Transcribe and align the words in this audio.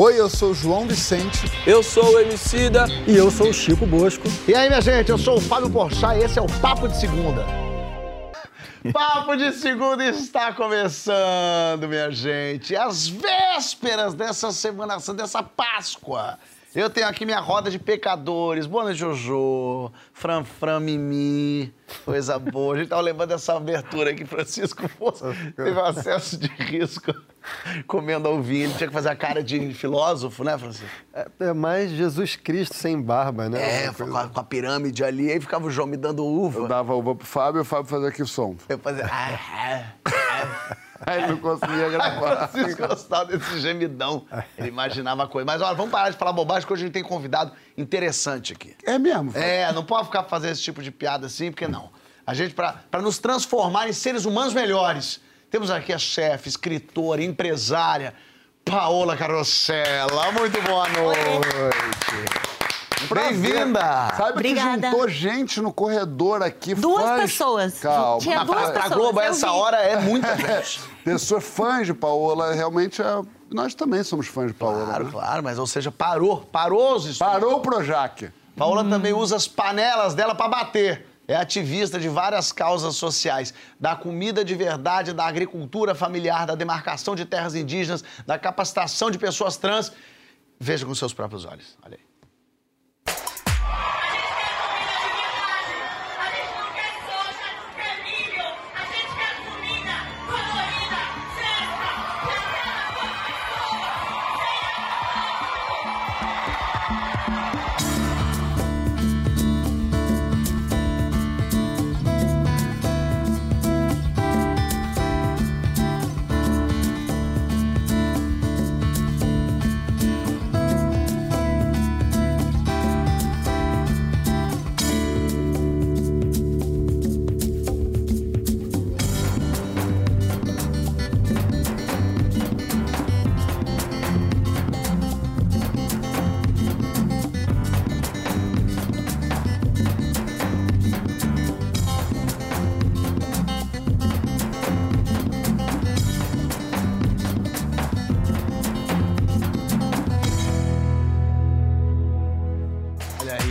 Oi, 0.00 0.14
eu 0.16 0.30
sou 0.30 0.52
o 0.52 0.54
João 0.54 0.86
Vicente. 0.86 1.50
Eu 1.66 1.82
sou 1.82 2.14
o 2.14 2.20
Emicida. 2.20 2.86
E 3.04 3.16
eu 3.16 3.32
sou 3.32 3.48
o 3.48 3.52
Chico 3.52 3.84
Bosco. 3.84 4.28
E 4.46 4.54
aí, 4.54 4.68
minha 4.68 4.80
gente, 4.80 5.10
eu 5.10 5.18
sou 5.18 5.38
o 5.38 5.40
Fábio 5.40 5.68
Porchat 5.68 6.16
e 6.16 6.22
esse 6.22 6.38
é 6.38 6.40
o 6.40 6.46
Papo 6.60 6.86
de 6.86 6.96
Segunda. 7.00 7.44
Papo 8.94 9.36
de 9.36 9.50
Segunda 9.50 10.04
está 10.04 10.52
começando, 10.52 11.88
minha 11.88 12.12
gente. 12.12 12.76
As 12.76 13.08
vésperas 13.08 14.14
dessa 14.14 14.52
semana, 14.52 14.98
dessa 15.16 15.42
Páscoa. 15.42 16.38
Eu 16.74 16.90
tenho 16.90 17.08
aqui 17.08 17.24
minha 17.24 17.40
roda 17.40 17.70
de 17.70 17.78
pecadores. 17.78 18.66
Boa 18.66 18.84
noite, 18.84 18.98
Jojo. 18.98 19.90
Fran 20.12 20.44
Fran 20.44 20.80
Mimi. 20.80 21.72
Coisa 22.04 22.38
boa. 22.38 22.74
A 22.74 22.78
gente 22.78 22.88
tava 22.88 23.00
lembrando 23.00 23.30
dessa 23.30 23.56
abertura 23.56 24.10
aqui, 24.10 24.26
Francisco 24.26 24.86
Força. 24.86 25.34
Teve 25.56 25.70
um 25.70 25.84
acesso 25.84 26.36
de 26.36 26.46
risco 26.46 27.14
comendo 27.86 28.28
ao 28.28 28.42
vinho. 28.42 28.64
Ele 28.64 28.74
tinha 28.74 28.86
que 28.86 28.92
fazer 28.92 29.08
a 29.08 29.16
cara 29.16 29.42
de 29.42 29.72
filósofo, 29.72 30.44
né, 30.44 30.58
Francisco? 30.58 30.94
É, 31.14 31.26
é 31.40 31.52
mais 31.54 31.90
Jesus 31.90 32.36
Cristo 32.36 32.76
sem 32.76 33.00
barba, 33.00 33.48
né? 33.48 33.86
É, 33.86 33.92
com 33.92 34.14
a, 34.14 34.28
com 34.28 34.38
a 34.40 34.44
pirâmide 34.44 35.02
ali. 35.02 35.32
Aí 35.32 35.40
ficava 35.40 35.66
o 35.66 35.70
João 35.70 35.86
me 35.86 35.96
dando 35.96 36.22
uva. 36.22 36.60
Eu 36.60 36.68
dava 36.68 36.94
uva 36.94 37.14
pro 37.14 37.26
Fábio 37.26 37.60
e 37.60 37.62
o 37.62 37.64
Fábio 37.64 37.86
fazia 37.86 38.08
aqui 38.08 38.22
o 38.22 38.26
som. 38.26 38.54
Eu 38.68 38.78
fazia... 38.78 39.06
Aí 41.06 41.18
ele 41.22 41.26
não 41.28 41.36
conseguia 41.38 41.88
gravar. 41.90 42.48
Francisco 42.48 42.86
gostava 42.88 43.24
desse 43.26 43.60
gemidão. 43.60 44.24
Ele 44.56 44.68
imaginava 44.68 45.24
a 45.24 45.26
coisa. 45.26 45.44
Mas 45.46 45.60
olha, 45.62 45.74
vamos 45.74 45.90
parar 45.92 46.10
de 46.10 46.16
falar 46.16 46.32
bobagem, 46.32 46.66
que 46.66 46.72
hoje 46.72 46.82
a 46.82 46.86
gente 46.86 46.94
tem 46.94 47.02
convidado 47.04 47.52
interessante 47.76 48.52
aqui. 48.52 48.74
É 48.84 48.98
mesmo? 48.98 49.30
Fábio? 49.32 49.46
É, 49.48 49.72
não 49.72 49.84
pode 49.84 50.06
ficar 50.06 50.24
fazendo 50.24 50.52
esse 50.52 50.62
tipo 50.62 50.82
de 50.82 50.90
piada 50.90 51.26
assim, 51.26 51.50
porque 51.50 51.68
não. 51.68 51.90
A 52.26 52.34
gente, 52.34 52.54
para 52.54 53.00
nos 53.00 53.18
transformar 53.18 53.88
em 53.88 53.92
seres 53.92 54.24
humanos 54.26 54.52
melhores, 54.52 55.20
temos 55.50 55.70
aqui 55.70 55.92
a 55.94 55.98
chefe, 55.98 56.48
escritora, 56.50 57.22
empresária, 57.22 58.12
Paola 58.64 59.16
Carosella. 59.16 60.30
Muito 60.32 60.60
boa 60.60 60.86
noite. 60.88 61.48
Bem-vinda! 63.14 64.12
Sabe 64.16 64.30
Obrigada. 64.32 64.76
que 64.78 64.86
juntou 64.90 65.08
gente 65.08 65.60
no 65.60 65.72
corredor 65.72 66.42
aqui. 66.42 66.74
Duas 66.74 67.02
fãs- 67.02 67.20
pessoas. 67.22 67.78
Calma. 67.80 68.20
Tinha 68.20 68.44
duas 68.44 68.60
pra, 68.60 68.70
pra 68.72 68.82
pessoas, 68.82 68.98
Globo, 68.98 69.20
eu 69.20 69.30
essa 69.30 69.46
vi. 69.46 69.52
hora 69.52 69.76
é 69.78 69.96
muita 70.00 70.36
gente. 70.36 70.80
Pessoas 71.12 71.44
fãs 71.44 71.86
de 71.86 71.94
Paola, 71.94 72.52
realmente 72.52 73.00
é... 73.00 73.22
nós 73.50 73.74
também 73.74 74.02
somos 74.02 74.26
fãs 74.26 74.48
de 74.48 74.54
Paola. 74.54 74.84
Claro, 74.84 75.04
né? 75.04 75.10
claro, 75.10 75.42
mas 75.42 75.58
ou 75.58 75.66
seja, 75.66 75.90
parou. 75.90 76.42
Parou 76.52 76.96
os 76.96 77.06
estudos. 77.06 77.32
Parou 77.32 77.56
o 77.56 77.60
Projac. 77.60 78.30
Paola 78.56 78.84
também 78.84 79.12
usa 79.12 79.36
as 79.36 79.48
panelas 79.48 80.14
dela 80.14 80.34
para 80.34 80.48
bater. 80.48 81.06
É 81.26 81.36
ativista 81.36 81.98
de 81.98 82.08
várias 82.08 82.52
causas 82.52 82.96
sociais, 82.96 83.52
da 83.78 83.94
comida 83.94 84.44
de 84.44 84.54
verdade, 84.54 85.12
da 85.12 85.26
agricultura 85.26 85.94
familiar, 85.94 86.46
da 86.46 86.54
demarcação 86.54 87.14
de 87.14 87.24
terras 87.24 87.54
indígenas, 87.54 88.02
da 88.26 88.38
capacitação 88.38 89.10
de 89.10 89.18
pessoas 89.18 89.56
trans. 89.56 89.92
Veja 90.58 90.86
com 90.86 90.94
seus 90.94 91.12
próprios 91.12 91.44
olhos. 91.44 91.76
Olha 91.84 91.98
aí. 92.00 92.07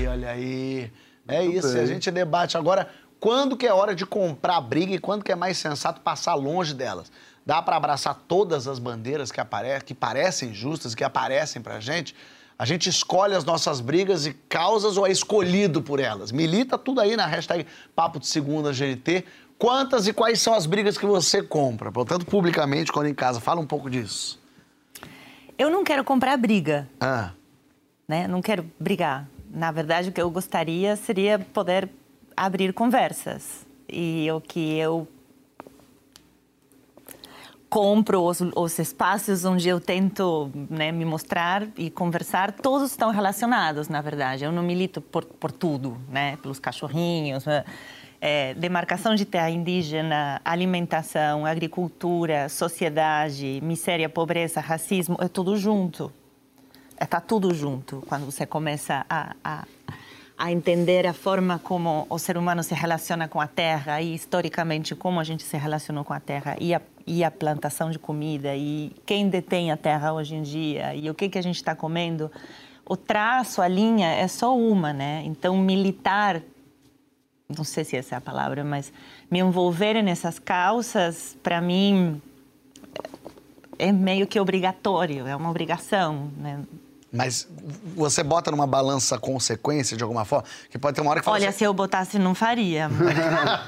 Aí, 0.08 0.18
olha 0.18 0.30
aí. 0.32 0.92
É 1.28 1.46
isso, 1.46 1.74
bem. 1.74 1.82
a 1.82 1.86
gente 1.86 2.10
debate 2.10 2.58
agora 2.58 2.90
quando 3.20 3.58
que 3.58 3.66
é 3.66 3.74
hora 3.74 3.96
de 3.96 4.06
comprar 4.06 4.62
briga 4.62 4.94
e 4.94 5.00
quando 5.00 5.24
que 5.24 5.32
é 5.32 5.36
mais 5.36 5.58
sensato 5.58 6.02
passar 6.02 6.36
longe 6.36 6.74
delas. 6.74 7.12
Dá 7.46 7.62
para 7.62 7.76
abraçar 7.78 8.16
todas 8.28 8.68
as 8.68 8.78
bandeiras 8.78 9.32
que, 9.32 9.40
apare... 9.40 9.82
que 9.84 9.94
parecem 9.94 10.54
justas, 10.54 10.94
que 10.94 11.04
aparecem 11.04 11.62
pra 11.62 11.80
gente? 11.80 12.16
A 12.60 12.66
gente 12.66 12.90
escolhe 12.90 13.36
as 13.36 13.46
nossas 13.46 13.80
brigas 13.80 14.26
e 14.26 14.34
causas 14.34 14.98
ou 14.98 15.06
é 15.06 15.12
escolhido 15.12 15.82
por 15.82 16.00
elas? 16.00 16.32
Milita 16.32 16.78
tudo 16.78 17.00
aí 17.00 17.16
na 17.16 17.26
hashtag 17.26 17.66
Papo 17.96 18.20
de 18.20 18.28
Segunda 18.28 18.72
GNT. 18.72 19.24
Quantas 19.58 20.08
e 20.08 20.14
quais 20.14 20.42
são 20.42 20.54
as 20.54 20.66
brigas 20.66 20.98
que 20.98 21.06
você 21.06 21.42
compra? 21.42 21.92
Tanto 22.06 22.26
publicamente 22.26 22.92
quanto 22.92 23.08
em 23.08 23.14
casa. 23.14 23.40
Fala 23.40 23.62
um 23.62 23.66
pouco 23.66 23.90
disso. 23.90 24.40
Eu 25.58 25.70
não 25.70 25.84
quero 25.84 26.04
comprar 26.04 26.38
briga, 26.38 26.88
Ah, 27.00 27.32
né? 28.08 28.28
Não 28.28 28.42
quero 28.42 28.70
brigar. 28.80 29.28
Na 29.58 29.72
verdade, 29.72 30.10
o 30.10 30.12
que 30.12 30.22
eu 30.22 30.30
gostaria 30.30 30.96
seria 30.96 31.40
poder 31.40 31.90
abrir 32.36 32.74
conversas. 32.74 33.66
E 33.90 34.28
o 34.32 34.40
que 34.40 34.78
eu 34.78 35.08
compro 37.68 38.22
os, 38.22 38.40
os 38.56 38.78
espaços 38.78 39.44
onde 39.46 39.68
eu 39.68 39.82
tento 39.82 40.52
né, 40.70 40.92
me 40.92 41.04
mostrar 41.04 41.68
e 41.76 41.90
conversar, 41.90 42.52
todos 42.52 42.92
estão 42.92 43.10
relacionados, 43.10 43.90
na 43.90 44.00
verdade. 44.00 44.46
Eu 44.46 44.52
não 44.52 44.62
milito 44.62 45.02
por, 45.02 45.26
por 45.26 45.52
tudo, 45.52 45.98
né? 46.08 46.38
Pelos 46.38 46.60
cachorrinhos, 46.60 47.44
né? 47.46 47.66
É, 48.22 48.54
demarcação 48.54 49.16
de 49.16 49.26
terra 49.26 49.50
indígena, 49.50 50.40
alimentação, 50.46 51.48
agricultura, 51.48 52.48
sociedade, 52.48 53.60
miséria, 53.64 54.08
pobreza, 54.08 54.60
racismo, 54.60 55.18
é 55.20 55.28
tudo 55.28 55.58
junto. 55.58 56.12
Está 57.00 57.22
tudo 57.22 57.54
junto 57.54 58.04
quando 58.08 58.26
você 58.26 58.46
começa 58.46 59.06
a, 59.10 59.36
a, 59.44 59.64
a 60.38 60.52
entender 60.52 61.06
a 61.06 61.14
forma 61.14 61.60
como 61.60 62.08
o 62.10 62.18
ser 62.18 62.38
humano 62.38 62.64
se 62.64 62.74
relaciona 62.74 63.28
com 63.28 63.40
a 63.40 63.48
terra 63.48 64.02
e 64.02 64.14
historicamente 64.14 64.96
como 64.96 65.20
a 65.20 65.24
gente 65.24 65.44
se 65.44 65.58
relacionou 65.58 66.04
com 66.04 66.14
a 66.14 66.20
terra 66.20 66.56
e 66.60 66.74
a, 66.74 66.82
e 67.06 67.24
a 67.24 67.30
plantação 67.30 67.92
de 67.92 68.00
comida 68.00 68.56
e 68.56 68.92
quem 69.06 69.30
detém 69.30 69.72
a 69.72 69.78
terra 69.78 70.14
hoje 70.14 70.36
em 70.36 70.42
dia 70.42 70.96
e 70.96 71.10
o 71.10 71.14
que 71.14 71.30
que 71.30 71.38
a 71.38 71.44
gente 71.44 71.56
está 71.58 71.76
comendo. 71.76 72.32
O 72.86 72.96
traço, 72.96 73.62
a 73.62 73.68
linha 73.68 74.08
é 74.08 74.28
só 74.28 74.58
uma, 74.58 74.94
né? 74.94 75.22
Então 75.26 75.58
militar 75.58 76.42
não 77.50 77.64
sei 77.64 77.86
se 77.86 77.96
essa 77.96 78.16
é 78.16 78.18
a 78.18 78.22
palavra, 78.22 78.64
mas 78.64 78.92
me 79.32 79.40
envolver 79.40 80.02
nessas 80.02 80.38
causas, 80.38 81.38
para 81.42 81.62
mim, 81.62 82.22
é 83.80 83.92
meio 83.92 84.28
que 84.28 84.38
obrigatório, 84.38 85.26
é 85.26 85.36
uma 85.36 85.50
obrigação, 85.50 86.30
né? 86.38 86.62
Mas 87.12 87.48
você 87.96 88.22
bota 88.22 88.52
numa 88.52 88.68
balança 88.68 89.18
consequência 89.18 89.96
de 89.96 90.04
alguma 90.04 90.26
forma? 90.26 90.46
Que 90.70 90.78
pode 90.78 90.96
ter 90.96 91.02
uma 91.02 91.12
hora 91.12 91.22
que 91.22 91.26
fala 91.26 91.38
Olha, 91.38 91.48
assim, 91.50 91.60
se 91.60 91.64
eu 91.64 91.74
botasse, 91.74 92.20
não 92.20 92.36
faria. 92.36 92.90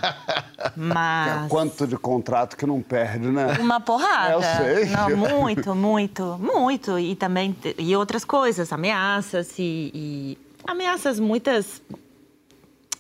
Mas. 0.76 1.48
Quanto 1.48 1.88
de 1.88 1.96
contrato 1.98 2.58
que 2.58 2.66
não 2.66 2.82
perde, 2.82 3.28
né? 3.28 3.56
Uma 3.60 3.80
porrada. 3.80 4.34
Eu 4.34 4.42
sei. 4.42 4.88
Não, 4.88 5.16
muito, 5.16 5.74
muito, 5.74 6.38
muito. 6.40 7.00
E 7.00 7.16
também 7.16 7.56
e 7.78 7.96
outras 7.96 8.26
coisas, 8.26 8.74
ameaças 8.74 9.58
e, 9.58 9.90
e 9.94 10.38
ameaças 10.68 11.18
muitas, 11.20 11.82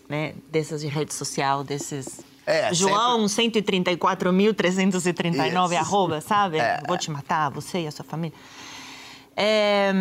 né, 0.07 0.33
dessas 0.49 0.79
de 0.81 0.87
rede 0.87 1.13
social, 1.13 1.65
desses 1.65 2.21
É, 2.45 2.73
João 2.73 3.25
134.339 3.25 5.65
Isso. 5.65 5.75
arroba, 5.77 6.21
sabe? 6.21 6.59
É. 6.59 6.81
Vou 6.87 6.97
te 6.97 7.11
matar, 7.11 7.49
você 7.49 7.81
e 7.81 7.87
a 7.87 7.91
sua 7.91 8.05
família. 8.05 8.37
É... 9.41 9.93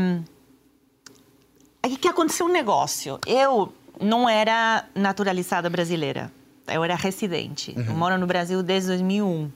Aí 1.81 1.97
que 1.97 2.09
aconteceu 2.09 2.47
um 2.47 2.53
negócio. 2.53 3.21
Eu 3.25 3.73
não 4.01 4.29
era 4.29 4.85
naturalizada 4.95 5.71
brasileira. 5.71 6.33
Eu 6.67 6.83
era 6.83 6.97
residente. 6.97 7.73
Eu 7.77 7.95
moro 7.95 8.19
no 8.19 8.27
Brasil 8.27 8.63
desde 8.63 8.89
2001. 8.89 9.51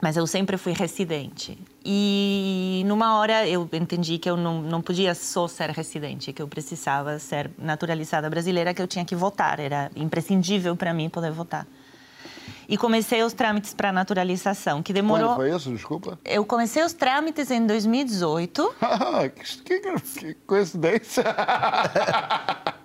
Mas 0.00 0.16
eu 0.16 0.26
sempre 0.26 0.56
fui 0.56 0.72
residente. 0.72 1.56
E 1.84 2.82
numa 2.86 3.18
hora 3.18 3.46
eu 3.46 3.68
entendi 3.72 4.18
que 4.18 4.28
eu 4.28 4.36
não, 4.36 4.60
não 4.60 4.82
podia 4.82 5.14
só 5.14 5.46
ser 5.46 5.70
residente, 5.70 6.32
que 6.32 6.42
eu 6.42 6.48
precisava 6.48 7.18
ser 7.18 7.50
naturalizada 7.58 8.28
brasileira, 8.28 8.74
que 8.74 8.82
eu 8.82 8.86
tinha 8.86 9.04
que 9.04 9.14
votar. 9.14 9.60
Era 9.60 9.90
imprescindível 9.94 10.74
para 10.74 10.92
mim 10.92 11.08
poder 11.08 11.30
votar. 11.30 11.66
E 12.68 12.76
comecei 12.76 13.22
os 13.22 13.32
trâmites 13.32 13.74
para 13.74 13.92
naturalização, 13.92 14.82
que 14.82 14.92
demorou. 14.92 15.28
Quando 15.28 15.36
foi 15.36 15.54
isso? 15.56 15.70
Desculpa. 15.70 16.18
Eu 16.24 16.44
comecei 16.44 16.82
os 16.82 16.92
trâmites 16.92 17.50
em 17.50 17.66
2018. 17.66 18.74
que, 19.64 19.80
que- 19.80 20.00
que 20.20 20.34
coincidência. 20.46 21.24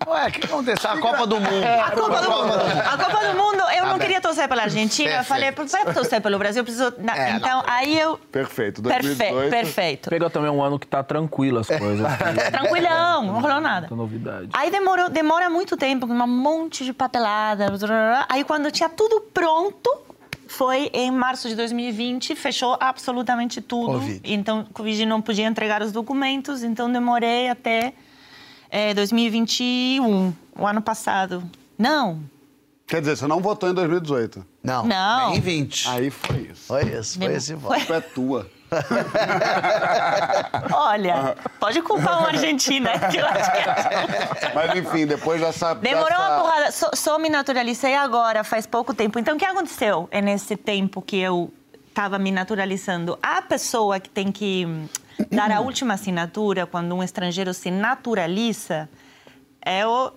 Ué, 0.08 0.28
o 0.28 0.32
que 0.32 0.46
aconteceu? 0.46 0.90
A 0.90 0.98
Copa 1.00 1.28
do 1.28 1.40
Mundo. 1.40 1.64
A 1.66 1.92
Copa 1.92 2.22
do 2.22 2.32
Mundo. 2.32 2.54
A 2.54 2.98
Copa 2.98 3.28
do 3.28 3.38
Mundo, 3.38 3.64
eu 3.78 3.86
não 3.86 4.00
queria 4.00 4.20
torcer 4.20 4.48
pela 4.48 4.64
Argentina. 4.64 5.18
Eu 5.18 5.24
falei, 5.24 5.52
para 5.52 5.66
torcer 5.94 6.20
pelo 6.22 6.38
Brasil, 6.40 6.62
eu 6.62 6.64
preciso. 6.66 6.94
na- 6.98 7.16
É, 7.16 7.32
então, 7.34 7.64
aí 7.68 8.00
eu. 8.00 8.18
Perfeito. 8.18 8.82
Perfeito, 8.82 8.82
2018. 8.82 9.50
perfeito. 9.52 10.10
Pega 10.10 10.30
também 10.30 10.50
um 10.50 10.64
ano 10.64 10.80
que 10.80 10.88
tá 10.88 11.04
tranquilo 11.04 11.60
as 11.60 11.68
coisas. 11.68 12.04
assim, 12.06 12.52
Tranquilão, 12.52 13.24
não 13.24 13.40
rolou 13.42 13.62
nada. 13.62 13.88
novidade. 13.92 14.50
Aí 14.54 14.72
demorou, 14.72 15.10
demora 15.10 15.48
muito 15.50 15.78
tempo, 15.78 16.08
com 16.08 16.14
um 16.14 16.28
monte 16.28 16.84
de 16.84 16.92
papelada. 16.94 17.68
Aí 18.30 18.44
quando 18.44 18.72
tinha 18.72 18.90
tudo 18.90 19.22
pronto, 19.34 19.69
foi 20.48 20.90
em 20.94 21.12
março 21.12 21.48
de 21.48 21.56
2020, 21.56 22.36
fechou 22.36 22.76
absolutamente 22.80 23.62
tudo. 23.62 24.00
Covid. 24.00 24.22
Então, 24.24 24.66
Covid 24.74 25.06
não 25.06 25.22
podia 25.22 25.46
entregar 25.48 25.82
os 25.82 25.92
documentos, 25.92 26.64
então 26.64 26.92
demorei 26.92 27.50
até 27.50 27.94
eh, 28.70 28.94
2021, 28.94 30.34
o 30.58 30.66
ano 30.68 30.82
passado. 30.82 31.44
Não, 31.78 32.20
Quer 32.90 33.02
dizer, 33.02 33.18
você 33.18 33.28
não 33.28 33.40
votou 33.40 33.70
em 33.70 33.74
2018. 33.76 34.44
Não, 34.64 34.84
Não. 34.84 35.30
nem 35.30 35.40
20. 35.40 35.88
Aí 35.90 36.10
foi 36.10 36.50
isso. 36.52 36.64
Foi 36.66 36.84
isso, 37.00 37.20
foi 37.20 37.34
esse 37.36 37.54
A 37.54 37.56
voto. 37.56 37.76
culpa 37.78 37.96
é 37.96 38.02
tua. 38.02 38.50
Olha, 40.74 41.36
pode 41.60 41.82
culpar 41.82 42.24
o 42.24 42.28
Argentina, 42.28 42.92
que 43.10 43.18
eu 43.18 43.26
acho 43.26 43.52
que 43.52 43.58
é... 43.58 44.54
Mas 44.54 44.76
enfim, 44.76 45.06
depois 45.06 45.42
dessa. 45.42 45.74
Demorou 45.76 46.10
dessa... 46.10 46.30
uma 46.30 46.40
porrada. 46.42 46.72
Só, 46.72 46.90
só 46.94 47.20
me 47.20 47.30
naturalizei 47.30 47.96
agora, 47.96 48.44
faz 48.44 48.66
pouco 48.66 48.94
tempo. 48.94 49.20
Então, 49.20 49.36
o 49.36 49.40
que 49.40 49.46
aconteceu 49.46 50.10
nesse 50.24 50.56
tempo 50.56 51.02
que 51.02 51.18
eu 51.18 51.52
estava 51.88 52.20
me 52.20 52.32
naturalizando? 52.32 53.18
A 53.22 53.42
pessoa 53.42 54.00
que 54.00 54.10
tem 54.10 54.32
que 54.32 54.66
hum, 54.66 54.88
dar 55.32 55.52
a 55.52 55.60
última 55.62 55.96
assinatura 55.96 56.66
quando 56.66 56.96
um 56.96 57.04
estrangeiro 57.04 57.54
se 57.54 57.72
naturaliza 57.72 58.90
é 59.62 59.86
o, 59.86 60.12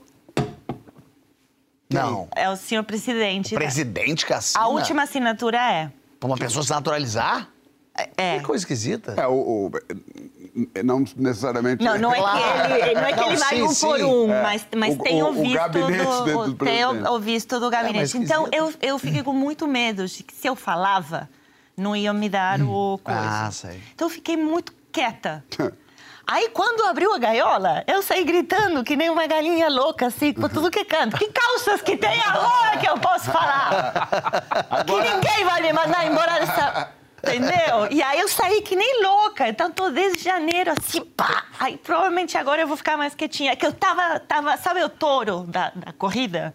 Não. 1.91 2.29
é 2.35 2.49
o 2.49 2.57
senhor 2.57 2.85
presidente. 2.85 3.55
Presidente 3.55 4.25
que 4.27 4.33
assina? 4.33 4.65
A 4.65 4.69
última 4.69 5.03
assinatura 5.03 5.59
é. 5.59 5.91
Pra 6.21 6.29
uma 6.29 6.37
pessoa 6.37 6.63
se 6.63 6.71
naturalizar? 6.71 7.52
É. 8.17 8.39
Que 8.39 8.45
coisa 8.45 8.63
esquisita. 8.63 9.15
É, 9.19 9.27
o, 9.27 9.33
o- 9.71 9.71
Não 10.83 11.05
necessariamente. 11.17 11.85
Não, 11.85 11.99
não 11.99 12.13
é 12.13 12.17
Claro. 12.19 12.41
que 12.41 12.73
ele, 12.89 12.95
não 12.95 13.03
é 13.07 13.13
que 13.13 13.21
Não, 13.21 13.29
ele 13.29 13.37
vai 13.37 13.49
sim, 13.57 13.63
um 13.63 13.67
por 13.67 13.75
sim. 13.75 14.03
um, 14.05 14.33
É. 14.33 14.43
mas, 14.43 14.67
mas 14.77 14.95
O- 14.95 14.99
tem 15.03 15.23
o- 15.23 15.29
o, 15.29 15.33
visto 15.33 15.69
do, 15.69 16.47
do 16.55 16.65
tem 16.65 16.85
o, 16.87 17.19
visto 17.19 17.61
do 17.61 17.71
gabinete. 17.71 17.99
mas 17.99 18.15
então 18.15 18.49
eu, 18.53 18.73
eu 18.81 18.99
fiquei 18.99 19.23
com 19.23 19.33
muito 19.33 19.67
medo 19.67 20.07
de 20.07 20.23
que 20.23 20.35
se 20.35 20.47
eu 20.49 20.57
falava, 20.57 21.29
não 21.77 21.95
iam 21.95 22.15
me 22.15 22.29
dar 22.29 22.61
o 22.63 22.99
coisa. 23.05 23.21
Ah, 23.47 23.51
sei. 23.51 23.81
Então 23.95 24.07
eu 24.09 24.11
fiquei 24.11 24.37
muito 24.37 24.73
quieta. 24.91 25.45
Aí, 26.25 26.49
quando 26.51 26.85
abriu 26.87 27.13
a 27.13 27.19
gaiola, 27.19 27.83
eu 27.87 28.01
saí 28.01 28.23
gritando 28.25 28.85
que 28.85 28.95
nem 28.95 29.11
uma 29.11 29.27
galinha 29.27 29.69
louca, 29.69 30.07
assim, 30.07 30.33
por 30.33 30.49
tudo 30.49 30.71
que 30.71 30.85
canto. 30.85 31.17
Que 31.19 31.27
calças 31.29 31.83
que 31.83 31.97
tem 31.97 32.21
agora 32.23 32.79
que 32.79 32.89
eu 32.89 32.97
posso 32.99 33.31
falar? 33.31 33.93
Que 34.87 34.93
ninguém 35.01 35.45
vai 35.45 35.61
me 35.63 35.73
mandar 35.73 36.07
embora 36.07 36.39
dessa... 36.39 36.91
Entendeu? 37.25 37.87
E 37.91 38.03
aí 38.03 38.21
eu 38.21 38.29
saí 38.29 38.63
que 38.63 38.75
nem 38.75 39.03
louca. 39.03 39.49
Então, 39.49 39.71
tô 39.71 39.91
desde 39.91 40.23
janeiro, 40.25 40.73
assim, 40.73 41.05
pá. 41.05 41.45
Aí, 41.59 41.77
provavelmente, 41.77 42.37
agora 42.37 42.63
eu 42.63 42.67
vou 42.69 42.77
ficar 42.77 42.97
mais 42.97 43.15
quietinha. 43.15 43.53
É 43.53 43.57
que 43.57 43.65
eu 43.67 43.73
tava... 43.73 44.19
tava 44.21 44.57
sabe 44.57 44.83
o 44.83 44.89
touro 44.89 45.45
da, 45.47 45.71
da 45.71 45.93
corrida? 45.93 46.55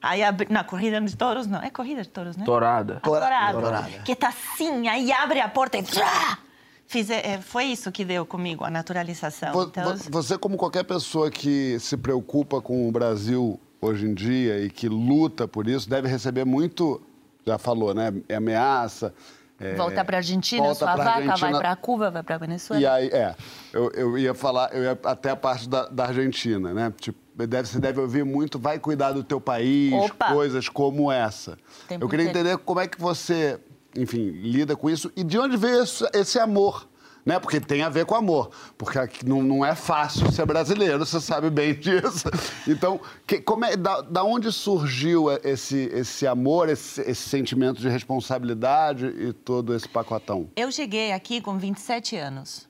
Aí, 0.00 0.22
abri... 0.22 0.46
na 0.50 0.64
corrida 0.64 1.00
de 1.00 1.16
touros, 1.16 1.46
não. 1.46 1.62
É 1.62 1.70
corrida 1.70 2.02
de 2.02 2.08
touros, 2.08 2.36
né? 2.36 2.44
Torada. 2.44 3.00
A 3.02 3.06
Dourada. 3.06 3.60
Dourada. 3.60 3.88
Que 4.04 4.14
tá 4.14 4.28
assim, 4.28 4.88
aí 4.88 5.12
abre 5.12 5.40
a 5.40 5.48
porta 5.48 5.76
e... 5.76 5.82
Trá! 5.82 6.38
Fiz, 6.86 7.10
é, 7.10 7.38
foi 7.42 7.64
isso 7.64 7.92
que 7.92 8.02
deu 8.02 8.24
comigo, 8.24 8.64
a 8.64 8.70
naturalização. 8.70 9.52
Vo- 9.52 9.64
Então, 9.64 9.94
vo- 9.94 10.10
Você, 10.10 10.38
como 10.38 10.56
qualquer 10.56 10.84
pessoa 10.84 11.30
que 11.30 11.78
se 11.80 11.98
preocupa 11.98 12.62
com 12.62 12.88
o 12.88 12.90
Brasil 12.92 13.60
hoje 13.78 14.06
em 14.06 14.14
dia 14.14 14.58
e 14.64 14.70
que 14.70 14.88
luta 14.88 15.46
por 15.46 15.68
isso, 15.68 15.86
deve 15.90 16.08
receber 16.08 16.46
muito, 16.46 17.02
já 17.46 17.58
falou, 17.58 17.92
né? 17.92 18.10
Ameaça. 18.34 19.12
É, 19.60 19.74
volta 19.74 20.04
para 20.04 20.18
Argentina, 20.18 20.62
volta 20.62 20.78
sua 20.78 20.94
vaca, 20.94 21.10
Argentina. 21.10 21.50
vai 21.50 21.60
para 21.60 21.76
Cuba, 21.76 22.10
vai 22.10 22.22
para 22.22 22.38
Venezuela. 22.38 22.80
E 22.80 22.86
aí, 22.86 23.08
é, 23.08 23.34
eu, 23.72 23.90
eu 23.92 24.18
ia 24.18 24.34
falar, 24.34 24.72
eu 24.72 24.84
ia 24.84 24.98
até 25.04 25.30
a 25.30 25.36
parte 25.36 25.68
da, 25.68 25.86
da 25.88 26.06
Argentina, 26.06 26.72
né? 26.72 26.92
Tipo, 27.00 27.18
deve, 27.46 27.68
você 27.68 27.80
deve 27.80 28.00
ouvir 28.00 28.24
muito, 28.24 28.58
vai 28.58 28.78
cuidar 28.78 29.12
do 29.12 29.24
teu 29.24 29.40
país, 29.40 29.92
Opa! 29.92 30.32
coisas 30.32 30.68
como 30.68 31.10
essa. 31.10 31.58
Tempo 31.88 32.04
eu 32.04 32.08
queria 32.08 32.26
inteiro. 32.26 32.48
entender 32.48 32.62
como 32.64 32.80
é 32.80 32.86
que 32.86 33.00
você, 33.00 33.58
enfim, 33.96 34.30
lida 34.30 34.76
com 34.76 34.88
isso 34.88 35.12
e 35.16 35.24
de 35.24 35.38
onde 35.38 35.56
veio 35.56 35.82
esse, 35.82 36.08
esse 36.14 36.38
amor. 36.38 36.88
Né? 37.26 37.38
Porque 37.38 37.60
tem 37.60 37.82
a 37.82 37.88
ver 37.88 38.06
com 38.06 38.14
amor. 38.14 38.50
Porque 38.78 38.98
não, 39.26 39.42
não 39.42 39.64
é 39.64 39.74
fácil 39.74 40.30
ser 40.32 40.46
brasileiro, 40.46 40.98
você 41.04 41.20
sabe 41.20 41.50
bem 41.50 41.74
disso. 41.78 42.28
Então, 42.66 42.98
que- 43.26 43.40
como 43.40 43.64
é, 43.64 43.76
da, 43.76 44.00
da 44.00 44.24
onde 44.24 44.50
surgiu 44.50 45.26
esse, 45.44 45.90
esse 45.92 46.26
amor, 46.26 46.68
esse, 46.68 47.00
esse 47.02 47.28
sentimento 47.28 47.80
de 47.80 47.88
responsabilidade 47.88 49.06
e 49.06 49.32
todo 49.32 49.74
esse 49.74 49.88
pacotão? 49.88 50.48
Eu 50.56 50.72
cheguei 50.72 51.12
aqui 51.12 51.40
com 51.40 51.58
27 51.58 52.16
anos. 52.16 52.66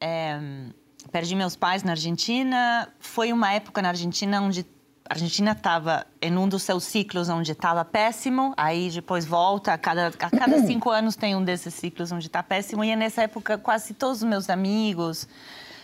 É, 0.00 0.40
perdi 1.12 1.34
meus 1.36 1.54
pais 1.54 1.82
na 1.82 1.92
Argentina. 1.92 2.88
Foi 2.98 3.32
uma 3.32 3.52
época 3.52 3.80
na 3.82 3.88
Argentina 3.90 4.40
onde 4.40 4.66
a 5.08 5.14
Argentina 5.14 5.52
estava 5.52 6.06
em 6.20 6.36
um 6.36 6.48
dos 6.48 6.62
seus 6.62 6.84
ciclos 6.84 7.28
onde 7.28 7.52
estava 7.52 7.84
péssimo. 7.84 8.54
Aí 8.56 8.90
depois 8.90 9.24
volta. 9.24 9.72
A 9.72 9.78
cada, 9.78 10.08
a 10.08 10.30
cada 10.30 10.58
cinco 10.66 10.90
anos 10.90 11.16
tem 11.16 11.34
um 11.34 11.42
desses 11.42 11.74
ciclos 11.74 12.12
onde 12.12 12.26
está 12.26 12.42
péssimo. 12.42 12.84
E 12.84 12.94
nessa 12.94 13.22
época 13.22 13.58
quase 13.58 13.94
todos 13.94 14.18
os 14.18 14.28
meus 14.28 14.48
amigos 14.48 15.26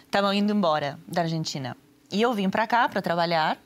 estavam 0.05 0.33
indo 0.33 0.53
embora 0.53 0.99
da 1.09 1.23
Argentina. 1.23 1.77
E 2.13 2.23
eu 2.23 2.33
vim 2.35 2.49
para 2.49 2.67
cá 2.67 2.89
para 2.89 3.03
trabalhar. 3.03 3.59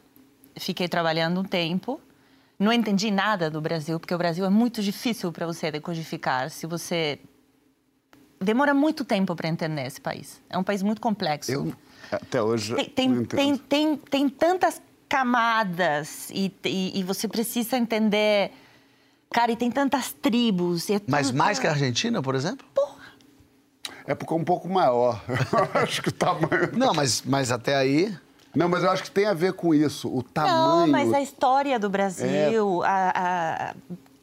Fiquei 0.57 0.89
trabalhando 0.89 1.41
um 1.41 1.45
tempo. 1.45 2.01
Não 2.59 2.73
entendi 2.73 3.11
nada 3.11 3.51
do 3.51 3.61
Brasil, 3.61 3.99
porque 3.99 4.15
o 4.15 4.19
Brasil 4.19 4.45
é 4.45 4.51
muito 4.51 4.83
difícil 4.83 5.33
para 5.33 5.47
você 5.47 5.71
decodificar. 5.71 6.51
Se 6.51 6.67
você 6.67 7.19
demora 8.41 8.73
muito 8.73 9.05
tempo 9.05 9.37
para 9.37 9.49
entender 9.49 9.87
esse 9.87 10.01
país. 10.01 10.41
É 10.49 10.57
um 10.57 10.65
país 10.65 10.83
muito 10.83 11.01
complexo. 11.01 11.53
Eu, 11.53 11.75
até 12.11 12.43
hoje, 12.43 12.75
Tem, 12.91 13.25
tem, 13.25 13.57
tem, 13.57 13.97
tem 13.97 14.29
tantas 14.29 14.81
camadas 15.11 16.31
e, 16.31 16.55
e, 16.65 17.01
e 17.01 17.03
você 17.03 17.27
precisa 17.29 17.77
entender. 17.77 18.53
Cara, 19.31 19.53
e 19.53 19.57
tem 19.57 19.71
tantas 19.71 20.13
tribos. 20.13 20.89
e 20.89 20.95
é 20.95 21.01
Mas 21.07 21.31
mais 21.31 21.59
que 21.59 21.67
a 21.67 21.71
Argentina, 21.71 22.23
por 22.23 22.35
exemplo? 22.35 22.67
É 24.07 24.15
porque 24.15 24.33
é 24.33 24.37
um 24.37 24.45
pouco 24.45 24.69
maior. 24.69 25.21
Eu 25.75 25.83
acho 25.83 26.01
que 26.03 26.09
o 26.09 26.13
tamanho. 26.13 26.71
Não, 26.73 26.95
mas, 26.95 27.23
mas 27.27 27.51
até 27.53 27.77
aí... 27.77 28.17
Não, 28.53 28.69
mas 28.69 28.83
eu 28.83 28.91
acho 28.91 29.05
que 29.05 29.11
tem 29.13 29.27
a 29.27 29.33
ver 29.33 29.53
com 29.53 29.73
isso. 29.73 30.13
O 30.13 30.25
tamanho. 30.25 30.57
Não, 30.57 30.87
mas 30.89 31.13
a 31.15 31.21
história 31.21 31.79
do 31.79 31.89
Brasil, 31.89 32.83
a, 32.83 33.13
a- 33.15 33.75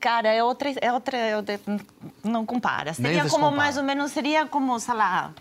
cara, 0.02 0.28
é 0.28 0.44
outra, 0.44 0.70
é 0.82 0.92
outra, 0.92 1.16
é 1.18 1.38
outra- 1.38 1.58
não 2.26 2.46
compara. 2.46 2.94
Seria 2.94 3.24
se 3.24 3.30
como 3.30 3.46
compara. 3.46 3.56
mais 3.56 3.78
ou 3.78 3.84
menos, 3.84 4.12
seria 4.12 4.46
como, 4.46 4.78
sei 4.82 4.96
lá, 4.96 5.32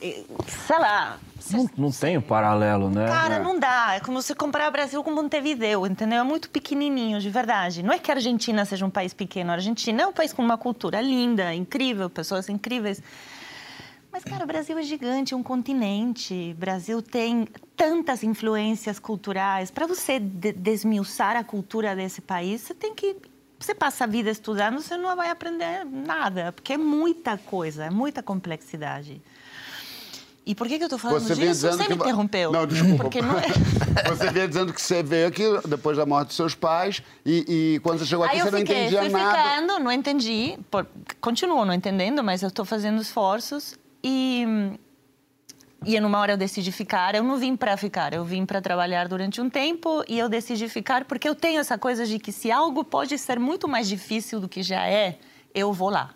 sei 0.00 0.78
lá. 0.78 1.18
Não, 1.52 1.70
não 1.76 1.90
tem 1.90 2.16
um 2.16 2.22
paralelo, 2.22 2.90
né? 2.90 3.06
Cara, 3.06 3.38
não 3.38 3.58
dá. 3.58 3.94
É 3.94 4.00
como 4.00 4.20
você 4.20 4.34
comparar 4.34 4.68
o 4.68 4.72
Brasil 4.72 5.02
com 5.02 5.10
Montevideo, 5.10 5.86
entendeu? 5.86 6.20
É 6.20 6.22
muito 6.22 6.48
pequenininho, 6.50 7.20
de 7.20 7.30
verdade. 7.30 7.82
Não 7.82 7.92
é 7.92 7.98
que 7.98 8.10
a 8.10 8.14
Argentina 8.14 8.64
seja 8.64 8.84
um 8.84 8.90
país 8.90 9.12
pequeno. 9.12 9.50
A 9.50 9.54
Argentina 9.54 10.02
é 10.02 10.06
um 10.06 10.12
país 10.12 10.32
com 10.32 10.42
uma 10.42 10.58
cultura 10.58 11.00
linda, 11.00 11.54
incrível, 11.54 12.08
pessoas 12.08 12.48
incríveis. 12.48 13.02
Mas, 14.12 14.24
cara, 14.24 14.44
o 14.44 14.46
Brasil 14.46 14.76
é 14.76 14.82
gigante, 14.82 15.34
é 15.34 15.36
um 15.36 15.42
continente. 15.42 16.52
O 16.54 16.58
Brasil 16.58 17.00
tem 17.00 17.46
tantas 17.76 18.24
influências 18.24 18.98
culturais. 18.98 19.70
Para 19.70 19.86
você 19.86 20.18
de 20.18 20.52
desmiuçar 20.52 21.36
a 21.36 21.44
cultura 21.44 21.94
desse 21.94 22.20
país, 22.20 22.62
você 22.62 22.74
tem 22.74 22.94
que. 22.94 23.16
Você 23.58 23.74
passa 23.74 24.04
a 24.04 24.06
vida 24.06 24.30
estudando, 24.30 24.80
você 24.80 24.96
não 24.96 25.14
vai 25.14 25.28
aprender 25.28 25.84
nada, 25.84 26.50
porque 26.50 26.72
é 26.72 26.78
muita 26.78 27.36
coisa, 27.36 27.84
é 27.84 27.90
muita 27.90 28.22
complexidade. 28.22 29.20
E 30.44 30.54
por 30.54 30.66
que, 30.66 30.78
que 30.78 30.84
eu 30.84 30.86
estou 30.86 30.98
falando 30.98 31.20
Você 31.20 31.34
disso? 31.34 31.70
Você 31.70 31.82
que. 31.84 31.90
me 31.90 31.94
interrompeu. 31.96 32.50
Não, 32.50 32.66
desculpa. 32.66 33.04
Porque 33.04 33.20
não 33.20 33.38
é... 33.38 33.44
Você 34.08 34.30
vinha 34.30 34.48
dizendo 34.48 34.72
que 34.72 34.80
você 34.80 35.02
veio 35.02 35.28
aqui 35.28 35.42
depois 35.68 35.96
da 35.96 36.06
morte 36.06 36.28
dos 36.28 36.36
seus 36.36 36.54
pais 36.54 37.02
e, 37.24 37.74
e 37.74 37.80
quando 37.80 37.98
você 37.98 38.06
chegou 38.06 38.24
aqui 38.24 38.36
Aí 38.36 38.40
eu 38.40 38.46
você 38.46 38.50
não 38.52 38.58
fiquei, 38.60 38.86
entendia 38.86 39.00
fui 39.02 39.10
nada. 39.10 39.38
ficando, 39.38 39.78
não 39.78 39.92
entendi, 39.92 40.58
por, 40.70 40.86
continuo 41.20 41.64
não 41.64 41.74
entendendo, 41.74 42.22
mas 42.22 42.42
eu 42.42 42.48
estou 42.48 42.64
fazendo 42.64 43.00
esforços 43.00 43.78
e 44.02 44.44
e 45.84 45.98
numa 45.98 46.18
hora 46.18 46.32
eu 46.32 46.36
decidi 46.36 46.70
ficar. 46.72 47.14
Eu 47.14 47.22
não 47.22 47.36
vim 47.36 47.56
para 47.56 47.76
ficar, 47.76 48.12
eu 48.12 48.24
vim 48.24 48.44
para 48.44 48.60
trabalhar 48.60 49.08
durante 49.08 49.40
um 49.40 49.48
tempo 49.48 50.04
e 50.08 50.18
eu 50.18 50.28
decidi 50.28 50.68
ficar 50.68 51.04
porque 51.04 51.28
eu 51.28 51.34
tenho 51.34 51.60
essa 51.60 51.76
coisa 51.78 52.06
de 52.06 52.18
que 52.18 52.32
se 52.32 52.50
algo 52.50 52.84
pode 52.84 53.16
ser 53.18 53.38
muito 53.38 53.66
mais 53.66 53.88
difícil 53.88 54.40
do 54.40 54.48
que 54.48 54.62
já 54.62 54.86
é, 54.86 55.18
eu 55.54 55.72
vou 55.72 55.90
lá. 55.90 56.14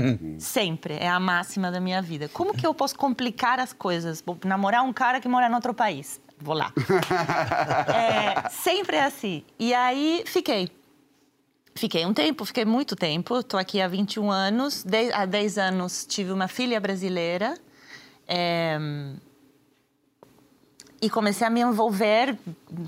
Sempre. 0.38 0.94
É 0.94 1.08
a 1.08 1.18
máxima 1.20 1.70
da 1.70 1.80
minha 1.80 2.02
vida. 2.02 2.28
Como 2.28 2.54
que 2.54 2.66
eu 2.66 2.74
posso 2.74 2.96
complicar 2.96 3.58
as 3.58 3.72
coisas? 3.72 4.22
Vou 4.24 4.38
namorar 4.44 4.82
um 4.82 4.92
cara 4.92 5.20
que 5.20 5.28
mora 5.28 5.48
em 5.48 5.54
outro 5.54 5.74
país. 5.74 6.20
Vou 6.38 6.54
lá. 6.54 6.72
É, 7.88 8.48
sempre 8.50 8.96
é 8.96 9.04
assim. 9.04 9.42
E 9.58 9.72
aí 9.74 10.22
fiquei. 10.26 10.68
Fiquei 11.74 12.06
um 12.06 12.14
tempo, 12.14 12.44
fiquei 12.44 12.64
muito 12.64 12.96
tempo. 12.96 13.38
Estou 13.38 13.60
aqui 13.60 13.80
há 13.80 13.88
21 13.88 14.30
anos. 14.30 14.82
De, 14.82 15.12
há 15.12 15.26
10 15.26 15.58
anos 15.58 16.06
tive 16.06 16.32
uma 16.32 16.48
filha 16.48 16.80
brasileira. 16.80 17.54
É, 18.26 18.78
e 21.00 21.10
comecei 21.10 21.46
a 21.46 21.50
me 21.50 21.60
envolver 21.60 22.36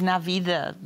na 0.00 0.18
vida, 0.18 0.76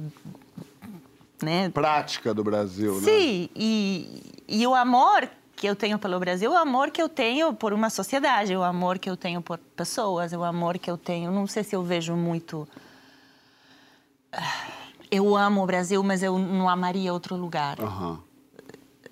né? 1.42 1.70
Prática 1.70 2.34
do 2.34 2.42
Brasil, 2.42 2.94
né? 2.96 3.00
Sim, 3.00 3.48
e, 3.54 4.22
e 4.48 4.66
o 4.66 4.74
amor 4.74 5.28
que 5.62 5.68
eu 5.68 5.76
tenho 5.76 5.96
pelo 5.96 6.18
Brasil, 6.18 6.50
o 6.50 6.56
amor 6.56 6.90
que 6.90 7.00
eu 7.00 7.08
tenho 7.08 7.54
por 7.54 7.72
uma 7.72 7.88
sociedade, 7.88 8.56
o 8.56 8.64
amor 8.64 8.98
que 8.98 9.08
eu 9.08 9.16
tenho 9.16 9.40
por 9.40 9.58
pessoas, 9.58 10.32
o 10.32 10.42
amor 10.42 10.76
que 10.76 10.90
eu 10.90 10.98
tenho. 10.98 11.30
Não 11.30 11.46
sei 11.46 11.62
se 11.62 11.76
eu 11.76 11.84
vejo 11.84 12.16
muito. 12.16 12.66
Eu 15.08 15.36
amo 15.36 15.62
o 15.62 15.66
Brasil, 15.66 16.02
mas 16.02 16.20
eu 16.20 16.36
não 16.36 16.68
amaria 16.68 17.12
outro 17.12 17.36
lugar. 17.36 17.80
Aham. 17.80 18.18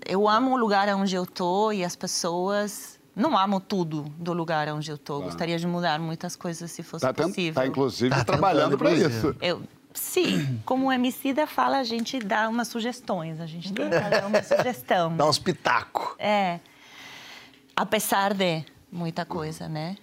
Eu 0.04 0.28
amo 0.28 0.52
o 0.54 0.57
lugar 0.57 0.88
onde 0.88 1.14
eu 1.14 1.25
tô 1.25 1.71
e 1.71 1.85
as 1.85 1.95
pessoas. 1.95 2.99
Não 3.14 3.38
amo 3.38 3.61
tudo 3.61 4.02
do 4.19 4.33
lugar 4.33 4.66
onde 4.71 4.90
eu 4.90 4.99
tô. 4.99 5.21
Gostaria 5.21 5.57
de 5.57 5.69
mudar 5.69 6.00
muitas 6.00 6.35
coisas 6.35 6.69
se 6.73 6.83
fosse 6.83 7.07
Tá, 7.07 7.12
tent- 7.12 7.28
possível. 7.28 7.54
tá, 7.62 7.64
inclusive, 7.69 8.11
Tá 8.12 8.25
trabalhando 8.25 8.76
para 8.76 8.90
isso. 8.92 9.37
Eu, 9.40 9.62
sim, 9.95 10.61
como 10.65 10.87
o 10.89 10.93
Emicida 10.93 11.47
fala, 11.47 11.79
a 11.79 11.85
gente 11.85 12.19
dá 12.19 12.49
umas 12.49 12.69
sugestões, 12.69 13.41
a 13.41 13.47
gente 13.47 13.73
tenta 13.73 14.01
dar 14.01 14.27
uma 14.27 14.43
sugestão. 14.43 15.15
Dá 15.17 15.27
uns 15.27 15.39
pitaco. 15.39 16.17
É. 16.19 16.61
Apesar 17.77 18.35
de 18.35 18.65
muita 18.91 19.25
coisa, 19.25 19.69
né? 19.69 19.97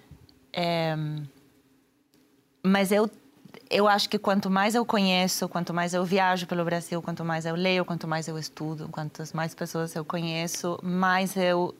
É, 0.51 0.95
mas 2.63 2.91
eu, 2.91 3.09
eu 3.69 3.87
acho 3.87 4.09
que 4.09 4.17
quanto 4.17 4.49
mais 4.49 4.75
eu 4.75 4.85
conheço, 4.85 5.47
quanto 5.47 5.73
mais 5.73 5.93
eu 5.93 6.03
viajo 6.03 6.47
pelo 6.47 6.63
Brasil, 6.65 7.01
quanto 7.01 7.23
mais 7.23 7.45
eu 7.45 7.55
leio, 7.55 7.85
quanto 7.85 8.07
mais 8.07 8.27
eu 8.27 8.37
estudo, 8.37 8.89
quantas 8.89 9.33
mais 9.33 9.53
pessoas 9.53 9.95
eu 9.95 10.03
conheço, 10.03 10.79
mais 10.83 11.35
eu 11.37 11.75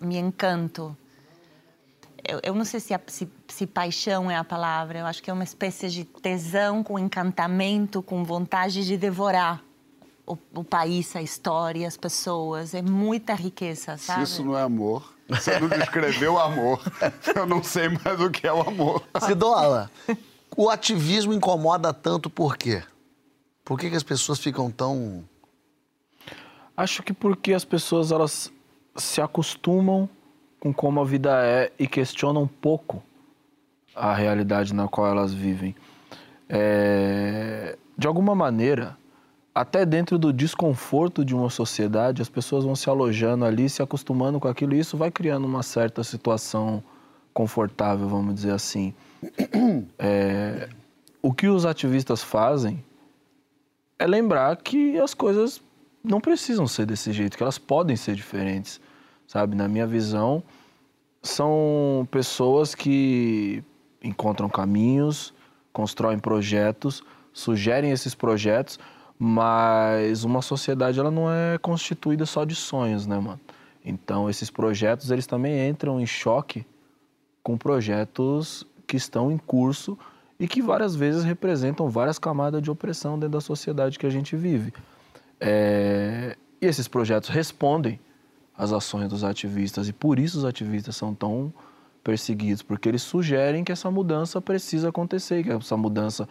me 0.00 0.16
encanto. 0.16 0.96
Eu, 2.28 2.40
eu 2.42 2.54
não 2.54 2.64
sei 2.64 2.80
se, 2.80 2.92
a- 2.94 3.00
se, 3.06 3.28
se 3.48 3.66
paixão 3.66 4.30
é 4.30 4.36
a 4.36 4.44
palavra, 4.44 4.98
eu 5.00 5.06
acho 5.06 5.22
que 5.22 5.30
é 5.30 5.32
uma 5.32 5.44
espécie 5.44 5.88
de 5.88 6.04
tesão 6.04 6.82
com 6.82 6.98
encantamento, 6.98 8.02
com 8.02 8.24
vontade 8.24 8.84
de 8.84 8.96
devorar 8.96 9.62
o, 10.26 10.36
o 10.54 10.64
país, 10.64 11.14
a 11.14 11.22
história, 11.22 11.86
as 11.86 11.96
pessoas. 11.96 12.74
É 12.74 12.82
muita 12.82 13.34
riqueza, 13.34 13.96
Se 13.96 14.06
sabe? 14.06 14.22
isso 14.24 14.44
não 14.44 14.56
é 14.58 14.62
amor, 14.62 15.14
você 15.28 15.58
não 15.60 15.68
descreveu 15.68 16.38
amor. 16.38 16.80
Eu 17.34 17.46
não 17.46 17.62
sei 17.62 17.88
mais 17.88 18.20
o 18.20 18.30
que 18.30 18.46
é 18.46 18.52
o 18.52 18.60
amor. 18.60 19.04
Cidola, 19.24 19.90
o 20.56 20.68
ativismo 20.68 21.32
incomoda 21.32 21.92
tanto 21.94 22.28
por 22.28 22.56
quê? 22.56 22.82
Por 23.64 23.78
que, 23.78 23.90
que 23.90 23.96
as 23.96 24.02
pessoas 24.02 24.38
ficam 24.38 24.70
tão. 24.70 25.24
Acho 26.76 27.02
que 27.02 27.12
porque 27.12 27.52
as 27.52 27.64
pessoas 27.64 28.10
elas 28.12 28.52
se 28.96 29.20
acostumam 29.20 30.08
com 30.66 30.72
como 30.72 31.00
a 31.00 31.04
vida 31.04 31.44
é 31.44 31.70
e 31.78 31.86
questionam 31.86 32.46
pouco 32.46 33.02
a 33.94 34.14
realidade 34.14 34.74
na 34.74 34.88
qual 34.88 35.06
elas 35.06 35.32
vivem. 35.32 35.74
É, 36.48 37.76
de 37.96 38.06
alguma 38.06 38.34
maneira, 38.34 38.96
até 39.54 39.86
dentro 39.86 40.18
do 40.18 40.32
desconforto 40.32 41.24
de 41.24 41.34
uma 41.34 41.50
sociedade, 41.50 42.20
as 42.20 42.28
pessoas 42.28 42.64
vão 42.64 42.74
se 42.74 42.88
alojando 42.90 43.44
ali, 43.44 43.68
se 43.68 43.82
acostumando 43.82 44.38
com 44.38 44.48
aquilo, 44.48 44.74
e 44.74 44.78
isso 44.78 44.96
vai 44.96 45.10
criando 45.10 45.46
uma 45.46 45.62
certa 45.62 46.02
situação 46.04 46.82
confortável, 47.32 48.08
vamos 48.08 48.34
dizer 48.34 48.52
assim. 48.52 48.94
É, 49.98 50.68
o 51.22 51.32
que 51.32 51.48
os 51.48 51.64
ativistas 51.64 52.22
fazem 52.22 52.84
é 53.98 54.06
lembrar 54.06 54.54
que 54.56 54.98
as 55.00 55.14
coisas 55.14 55.60
não 56.04 56.20
precisam 56.20 56.68
ser 56.68 56.86
desse 56.86 57.12
jeito, 57.12 57.36
que 57.36 57.42
elas 57.42 57.58
podem 57.58 57.96
ser 57.96 58.14
diferentes, 58.14 58.80
sabe? 59.26 59.56
Na 59.56 59.66
minha 59.66 59.86
visão, 59.86 60.42
são 61.28 62.06
pessoas 62.10 62.74
que 62.74 63.62
encontram 64.02 64.48
caminhos, 64.48 65.34
constroem 65.72 66.18
projetos, 66.18 67.02
sugerem 67.32 67.90
esses 67.90 68.14
projetos, 68.14 68.78
mas 69.18 70.24
uma 70.24 70.42
sociedade 70.42 70.98
ela 70.98 71.10
não 71.10 71.30
é 71.30 71.58
constituída 71.58 72.24
só 72.26 72.44
de 72.44 72.54
sonhos, 72.54 73.06
né, 73.06 73.18
mano? 73.18 73.40
Então 73.84 74.28
esses 74.28 74.50
projetos 74.50 75.10
eles 75.10 75.26
também 75.26 75.68
entram 75.68 76.00
em 76.00 76.06
choque 76.06 76.66
com 77.42 77.56
projetos 77.56 78.66
que 78.86 78.96
estão 78.96 79.30
em 79.30 79.38
curso 79.38 79.98
e 80.38 80.46
que 80.46 80.60
várias 80.60 80.94
vezes 80.94 81.24
representam 81.24 81.88
várias 81.88 82.18
camadas 82.18 82.60
de 82.60 82.70
opressão 82.70 83.18
dentro 83.18 83.32
da 83.32 83.40
sociedade 83.40 83.98
que 83.98 84.06
a 84.06 84.10
gente 84.10 84.36
vive. 84.36 84.72
É, 85.40 86.36
E 86.60 86.66
esses 86.66 86.88
projetos 86.88 87.28
respondem 87.28 88.00
às 88.56 88.72
ações 88.72 89.08
dos 89.08 89.22
ativistas 89.22 89.88
e 89.88 89.92
por 89.92 90.18
isso 90.18 90.38
os 90.38 90.44
ativistas 90.44 90.96
são 90.96 91.14
tão 91.14 91.52
perseguidos, 92.02 92.62
porque 92.62 92.88
eles 92.88 93.02
sugerem 93.02 93.64
que 93.64 93.72
essa 93.72 93.90
mudança 93.90 94.40
precisa 94.40 94.88
acontecer, 94.88 95.42
que 95.42 95.50
essa 95.50 95.76
mudança 95.76 96.28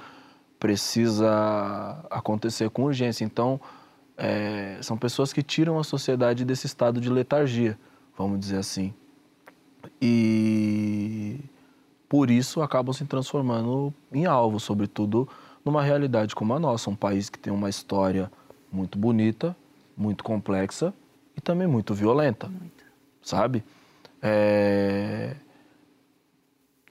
precisa 0.58 2.00
acontecer 2.10 2.70
com 2.70 2.84
urgência. 2.84 3.26
Então, 3.26 3.60
é, 4.18 4.78
são 4.82 4.98
pessoas 4.98 5.34
que 5.34 5.44
tiram 5.44 5.78
a 5.78 5.84
sociedade 5.84 6.46
desse 6.46 6.66
estado 6.66 7.02
de 7.02 7.10
letargia, 7.10 7.78
vamos 8.18 8.40
dizer 8.40 8.58
assim. 8.58 8.94
E 10.02 11.40
por 12.08 12.32
isso 12.32 12.62
acabam 12.62 12.94
se 12.94 13.04
transformando 13.06 13.94
em 14.14 14.26
alvo, 14.26 14.60
sobretudo 14.62 15.28
numa 15.64 15.84
realidade 15.84 16.34
como 16.34 16.54
a 16.54 16.60
nossa, 16.60 16.90
um 16.90 16.96
país 16.96 17.30
que 17.30 17.38
tem 17.38 17.52
uma 17.52 17.70
história 17.70 18.32
muito 18.72 18.98
bonita, 18.98 19.56
muito 19.98 20.24
complexa 20.24 20.94
e 21.36 21.42
também 21.42 21.68
muito 21.68 21.94
violenta, 21.94 22.50
sabe? 23.22 23.64
É, 24.22 25.36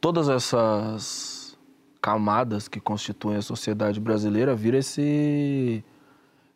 Todas 0.00 0.28
essas 0.28 1.56
camadas 2.00 2.68
que 2.68 2.78
constituem 2.78 3.38
a 3.38 3.42
sociedade 3.42 3.98
brasileira 3.98 4.54
vira 4.54 4.76
esse 4.78 5.82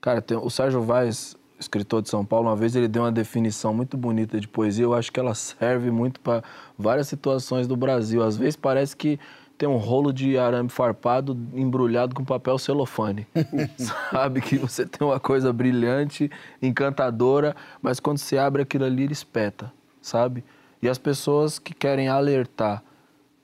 Cara, 0.01 0.21
tem- 0.23 0.37
o 0.37 0.49
Sérgio 0.51 0.83
Vaz, 0.83 1.35
escritor 1.59 2.03
de 2.03 2.09
São 2.09 2.25
Paulo, 2.25 2.49
uma 2.49 2.55
vez 2.55 2.77
ele 2.77 2.87
deu 2.87 3.03
uma 3.03 3.11
definição 3.11 3.75
muito 3.75 3.97
bonita 3.97 4.39
de 4.39 4.47
poesia. 4.47 4.85
Eu 4.85 4.95
acho 4.95 5.11
que 5.11 5.19
ela 5.19 5.35
serve 5.35 5.91
muito 5.91 6.21
para 6.21 6.45
várias 6.79 7.09
situações 7.09 7.67
do 7.67 7.75
Brasil. 7.77 8.23
Às 8.23 8.37
vezes 8.37 8.55
parece 8.55 8.95
que 8.97 9.19
tem 9.59 9.69
um 9.69 9.77
rolo 9.77 10.13
de 10.13 10.39
arame 10.39 10.69
farpado 10.69 11.37
embrulhado 11.53 12.15
com 12.15 12.25
papel 12.25 12.57
celofane. 12.59 13.27
Sabe 14.11 14.41
que 14.41 14.57
você 14.57 14.87
tem 14.87 15.07
uma 15.07 15.19
coisa 15.19 15.53
brilhante, 15.53 16.31
encantadora, 16.63 17.57
mas 17.83 17.99
quando 17.99 18.19
você 18.19 18.39
abre 18.39 18.63
aquilo 18.63 18.85
ali, 18.85 19.03
ele 19.03 19.13
espeta, 19.13 19.73
sabe? 20.01 20.45
E 20.81 20.89
as 20.89 20.97
pessoas 20.97 21.59
que 21.59 21.75
querem 21.75 22.09
alertar 22.09 22.85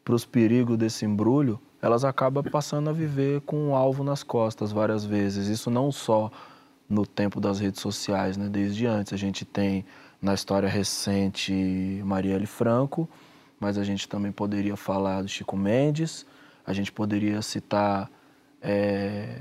para 0.04 0.14
os 0.14 0.25
perigos 0.25 0.78
desse 0.78 1.04
embrulho, 1.04 1.61
elas 1.83 2.04
acabam 2.04 2.44
passando 2.44 2.88
a 2.88 2.92
viver 2.92 3.40
com 3.40 3.56
um 3.56 3.75
alvo 3.75 4.04
nas 4.04 4.23
costas 4.23 4.71
várias 4.71 5.04
vezes. 5.04 5.49
Isso 5.49 5.68
não 5.68 5.90
só 5.90 6.30
no 6.88 7.04
tempo 7.04 7.40
das 7.40 7.59
redes 7.59 7.80
sociais, 7.80 8.37
né? 8.37 8.49
Desde 8.49 8.87
antes 8.87 9.12
a 9.12 9.16
gente 9.16 9.44
tem 9.44 9.85
na 10.23 10.33
história 10.33 10.68
recente 10.68 12.00
Marielle 12.04 12.47
Franco, 12.47 13.09
mas 13.64 13.78
a 13.78 13.83
gente 13.83 14.06
também 14.06 14.30
poderia 14.30 14.76
falar 14.76 15.23
do 15.23 15.28
Chico 15.28 15.56
Mendes, 15.56 16.26
a 16.66 16.75
gente 16.75 16.92
poderia 16.92 17.40
citar 17.40 18.11
eh, 18.61 19.38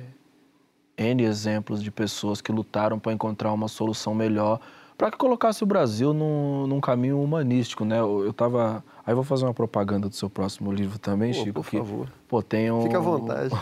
N 0.98 1.24
exemplos 1.24 1.84
de 1.84 1.92
pessoas 1.92 2.39
que 2.39 2.50
lutaram 2.50 2.98
para 2.98 3.12
encontrar 3.12 3.51
uma 3.51 3.68
solução 3.68 4.15
melhor 4.15 4.62
para 4.98 5.12
que 5.12 5.18
colocasse 5.18 5.62
o 5.62 5.65
Brasil 5.65 6.13
num, 6.13 6.65
num 6.68 6.80
caminho 6.80 7.22
humanístico, 7.22 7.84
né? 7.84 8.00
Eu, 8.00 8.24
eu 8.24 8.32
tava... 8.32 8.82
Aí 9.06 9.13
vou 9.13 9.25
fazer 9.25 9.44
uma 9.44 9.53
propaganda 9.53 10.08
do 10.08 10.15
seu 10.15 10.30
próximo 10.30 10.72
livro 10.72 10.98
também, 10.98 11.34
Pô, 11.34 11.44
Chico. 11.44 11.53
por 11.62 11.70
que, 11.70 11.77
favor. 11.77 12.08
Pô, 12.25 12.42
tem 12.42 12.72
um... 12.72 12.84
Fica 12.84 13.00
à 13.00 13.01
vontade. 13.01 13.53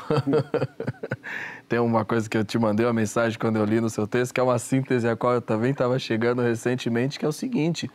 tem 1.68 1.80
uma 1.80 2.06
coisa 2.06 2.30
que 2.30 2.38
eu 2.38 2.44
te 2.46 2.60
mandei 2.60 2.86
uma 2.86 2.94
mensagem 2.94 3.40
quando 3.40 3.56
eu 3.56 3.66
li 3.66 3.82
no 3.82 3.90
seu 3.90 4.06
texto, 4.06 4.32
que 4.32 4.40
é 4.40 4.44
uma 4.44 4.60
síntese 4.60 5.10
a 5.10 5.16
qual 5.16 5.34
eu 5.34 5.42
também 5.42 5.72
estava 5.72 5.98
chegando 5.98 6.44
recentemente, 6.44 7.18
que 7.18 7.26
é 7.26 7.28
o 7.28 7.32
seguinte. 7.32 7.90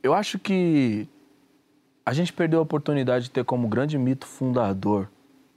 Eu 0.00 0.14
acho 0.14 0.38
que 0.38 1.08
a 2.10 2.12
gente 2.12 2.32
perdeu 2.32 2.58
a 2.58 2.62
oportunidade 2.62 3.26
de 3.26 3.30
ter 3.30 3.44
como 3.44 3.68
grande 3.68 3.96
mito 3.96 4.26
fundador 4.26 5.08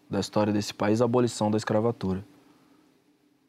da 0.07 0.19
história 0.19 0.53
desse 0.53 0.71
país 0.71 1.01
a 1.01 1.05
abolição 1.05 1.49
da 1.49 1.57
escravatura. 1.57 2.23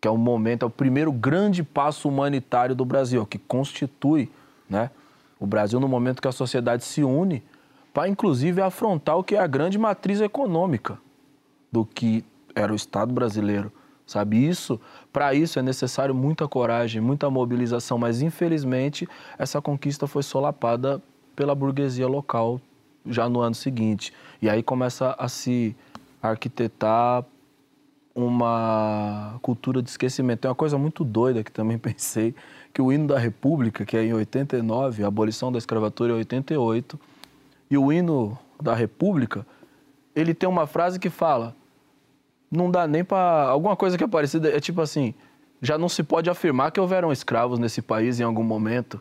Que 0.00 0.08
é 0.08 0.10
o 0.10 0.16
momento, 0.16 0.62
é 0.62 0.66
o 0.66 0.70
primeiro 0.70 1.12
grande 1.12 1.62
passo 1.62 2.08
humanitário 2.08 2.74
do 2.74 2.82
Brasil, 2.82 3.26
que 3.26 3.36
constitui 3.36 4.32
né, 4.66 4.90
o 5.38 5.44
Brasil 5.46 5.78
no 5.78 5.86
momento 5.86 6.22
que 6.22 6.28
a 6.28 6.32
sociedade 6.32 6.82
se 6.82 7.04
une 7.04 7.42
para, 7.92 8.08
inclusive, 8.08 8.62
afrontar 8.62 9.18
o 9.18 9.22
que 9.22 9.36
é 9.36 9.38
a 9.38 9.46
grande 9.46 9.76
matriz 9.76 10.22
econômica 10.22 10.98
do 11.70 11.84
que 11.84 12.24
era 12.54 12.72
o 12.72 12.74
Estado 12.74 13.12
brasileiro, 13.12 13.70
sabe? 14.06 14.48
Isso, 14.48 14.80
para 15.12 15.34
isso 15.34 15.58
é 15.58 15.62
necessário 15.62 16.14
muita 16.14 16.48
coragem, 16.48 17.02
muita 17.02 17.28
mobilização, 17.28 17.98
mas 17.98 18.22
infelizmente 18.22 19.06
essa 19.38 19.60
conquista 19.60 20.06
foi 20.06 20.22
solapada 20.22 21.02
pela 21.36 21.54
burguesia 21.54 22.08
local 22.08 22.58
já 23.06 23.28
no 23.28 23.40
ano 23.40 23.54
seguinte. 23.54 24.12
E 24.40 24.48
aí 24.48 24.62
começa 24.62 25.14
a 25.18 25.28
se 25.28 25.76
arquitetar 26.22 27.24
uma 28.14 29.38
cultura 29.42 29.82
de 29.82 29.90
esquecimento. 29.90 30.40
Tem 30.40 30.48
uma 30.48 30.54
coisa 30.54 30.78
muito 30.78 31.04
doida 31.04 31.42
que 31.42 31.50
também 31.50 31.76
pensei, 31.78 32.34
que 32.72 32.80
o 32.80 32.92
hino 32.92 33.08
da 33.08 33.18
República, 33.18 33.84
que 33.84 33.96
é 33.96 34.04
em 34.04 34.12
89, 34.12 35.04
a 35.04 35.08
abolição 35.08 35.50
da 35.50 35.58
escravatura 35.58 36.12
é 36.12 36.16
em 36.16 36.18
88, 36.18 36.98
e 37.70 37.78
o 37.78 37.92
hino 37.92 38.38
da 38.60 38.74
República, 38.74 39.46
ele 40.14 40.32
tem 40.32 40.48
uma 40.48 40.66
frase 40.66 40.98
que 40.98 41.10
fala, 41.10 41.54
não 42.50 42.70
dá 42.70 42.86
nem 42.86 43.04
para 43.04 43.48
alguma 43.48 43.76
coisa 43.76 43.98
que 43.98 44.04
é 44.04 44.08
parecida, 44.08 44.48
é 44.48 44.60
tipo 44.60 44.80
assim, 44.80 45.14
já 45.64 45.78
não 45.78 45.88
se 45.88 46.02
pode 46.02 46.28
afirmar 46.28 46.70
que 46.70 46.78
houveram 46.78 47.10
escravos 47.10 47.58
nesse 47.58 47.80
país 47.80 48.20
em 48.20 48.22
algum 48.22 48.42
momento. 48.42 49.00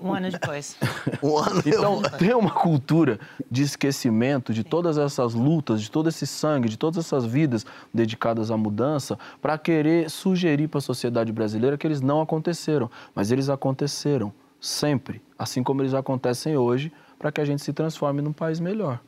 Um 0.00 0.14
ano 0.14 0.30
depois. 0.30 0.76
Um 1.20 1.38
ano 1.38 1.62
Então, 1.66 2.02
tem 2.18 2.34
uma 2.34 2.50
cultura 2.50 3.18
de 3.50 3.62
esquecimento 3.62 4.54
de 4.54 4.62
todas 4.62 4.96
essas 4.96 5.34
lutas, 5.34 5.82
de 5.82 5.90
todo 5.90 6.08
esse 6.08 6.26
sangue, 6.26 6.68
de 6.68 6.76
todas 6.76 7.04
essas 7.04 7.26
vidas 7.26 7.66
dedicadas 7.92 8.50
à 8.50 8.56
mudança, 8.56 9.18
para 9.42 9.58
querer 9.58 10.08
sugerir 10.08 10.68
para 10.68 10.78
a 10.78 10.82
sociedade 10.82 11.32
brasileira 11.32 11.76
que 11.76 11.86
eles 11.86 12.00
não 12.00 12.20
aconteceram. 12.20 12.88
Mas 13.12 13.32
eles 13.32 13.48
aconteceram, 13.48 14.32
sempre. 14.60 15.20
Assim 15.36 15.64
como 15.64 15.82
eles 15.82 15.94
acontecem 15.94 16.56
hoje, 16.56 16.92
para 17.18 17.32
que 17.32 17.40
a 17.40 17.44
gente 17.44 17.62
se 17.62 17.72
transforme 17.72 18.22
num 18.22 18.32
país 18.32 18.60
melhor. 18.60 19.00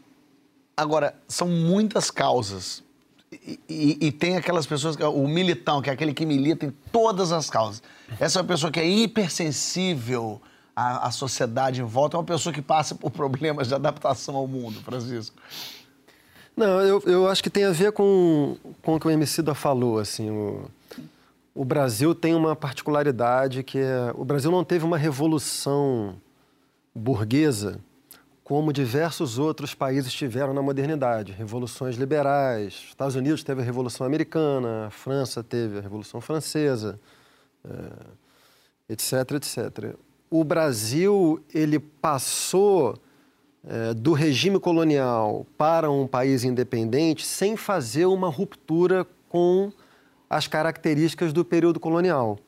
Agora, 0.76 1.14
são 1.28 1.46
muitas 1.46 2.10
causas. 2.10 2.82
E, 3.32 3.98
e- 4.00 4.12
tem 4.12 4.36
aquelas 4.36 4.66
pessoas, 4.66 4.96
o 4.96 5.26
militão, 5.26 5.82
que 5.82 5.90
é 5.90 5.92
aquele 5.92 6.14
que 6.14 6.24
milita 6.24 6.64
em 6.64 6.70
todas 6.92 7.32
as 7.32 7.50
causas. 7.50 7.82
Essa 8.20 8.38
é 8.38 8.42
uma 8.42 8.48
pessoa 8.48 8.70
que 8.70 8.78
é 8.78 8.88
hipersensível 8.88 10.40
à, 10.74 11.08
à 11.08 11.10
sociedade 11.10 11.80
em 11.80 11.84
volta, 11.84 12.16
é 12.16 12.18
uma 12.18 12.24
pessoa 12.24 12.52
que 12.52 12.62
passa 12.62 12.94
por 12.94 13.10
problemas 13.10 13.66
de 13.68 13.74
adaptação 13.74 14.36
ao 14.36 14.46
mundo, 14.46 14.80
Francisco. 14.80 15.36
Não, 16.56 16.80
eu, 16.80 17.02
eu 17.04 17.28
acho 17.28 17.42
que 17.42 17.50
tem 17.50 17.64
a 17.64 17.72
ver 17.72 17.92
com, 17.92 18.56
com 18.80 18.94
o 18.94 19.00
que 19.00 19.06
o 19.06 19.10
Emicida 19.10 19.54
falou, 19.54 19.98
assim, 19.98 20.30
o, 20.30 20.70
o 21.54 21.64
Brasil 21.64 22.14
tem 22.14 22.34
uma 22.34 22.54
particularidade 22.56 23.62
que 23.62 23.78
é, 23.78 24.12
o 24.14 24.24
Brasil 24.24 24.50
não 24.50 24.64
teve 24.64 24.84
uma 24.84 24.96
revolução 24.96 26.14
burguesa 26.94 27.78
como 28.46 28.72
diversos 28.72 29.40
outros 29.40 29.74
países 29.74 30.12
tiveram 30.12 30.54
na 30.54 30.62
modernidade, 30.62 31.32
revoluções 31.32 31.96
liberais. 31.96 32.74
Estados 32.90 33.16
Unidos 33.16 33.42
teve 33.42 33.60
a 33.60 33.64
Revolução 33.64 34.06
Americana, 34.06 34.88
França 34.92 35.42
teve 35.42 35.78
a 35.78 35.80
Revolução 35.80 36.20
Francesa, 36.20 36.96
eh, 37.64 38.06
etc, 38.88 39.32
etc. 39.32 39.96
O 40.30 40.44
Brasil 40.44 41.42
ele 41.52 41.80
passou 41.80 42.96
eh, 43.66 43.92
do 43.94 44.12
regime 44.12 44.60
colonial 44.60 45.44
para 45.58 45.90
um 45.90 46.06
país 46.06 46.44
independente 46.44 47.26
sem 47.26 47.56
fazer 47.56 48.06
uma 48.06 48.28
ruptura 48.28 49.04
com 49.28 49.72
as 50.30 50.46
características 50.46 51.32
do 51.32 51.44
período 51.44 51.80
colonial. 51.80 52.38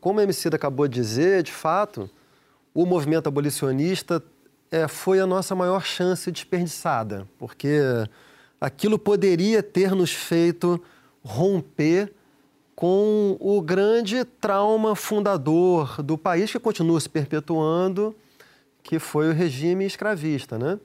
Como 0.00 0.20
a 0.20 0.22
Emicida 0.22 0.56
acabou 0.56 0.88
de 0.88 0.94
dizer, 0.94 1.42
de 1.42 1.52
fato, 1.52 2.08
o 2.72 2.86
movimento 2.86 3.26
abolicionista 3.26 4.22
eh, 4.70 4.88
foi 4.88 5.20
a 5.20 5.26
nossa 5.26 5.54
maior 5.54 5.84
chance 5.84 6.30
desperdiçada, 6.30 7.28
porque 7.38 7.78
aquilo 8.60 8.98
poderia 8.98 9.62
ter 9.62 9.94
nos 9.94 10.12
feito 10.12 10.82
romper 11.22 12.12
com 12.74 13.36
o 13.40 13.60
grande 13.62 14.24
trauma 14.24 14.96
fundador 14.96 16.02
do 16.02 16.18
país 16.18 16.50
que 16.50 16.58
continua 16.58 17.00
se 17.00 17.08
perpetuando, 17.08 18.14
que 18.82 18.98
foi 18.98 19.30
o 19.30 19.32
regime 19.32 19.86
escravista. 19.86 20.58
Né? 20.58 20.78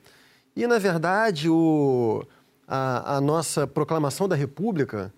E, 0.55 0.67
na 0.67 0.77
verdade, 0.77 1.50
o, 1.50 2.24
a, 2.67 3.17
a 3.17 3.21
nossa 3.21 3.65
proclamação 3.65 4.27
da 4.27 4.36
República, 4.36 5.12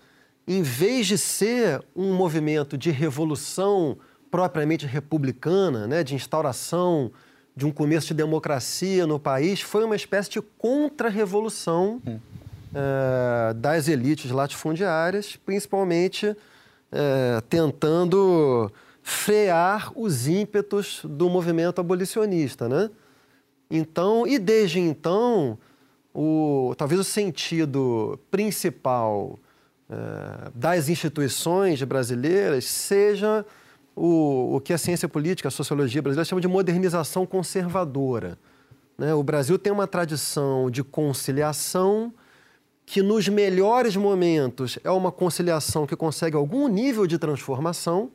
em 0.47 0.61
vez 0.61 1.07
de 1.07 1.17
ser 1.17 1.83
um 1.95 2.13
movimento 2.13 2.77
de 2.77 2.89
revolução 2.89 3.97
propriamente 4.31 4.85
republicana, 4.85 5.85
né, 5.85 6.03
de 6.03 6.15
instauração 6.15 7.11
de 7.55 7.65
um 7.65 7.71
começo 7.71 8.07
de 8.07 8.13
democracia 8.13 9.05
no 9.05 9.19
país, 9.19 9.61
foi 9.61 9.83
uma 9.83 9.95
espécie 9.95 10.29
de 10.29 10.41
contra-revolução 10.41 12.01
eh, 12.05 13.53
das 13.55 13.87
elites 13.87 14.31
latifundiárias, 14.31 15.35
principalmente 15.35 16.35
eh, 16.91 17.41
tentando 17.49 18.71
frear 19.03 19.91
os 19.95 20.27
ímpetos 20.27 21.01
do 21.03 21.29
movimento 21.29 21.81
abolicionista, 21.81 22.69
né? 22.69 22.89
Então, 23.69 24.25
e 24.27 24.37
desde 24.37 24.79
então, 24.79 25.57
o, 26.13 26.73
talvez 26.77 26.99
o 26.99 27.03
sentido 27.03 28.19
principal 28.29 29.39
eh, 29.89 30.51
das 30.55 30.87
instituições 30.87 31.81
brasileiras 31.83 32.65
seja 32.65 33.45
o, 33.95 34.55
o 34.55 34.61
que 34.61 34.73
a 34.73 34.77
ciência 34.77 35.07
política, 35.07 35.47
a 35.47 35.51
sociologia 35.51 36.01
brasileira 36.01 36.25
chama 36.25 36.41
de 36.41 36.47
modernização 36.47 37.25
conservadora. 37.25 38.37
né? 38.97 39.13
O 39.13 39.23
Brasil 39.23 39.59
tem 39.59 39.71
uma 39.71 39.87
tradição 39.87 40.69
de 40.69 40.83
conciliação 40.83 42.13
que, 42.85 43.01
nos 43.01 43.27
melhores 43.27 43.95
momentos, 43.95 44.77
é 44.83 44.91
uma 44.91 45.11
conciliação 45.11 45.85
que 45.85 45.95
consegue 45.95 46.35
algum 46.35 46.67
nível 46.67 47.05
de 47.05 47.17
transformação, 47.17 48.11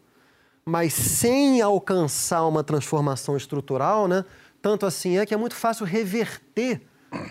mas 0.65 0.93
sem 0.93 1.63
alcançar 1.63 2.47
uma 2.47 2.65
transformação 2.65 3.37
estrutural, 3.37 4.09
né? 4.09 4.25
Tanto 4.61 4.85
assim 4.85 5.19
é 5.19 5.25
que 5.25 5.33
é 5.33 5.37
muito 5.37 5.55
fácil 5.55 5.87
reverter 5.87 6.83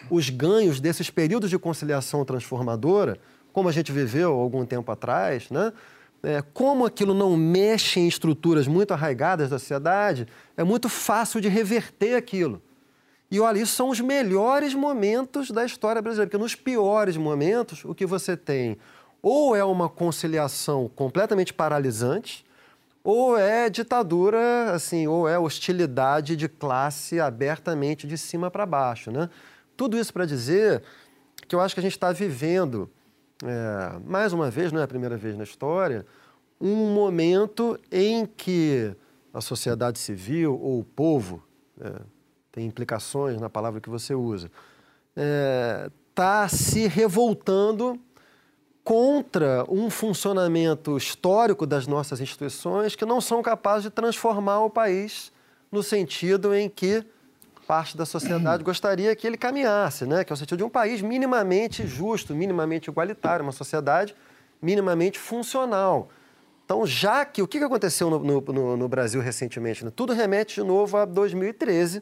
os 0.10 0.29
ganhos 0.29 0.79
desses 0.79 1.10
períodos 1.10 1.49
de 1.49 1.60
conciliação 1.60 2.23
transformadora, 2.23 3.19
como 3.51 3.67
a 3.67 3.71
gente 3.71 3.91
viveu 3.91 4.31
algum 4.34 4.65
tempo 4.65 4.89
atrás, 4.91 5.49
né? 5.49 5.73
É, 6.25 6.41
como 6.53 6.85
aquilo 6.85 7.13
não 7.13 7.38
mexe 7.38 7.99
em 7.99 8.07
estruturas 8.07 8.67
muito 8.67 8.93
arraigadas 8.93 9.49
da 9.49 9.59
sociedade, 9.59 10.27
é 10.57 10.63
muito 10.63 10.89
fácil 10.89 11.39
de 11.39 11.47
reverter 11.47 12.15
aquilo. 12.15 12.61
E 13.29 13.39
olha, 13.39 13.59
isso 13.59 13.75
são 13.75 13.89
os 13.89 13.99
melhores 13.99 14.73
momentos 14.73 15.51
da 15.51 15.65
história 15.65 16.01
brasileira, 16.01 16.29
porque 16.29 16.41
nos 16.41 16.55
piores 16.55 17.17
momentos, 17.17 17.85
o 17.85 17.93
que 17.93 18.05
você 18.05 18.35
tem 18.35 18.77
ou 19.27 19.55
é 19.55 19.63
uma 19.63 19.89
conciliação 19.89 20.88
completamente 20.88 21.51
paralisante, 21.51 22.45
ou 23.03 23.35
é 23.35 23.71
ditadura, 23.71 24.71
assim, 24.71 25.07
ou 25.07 25.27
é 25.27 25.39
hostilidade 25.39 26.35
de 26.35 26.47
classe 26.47 27.19
abertamente 27.19 28.05
de 28.05 28.19
cima 28.19 28.51
para 28.51 28.67
baixo, 28.67 29.09
né? 29.09 29.27
Tudo 29.75 29.97
isso 29.97 30.13
para 30.13 30.27
dizer 30.27 30.83
que 31.47 31.55
eu 31.55 31.59
acho 31.59 31.73
que 31.73 31.79
a 31.79 31.83
gente 31.83 31.93
está 31.93 32.11
vivendo, 32.11 32.88
é, 33.45 33.99
mais 34.05 34.34
uma 34.34 34.49
vez, 34.49 34.71
não 34.71 34.81
é 34.81 34.84
a 34.84 34.88
primeira 34.88 35.17
vez 35.17 35.38
na 35.38 35.43
história, 35.43 36.05
um 36.60 36.93
momento 36.93 37.79
em 37.91 38.25
que 38.25 38.95
a 39.34 39.41
sociedade 39.41 39.99
civil 39.99 40.60
ou 40.60 40.79
o 40.79 40.84
povo, 40.84 41.43
é, 41.79 41.91
tem 42.51 42.65
implicações 42.65 43.39
na 43.39 43.49
palavra 43.49 43.81
que 43.81 43.89
você 43.89 44.15
usa, 44.15 44.49
está 46.10 46.47
se 46.47 46.88
revoltando 46.88 47.99
contra 48.84 49.65
um 49.67 49.89
funcionamento 49.89 50.95
histórico 50.95 51.65
das 51.65 51.88
nossas 51.88 52.21
instituições 52.21 52.95
que 52.95 53.03
não 53.03 53.19
são 53.19 53.41
capazes 53.41 53.84
de 53.84 53.89
transformar 53.89 54.60
o 54.62 54.69
país 54.69 55.31
no 55.71 55.81
sentido 55.81 56.53
em 56.53 56.69
que 56.69 57.03
parte 57.67 57.97
da 57.97 58.06
sociedade 58.06 58.63
gostaria 58.65 59.15
que 59.15 59.25
ele 59.28 59.38
caminhasse, 59.38 60.06
né? 60.06 60.23
que 60.23 60.32
é 60.32 60.34
o 60.34 60.38
sentido 60.38 60.58
de 60.60 60.63
um 60.63 60.69
país 60.69 61.01
minimamente 61.01 61.86
justo, 61.88 62.34
minimamente 62.36 62.89
igualitário, 62.89 63.43
uma 63.43 63.51
sociedade 63.51 64.15
minimamente 64.62 65.19
funcional. 65.19 66.10
Então, 66.65 66.86
já 66.86 67.23
que 67.25 67.41
o 67.41 67.47
que 67.47 67.60
aconteceu 67.60 68.10
no, 68.10 68.19
no- 68.19 68.41
no- 68.41 68.78
no 68.78 68.88
Brasil 68.88 69.21
recentemente? 69.21 69.86
né? 69.86 69.91
Tudo 69.95 70.13
remete 70.13 70.56
de 70.56 70.63
novo 70.67 70.97
a 70.97 71.06
2013, 71.06 72.01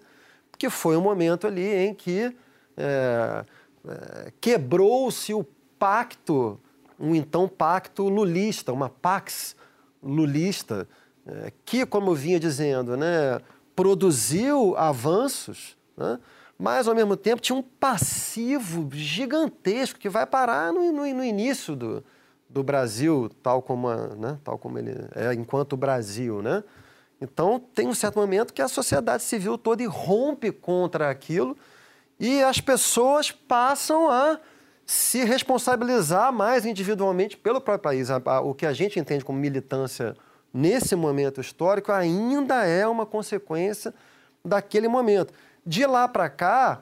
que 0.58 0.70
foi 0.70 0.96
um 0.96 1.02
momento 1.02 1.46
ali 1.48 1.68
em 1.68 1.94
que 1.94 2.34
é, 2.78 3.44
é, 3.88 4.32
quebrou-se 4.40 5.34
o 5.34 5.44
pacto, 5.78 6.60
um 7.00 7.14
então 7.14 7.48
pacto 7.48 8.08
lulista, 8.08 8.72
uma 8.72 8.88
pax 8.88 9.56
lulista, 10.02 10.88
é, 11.28 11.52
que, 11.66 11.86
como 11.86 12.12
eu 12.12 12.16
vinha 12.16 12.40
dizendo, 12.40 12.96
né, 12.96 13.40
produziu 13.76 14.76
avanços, 14.78 15.78
né, 15.98 16.20
mas 16.58 16.88
ao 16.88 16.96
mesmo 16.96 17.16
tempo 17.18 17.42
tinha 17.42 17.56
um 17.56 17.62
passivo 17.64 18.88
gigantesco 18.94 20.00
que 20.00 20.10
vai 20.10 20.26
parar 20.26 20.72
no, 20.72 20.92
no- 20.92 21.14
no 21.14 21.24
início 21.24 21.76
do, 21.76 22.04
do 22.50 22.64
Brasil, 22.64 23.30
tal 23.42 23.62
como, 23.62 23.88
a- 23.90 24.08
né, 24.16 24.38
tal 24.44 24.58
como 24.58 24.78
ele 24.78 24.92
é 25.16 25.34
enquanto 25.34 25.76
Brasil, 25.76 26.42
né? 26.42 26.64
Então 27.22 27.60
tem 27.74 27.88
um 27.88 27.94
certo 27.94 28.20
momento 28.20 28.54
que 28.54 28.62
a 28.62 28.68
sociedade 28.68 29.24
civil 29.24 29.58
toda 29.58 29.82
irrompe 29.82 30.52
contra 30.52 31.10
aquilo 31.10 31.56
e 32.20 32.44
as 32.44 32.60
pessoas 32.60 33.32
passam 33.32 34.10
a 34.12 34.40
se 34.86 35.24
responsabilizar 35.24 36.34
mais 36.34 36.66
individualmente 36.66 37.38
pelo 37.38 37.62
próprio 37.62 37.82
país. 37.84 38.10
O 38.44 38.54
que 38.54 38.66
a 38.66 38.74
gente 38.74 39.00
entende 39.00 39.24
como 39.24 39.40
militância 39.40 40.16
nesse 40.54 40.96
momento 40.96 41.42
histórico 41.42 41.92
ainda 41.92 42.66
é 42.66 42.88
uma 42.88 43.06
consequência 43.06 43.94
daquele 44.46 44.88
momento. 44.88 45.34
De 45.66 45.86
lá 45.86 46.08
para 46.08 46.30
cá, 46.30 46.82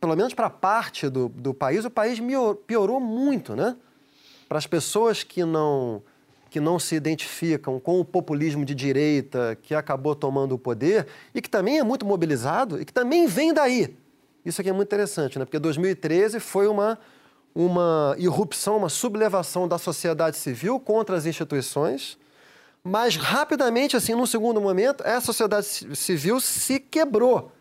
pelo 0.00 0.14
menos 0.14 0.34
para 0.34 0.48
parte 0.48 1.08
do, 1.08 1.28
do 1.28 1.52
país, 1.52 1.84
o 1.84 1.90
país 1.90 2.20
piorou 2.66 3.00
muito, 3.00 3.56
né? 3.56 3.76
para 4.50 4.58
as 4.58 4.66
pessoas 4.66 5.22
que 5.22 5.44
não 5.44 6.02
que 6.50 6.58
não 6.58 6.80
se 6.80 6.96
identificam 6.96 7.78
com 7.78 8.00
o 8.00 8.04
populismo 8.04 8.64
de 8.64 8.74
direita 8.74 9.56
que 9.62 9.72
acabou 9.72 10.16
tomando 10.16 10.56
o 10.56 10.58
poder 10.58 11.06
e 11.32 11.40
que 11.40 11.48
também 11.48 11.78
é 11.78 11.84
muito 11.84 12.04
mobilizado 12.04 12.82
e 12.82 12.84
que 12.84 12.92
também 12.92 13.28
vem 13.28 13.54
daí. 13.54 13.96
Isso 14.44 14.60
aqui 14.60 14.68
é 14.68 14.72
muito 14.72 14.88
interessante, 14.88 15.38
né? 15.38 15.44
Porque 15.44 15.60
2013 15.60 16.40
foi 16.40 16.66
uma 16.66 16.98
uma 17.54 18.16
irrupção, 18.18 18.76
uma 18.76 18.88
sublevação 18.88 19.68
da 19.68 19.78
sociedade 19.78 20.36
civil 20.36 20.80
contra 20.80 21.16
as 21.16 21.26
instituições, 21.26 22.18
mas 22.82 23.16
rapidamente, 23.16 23.96
assim, 23.96 24.14
num 24.14 24.26
segundo 24.26 24.60
momento, 24.60 25.02
essa 25.04 25.26
sociedade 25.26 25.66
civil 25.96 26.40
se 26.40 26.80
quebrou 26.80 27.52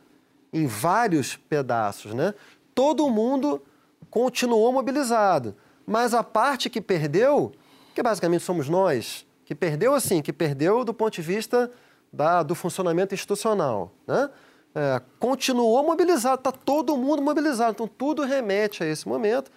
em 0.52 0.66
vários 0.66 1.36
pedaços, 1.36 2.14
né? 2.14 2.34
Todo 2.74 3.10
mundo 3.10 3.62
continuou 4.10 4.72
mobilizado, 4.72 5.56
mas 5.86 6.14
a 6.14 6.24
parte 6.24 6.70
que 6.70 6.82
perdeu, 6.82 7.52
que 7.94 8.02
basicamente 8.02 8.44
somos 8.44 8.70
nós, 8.70 9.26
que 9.46 9.54
perdeu 9.54 9.94
assim, 9.94 10.22
que 10.22 10.32
perdeu 10.32 10.86
do 10.86 10.94
ponto 10.94 11.14
de 11.14 11.22
vista 11.22 11.70
da, 12.12 12.42
do 12.42 12.56
funcionamento 12.56 13.14
institucional, 13.14 13.92
né? 14.08 14.30
É, 14.74 15.02
continuou 15.20 15.84
mobilizado, 15.84 16.36
está 16.36 16.52
todo 16.52 16.96
mundo 16.96 17.22
mobilizado, 17.24 17.72
então 17.72 17.88
tudo 17.88 18.22
remete 18.22 18.84
a 18.84 18.88
esse 18.88 19.08
momento. 19.08 19.52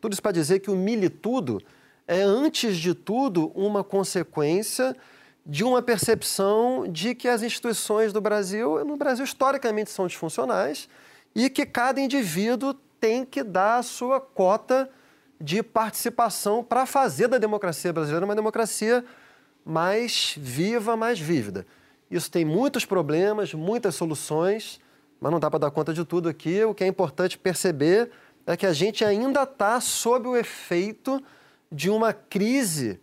Tudo 0.00 0.14
isso 0.14 0.22
para 0.22 0.32
dizer 0.32 0.60
que 0.60 0.70
o 0.70 0.76
militudo 0.76 1.62
é, 2.06 2.22
antes 2.22 2.76
de 2.76 2.94
tudo, 2.94 3.50
uma 3.54 3.82
consequência 3.82 4.94
de 5.46 5.62
uma 5.62 5.82
percepção 5.82 6.86
de 6.88 7.14
que 7.14 7.28
as 7.28 7.42
instituições 7.42 8.12
do 8.12 8.20
Brasil, 8.20 8.84
no 8.84 8.96
Brasil, 8.96 9.24
historicamente 9.24 9.90
são 9.90 10.06
disfuncionais 10.06 10.88
e 11.34 11.50
que 11.50 11.66
cada 11.66 12.00
indivíduo 12.00 12.74
tem 12.98 13.24
que 13.24 13.42
dar 13.42 13.78
a 13.78 13.82
sua 13.82 14.20
cota 14.20 14.88
de 15.40 15.62
participação 15.62 16.64
para 16.64 16.86
fazer 16.86 17.28
da 17.28 17.36
democracia 17.36 17.92
brasileira 17.92 18.24
uma 18.24 18.34
democracia 18.34 19.04
mais 19.64 20.34
viva, 20.38 20.96
mais 20.96 21.18
vívida. 21.18 21.66
Isso 22.10 22.30
tem 22.30 22.44
muitos 22.44 22.84
problemas, 22.84 23.52
muitas 23.52 23.94
soluções, 23.94 24.80
mas 25.20 25.32
não 25.32 25.40
dá 25.40 25.50
para 25.50 25.60
dar 25.60 25.70
conta 25.70 25.92
de 25.92 26.04
tudo 26.04 26.28
aqui. 26.28 26.62
O 26.64 26.74
que 26.74 26.84
é 26.84 26.86
importante 26.86 27.36
perceber 27.36 28.10
é 28.46 28.56
que 28.56 28.66
a 28.66 28.72
gente 28.72 29.04
ainda 29.04 29.42
está 29.42 29.80
sob 29.80 30.28
o 30.28 30.36
efeito 30.36 31.22
de 31.70 31.90
uma 31.90 32.12
crise 32.12 33.00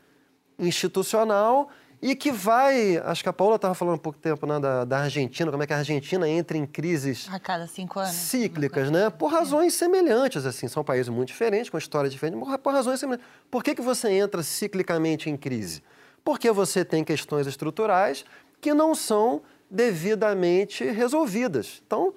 institucional 0.57 1.69
e 2.01 2.15
que 2.15 2.31
vai. 2.31 2.97
Acho 2.97 3.23
que 3.23 3.29
a 3.29 3.33
Paula 3.33 3.55
estava 3.55 3.75
falando 3.75 3.95
há 3.95 3.99
pouco 3.99 4.17
tempo 4.17 4.45
né, 4.45 4.59
da, 4.59 4.83
da, 4.83 4.99
Argentina, 4.99 5.51
como 5.51 5.61
é 5.61 5.67
que 5.67 5.73
a 5.73 5.77
Argentina 5.77 6.27
entra 6.27 6.57
em 6.57 6.65
crises. 6.65 7.27
A 7.31 7.39
cada 7.39 7.67
cinco 7.67 7.99
anos. 7.99 8.13
Cíclicas, 8.13 8.89
né? 8.89 9.09
Por 9.09 9.31
razões 9.31 9.73
semelhantes, 9.73 10.45
assim. 10.45 10.67
São 10.67 10.83
países 10.83 11.09
muito 11.09 11.27
diferentes, 11.27 11.69
com 11.69 11.77
histórias 11.77 12.11
diferentes, 12.11 12.47
mas 12.47 12.57
por 12.57 12.73
razões 12.73 12.99
semelhantes. 12.99 13.25
Por 13.49 13.63
que, 13.63 13.75
que 13.75 13.81
você 13.81 14.09
entra 14.09 14.41
ciclicamente 14.41 15.29
em 15.29 15.37
crise? 15.37 15.83
Porque 16.23 16.51
você 16.51 16.83
tem 16.83 17.03
questões 17.03 17.47
estruturais 17.47 18.25
que 18.59 18.73
não 18.73 18.95
são 18.95 19.41
devidamente 19.69 20.83
resolvidas. 20.83 21.81
Então, 21.85 22.13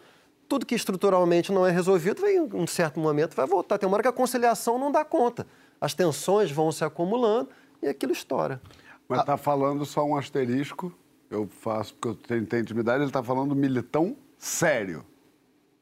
tudo 0.49 0.67
que 0.67 0.75
estruturalmente 0.75 1.53
não 1.53 1.67
é 1.67 1.71
resolvido, 1.71 2.27
em 2.27 2.41
um 2.55 2.67
certo 2.67 3.01
momento 3.01 3.35
vai 3.35 3.47
voltar. 3.47 3.79
Tem 3.79 3.87
uma 3.87 3.95
hora 3.95 4.03
que 4.03 4.09
a 4.09 4.13
conciliação 4.13 4.79
não 4.79 4.91
dá 4.91 5.05
conta. 5.05 5.47
As 5.85 5.93
tensões 5.93 6.51
vão 6.51 6.73
se 6.73 6.83
acumulando 6.83 7.51
e 7.83 7.89
aquilo 7.89 8.13
estoura. 8.13 8.59
Mas 9.07 9.21
está 9.21 9.37
falando 9.37 9.85
só 9.85 10.03
um 10.03 10.17
asterisco, 10.17 10.91
eu 11.31 11.47
faço 11.47 11.93
porque 11.93 12.09
eu 12.09 12.15
tenho, 12.15 12.47
tenho 12.47 12.63
intimidade, 12.63 13.01
ele 13.01 13.11
está 13.11 13.23
falando 13.23 13.51
do 13.51 13.55
militão 13.55 14.17
sério. 14.39 15.05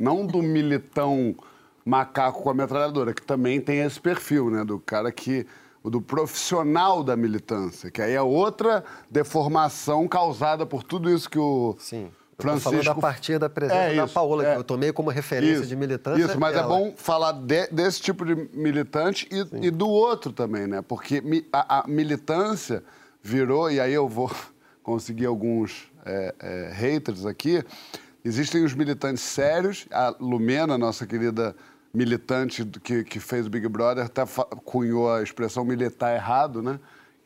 Não 0.01 0.27
do 0.27 0.43
militão 0.43 1.37
macaco 1.85 2.43
com 2.43 2.51
a 2.51 2.55
metralhadora, 2.55 3.15
que 3.15 3.23
também 3.23 3.61
tem 3.61 3.79
esse 3.79 4.01
perfil, 4.01 4.51
né? 4.51 4.65
Do 4.65 4.81
cara 4.81 5.13
que. 5.13 5.47
do 5.85 6.03
profissional 6.03 7.05
da 7.05 7.15
militância, 7.17 7.89
que 7.89 8.03
aí 8.03 8.15
é 8.15 8.23
outra 8.23 8.83
deformação 9.09 10.09
causada 10.09 10.67
por 10.67 10.83
tudo 10.83 11.09
isso 11.15 11.31
que 11.31 11.39
o. 11.39 11.77
Sim 11.79 12.11
Francisco... 12.43 12.71
falando 12.71 12.89
a 12.89 12.95
partir 12.95 13.39
da 13.39 13.49
presença 13.49 13.81
é 13.81 13.97
da 13.97 14.07
Paola, 14.07 14.47
é. 14.47 14.53
que 14.53 14.61
eu 14.61 14.65
tomei 14.65 14.93
como 14.93 15.11
referência 15.11 15.61
isso, 15.61 15.67
de 15.67 15.77
militância. 15.77 16.25
Isso, 16.25 16.39
mas 16.39 16.55
é 16.55 16.59
ela. 16.59 16.67
é 16.67 16.79
bom 16.79 16.95
falar 16.97 17.33
de, 17.33 17.67
desse 17.69 18.01
tipo 18.01 18.25
de 18.25 18.35
militante 18.53 19.29
e, 19.31 19.67
e, 19.67 19.71
do 19.71 19.89
outro 19.89 20.33
também, 20.33 20.67
né? 20.67 20.83
Porque 20.83 21.23
a, 21.53 21.81
a, 21.81 21.89
militância 21.89 22.83
virou, 23.23 23.71
e 23.71 23.81
aí 23.81 23.95
eu 23.95 24.09
vou 24.09 24.31
conseguir 24.83 25.27
alguns 25.27 25.91
é, 26.05 26.35
é, 26.39 26.73
haters 26.75 27.25
aqui, 27.25 27.65
existem 28.25 28.65
os 28.65 28.75
militantes 28.75 29.23
sérios, 29.23 29.87
a 29.91 30.15
Lumena, 30.21 30.77
nossa 30.77 31.07
querida 31.07 31.55
militante 31.95 32.65
que, 32.65 33.05
que 33.05 33.21
fez 33.21 33.47
o 33.47 33.51
Big 33.51 33.69
Brother, 33.69 34.07
até 34.07 34.25
cunhou 34.65 35.13
a 35.13 35.23
expressão 35.23 35.65
militar 35.65 36.15
errado, 36.15 36.63
né? 36.63 36.79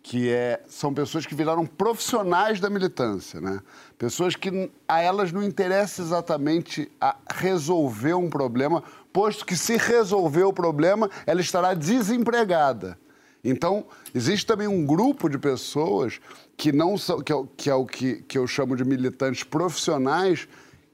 Que 0.09 0.31
é, 0.31 0.63
são 0.69 0.95
pessoas 0.95 1.27
que 1.27 1.35
viraram 1.35 1.67
profissionais 1.67 2.61
da 2.61 2.71
militância, 2.71 3.41
né? 3.41 3.59
Pessoas 3.99 4.37
que 4.37 4.71
a 4.87 5.01
elas 5.01 5.33
não 5.33 5.43
interessa 5.43 6.01
exatamente 6.01 6.89
a 7.01 7.17
resolver 7.35 8.15
um 8.15 8.31
problema, 8.31 8.85
posto 9.13 9.45
que 9.45 9.57
se 9.57 9.77
resolver 9.77 10.45
o 10.45 10.53
problema, 10.53 11.11
ela 11.27 11.41
estará 11.41 11.75
desempregada. 11.75 12.97
Então, 13.43 13.85
existe 14.15 14.47
também 14.47 14.69
um 14.69 14.87
grupo 14.87 15.29
de 15.29 15.39
pessoas 15.39 16.21
que 16.57 16.71
não 16.71 16.97
são, 16.97 17.21
que 17.21 17.33
é, 17.33 17.43
que, 17.57 17.69
é 17.69 17.75
o 17.75 17.85
que, 17.85 18.23
que 18.29 18.39
eu 18.39 18.47
chamo 18.47 18.77
de 18.77 18.85
militantes 18.85 19.43
profissionais, 19.43 20.47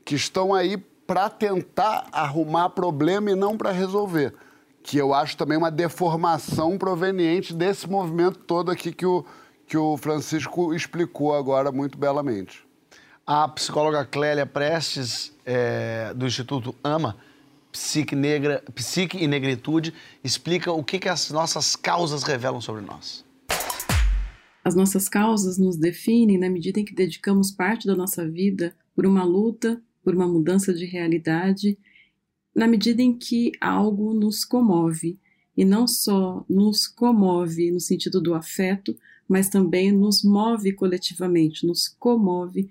que 0.06 0.14
estão 0.14 0.54
aí 0.54 0.78
para 1.06 1.28
tentar 1.28 2.08
arrumar 2.10 2.70
problema 2.70 3.30
e 3.30 3.34
não 3.34 3.58
para 3.58 3.72
resolver 3.72 4.32
que 4.82 4.98
eu 4.98 5.14
acho 5.14 5.36
também 5.36 5.56
uma 5.56 5.70
deformação 5.70 6.76
proveniente 6.76 7.54
desse 7.54 7.88
movimento 7.88 8.38
todo 8.38 8.70
aqui 8.70 8.92
que 8.92 9.06
o, 9.06 9.24
que 9.66 9.76
o 9.76 9.96
Francisco 9.96 10.74
explicou 10.74 11.34
agora 11.34 11.70
muito 11.70 11.96
belamente. 11.96 12.64
A 13.26 13.46
psicóloga 13.48 14.04
Clélia 14.04 14.44
Prestes, 14.44 15.32
é, 15.46 16.12
do 16.14 16.26
Instituto 16.26 16.74
AMA, 16.82 17.16
Psique, 17.70 18.14
Negra, 18.14 18.62
Psique 18.74 19.16
e 19.16 19.26
Negritude, 19.26 19.94
explica 20.22 20.72
o 20.72 20.82
que, 20.82 20.98
que 20.98 21.08
as 21.08 21.30
nossas 21.30 21.76
causas 21.76 22.22
revelam 22.22 22.60
sobre 22.60 22.82
nós. 22.82 23.24
As 24.64 24.74
nossas 24.74 25.08
causas 25.08 25.58
nos 25.58 25.76
definem 25.76 26.38
na 26.38 26.50
medida 26.50 26.80
em 26.80 26.84
que 26.84 26.94
dedicamos 26.94 27.50
parte 27.50 27.86
da 27.86 27.96
nossa 27.96 28.28
vida 28.28 28.74
por 28.94 29.06
uma 29.06 29.24
luta, 29.24 29.80
por 30.04 30.14
uma 30.14 30.26
mudança 30.26 30.74
de 30.74 30.84
realidade 30.84 31.78
na 32.54 32.66
medida 32.66 33.02
em 33.02 33.16
que 33.16 33.52
algo 33.60 34.12
nos 34.14 34.44
comove, 34.44 35.18
e 35.56 35.64
não 35.64 35.86
só 35.86 36.44
nos 36.48 36.86
comove 36.86 37.70
no 37.70 37.80
sentido 37.80 38.20
do 38.20 38.34
afeto, 38.34 38.96
mas 39.28 39.48
também 39.48 39.92
nos 39.92 40.22
move 40.22 40.72
coletivamente, 40.72 41.66
nos 41.66 41.88
comove 41.88 42.68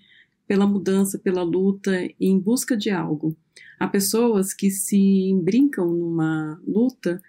pela 0.47 0.67
mudança, 0.67 1.17
pela 1.17 1.43
luta 1.43 1.91
em 2.19 2.37
busca 2.39 2.75
de 2.75 2.89
algo. 2.89 3.35
Há 3.79 3.87
pessoas 3.87 4.53
que 4.53 4.69
se 4.69 5.33
brincam 5.41 5.91
numa 5.91 6.61
luta 6.67 7.21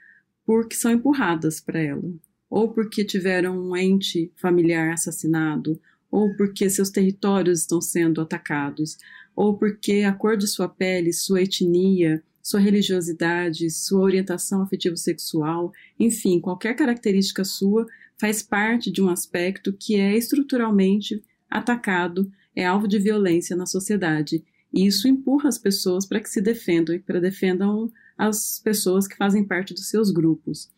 porque 0.45 0.75
são 0.75 0.91
empurradas 0.91 1.61
para 1.61 1.81
ela, 1.81 2.03
ou 2.51 2.73
porque 2.73 3.05
tiveram 3.05 3.59
um 3.59 3.77
ente 3.77 4.31
familiar 4.37 4.93
assassinado, 4.93 5.81
ou 6.11 6.35
porque 6.37 6.69
seus 6.69 6.91
territórios 6.91 7.61
estão 7.61 7.81
sendo 7.81 8.21
atacados, 8.21 8.99
ou 9.35 9.57
porque 9.57 10.03
a 10.03 10.13
cor 10.13 10.37
de 10.37 10.47
sua 10.47 10.69
pele, 10.69 11.13
sua 11.13 11.43
etnia, 11.43 12.23
sua 12.43 12.59
religiosidade, 12.59 13.71
sua 13.71 14.01
orientação 14.01 14.63
afetivo-sexual, 14.63 15.73
enfim, 15.99 16.41
qualquer 16.41 16.75
característica 16.75 17.45
sua 17.45 17.87
faz 18.21 18.43
parte 18.43 18.91
de 18.91 19.01
um 19.01 19.09
aspecto 19.09 19.73
que 19.73 19.95
é 19.95 20.17
estruturalmente 20.17 21.23
atacado, 21.49 22.31
é 22.55 22.67
alvo 22.67 22.89
de 22.89 22.99
violência 22.99 23.57
na 23.57 23.67
sociedade. 23.67 24.45
E 24.73 24.87
isso 24.87 25.07
empurra 25.07 25.49
as 25.49 25.59
pessoas 25.59 26.05
para 26.07 26.21
que 26.21 26.29
se 26.29 26.41
defendam 26.41 26.95
e 26.95 26.99
para 26.99 27.21
defendam 27.21 27.91
as 28.19 28.59
pessoas 28.59 29.07
que 29.07 29.17
fazem 29.17 29.45
parte 29.45 29.73
dos 29.73 29.89
seus 29.89 30.11
grupos. 30.11 30.71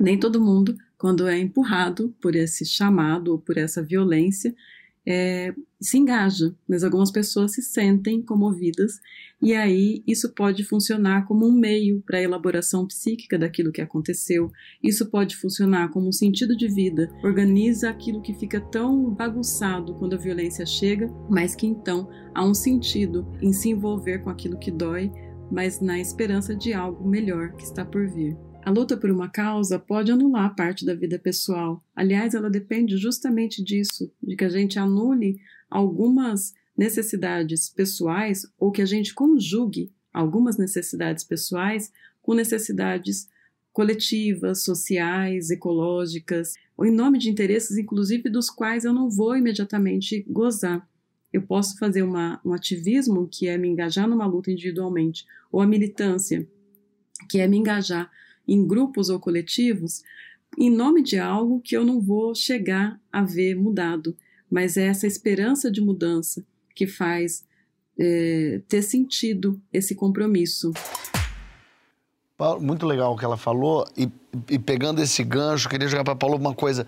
Nem 0.00 0.18
todo 0.18 0.40
mundo, 0.40 0.76
quando 0.98 1.28
é 1.28 1.38
empurrado 1.38 2.14
por 2.20 2.34
esse 2.34 2.64
chamado 2.64 3.32
ou 3.32 3.38
por 3.38 3.56
essa 3.56 3.82
violência, 3.82 4.54
é, 5.06 5.54
se 5.80 5.98
engaja, 5.98 6.54
mas 6.68 6.82
algumas 6.82 7.10
pessoas 7.10 7.52
se 7.52 7.62
sentem 7.62 8.22
comovidas 8.22 9.00
e 9.42 9.52
aí 9.52 10.02
isso 10.06 10.32
pode 10.32 10.64
funcionar 10.64 11.26
como 11.26 11.46
um 11.46 11.52
meio 11.52 12.02
para 12.06 12.16
a 12.16 12.22
elaboração 12.22 12.86
psíquica 12.86 13.38
daquilo 13.38 13.70
que 13.70 13.82
aconteceu. 13.82 14.50
Isso 14.82 15.10
pode 15.10 15.36
funcionar 15.36 15.90
como 15.90 16.08
um 16.08 16.12
sentido 16.12 16.56
de 16.56 16.66
vida, 16.66 17.10
organiza 17.22 17.90
aquilo 17.90 18.22
que 18.22 18.32
fica 18.32 18.60
tão 18.60 19.10
bagunçado 19.10 19.94
quando 19.96 20.14
a 20.14 20.18
violência 20.18 20.64
chega, 20.64 21.12
mas 21.28 21.54
que 21.54 21.66
então 21.66 22.08
há 22.34 22.42
um 22.42 22.54
sentido 22.54 23.30
em 23.42 23.52
se 23.52 23.68
envolver 23.68 24.20
com 24.20 24.30
aquilo 24.30 24.58
que 24.58 24.70
dói, 24.70 25.12
mas 25.50 25.80
na 25.80 25.98
esperança 25.98 26.54
de 26.56 26.72
algo 26.72 27.06
melhor 27.06 27.52
que 27.52 27.64
está 27.64 27.84
por 27.84 28.08
vir. 28.08 28.34
A 28.64 28.70
luta 28.70 28.96
por 28.96 29.10
uma 29.10 29.28
causa 29.28 29.78
pode 29.78 30.10
anular 30.10 30.56
parte 30.56 30.86
da 30.86 30.94
vida 30.94 31.18
pessoal. 31.18 31.84
Aliás, 31.94 32.32
ela 32.32 32.48
depende 32.48 32.96
justamente 32.96 33.62
disso, 33.62 34.10
de 34.22 34.34
que 34.34 34.44
a 34.44 34.48
gente 34.48 34.78
anule 34.78 35.38
algumas 35.68 36.54
necessidades 36.74 37.68
pessoais 37.68 38.50
ou 38.58 38.72
que 38.72 38.80
a 38.80 38.86
gente 38.86 39.12
conjugue 39.12 39.92
algumas 40.10 40.56
necessidades 40.56 41.22
pessoais 41.22 41.92
com 42.22 42.32
necessidades 42.32 43.28
coletivas, 43.70 44.64
sociais, 44.64 45.50
ecológicas, 45.50 46.54
ou 46.74 46.86
em 46.86 46.90
nome 46.90 47.18
de 47.18 47.28
interesses, 47.28 47.76
inclusive, 47.76 48.30
dos 48.30 48.48
quais 48.48 48.86
eu 48.86 48.94
não 48.94 49.10
vou 49.10 49.36
imediatamente 49.36 50.24
gozar. 50.26 50.88
Eu 51.30 51.42
posso 51.42 51.76
fazer 51.76 52.02
uma, 52.02 52.40
um 52.42 52.54
ativismo, 52.54 53.28
que 53.30 53.46
é 53.46 53.58
me 53.58 53.68
engajar 53.68 54.08
numa 54.08 54.24
luta 54.24 54.50
individualmente, 54.50 55.26
ou 55.52 55.60
a 55.60 55.66
militância, 55.66 56.48
que 57.28 57.40
é 57.40 57.46
me 57.46 57.58
engajar 57.58 58.10
em 58.46 58.66
grupos 58.66 59.08
ou 59.08 59.18
coletivos, 59.18 60.02
em 60.58 60.70
nome 60.70 61.02
de 61.02 61.18
algo 61.18 61.60
que 61.60 61.76
eu 61.76 61.84
não 61.84 62.00
vou 62.00 62.34
chegar 62.34 63.00
a 63.12 63.22
ver 63.22 63.54
mudado, 63.54 64.16
mas 64.50 64.76
é 64.76 64.86
essa 64.86 65.06
esperança 65.06 65.70
de 65.70 65.80
mudança 65.80 66.44
que 66.74 66.86
faz 66.86 67.44
é, 67.98 68.60
ter 68.68 68.82
sentido 68.82 69.60
esse 69.72 69.94
compromisso. 69.94 70.72
Paulo, 72.36 72.60
muito 72.60 72.86
legal 72.86 73.14
o 73.14 73.16
que 73.16 73.24
ela 73.24 73.36
falou. 73.36 73.86
E, 73.96 74.08
e 74.50 74.58
pegando 74.58 75.00
esse 75.00 75.22
gancho, 75.22 75.68
queria 75.68 75.88
jogar 75.88 76.04
para 76.04 76.16
Paulo 76.16 76.36
uma 76.36 76.54
coisa. 76.54 76.86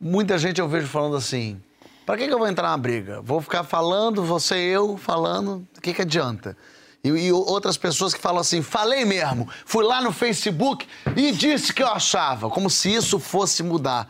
Muita 0.00 0.36
gente 0.38 0.60
eu 0.60 0.68
vejo 0.68 0.86
falando 0.86 1.16
assim: 1.16 1.60
para 2.04 2.18
que, 2.18 2.26
que 2.26 2.34
eu 2.34 2.38
vou 2.38 2.48
entrar 2.48 2.70
na 2.70 2.76
briga? 2.76 3.20
Vou 3.20 3.40
ficar 3.40 3.64
falando, 3.64 4.22
você 4.22 4.56
e 4.56 4.68
eu 4.70 4.96
falando, 4.96 5.66
o 5.76 5.80
que, 5.80 5.94
que 5.94 6.02
adianta? 6.02 6.56
E, 7.04 7.08
e 7.08 7.32
outras 7.32 7.76
pessoas 7.76 8.14
que 8.14 8.20
falam 8.20 8.40
assim: 8.40 8.62
falei 8.62 9.04
mesmo, 9.04 9.48
fui 9.64 9.84
lá 9.84 10.00
no 10.00 10.12
Facebook 10.12 10.86
e 11.16 11.32
disse 11.32 11.72
que 11.72 11.82
eu 11.82 11.88
achava, 11.88 12.48
como 12.48 12.70
se 12.70 12.92
isso 12.94 13.18
fosse 13.18 13.62
mudar. 13.62 14.08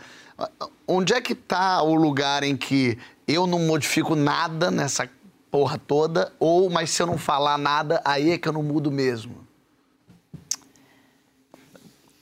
Onde 0.87 1.15
é 1.15 1.21
que 1.21 1.33
está 1.33 1.83
o 1.83 1.95
lugar 1.95 2.43
em 2.43 2.57
que 2.57 2.99
eu 3.27 3.47
não 3.47 3.61
modifico 3.61 4.15
nada 4.15 4.71
nessa 4.71 5.09
porra 5.51 5.79
toda, 5.79 6.33
ou, 6.39 6.71
mas 6.71 6.91
se 6.91 7.03
eu 7.03 7.07
não 7.07 7.19
falar 7.19 7.59
nada, 7.59 8.01
aí 8.05 8.31
é 8.31 8.39
que 8.39 8.49
eu 8.49 8.53
não 8.53 8.63
mudo 8.63 8.91
mesmo? 8.91 9.47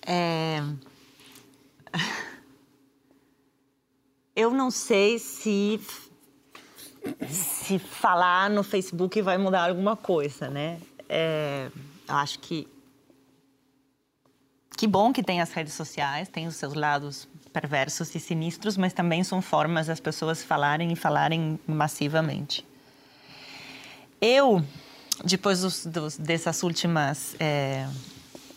É... 0.06 0.62
Eu 4.34 4.52
não 4.52 4.70
sei 4.70 5.18
se 5.18 5.78
se 7.28 7.78
falar 7.78 8.50
no 8.50 8.62
Facebook 8.62 9.20
vai 9.22 9.38
mudar 9.38 9.68
alguma 9.68 9.96
coisa, 9.96 10.48
né? 10.48 10.78
É... 11.08 11.70
Eu 12.08 12.16
acho 12.16 12.38
que 12.40 12.68
que 14.76 14.86
bom 14.86 15.12
que 15.12 15.22
tem 15.22 15.42
as 15.42 15.52
redes 15.52 15.74
sociais, 15.74 16.26
tem 16.28 16.46
os 16.46 16.56
seus 16.56 16.72
lados 16.72 17.28
perversos 17.52 18.14
e 18.14 18.18
sinistros, 18.18 18.78
mas 18.78 18.94
também 18.94 19.22
são 19.22 19.42
formas 19.42 19.88
das 19.88 20.00
pessoas 20.00 20.42
falarem 20.42 20.90
e 20.90 20.96
falarem 20.96 21.60
massivamente. 21.66 22.66
Eu, 24.18 24.64
depois 25.22 25.60
dos, 25.60 25.84
dos, 25.84 26.16
dessas 26.16 26.62
últimas 26.62 27.36
é, 27.38 27.86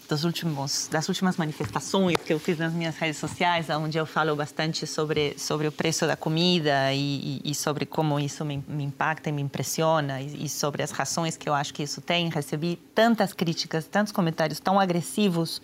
dos 0.08 0.24
últimos, 0.24 0.88
das 0.92 1.08
últimas 1.08 1.38
manifestações 1.38 2.18
que 2.18 2.34
eu 2.34 2.40
fiz 2.40 2.58
nas 2.58 2.74
minhas 2.74 2.96
redes 2.98 3.18
sociais, 3.18 3.70
onde 3.70 3.98
eu 3.98 4.06
falo 4.06 4.36
bastante 4.36 4.86
sobre, 4.86 5.36
sobre 5.38 5.68
o 5.68 5.72
preço 5.72 6.06
da 6.06 6.16
comida 6.16 6.94
e, 6.94 7.42
e, 7.44 7.56
sobre 7.56 7.86
como 7.86 8.20
isso 8.20 8.44
me, 8.44 8.64
me, 8.68 8.84
impacta 8.84 9.30
e 9.30 9.32
me 9.32 9.42
impressiona 9.42 10.22
e, 10.22 10.46
e, 10.46 10.50
sobre 10.50 10.84
as 10.84 10.92
razões 10.92 11.38
que 11.38 11.48
eu 11.48 11.54
acho 11.54 11.74
que 11.74 11.84
isso 11.84 12.02
tem. 12.02 12.30
Recebi 12.30 12.76
tantas 12.94 13.34
críticas, 13.34 13.86
tantos 13.86 14.12
comentários 14.12 14.60
tão 14.60 14.80
agressivos 14.80 15.62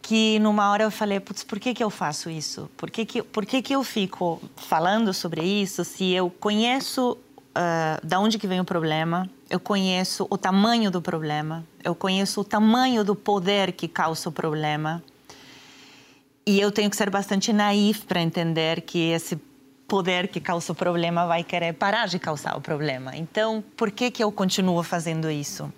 que 0.00 0.38
numa 0.38 0.70
hora 0.70 0.84
eu 0.84 0.90
falei, 0.90 1.18
putz, 1.18 1.42
por 1.42 1.58
que, 1.58 1.72
que 1.72 1.82
eu 1.82 1.88
faço 1.88 2.28
isso? 2.28 2.70
Por 2.76 2.90
que, 2.90 3.06
que, 3.06 3.22
por 3.22 3.46
que, 3.46 3.62
que 3.62 3.74
eu 3.74 3.82
fico 3.82 4.40
falando 4.56 5.14
sobre 5.14 5.42
isso 5.42 5.82
se 5.82 6.10
eu 6.12 6.28
conheço 6.28 7.16
uh, 7.54 8.06
da 8.06 8.18
onde 8.18 8.38
que 8.38 8.46
vem 8.46 8.60
o 8.60 8.64
problema, 8.64 9.28
eu 9.48 9.60
conheço 9.60 10.26
o 10.28 10.36
tamanho 10.36 10.90
do 10.90 11.00
problema, 11.00 11.64
eu 11.82 11.94
conheço 11.94 12.40
o 12.40 12.44
tamanho 12.44 13.04
do 13.04 13.14
poder 13.14 13.72
que 13.72 13.88
causa 13.88 14.28
o 14.28 14.32
problema. 14.32 15.02
E 16.46 16.60
eu 16.60 16.70
tenho 16.70 16.90
que 16.90 16.96
ser 16.96 17.08
bastante 17.08 17.52
naif 17.52 18.04
para 18.04 18.20
entender 18.20 18.82
que 18.82 19.10
esse 19.10 19.36
poder 19.88 20.28
que 20.28 20.40
causa 20.40 20.72
o 20.72 20.74
problema 20.74 21.26
vai 21.26 21.44
querer 21.44 21.72
parar 21.72 22.06
de 22.06 22.18
causar 22.18 22.56
o 22.56 22.60
problema. 22.60 23.16
Então, 23.16 23.62
por 23.76 23.90
que 23.90 24.10
que 24.10 24.22
eu 24.22 24.30
continuo 24.32 24.82
fazendo 24.82 25.30
isso? 25.30 25.72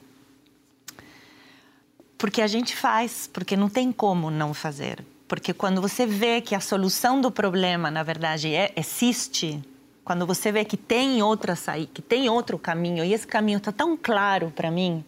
Porque 2.18 2.40
a 2.40 2.46
gente 2.46 2.74
faz, 2.74 3.28
porque 3.32 3.56
não 3.56 3.68
tem 3.68 3.92
como 3.92 4.30
não 4.30 4.54
fazer. 4.54 5.04
Porque 5.28 5.52
quando 5.52 5.80
você 5.80 6.06
vê 6.06 6.40
que 6.40 6.54
a 6.54 6.60
solução 6.60 7.20
do 7.20 7.30
problema, 7.30 7.90
na 7.90 8.02
verdade, 8.02 8.54
é, 8.54 8.72
existe, 8.76 9.60
quando 10.06 10.24
você 10.24 10.52
vê 10.52 10.64
que 10.64 10.76
tem 10.76 11.20
outra 11.20 11.56
saída, 11.56 11.90
que 11.92 12.00
tem 12.00 12.30
outro 12.30 12.56
caminho, 12.56 13.04
e 13.04 13.12
esse 13.12 13.26
caminho 13.26 13.58
está 13.58 13.72
tão 13.72 13.96
claro 13.96 14.52
para 14.54 14.70
mim, 14.70 15.04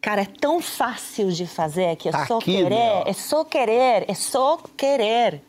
cara, 0.00 0.22
é 0.22 0.26
tão 0.26 0.62
fácil 0.62 1.32
de 1.32 1.44
fazer 1.44 1.96
que 1.96 2.08
é 2.08 2.12
tá 2.12 2.24
só 2.24 2.38
aqui, 2.38 2.52
querer, 2.52 2.68
meu. 2.68 3.02
é 3.04 3.12
só 3.12 3.44
querer, 3.44 4.04
é 4.08 4.14
só 4.14 4.58
querer. 4.76 5.42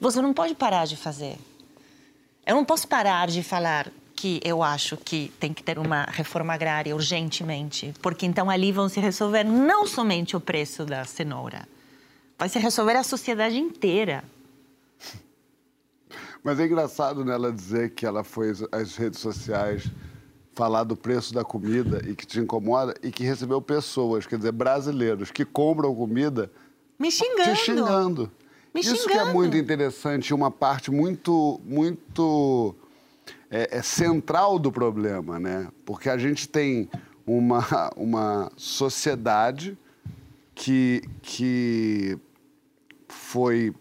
Você 0.00 0.20
não 0.20 0.34
pode 0.34 0.56
parar 0.56 0.84
de 0.84 0.96
fazer. 0.96 1.38
Eu 2.44 2.56
não 2.56 2.64
posso 2.64 2.88
parar 2.88 3.28
de 3.28 3.44
falar 3.44 3.86
que 4.16 4.40
eu 4.42 4.60
acho 4.60 4.96
que 4.96 5.32
tem 5.38 5.54
que 5.54 5.62
ter 5.62 5.78
uma 5.78 6.06
reforma 6.10 6.52
agrária 6.52 6.92
urgentemente, 6.92 7.94
porque 8.02 8.26
então 8.26 8.50
ali 8.50 8.72
vão 8.72 8.88
se 8.88 8.98
resolver 8.98 9.44
não 9.44 9.86
somente 9.86 10.36
o 10.36 10.40
preço 10.40 10.84
da 10.84 11.04
cenoura, 11.04 11.68
vai 12.36 12.48
se 12.48 12.58
resolver 12.58 12.96
a 12.96 13.04
sociedade 13.04 13.58
inteira. 13.58 14.24
Mas 16.48 16.58
é 16.58 16.64
engraçado 16.64 17.26
nela 17.26 17.52
dizer 17.52 17.90
que 17.90 18.06
ela 18.06 18.24
foi 18.24 18.52
às 18.72 18.96
redes 18.96 19.20
sociais 19.20 19.86
falar 20.54 20.82
do 20.82 20.96
preço 20.96 21.34
da 21.34 21.44
comida 21.44 22.00
e 22.08 22.14
que 22.14 22.26
te 22.26 22.40
incomoda 22.40 22.94
e 23.02 23.10
que 23.10 23.22
recebeu 23.22 23.60
pessoas, 23.60 24.26
quer 24.26 24.38
dizer, 24.38 24.52
brasileiros 24.52 25.30
que 25.30 25.44
compram 25.44 25.94
comida 25.94 26.50
me 26.98 27.10
xingando. 27.10 27.50
Te 27.50 27.54
xingando. 27.54 28.32
Me 28.74 28.80
Isso 28.80 28.96
xingando. 28.96 29.12
que 29.12 29.28
é 29.28 29.30
muito 29.30 29.58
interessante, 29.58 30.32
uma 30.32 30.50
parte 30.50 30.90
muito, 30.90 31.60
muito 31.66 32.74
é, 33.50 33.76
é 33.76 33.82
central 33.82 34.58
do 34.58 34.72
problema, 34.72 35.38
né? 35.38 35.68
Porque 35.84 36.08
a 36.08 36.16
gente 36.16 36.48
tem 36.48 36.88
uma, 37.26 37.90
uma 37.94 38.50
sociedade 38.56 39.76
que, 40.54 41.02
que 41.20 42.18
foi 43.06 43.74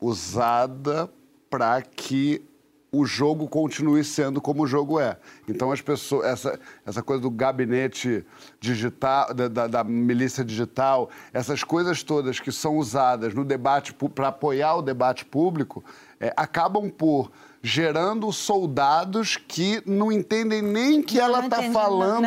usada 0.00 1.12
para 1.48 1.80
que 1.82 2.42
o 2.90 3.04
jogo 3.04 3.46
continue 3.48 4.02
sendo 4.02 4.40
como 4.40 4.62
o 4.62 4.66
jogo 4.66 4.98
é. 4.98 5.18
Então 5.46 5.70
as 5.70 5.80
pessoas, 5.80 6.26
essa, 6.26 6.60
essa 6.86 7.02
coisa 7.02 7.22
do 7.22 7.30
gabinete 7.30 8.24
digital, 8.58 9.34
da, 9.34 9.48
da, 9.48 9.66
da 9.66 9.84
milícia 9.84 10.44
digital, 10.44 11.10
essas 11.32 11.62
coisas 11.62 12.02
todas 12.02 12.40
que 12.40 12.50
são 12.50 12.78
usadas 12.78 13.34
no 13.34 13.44
debate 13.44 13.92
para 13.92 14.28
apoiar 14.28 14.76
o 14.76 14.82
debate 14.82 15.24
público, 15.24 15.84
é, 16.18 16.32
acabam 16.36 16.90
por 16.90 17.30
gerando 17.60 18.32
soldados 18.32 19.36
que 19.36 19.82
não 19.84 20.12
entendem 20.12 20.62
nem 20.62 21.02
que 21.02 21.18
não 21.18 21.24
ela 21.24 21.44
está 21.44 21.62
falando 21.64 22.26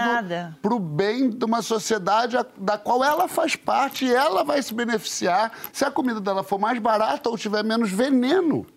para 0.62 0.74
o 0.74 0.80
bem 0.80 1.30
de 1.30 1.46
uma 1.46 1.62
sociedade 1.62 2.38
da 2.58 2.78
qual 2.78 3.04
ela 3.04 3.28
faz 3.28 3.56
parte 3.56 4.06
e 4.06 4.14
ela 4.14 4.44
vai 4.44 4.62
se 4.62 4.74
beneficiar 4.74 5.52
se 5.72 5.86
a 5.86 5.90
comida 5.90 6.20
dela 6.20 6.44
for 6.44 6.60
mais 6.60 6.78
barata 6.80 7.30
ou 7.30 7.38
tiver 7.38 7.64
menos 7.64 7.90
veneno. 7.90 8.68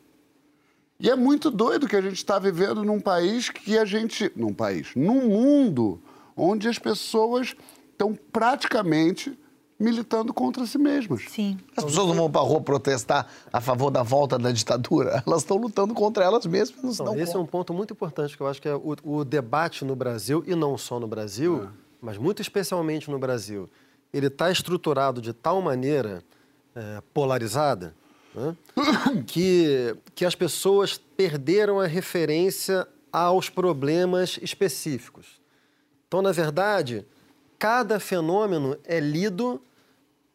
E 1.04 1.10
é 1.10 1.14
muito 1.14 1.50
doido 1.50 1.86
que 1.86 1.96
a 1.96 2.00
gente 2.00 2.16
está 2.16 2.38
vivendo 2.38 2.82
num 2.82 2.98
país 2.98 3.50
que 3.50 3.76
a 3.76 3.84
gente. 3.84 4.32
Num 4.34 4.54
país, 4.54 4.88
num 4.96 5.28
mundo 5.28 6.00
onde 6.34 6.66
as 6.66 6.78
pessoas 6.78 7.54
estão 7.92 8.14
praticamente 8.32 9.38
militando 9.78 10.32
contra 10.32 10.64
si 10.64 10.78
mesmas. 10.78 11.24
Sim. 11.28 11.58
As 11.76 11.84
pessoas 11.84 12.08
não 12.08 12.14
vão 12.14 12.30
para 12.30 12.40
a 12.40 12.44
rua 12.44 12.62
protestar 12.62 13.26
a 13.52 13.60
favor 13.60 13.90
da 13.90 14.02
volta 14.02 14.38
da 14.38 14.50
ditadura, 14.50 15.22
elas 15.26 15.42
estão 15.42 15.58
lutando 15.58 15.92
contra 15.92 16.24
elas 16.24 16.46
mesmas. 16.46 16.98
Não, 17.00 17.14
esse 17.16 17.26
conta. 17.26 17.38
é 17.38 17.40
um 17.42 17.46
ponto 17.46 17.74
muito 17.74 17.92
importante 17.92 18.34
que 18.34 18.42
eu 18.42 18.46
acho 18.46 18.62
que 18.62 18.68
é 18.68 18.74
o, 18.74 18.96
o 19.04 19.24
debate 19.26 19.84
no 19.84 19.94
Brasil, 19.94 20.42
e 20.46 20.54
não 20.54 20.78
só 20.78 20.98
no 20.98 21.06
Brasil, 21.06 21.64
é. 21.64 21.68
mas 22.00 22.16
muito 22.16 22.40
especialmente 22.40 23.10
no 23.10 23.18
Brasil, 23.18 23.68
ele 24.10 24.28
está 24.28 24.50
estruturado 24.50 25.20
de 25.20 25.34
tal 25.34 25.60
maneira 25.60 26.24
é, 26.74 27.02
polarizada 27.12 27.94
né? 28.34 28.56
que, 29.26 29.96
que 30.14 30.24
as 30.24 30.34
pessoas 30.34 30.98
perderam 30.98 31.80
a 31.80 31.86
referência 31.86 32.86
aos 33.12 33.48
problemas 33.48 34.38
específicos. 34.42 35.40
Então, 36.08 36.20
na 36.20 36.32
verdade, 36.32 37.06
cada 37.58 38.00
fenômeno 38.00 38.76
é 38.84 38.98
lido 38.98 39.62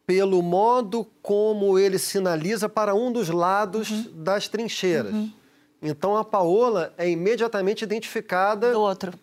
pelo 0.06 0.42
modo 0.42 1.06
como 1.22 1.78
ele 1.78 1.98
sinaliza 1.98 2.68
para 2.68 2.94
um 2.94 3.12
dos 3.12 3.28
lados 3.28 3.90
uhum. 3.90 4.10
das 4.14 4.48
trincheiras. 4.48 5.12
Uhum. 5.12 5.32
Então, 5.82 6.16
a 6.16 6.24
Paola 6.24 6.92
é 6.98 7.08
imediatamente 7.08 7.82
identificada 7.82 8.72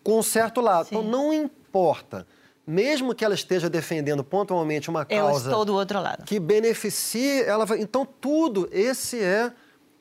com 0.03 0.19
um 0.19 0.23
certo 0.23 0.61
lado. 0.61 0.87
Sim. 0.87 0.95
Então, 0.95 1.09
não 1.09 1.33
importa 1.33 2.25
mesmo 2.67 3.15
que 3.15 3.23
ela 3.23 3.33
esteja 3.33 3.69
defendendo 3.69 4.25
pontualmente 4.25 4.89
uma 4.89 5.05
causa. 5.05 5.45
Eu 5.45 5.51
estou 5.51 5.63
do 5.63 5.73
outro 5.73 6.01
lado. 6.01 6.25
Que 6.25 6.37
beneficie, 6.37 7.43
ela 7.43 7.65
vai. 7.65 7.79
Então, 7.79 8.05
tudo, 8.05 8.67
esse 8.73 9.21
é 9.23 9.53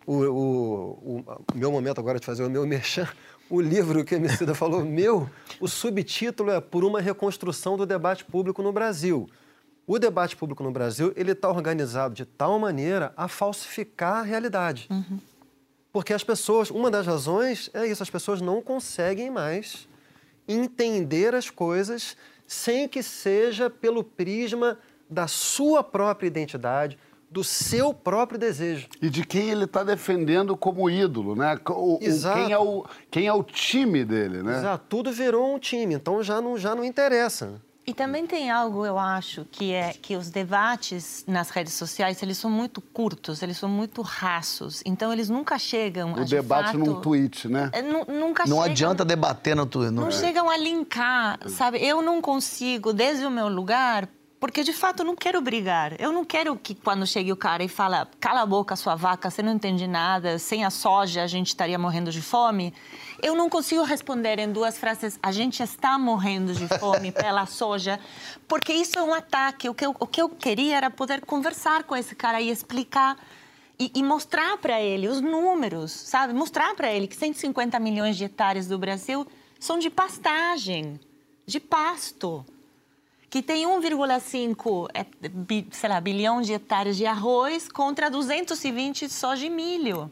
o, 0.04 0.14
o, 0.14 1.18
o, 1.20 1.44
meu 1.54 1.70
momento 1.70 2.00
agora 2.00 2.18
de 2.18 2.26
fazer 2.26 2.44
o 2.44 2.50
meu 2.50 2.66
merchan. 2.66 3.08
O 3.48 3.60
livro 3.60 4.04
que 4.04 4.16
a 4.16 4.18
Emicida 4.18 4.52
falou, 4.56 4.84
meu, 4.84 5.30
o 5.60 5.68
subtítulo 5.68 6.50
é 6.50 6.60
Por 6.60 6.84
uma 6.84 7.00
Reconstrução 7.00 7.76
do 7.76 7.86
Debate 7.86 8.24
Público 8.24 8.60
no 8.60 8.72
Brasil. 8.72 9.30
o 9.86 10.00
debate 10.00 10.36
público 10.36 10.64
no 10.64 10.72
Brasil 10.72 11.12
ele 11.14 11.30
está 11.30 11.48
organizado 11.48 12.12
de 12.12 12.24
tal 12.24 12.58
maneira 12.58 13.12
a 13.16 13.28
falsificar 13.28 14.16
a 14.16 14.22
realidade. 14.22 14.88
Porque 15.92 16.12
as 16.12 16.24
pessoas, 16.24 16.70
uma 16.72 16.90
das 16.90 17.06
razões 17.06 17.70
é 17.72 17.86
isso, 17.86 18.02
as 18.02 18.10
pessoas 18.10 18.40
não 18.40 18.60
conseguem 18.60 19.30
mais 19.30 19.88
entender 20.48 21.34
as 21.34 21.48
coisas 21.48 22.16
sem 22.46 22.88
que 22.88 23.02
seja 23.02 23.68
pelo 23.68 24.02
prisma 24.04 24.78
da 25.08 25.26
sua 25.26 25.82
própria 25.84 26.26
identidade, 26.26 26.98
do 27.30 27.42
seu 27.42 27.92
próprio 27.92 28.38
desejo. 28.38 28.88
E 29.02 29.10
de 29.10 29.24
quem 29.26 29.50
ele 29.50 29.64
está 29.64 29.82
defendendo 29.82 30.56
como 30.56 30.88
ídolo, 30.88 31.34
né? 31.34 31.58
O- 31.68 31.96
o- 31.96 31.98
Exato. 32.00 32.38
quem, 32.40 32.52
é 32.52 32.58
o, 32.58 32.86
quem 33.10 33.26
é 33.26 33.32
o 33.32 33.42
time 33.42 34.04
dele, 34.04 34.42
né? 34.42 34.58
Exato, 34.58 34.84
tudo 34.88 35.10
virou 35.12 35.54
um 35.54 35.58
time, 35.58 35.94
então 35.94 36.22
já 36.22 36.40
não, 36.40 36.56
já 36.56 36.74
não 36.74 36.84
interessa. 36.84 37.60
E 37.88 37.94
também 37.94 38.26
tem 38.26 38.50
algo, 38.50 38.84
eu 38.84 38.98
acho, 38.98 39.44
que 39.44 39.72
é 39.72 39.92
que 39.92 40.16
os 40.16 40.28
debates 40.28 41.24
nas 41.24 41.50
redes 41.50 41.72
sociais, 41.74 42.20
eles 42.20 42.36
são 42.36 42.50
muito 42.50 42.80
curtos, 42.80 43.42
eles 43.42 43.56
são 43.56 43.68
muito 43.68 44.02
raços. 44.02 44.82
Então, 44.84 45.12
eles 45.12 45.28
nunca 45.30 45.56
chegam 45.56 46.10
a, 46.16 46.22
O 46.22 46.24
de 46.24 46.34
debate 46.34 46.72
fato, 46.72 46.78
num 46.78 47.00
tweet, 47.00 47.46
né? 47.46 47.70
é, 47.72 47.82
nu- 47.82 48.04
nunca 48.08 48.42
Não 48.44 48.56
chegam- 48.56 48.62
adianta 48.62 49.04
debater 49.04 49.54
no 49.54 49.66
Twitter. 49.66 49.92
Não 49.92 50.04
Não, 50.06 50.10
chegam 50.10 50.50
a 50.50 50.56
linkar, 50.56 51.38
sabe? 51.48 51.78
Eu 51.78 52.02
não 52.02 52.20
consigo, 52.20 52.92
desde 52.92 53.24
o 53.24 53.30
meu 53.30 53.46
lugar, 53.48 54.08
porque 54.40 54.64
de 54.64 54.72
fato 54.72 55.00
eu 55.02 55.06
não 55.06 55.14
quero 55.14 55.40
brigar. 55.40 55.94
Eu 56.00 56.10
não 56.10 56.24
quero 56.24 56.56
que 56.56 56.74
quando 56.74 57.06
chegue 57.06 57.30
o 57.30 57.36
cara 57.36 57.62
e 57.62 57.68
fala, 57.68 58.08
cala 58.18 58.42
a 58.42 58.46
boca, 58.46 58.74
sua 58.74 58.96
vaca, 58.96 59.30
você 59.30 59.42
não 59.44 59.52
entende 59.52 59.86
nada, 59.86 60.40
sem 60.40 60.64
a 60.64 60.70
soja 60.70 61.22
a 61.22 61.26
gente 61.28 61.46
estaria 61.48 61.78
morrendo 61.78 62.10
de 62.10 62.20
fome. 62.20 62.74
Eu 63.22 63.34
não 63.34 63.48
consigo 63.48 63.82
responder 63.82 64.38
em 64.38 64.52
duas 64.52 64.76
frases, 64.78 65.18
a 65.22 65.32
gente 65.32 65.62
está 65.62 65.98
morrendo 65.98 66.52
de 66.52 66.68
fome 66.78 67.10
pela 67.12 67.46
soja, 67.46 67.98
porque 68.46 68.72
isso 68.72 68.98
é 68.98 69.02
um 69.02 69.14
ataque. 69.14 69.68
O 69.68 69.74
que 69.74 69.86
eu, 69.86 69.96
o 69.98 70.06
que 70.06 70.20
eu 70.20 70.28
queria 70.28 70.76
era 70.76 70.90
poder 70.90 71.24
conversar 71.24 71.84
com 71.84 71.96
esse 71.96 72.14
cara 72.14 72.40
e 72.40 72.50
explicar. 72.50 73.16
E, 73.78 73.92
e 73.94 74.02
mostrar 74.02 74.56
para 74.56 74.80
ele 74.80 75.06
os 75.06 75.20
números, 75.20 75.92
sabe? 75.92 76.32
Mostrar 76.32 76.74
para 76.74 76.90
ele 76.90 77.06
que 77.06 77.14
150 77.14 77.78
milhões 77.78 78.16
de 78.16 78.24
hectares 78.24 78.66
do 78.66 78.78
Brasil 78.78 79.26
são 79.60 79.78
de 79.78 79.90
pastagem, 79.90 80.98
de 81.44 81.60
pasto. 81.60 82.44
Que 83.28 83.42
tem 83.42 83.66
1,5 83.66 84.88
é, 84.94 86.00
bilhão 86.00 86.40
de 86.40 86.54
hectares 86.54 86.96
de 86.96 87.04
arroz 87.04 87.68
contra 87.68 88.08
220 88.08 89.10
só 89.10 89.34
de 89.34 89.50
milho. 89.50 90.10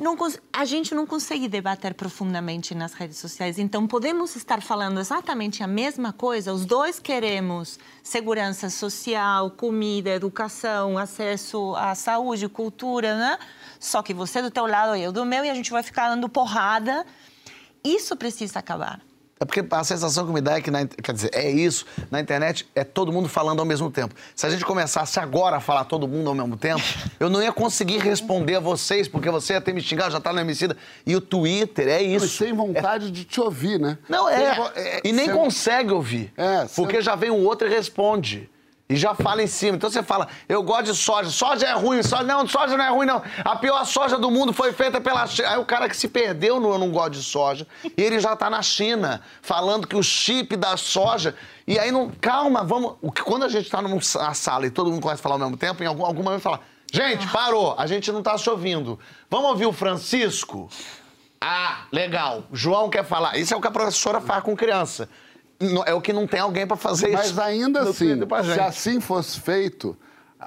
Não 0.00 0.16
a 0.50 0.64
gente 0.64 0.94
não 0.94 1.06
consegue 1.06 1.46
debater 1.46 1.92
profundamente 1.92 2.74
nas 2.74 2.94
redes 2.94 3.18
sociais. 3.18 3.58
Então, 3.58 3.86
podemos 3.86 4.34
estar 4.34 4.62
falando 4.62 4.98
exatamente 4.98 5.62
a 5.62 5.66
mesma 5.66 6.10
coisa. 6.10 6.54
Os 6.54 6.64
dois 6.64 6.98
queremos 6.98 7.78
segurança 8.02 8.70
social, 8.70 9.50
comida, 9.50 10.08
educação, 10.08 10.96
acesso 10.96 11.74
à 11.76 11.94
saúde, 11.94 12.48
cultura, 12.48 13.14
né? 13.14 13.38
Só 13.78 14.02
que 14.02 14.14
você 14.14 14.40
do 14.40 14.50
teu 14.50 14.66
lado 14.66 14.96
e 14.96 15.02
eu 15.02 15.12
do 15.12 15.26
meu, 15.26 15.44
e 15.44 15.50
a 15.50 15.54
gente 15.54 15.70
vai 15.70 15.82
ficar 15.82 16.08
dando 16.08 16.30
porrada. 16.30 17.04
Isso 17.84 18.16
precisa 18.16 18.58
acabar. 18.58 19.09
É 19.42 19.46
porque 19.46 19.64
a 19.70 19.84
sensação 19.84 20.26
que 20.26 20.32
me 20.34 20.42
dá 20.42 20.58
é 20.58 20.60
que, 20.60 20.70
na, 20.70 20.84
quer 20.86 21.14
dizer, 21.14 21.30
é 21.32 21.50
isso. 21.50 21.86
Na 22.10 22.20
internet 22.20 22.68
é 22.74 22.84
todo 22.84 23.10
mundo 23.10 23.26
falando 23.26 23.60
ao 23.60 23.64
mesmo 23.64 23.90
tempo. 23.90 24.14
Se 24.36 24.44
a 24.44 24.50
gente 24.50 24.66
começasse 24.66 25.18
agora 25.18 25.56
a 25.56 25.60
falar 25.60 25.84
todo 25.84 26.06
mundo 26.06 26.28
ao 26.28 26.34
mesmo 26.34 26.58
tempo, 26.58 26.82
eu 27.18 27.30
não 27.30 27.42
ia 27.42 27.50
conseguir 27.50 28.00
responder 28.00 28.56
a 28.56 28.60
vocês, 28.60 29.08
porque 29.08 29.30
você 29.30 29.54
ia 29.54 29.60
ter 29.62 29.72
me 29.72 29.80
xingado, 29.80 30.12
já 30.12 30.20
tá 30.20 30.30
no 30.30 30.40
Emicida. 30.40 30.76
E 31.06 31.16
o 31.16 31.22
Twitter 31.22 31.88
é 31.88 32.02
Mas 32.02 32.22
isso. 32.24 32.44
sem 32.44 32.52
vontade 32.52 33.10
de 33.10 33.24
te 33.24 33.40
ouvir, 33.40 33.80
né? 33.80 33.96
Não, 34.10 34.28
é. 34.28 34.72
é, 34.76 35.00
E 35.02 35.10
nem 35.10 35.30
consegue 35.30 35.90
ouvir. 35.90 36.30
É, 36.36 36.66
porque 36.76 37.00
já 37.00 37.14
vem 37.14 37.30
o 37.30 37.42
outro 37.42 37.66
e 37.66 37.70
responde. 37.70 38.46
E 38.90 38.96
já 38.96 39.14
fala 39.14 39.40
em 39.40 39.46
cima. 39.46 39.76
Então 39.76 39.88
você 39.88 40.02
fala, 40.02 40.26
eu 40.48 40.62
gosto 40.64 40.86
de 40.86 40.94
soja. 40.96 41.30
Soja 41.30 41.64
é 41.64 41.72
ruim. 41.72 42.02
Soja... 42.02 42.24
Não, 42.24 42.44
soja 42.48 42.76
não 42.76 42.84
é 42.84 42.88
ruim, 42.90 43.06
não. 43.06 43.22
A 43.44 43.54
pior 43.54 43.84
soja 43.86 44.18
do 44.18 44.30
mundo 44.32 44.52
foi 44.52 44.72
feita 44.72 45.00
pela 45.00 45.24
China. 45.28 45.48
Aí 45.48 45.58
o 45.58 45.64
cara 45.64 45.88
que 45.88 45.96
se 45.96 46.08
perdeu 46.08 46.58
no 46.58 46.72
eu 46.72 46.78
não 46.78 46.90
gosto 46.90 47.12
de 47.12 47.22
soja. 47.22 47.64
E 47.84 48.02
ele 48.02 48.18
já 48.18 48.34
tá 48.34 48.50
na 48.50 48.60
China, 48.62 49.22
falando 49.40 49.86
que 49.86 49.94
o 49.94 50.02
chip 50.02 50.56
da 50.56 50.76
soja. 50.76 51.36
E 51.68 51.78
aí 51.78 51.92
não. 51.92 52.10
Calma, 52.20 52.64
vamos. 52.64 52.94
O 53.00 53.12
que- 53.12 53.22
Quando 53.22 53.44
a 53.44 53.48
gente 53.48 53.70
tá 53.70 53.80
numa 53.80 54.00
sala 54.34 54.66
e 54.66 54.70
todo 54.70 54.90
mundo 54.90 55.00
começa 55.00 55.20
a 55.20 55.22
falar 55.22 55.36
ao 55.36 55.38
mesmo 55.38 55.56
tempo, 55.56 55.84
em 55.84 55.86
algum, 55.86 56.04
algum 56.04 56.24
momento 56.24 56.42
fala. 56.42 56.58
Gente, 56.92 57.24
parou, 57.28 57.76
a 57.78 57.86
gente 57.86 58.10
não 58.10 58.20
tá 58.20 58.36
se 58.36 58.50
ouvindo. 58.50 58.98
Vamos 59.30 59.50
ouvir 59.50 59.66
o 59.66 59.72
Francisco? 59.72 60.68
Ah, 61.40 61.84
legal. 61.92 62.42
João 62.52 62.90
quer 62.90 63.04
falar. 63.04 63.38
Isso 63.38 63.54
é 63.54 63.56
o 63.56 63.60
que 63.60 63.68
a 63.68 63.70
professora 63.70 64.20
faz 64.20 64.42
com 64.42 64.56
criança. 64.56 65.08
Não- 65.60 65.84
É 65.84 65.92
o 65.94 66.00
que 66.00 66.12
não 66.12 66.26
tem 66.26 66.40
alguém 66.40 66.66
pra 66.66 66.76
fazer 66.76 67.08
isso. 67.08 67.16
Mas 67.18 67.38
ainda 67.38 67.80
assim, 67.90 68.06
se 68.54 68.60
assim 68.60 69.00
fosse 69.00 69.38
feito, 69.40 69.96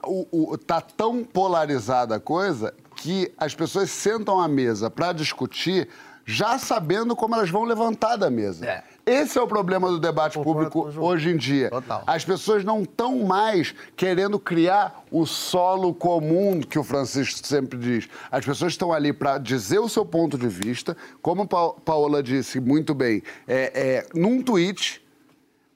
o, 0.06 0.52
o- 0.54 0.58
tá 0.58 0.82
tão 0.82 1.24
polarizada 1.24 2.16
a 2.16 2.20
coisa 2.20 2.74
que 2.96 3.32
as 3.38 3.54
pessoas 3.54 3.90
sentam 3.92 4.40
à 4.40 4.48
mesa 4.48 4.90
para 4.90 5.14
discutir 5.14 5.88
já 6.26 6.58
sabendo 6.58 7.18
como 7.18 7.36
elas 7.36 7.50
vão 7.50 7.64
levantar 7.66 8.16
da 8.16 8.30
mesa. 8.30 8.66
É. 8.66 8.84
Esse 9.06 9.38
é 9.38 9.42
o 9.42 9.48
problema 9.48 9.90
do 9.90 10.00
debate 10.00 10.40
público 10.40 10.90
hoje 10.98 11.30
em 11.30 11.36
dia. 11.36 11.70
Total. 11.70 12.02
As 12.08 12.24
pessoas 12.24 12.64
não 12.64 12.84
estão 12.84 13.20
mais 13.26 13.76
querendo 13.98 14.40
criar 14.40 15.04
o 15.12 15.26
solo 15.26 15.94
comum 15.94 16.62
que 16.62 16.80
o 16.80 16.84
Francisco 16.86 17.46
sempre 17.46 17.78
diz. 17.78 18.08
As 18.32 18.46
pessoas 18.46 18.72
estão 18.72 18.94
ali 18.94 19.12
para 19.12 19.38
dizer 19.38 19.80
o 19.80 19.90
seu 19.90 20.06
ponto 20.06 20.38
de 20.38 20.48
vista, 20.48 20.96
como 21.22 21.42
a 21.42 21.46
Pa- 21.46 21.74
Paola 21.84 22.24
disse 22.24 22.62
muito 22.62 22.94
bem, 22.94 23.22
é, 23.46 24.06
é, 24.06 24.08
num 24.18 24.42
tweet, 24.42 25.03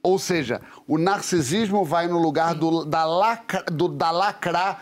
ou 0.02 0.18
seja, 0.18 0.62
o 0.88 0.98
narcisismo 0.98 1.84
vai 1.84 2.08
no 2.08 2.18
lugar 2.18 2.54
do, 2.54 2.86
da, 2.86 3.06
lacra, 3.06 3.64
do, 3.72 3.88
da 3.88 4.12
lacrar, 4.12 4.82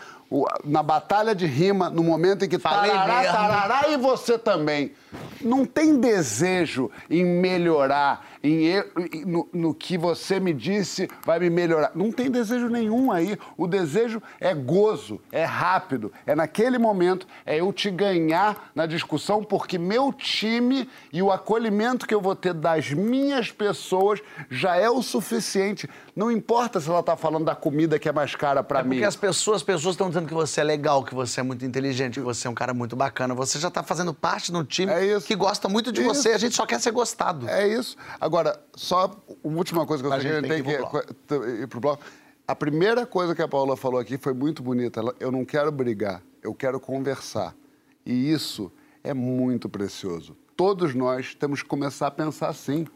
na 0.64 0.82
batalha 0.82 1.34
de 1.34 1.46
rima, 1.46 1.88
no 1.88 2.02
momento 2.02 2.44
em 2.44 2.48
que 2.48 2.58
Falei 2.58 2.90
tarará, 2.90 3.20
mesmo. 3.20 3.32
tarará, 3.32 3.88
e 3.88 3.96
você 3.96 4.36
também. 4.36 4.92
Não 5.40 5.64
tem 5.64 5.98
desejo 5.98 6.90
em 7.08 7.24
melhorar, 7.24 8.26
em, 8.46 9.24
no, 9.24 9.48
no 9.52 9.74
que 9.74 9.98
você 9.98 10.38
me 10.38 10.52
disse 10.52 11.08
vai 11.24 11.38
me 11.38 11.50
melhorar. 11.50 11.92
Não 11.94 12.12
tem 12.12 12.30
desejo 12.30 12.68
nenhum 12.68 13.10
aí. 13.10 13.36
O 13.56 13.66
desejo 13.66 14.22
é 14.40 14.54
gozo, 14.54 15.20
é 15.32 15.44
rápido, 15.44 16.12
é 16.26 16.34
naquele 16.34 16.78
momento, 16.78 17.26
é 17.44 17.60
eu 17.60 17.72
te 17.72 17.90
ganhar 17.90 18.70
na 18.74 18.86
discussão, 18.86 19.42
porque 19.42 19.78
meu 19.78 20.12
time 20.12 20.88
e 21.12 21.22
o 21.22 21.32
acolhimento 21.32 22.06
que 22.06 22.14
eu 22.14 22.20
vou 22.20 22.36
ter 22.36 22.54
das 22.54 22.90
minhas 22.90 23.50
pessoas 23.50 24.20
já 24.50 24.76
é 24.76 24.88
o 24.88 25.02
suficiente. 25.02 25.88
Não 26.16 26.30
importa 26.32 26.80
se 26.80 26.88
ela 26.88 27.00
está 27.00 27.14
falando 27.14 27.44
da 27.44 27.54
comida 27.54 27.98
que 27.98 28.08
é 28.08 28.12
mais 28.12 28.34
cara 28.34 28.64
para 28.64 28.80
É 28.80 28.82
mim. 28.82 28.88
porque 28.90 29.04
as 29.04 29.14
pessoas, 29.16 29.56
as 29.58 29.62
pessoas 29.62 29.92
estão 29.92 30.08
dizendo 30.08 30.26
que 30.26 30.32
você 30.32 30.62
é 30.62 30.64
legal, 30.64 31.04
que 31.04 31.14
você 31.14 31.40
é 31.40 31.42
muito 31.42 31.62
inteligente, 31.62 32.14
que 32.14 32.20
você 32.20 32.48
é 32.48 32.50
um 32.50 32.54
cara 32.54 32.72
muito 32.72 32.96
bacana. 32.96 33.34
Você 33.34 33.58
já 33.58 33.68
está 33.68 33.82
fazendo 33.82 34.14
parte 34.14 34.50
de 34.50 34.56
um 34.56 34.64
time 34.64 34.90
É 34.90 35.04
isso. 35.04 35.26
que 35.26 35.36
gosta 35.36 35.68
muito 35.68 35.92
de 35.92 36.00
Isso. 36.00 36.14
você. 36.14 36.30
A 36.30 36.38
gente 36.38 36.56
só 36.56 36.64
quer 36.64 36.80
ser 36.80 36.90
gostado. 36.90 37.46
É 37.50 37.68
isso. 37.68 37.98
Agora, 38.18 38.58
só 38.74 39.14
uma 39.44 39.58
última 39.58 39.84
coisa 39.84 40.02
que 40.02 40.08
eu 40.08 40.12
A 40.14 40.18
gente 40.18 40.48
tem 40.48 40.62
que 40.62 40.70
ir 40.70 41.68
pro 41.68 41.80
bloco. 41.80 42.02
A 42.48 42.54
primeira 42.56 43.04
coisa 43.04 43.34
que 43.34 43.42
a 43.42 43.48
Paula 43.48 43.76
falou 43.76 44.00
aqui 44.00 44.16
foi 44.16 44.32
muito 44.32 44.62
bonita. 44.62 45.00
Ela- 45.00 45.14
Eu 45.20 45.30
não 45.30 45.44
quero 45.44 45.70
brigar, 45.70 46.22
eu 46.42 46.54
quero 46.54 46.80
conversar. 46.80 47.54
E 48.06 48.32
isso 48.32 48.72
é 49.04 49.12
muito 49.12 49.68
precioso. 49.68 50.34
Todos 50.56 50.94
nós 50.94 51.34
temos 51.34 51.62
que 51.62 51.68
começar 51.68 52.06
a 52.06 52.10
pensar 52.10 52.48
assim, 52.48 52.86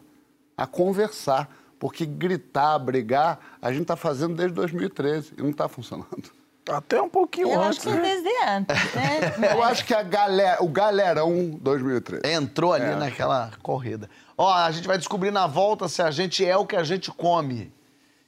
a 0.57 0.65
conversar. 0.65 1.55
Porque 1.81 2.05
gritar, 2.05 2.77
brigar, 2.77 3.39
a 3.59 3.71
gente 3.71 3.81
está 3.81 3.95
fazendo 3.95 4.35
desde 4.35 4.53
2013 4.53 5.33
e 5.35 5.41
não 5.41 5.49
está 5.49 5.67
funcionando. 5.67 6.29
Até 6.69 7.01
um 7.01 7.09
pouquinho 7.09 7.49
Eu 7.49 7.59
antes. 7.63 7.79
acho 7.79 7.87
que 7.87 7.89
né? 7.95 8.01
desde 8.01 8.29
antes, 8.47 8.93
né? 8.93 9.49
Eu 9.51 9.63
acho 9.63 9.83
que 9.83 9.93
a 9.95 10.03
galera, 10.03 10.63
o 10.63 10.67
galerão 10.67 11.57
2013. 11.59 12.21
Entrou 12.31 12.71
ali 12.71 12.85
É. 12.85 12.95
naquela 12.95 13.49
corrida. 13.63 14.07
Ó, 14.37 14.47
a 14.53 14.69
gente 14.69 14.87
vai 14.87 14.99
descobrir 14.99 15.31
na 15.31 15.47
volta 15.47 15.87
se 15.89 16.03
a 16.03 16.11
gente 16.11 16.45
é 16.45 16.55
o 16.55 16.67
que 16.67 16.75
a 16.75 16.83
gente 16.83 17.09
come. 17.11 17.73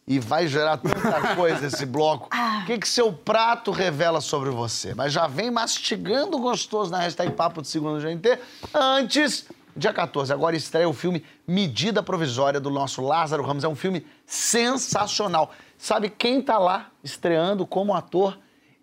E 0.08 0.18
vai 0.20 0.48
gerar 0.48 0.78
tanta 0.78 1.36
coisa 1.38 1.68
esse 1.68 1.86
bloco. 1.86 2.28
O 2.64 2.66
que, 2.66 2.80
que 2.80 2.88
seu 2.90 3.14
prato 3.14 3.70
revela 3.70 4.20
sobre 4.20 4.50
você? 4.50 4.96
Mas 4.96 5.14
já 5.14 5.28
vem 5.28 5.52
mastigando 5.52 6.40
gostoso 6.40 6.90
na 6.90 6.98
hashtag 7.02 7.32
Papo 7.34 7.62
de 7.62 7.68
Segundo 7.68 8.02
GNT. 8.02 8.40
Antes, 8.74 9.46
dia 9.76 9.94
14, 9.94 10.32
agora 10.32 10.56
estreia 10.56 10.88
o 10.88 10.94
filme 10.94 11.24
Medida 11.48 12.04
Provisória 12.04 12.60
do 12.60 12.70
nosso 12.70 13.02
Lázaro 13.02 13.44
Ramos. 13.44 13.64
É 13.64 13.68
um 13.68 13.76
filme 13.76 14.06
sensacional. 14.26 15.52
Sabe 15.78 16.10
quem 16.10 16.42
tá 16.42 16.58
lá 16.58 16.90
estreando 17.04 17.66
como 17.66 17.94
ator? 17.94 18.38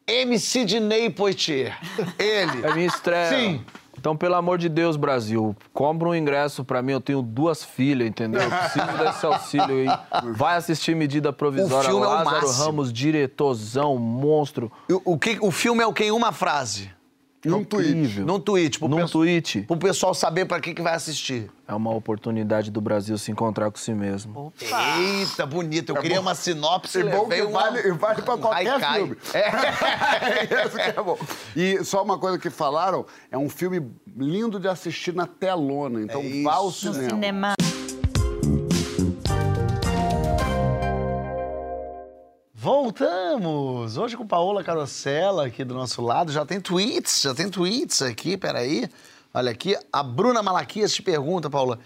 MC 0.06 0.64
Diney 0.64 1.10
Poitier. 1.10 1.78
Ele. 2.18 2.66
É 2.66 2.74
minha 2.74 2.86
estreia. 2.86 3.28
Sim. 3.28 3.64
Então, 3.96 4.16
pelo 4.16 4.34
amor 4.34 4.56
de 4.56 4.68
Deus, 4.70 4.96
Brasil, 4.96 5.54
compra 5.74 6.08
um 6.08 6.14
ingresso 6.14 6.64
pra 6.64 6.80
mim. 6.80 6.92
Eu 6.92 7.02
tenho 7.02 7.20
duas 7.20 7.62
filhas, 7.62 8.08
entendeu? 8.08 8.40
Eu 8.40 8.48
preciso 8.48 8.86
desse 8.96 9.26
auxílio 9.26 9.76
aí. 9.76 10.32
Vai 10.32 10.56
assistir 10.56 10.96
Medida 10.96 11.34
Provisória. 11.34 11.90
filme 11.90 12.04
é 12.04 12.08
o 12.08 12.10
Lázaro 12.10 12.46
máximo. 12.46 12.64
Ramos, 12.64 12.92
diretorzão, 12.92 13.98
monstro. 13.98 14.72
O, 14.90 15.12
o 15.12 15.18
que, 15.18 15.36
o 15.42 15.50
filme 15.50 15.82
é 15.82 15.86
o 15.86 15.92
que 15.92 16.04
em 16.04 16.10
uma 16.10 16.32
frase? 16.32 16.90
Num 17.44 17.64
tweet. 17.64 18.20
Num 18.20 18.38
tweet, 18.38 18.78
pro, 18.78 18.86
Num 18.88 18.96
pesso- 18.98 19.12
tweet. 19.12 19.62
pro 19.62 19.76
pessoal 19.76 20.12
saber 20.14 20.44
pra 20.44 20.60
que, 20.60 20.74
que 20.74 20.82
vai 20.82 20.94
assistir. 20.94 21.50
É 21.66 21.72
uma 21.72 21.90
oportunidade 21.94 22.70
do 22.70 22.80
Brasil 22.80 23.16
se 23.16 23.30
encontrar 23.30 23.70
com 23.70 23.78
si 23.78 23.94
mesmo. 23.94 24.52
Eita, 24.60 25.46
bonito. 25.46 25.90
Eu 25.90 25.96
queria 26.02 26.20
uma 26.20 26.34
sinopse. 26.34 27.00
É 27.00 27.04
bom 27.04 27.26
que 27.28 27.40
uma- 27.40 27.60
vale, 27.62 27.78
e 27.88 27.92
vale 27.92 28.22
pra 28.22 28.36
qualquer 28.38 28.68
haikai. 28.68 28.98
filme. 28.98 29.16
É. 29.32 29.40
Esse 30.66 30.74
que 30.92 30.98
é 31.00 31.02
bom. 31.02 31.18
E 31.56 31.82
só 31.84 32.02
uma 32.02 32.18
coisa 32.18 32.38
que 32.38 32.50
falaram, 32.50 33.06
é 33.30 33.38
um 33.38 33.48
filme 33.48 33.90
lindo 34.16 34.60
de 34.60 34.68
assistir 34.68 35.14
na 35.14 35.26
telona. 35.26 36.02
Então 36.02 36.20
É 36.20 36.42
vá 36.42 36.54
ao 36.54 36.68
isso. 36.68 36.88
No 36.88 36.94
cinema. 36.94 37.54
Voltamos! 42.62 43.96
Hoje 43.96 44.18
com 44.18 44.26
Paola 44.26 44.62
Carosella 44.62 45.46
aqui 45.46 45.64
do 45.64 45.72
nosso 45.72 46.02
lado. 46.02 46.30
Já 46.30 46.44
tem 46.44 46.60
tweets, 46.60 47.22
já 47.22 47.34
tem 47.34 47.48
tweets 47.48 48.02
aqui, 48.02 48.36
peraí. 48.36 48.86
Olha 49.32 49.50
aqui, 49.50 49.74
a 49.90 50.02
Bruna 50.02 50.42
Malaquias 50.42 50.92
te 50.92 51.00
pergunta, 51.00 51.48
Paola. 51.48 51.78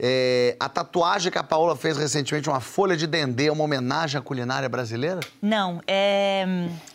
é, 0.00 0.56
a 0.58 0.66
tatuagem 0.66 1.30
que 1.30 1.36
a 1.36 1.42
Paola 1.42 1.76
fez 1.76 1.98
recentemente, 1.98 2.48
uma 2.48 2.60
folha 2.60 2.96
de 2.96 3.06
dendê, 3.06 3.48
é 3.48 3.52
uma 3.52 3.64
homenagem 3.64 4.18
à 4.18 4.22
culinária 4.22 4.66
brasileira? 4.66 5.20
Não, 5.42 5.82
é, 5.86 6.46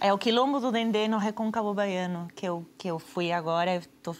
é 0.01 0.11
o 0.11 0.17
Quilombo 0.17 0.59
do 0.59 0.71
Dendê 0.71 1.07
no 1.07 1.19
Recôncavo 1.19 1.71
Baiano, 1.71 2.27
que 2.35 2.47
eu, 2.47 2.65
que 2.79 2.87
eu 2.87 2.97
fui 2.97 3.31
agora. 3.31 3.75
Estou 3.75 4.17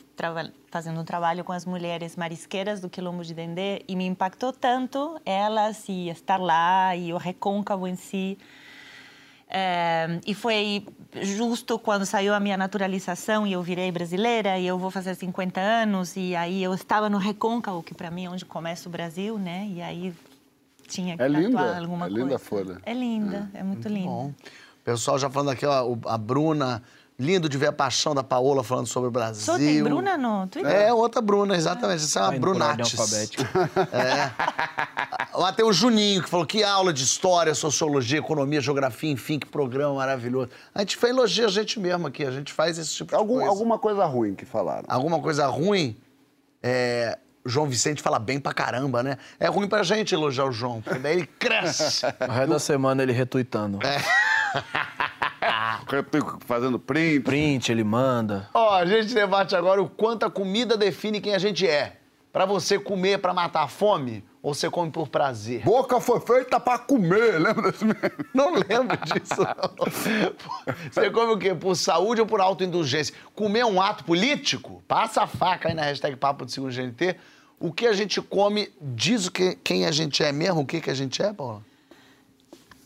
fazendo 0.69 1.01
um 1.01 1.03
trabalho 1.03 1.43
com 1.43 1.51
as 1.51 1.65
mulheres 1.65 2.15
marisqueiras 2.15 2.79
do 2.79 2.87
Quilombo 2.87 3.23
de 3.23 3.33
Dendê 3.33 3.83
e 3.87 3.95
me 3.95 4.05
impactou 4.05 4.53
tanto 4.53 5.19
elas 5.25 5.89
e 5.89 6.09
estar 6.09 6.39
lá 6.39 6.95
e 6.95 7.11
o 7.11 7.17
Recôncavo 7.17 7.87
em 7.87 7.95
si. 7.95 8.37
É, 9.51 10.19
e 10.27 10.35
foi 10.35 10.85
justo 11.23 11.79
quando 11.79 12.05
saiu 12.05 12.35
a 12.35 12.39
minha 12.39 12.55
naturalização 12.55 13.47
e 13.47 13.53
eu 13.53 13.63
virei 13.63 13.91
brasileira 13.91 14.59
e 14.59 14.67
eu 14.67 14.77
vou 14.77 14.91
fazer 14.91 15.15
50 15.15 15.59
anos 15.59 16.15
e 16.15 16.35
aí 16.35 16.61
eu 16.61 16.71
estava 16.73 17.09
no 17.09 17.17
Recôncavo, 17.17 17.81
que 17.81 17.95
para 17.95 18.11
mim 18.11 18.25
é 18.25 18.29
onde 18.29 18.45
começa 18.45 18.87
o 18.87 18.91
Brasil, 18.91 19.39
né? 19.39 19.67
E 19.71 19.81
aí 19.81 20.13
tinha 20.87 21.17
que 21.17 21.23
É 21.23 21.25
tatuar 21.27 21.41
linda, 21.43 21.77
alguma 21.79 22.05
é 22.05 22.09
coisa. 22.09 22.23
linda 22.23 22.35
a 22.35 22.39
folha. 22.39 22.77
É 22.85 22.93
linda, 22.93 23.49
é 23.55 23.63
muito, 23.63 23.87
linda. 23.87 24.07
Bom. 24.07 24.27
O 24.81 24.83
pessoal 24.83 25.17
já 25.17 25.29
falando 25.29 25.49
aqui, 25.49 25.65
ó, 25.65 25.95
a 26.05 26.17
Bruna. 26.17 26.83
Lindo 27.19 27.49
de 27.49 27.57
ver 27.57 27.67
a 27.67 27.73
paixão 27.73 28.15
da 28.15 28.23
Paola 28.23 28.63
falando 28.63 28.87
sobre 28.87 29.09
o 29.09 29.11
Brasil. 29.11 29.43
Só 29.43 29.57
tem 29.57 29.83
Bruna 29.83 30.17
no 30.17 30.47
Twitter? 30.47 30.71
É, 30.71 30.93
outra 30.93 31.21
Bruna, 31.21 31.53
exatamente. 31.53 32.05
Essa 32.05 32.19
é 32.21 32.39
uma 32.39 32.57
Tá 32.57 32.77
alfabética. 32.81 33.49
É. 33.91 34.31
Lá 35.37 35.51
tem 35.51 35.65
o 35.65 35.73
Juninho, 35.73 36.23
que 36.23 36.29
falou 36.29 36.45
que 36.45 36.63
aula 36.63 36.93
de 36.93 37.03
história, 37.03 37.53
sociologia, 37.53 38.19
economia, 38.19 38.61
geografia, 38.61 39.11
enfim, 39.11 39.37
que 39.37 39.45
programa 39.45 39.95
maravilhoso. 39.95 40.49
A 40.73 40.79
gente 40.79 40.95
faz 40.95 41.11
elogia 41.13 41.47
a 41.47 41.49
gente 41.49 41.77
mesmo 41.77 42.07
aqui, 42.07 42.23
a 42.23 42.31
gente 42.31 42.53
faz 42.53 42.77
esse 42.77 42.93
tipo 42.95 43.09
de 43.09 43.15
Algum, 43.15 43.35
coisa. 43.35 43.49
alguma 43.49 43.77
coisa 43.77 44.05
ruim 44.05 44.33
que 44.33 44.45
falaram. 44.45 44.85
Alguma 44.87 45.19
coisa 45.19 45.45
ruim, 45.47 45.97
é, 46.63 47.17
o 47.43 47.49
João 47.49 47.67
Vicente 47.67 48.01
fala 48.01 48.17
bem 48.17 48.39
pra 48.39 48.53
caramba, 48.53 49.03
né? 49.03 49.17
É 49.39 49.47
ruim 49.47 49.67
pra 49.67 49.83
gente 49.83 50.13
elogiar 50.15 50.45
o 50.45 50.51
João, 50.53 50.81
porque 50.81 50.99
daí 50.99 51.17
ele 51.17 51.27
cresce. 51.27 52.05
O 52.05 52.31
resto 52.31 52.49
da 52.49 52.59
semana 52.59 53.03
ele 53.03 53.11
retuitando. 53.11 53.79
Fazendo 56.41 56.79
print. 56.79 57.21
Print, 57.21 57.71
ele 57.71 57.83
manda. 57.83 58.49
Ó, 58.53 58.75
a 58.75 58.85
gente 58.85 59.13
debate 59.13 59.55
agora 59.55 59.81
o 59.81 59.89
quanto 59.89 60.25
a 60.25 60.29
comida 60.29 60.77
define 60.77 61.21
quem 61.21 61.33
a 61.33 61.39
gente 61.39 61.67
é. 61.67 61.97
Pra 62.31 62.45
você 62.45 62.77
comer 62.77 63.19
pra 63.19 63.33
matar 63.33 63.63
a 63.63 63.67
fome 63.67 64.23
ou 64.41 64.53
você 64.53 64.69
come 64.69 64.91
por 64.91 65.07
prazer? 65.09 65.63
Boca 65.63 65.99
foi 65.99 66.19
feita 66.19 66.59
pra 66.59 66.77
comer, 66.77 67.39
lembra 67.39 67.71
desse? 67.71 67.83
Não 68.33 68.53
lembro 68.53 68.97
disso, 68.97 69.41
não. 69.41 69.85
Você 70.91 71.09
come 71.09 71.33
o 71.33 71.37
quê? 71.37 71.55
Por 71.55 71.75
saúde 71.75 72.21
ou 72.21 72.27
por 72.27 72.39
autoindulgência? 72.39 73.15
Comer 73.33 73.61
é 73.61 73.65
um 73.65 73.81
ato 73.81 74.03
político? 74.03 74.83
Passa 74.87 75.23
a 75.23 75.27
faca 75.27 75.69
aí 75.69 75.73
na 75.73 75.81
hashtag 75.81 76.15
Papo 76.15 76.45
de 76.45 76.51
Segundo 76.51 76.71
GNT. 76.71 77.15
O 77.59 77.73
que 77.73 77.87
a 77.87 77.93
gente 77.93 78.21
come 78.21 78.71
diz 78.79 79.25
o 79.25 79.31
que, 79.31 79.55
quem 79.55 79.85
a 79.85 79.91
gente 79.91 80.23
é 80.23 80.31
mesmo? 80.31 80.61
O 80.61 80.65
que, 80.65 80.79
que 80.79 80.89
a 80.89 80.93
gente 80.93 81.21
é, 81.21 81.33
Paula? 81.33 81.61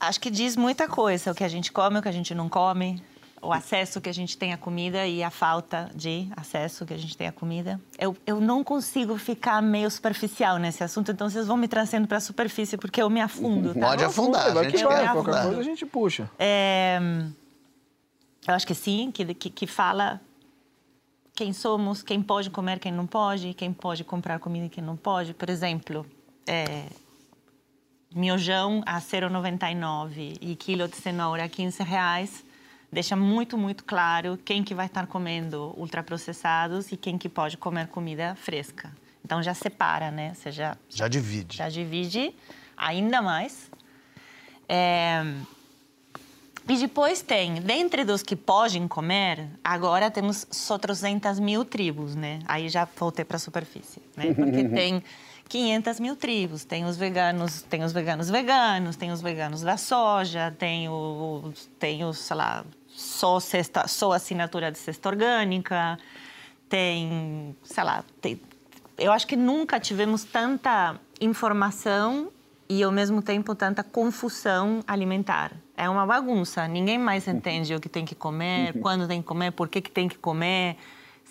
Acho 0.08 0.20
que 0.20 0.30
diz 0.30 0.56
muita 0.56 0.88
coisa, 0.88 1.32
o 1.32 1.36
que 1.36 1.43
a 1.43 1.47
gente 1.47 1.72
come, 1.72 1.99
o 1.99 2.01
que 2.01 2.10
a 2.10 2.12
gente 2.12 2.36
não 2.36 2.49
come, 2.49 3.01
o 3.41 3.51
acesso 3.54 3.99
que 4.01 4.10
a 4.10 4.14
gente 4.14 4.38
tem 4.38 4.54
à 4.54 4.58
comida 4.58 5.06
e 5.08 5.24
a 5.24 5.30
falta 5.30 5.89
de 5.95 6.30
acesso 6.36 6.86
que 6.86 6.93
a 6.93 6.97
gente 6.97 7.16
tem 7.16 7.28
à 7.28 7.32
comida. 7.32 7.80
Eu, 7.97 8.16
eu 8.26 8.39
não 8.41 8.64
consigo 8.64 9.18
ficar 9.18 9.62
meio 9.62 9.89
superficial 9.89 10.58
nesse 10.58 10.84
assunto, 10.84 11.12
então 11.12 11.30
vocês 11.30 11.47
vão 11.47 11.58
me 11.58 11.68
trazendo 11.68 12.08
para 12.08 12.18
a 12.18 12.22
superfície, 12.22 12.78
porque 12.78 13.01
eu 13.01 13.10
me 13.10 13.22
afundo, 13.22 13.74
tá? 13.74 13.88
Pode 13.88 14.04
afundar, 14.04 14.47
a 14.47 14.54
Vai 14.54 14.64
gente 14.66 14.78
que 14.78 14.84
Eu 14.84 14.89
vai, 14.89 15.04
qualquer 15.04 15.20
afundar. 15.32 15.43
coisa 15.45 15.60
a 15.60 15.64
gente 15.64 15.86
puxa. 15.86 16.30
É, 16.39 16.99
eu 18.47 18.54
acho 18.54 18.68
que 18.68 18.76
sim, 18.76 19.12
que, 19.12 19.34
que, 19.34 19.49
que 19.49 19.68
fala 19.68 20.20
quem 21.36 21.51
somos, 21.54 22.04
quem 22.04 22.22
pode 22.22 22.49
comer, 22.49 22.80
quem 22.80 22.91
não 22.91 23.08
pode, 23.08 23.54
quem 23.54 23.72
pode 23.74 24.04
comprar 24.04 24.39
comida 24.39 24.66
e 24.66 24.70
quem 24.70 24.84
não 24.84 24.95
pode. 24.95 25.34
Por 25.34 25.49
exemplo, 25.49 26.06
é, 26.45 26.86
miojão 28.16 28.82
a 28.86 28.99
0,99 28.99 30.38
e 30.41 30.55
quilo 30.55 30.88
de 30.88 30.95
cenoura 30.95 31.45
a 31.45 31.49
15 31.49 31.84
reais 31.84 32.43
deixa 32.91 33.16
muito, 33.16 33.57
muito 33.57 33.84
claro 33.84 34.38
quem 34.45 34.64
que 34.64 34.76
vai 34.76 34.86
estar 34.86 35.07
comendo 35.07 35.74
ultraprocessados 35.78 36.91
e 36.91 36.97
quem 36.97 37.18
que 37.18 37.28
pode 37.28 37.57
comer 37.57 37.88
comida 37.88 38.36
fresca. 38.36 38.91
Então 39.26 39.41
já 39.41 39.53
separa, 39.55 40.11
né? 40.11 40.34
Você 40.36 40.51
já, 40.51 40.78
Já 40.89 41.07
divide. 41.07 41.57
já 41.57 41.70
divide 41.70 42.36
ainda 42.78 43.22
mais. 43.22 43.72
É, 44.70 45.24
E 46.70 46.78
depois 46.78 47.22
tem, 47.22 47.55
dentre 47.55 48.05
dos 48.05 48.22
que 48.24 48.36
podem 48.36 48.88
comer, 48.88 49.47
agora 49.64 50.11
temos 50.11 50.45
só 50.51 50.78
300 50.78 51.39
mil 51.39 51.66
tribos, 51.66 52.16
né? 52.16 52.39
Aí 52.45 52.70
já 52.70 52.88
voltei 52.97 53.26
para 53.26 53.38
a 53.38 53.39
superfície, 53.39 54.01
né? 54.16 54.34
Porque 54.34 54.64
tem 54.70 55.03
500 55.54 55.99
mil 55.99 56.16
tribos. 56.16 56.66
Tem 56.66 56.84
os 56.84 56.97
veganos, 56.97 57.62
tem 57.62 57.84
os 57.84 57.93
veganos 57.93 58.28
veganos, 58.28 58.95
tem 58.95 59.12
os 59.12 59.22
veganos 59.22 59.62
da 59.62 59.78
soja, 59.78 60.51
tem 60.58 60.89
o, 60.89 61.54
tem 61.78 62.04
os, 62.04 62.18
sei 62.18 62.36
lá, 62.36 62.66
só, 62.88 63.39
cesta, 63.39 63.88
só 63.88 64.14
assinatura 64.14 64.72
de 64.72 64.80
cesta 64.80 65.10
orgânica, 65.10 65.99
tem, 66.68 67.56
sei 67.64 67.84
lá, 67.84 68.04
tem, 68.20 68.41
eu 68.97 69.12
acho 69.12 69.28
que 69.28 69.36
nunca 69.36 69.80
tivemos 69.80 70.24
tanta 70.24 70.99
informação 71.22 72.32
e 72.68 72.82
ao 72.82 72.91
mesmo 72.91 73.22
tempo 73.22 73.54
tanta 73.54 73.84
confusão 73.84 74.84
alimentar. 74.88 75.51
É 75.78 75.88
uma 75.88 76.08
bagunça. 76.08 76.68
Ninguém 76.68 76.97
mais 76.97 77.28
entende 77.28 77.76
o 77.76 77.80
que 77.80 77.89
tem 77.89 78.06
que 78.06 78.16
comer, 78.16 78.74
quando 78.82 79.08
tem 79.08 79.22
que 79.22 79.28
comer, 79.28 79.51
por 79.51 79.70
que, 79.70 79.82
que 79.82 79.91
tem 79.91 80.08
que 80.08 80.18
comer, 80.18 80.78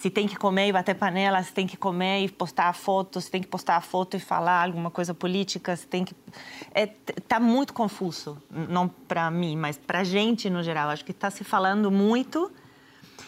se 0.03 0.11
tem 0.11 0.26
que 0.26 0.34
comer 0.34 0.66
e 0.66 0.72
bater 0.72 0.96
panela, 0.96 1.40
se 1.44 1.53
tem 1.53 1.64
que 1.64 1.76
comer 1.76 2.24
e 2.24 2.28
postar 2.28 2.68
a 2.68 2.72
foto, 2.72 3.20
se 3.20 3.30
tem 3.30 3.40
que 3.40 3.46
postar 3.46 3.76
a 3.76 3.80
foto 3.80 4.16
e 4.16 4.18
falar 4.20 4.64
alguma 4.64 4.90
coisa 4.90 5.14
política, 5.14 5.76
se 5.76 5.86
tem 5.86 6.05
que 6.05 6.12
é, 6.74 6.86
tá 6.86 7.38
muito 7.38 7.72
confuso, 7.72 8.36
não 8.50 8.88
para 8.88 9.30
mim, 9.30 9.57
mas 9.57 9.78
para 9.78 10.03
gente 10.03 10.50
no 10.50 10.61
geral. 10.61 10.90
Acho 10.90 11.05
que 11.05 11.12
está 11.12 11.30
se 11.30 11.44
falando 11.44 11.88
muito 11.88 12.50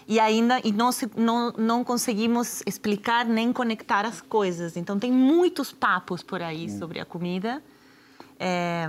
e 0.09 0.19
ainda 0.19 0.61
e 0.65 0.73
não, 0.73 0.91
se, 0.91 1.09
não, 1.17 1.53
não 1.53 1.85
conseguimos 1.85 2.61
explicar 2.67 3.25
nem 3.25 3.53
conectar 3.53 4.05
as 4.05 4.21
coisas. 4.21 4.77
Então, 4.77 4.99
tem 4.99 5.13
muitos 5.13 5.71
papos 5.71 6.25
por 6.25 6.43
aí 6.43 6.69
sobre 6.69 6.99
a 6.99 7.05
comida. 7.05 7.63
É, 8.37 8.89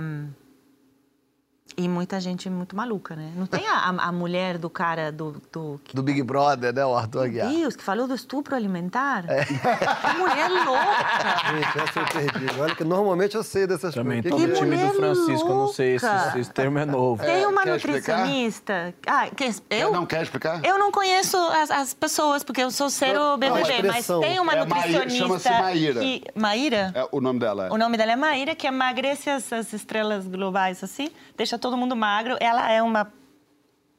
e 1.76 1.88
muita 1.88 2.18
gente 2.20 2.48
muito 2.48 2.74
maluca, 2.74 3.14
né? 3.14 3.30
Não 3.36 3.46
tem 3.46 3.66
a, 3.68 3.88
a 3.88 4.12
mulher 4.12 4.56
do 4.58 4.70
cara 4.70 5.12
do, 5.12 5.40
do 5.52 5.80
Do 5.92 6.02
Big 6.02 6.22
Brother, 6.22 6.72
né, 6.74 6.84
o 6.86 6.96
Arthur 6.96 7.24
Aguiar? 7.24 7.48
Deus, 7.48 7.76
que 7.76 7.82
falou 7.82 8.06
do 8.08 8.14
estupro 8.14 8.54
alimentar? 8.56 9.24
Que 9.26 10.16
mulher 10.18 10.48
louca! 10.48 11.52
Gente, 11.52 11.78
essa 11.88 12.00
eu 12.00 12.06
perdi. 12.06 12.60
Olha 12.60 12.74
que 12.74 12.84
normalmente 12.84 13.34
eu 13.36 13.42
sei 13.42 13.66
dessas 13.66 13.94
Também 13.94 14.22
coisas. 14.22 14.38
tô 14.40 14.44
Que 14.44 14.46
no 14.46 14.52
que 14.54 14.58
é? 14.58 14.76
time 14.76 14.76
do 14.88 14.94
Francisco, 14.94 15.48
eu 15.48 15.54
não 15.54 15.68
sei 15.68 15.98
se 15.98 16.06
esse, 16.06 16.38
esse 16.40 16.50
termo 16.52 16.78
é 16.78 16.84
novo. 16.86 17.22
Tem 17.22 17.44
uma 17.46 17.62
quer 17.62 17.76
explicar? 17.76 18.18
nutricionista. 18.20 18.94
Ah, 19.06 19.26
que, 19.34 19.50
eu, 19.70 19.92
Não 19.92 20.06
quer 20.06 20.22
explicar? 20.22 20.64
Eu 20.64 20.78
não 20.78 20.90
conheço 20.90 21.36
as, 21.36 21.70
as 21.70 21.94
pessoas, 21.94 22.42
porque 22.42 22.62
eu 22.62 22.70
sou 22.70 22.88
zero 22.88 23.36
BBB, 23.36 23.82
não, 23.82 23.92
mas 23.92 24.06
tem 24.06 24.40
uma 24.40 24.52
É 24.52 24.64
Maíra, 24.64 25.04
nutricionista. 25.04 25.18
chama-se 25.18 25.50
Maíra. 25.50 26.00
Que, 26.00 26.22
Maíra? 26.34 26.92
É, 26.94 27.08
o 27.12 27.20
nome 27.20 27.38
dela 27.40 27.66
é. 27.66 27.70
O 27.70 27.76
nome 27.76 27.96
dela 27.96 28.12
é 28.12 28.16
Maíra, 28.16 28.54
que 28.54 28.66
emagrece 28.66 29.28
as, 29.28 29.52
as 29.52 29.72
estrelas 29.72 30.26
globais 30.26 30.82
assim, 30.82 31.10
deixa 31.36 31.58
todo 31.58 31.65
mundo 31.74 31.96
magro. 31.96 32.36
Ela 32.38 32.70
é 32.70 32.82
uma 32.82 33.10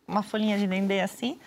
uma 0.08 0.24
folhinha 0.24 0.58
de 0.58 0.66
dendê 0.66 1.02
assim, 1.02 1.38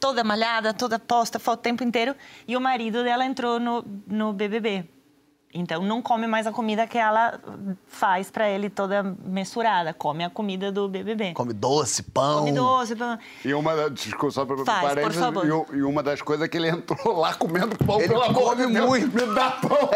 toda 0.00 0.24
malhada, 0.24 0.74
toda 0.74 0.98
posta, 0.98 1.38
o 1.38 1.56
tempo 1.56 1.84
inteiro. 1.84 2.16
E 2.48 2.56
o 2.56 2.60
marido 2.60 3.04
dela 3.04 3.24
entrou 3.24 3.60
no, 3.60 3.84
no 4.06 4.32
BBB. 4.32 4.84
Então 5.54 5.82
não 5.82 6.02
come 6.02 6.26
mais 6.26 6.46
a 6.46 6.52
comida 6.52 6.86
que 6.86 6.98
ela 6.98 7.40
faz 7.86 8.30
para 8.30 8.48
ele 8.50 8.68
toda 8.68 9.02
mensurada, 9.24 9.94
come 9.94 10.22
a 10.22 10.28
comida 10.28 10.70
do 10.70 10.86
BBB. 10.86 11.32
Come 11.32 11.54
doce, 11.54 12.02
pão. 12.02 12.40
Come 12.40 12.52
doce, 12.52 12.94
pão. 12.94 13.18
E 13.42 13.54
uma, 13.54 13.74
da- 13.74 13.88
desculpa, 13.88 14.30
só 14.30 14.44
para 14.44 14.56
Faz, 14.64 14.80
por 14.80 14.88
parênteses, 14.94 15.18
favor. 15.20 15.66
e, 15.72 15.76
e 15.78 15.82
uma 15.82 16.02
das 16.02 16.20
coisas 16.20 16.44
é 16.44 16.48
que 16.48 16.58
ele 16.58 16.68
entrou 16.68 17.16
lá 17.16 17.32
comendo 17.34 17.74
pão, 17.78 17.98
Ele 17.98 18.08
pelo 18.08 18.22
amor 18.24 18.42
come 18.56 18.66
de 18.66 18.72
Deus, 18.74 18.86
muito. 18.88 19.16
Me 19.26 19.34
dá 19.34 19.50
pão. 19.52 19.88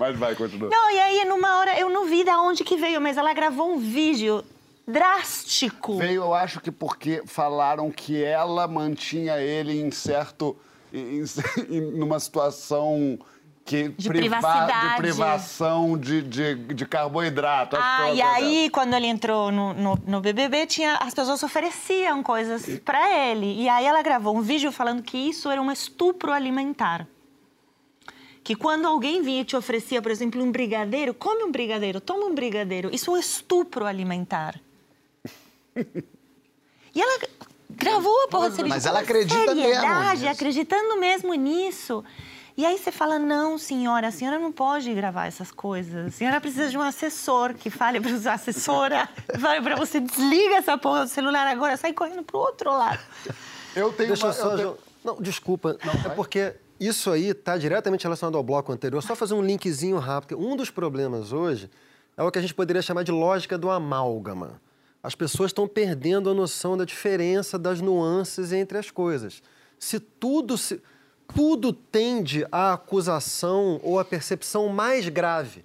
Mas 0.00 0.18
vai, 0.18 0.34
continua. 0.34 0.68
Não, 0.68 0.90
e 0.90 0.98
aí 1.00 1.24
numa 1.24 1.58
hora, 1.60 1.78
eu 1.78 1.88
não 1.88 2.06
vi 2.06 2.24
de 2.24 2.30
onde 2.30 2.64
que 2.64 2.76
veio, 2.76 3.00
mas 3.00 3.16
ela 3.16 3.32
gravou 3.32 3.72
um 3.72 3.78
vídeo 3.78 4.44
drástico. 4.86 5.96
Veio, 5.98 6.22
eu 6.22 6.34
acho 6.34 6.60
que 6.60 6.70
porque 6.72 7.22
falaram 7.24 7.90
que 7.90 8.22
ela 8.22 8.66
mantinha 8.66 9.38
ele 9.38 9.80
em 9.80 9.90
certo. 9.92 10.56
em- 10.92 11.22
em- 11.70 11.80
numa 11.96 12.18
situação. 12.18 13.16
Que 13.68 13.88
De 13.90 14.08
priva- 14.08 14.38
privacidade. 14.38 14.88
de 14.88 14.96
privação 14.96 15.98
de, 15.98 16.22
de, 16.22 16.54
de 16.54 16.86
carboidrato. 16.86 17.76
Ah, 17.78 18.10
e 18.12 18.22
aí, 18.22 18.70
quando 18.70 18.94
ele 18.94 19.06
entrou 19.06 19.52
no, 19.52 19.74
no, 19.74 19.98
no 20.06 20.20
BBB, 20.22 20.64
tinha, 20.66 20.94
as 20.96 21.12
pessoas 21.12 21.42
ofereciam 21.42 22.22
coisas 22.22 22.64
pra 22.82 23.28
ele. 23.28 23.60
E 23.62 23.68
aí 23.68 23.84
ela 23.84 24.00
gravou 24.00 24.34
um 24.34 24.40
vídeo 24.40 24.72
falando 24.72 25.02
que 25.02 25.18
isso 25.18 25.50
era 25.50 25.60
um 25.60 25.70
estupro 25.70 26.32
alimentar. 26.32 27.06
Que 28.42 28.56
quando 28.56 28.86
alguém 28.86 29.20
vinha 29.20 29.42
e 29.42 29.44
te 29.44 29.54
oferecia, 29.54 30.00
por 30.00 30.10
exemplo, 30.10 30.42
um 30.42 30.50
brigadeiro, 30.50 31.12
come 31.12 31.44
um 31.44 31.52
brigadeiro, 31.52 32.00
toma 32.00 32.24
um 32.24 32.34
brigadeiro. 32.34 32.88
Isso 32.90 33.10
é 33.10 33.14
um 33.14 33.18
estupro 33.18 33.84
alimentar. 33.84 34.58
E 36.94 37.00
ela 37.02 37.20
gravou 37.70 38.24
a 38.24 38.28
porra 38.28 38.48
desse 38.48 38.62
vídeo 38.62 38.74
Mas 38.74 38.86
ela 38.86 39.00
acredita 39.00 39.54
mesmo 39.54 39.60
seriedade, 39.62 40.20
nisso. 40.22 40.32
acreditando 40.32 40.98
mesmo 40.98 41.34
nisso. 41.34 42.04
E 42.58 42.66
aí 42.66 42.76
você 42.76 42.90
fala, 42.90 43.20
não, 43.20 43.56
senhora, 43.56 44.08
a 44.08 44.10
senhora 44.10 44.36
não 44.36 44.50
pode 44.50 44.92
gravar 44.92 45.26
essas 45.26 45.52
coisas. 45.52 46.06
A 46.08 46.10
senhora 46.10 46.40
precisa 46.40 46.68
de 46.68 46.76
um 46.76 46.82
assessor 46.82 47.54
que 47.54 47.70
fale 47.70 48.00
para 48.00 48.10
a 48.32 48.34
assessora, 48.34 49.08
fale 49.40 49.62
para 49.62 49.76
você, 49.76 50.00
desliga 50.00 50.56
essa 50.56 50.76
porra 50.76 51.04
do 51.04 51.08
celular 51.08 51.46
agora, 51.46 51.76
sai 51.76 51.92
correndo 51.92 52.24
pro 52.24 52.36
outro 52.38 52.68
lado. 52.72 52.98
Eu 53.76 53.92
tenho 53.92 54.08
Deixa 54.08 54.26
uma, 54.26 54.32
eu 54.32 54.36
só. 54.36 54.50
eu 54.50 54.56
tenho- 54.56 54.78
Não, 55.04 55.22
desculpa. 55.22 55.78
é 56.04 56.08
porque 56.08 56.56
isso 56.80 57.12
aí 57.12 57.28
está 57.28 57.56
diretamente 57.56 58.02
relacionado 58.02 58.36
ao 58.36 58.42
bloco 58.42 58.72
anterior. 58.72 59.00
Só 59.04 59.14
fazer 59.14 59.34
um 59.34 59.42
linkzinho 59.42 59.98
rápido. 59.98 60.36
Um 60.40 60.56
dos 60.56 60.68
problemas 60.68 61.32
hoje 61.32 61.70
é 62.16 62.24
o 62.24 62.30
que 62.32 62.40
a 62.40 62.42
gente 62.42 62.54
poderia 62.54 62.82
chamar 62.82 63.04
de 63.04 63.12
lógica 63.12 63.56
do 63.56 63.70
amálgama. 63.70 64.60
As 65.00 65.14
pessoas 65.14 65.50
estão 65.50 65.68
perdendo 65.68 66.28
a 66.28 66.34
noção 66.34 66.76
da 66.76 66.84
diferença, 66.84 67.56
das 67.56 67.80
nuances 67.80 68.52
entre 68.52 68.78
as 68.78 68.90
coisas. 68.90 69.44
Se 69.78 70.00
tudo 70.00 70.58
se. 70.58 70.82
Tudo 71.34 71.72
tende 71.72 72.46
à 72.50 72.72
acusação 72.72 73.80
ou 73.82 73.98
à 73.98 74.04
percepção 74.04 74.68
mais 74.68 75.08
grave. 75.08 75.64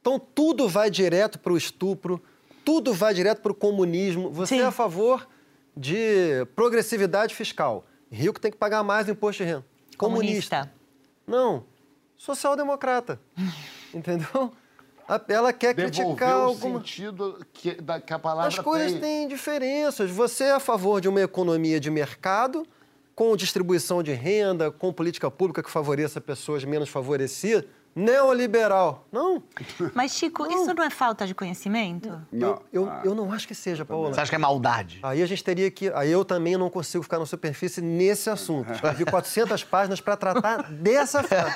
Então, 0.00 0.18
tudo 0.18 0.68
vai 0.68 0.90
direto 0.90 1.38
para 1.38 1.52
o 1.52 1.56
estupro, 1.56 2.22
tudo 2.64 2.92
vai 2.92 3.12
direto 3.14 3.40
para 3.40 3.52
o 3.52 3.54
comunismo. 3.54 4.30
Você 4.30 4.56
Sim. 4.56 4.60
é 4.62 4.66
a 4.66 4.70
favor 4.70 5.28
de 5.76 6.46
progressividade 6.54 7.34
fiscal. 7.34 7.84
Rico 8.10 8.40
tem 8.40 8.50
que 8.50 8.56
pagar 8.56 8.82
mais 8.82 9.06
no 9.06 9.12
imposto 9.12 9.42
de 9.42 9.48
renda. 9.48 9.64
Comunista. 9.96 10.72
Não. 11.26 11.64
Social-democrata. 12.16 13.20
Entendeu? 13.94 14.52
Ela 15.28 15.52
quer 15.52 15.74
criticar 15.74 16.14
devolver 16.14 16.28
o 16.28 16.42
alguma... 16.42 16.78
sentido 16.78 17.46
que, 17.52 17.74
da, 17.74 18.00
que 18.00 18.12
a 18.12 18.18
palavra 18.18 18.48
As 18.48 18.58
coisas 18.58 18.92
tem. 18.92 19.00
têm 19.00 19.28
diferenças. 19.28 20.10
Você 20.10 20.44
é 20.44 20.52
a 20.52 20.60
favor 20.60 21.00
de 21.00 21.08
uma 21.08 21.20
economia 21.20 21.78
de 21.78 21.90
mercado, 21.90 22.66
com 23.14 23.36
distribuição 23.36 24.02
de 24.02 24.12
renda, 24.12 24.70
com 24.70 24.92
política 24.92 25.30
pública 25.30 25.62
que 25.62 25.70
favoreça 25.70 26.20
pessoas 26.20 26.64
menos 26.64 26.88
favorecidas? 26.88 27.64
Neoliberal. 27.94 29.06
Não. 29.12 29.42
Mas, 29.94 30.12
Chico, 30.12 30.46
isso 30.50 30.72
não 30.74 30.82
é 30.82 30.90
falta 30.90 31.26
de 31.26 31.34
conhecimento? 31.34 32.08
Não. 32.32 32.60
Eu, 32.72 32.86
eu, 32.86 32.92
eu 33.04 33.14
não 33.14 33.30
acho 33.32 33.46
que 33.46 33.54
seja, 33.54 33.84
Paola. 33.84 34.12
Você 34.14 34.20
acha 34.20 34.30
que 34.30 34.34
é 34.34 34.38
maldade? 34.38 34.98
Aí 35.02 35.22
a 35.22 35.26
gente 35.26 35.44
teria 35.44 35.70
que. 35.70 35.90
Aí 35.94 36.10
eu 36.10 36.24
também 36.24 36.56
não 36.56 36.70
consigo 36.70 37.02
ficar 37.02 37.18
na 37.18 37.26
superfície 37.26 37.80
nesse 37.82 38.30
assunto. 38.30 38.72
Escrevi 38.72 39.04
400 39.04 39.62
páginas 39.64 40.00
para 40.00 40.16
tratar 40.16 40.70
dessa 40.72 41.22
frase. 41.22 41.52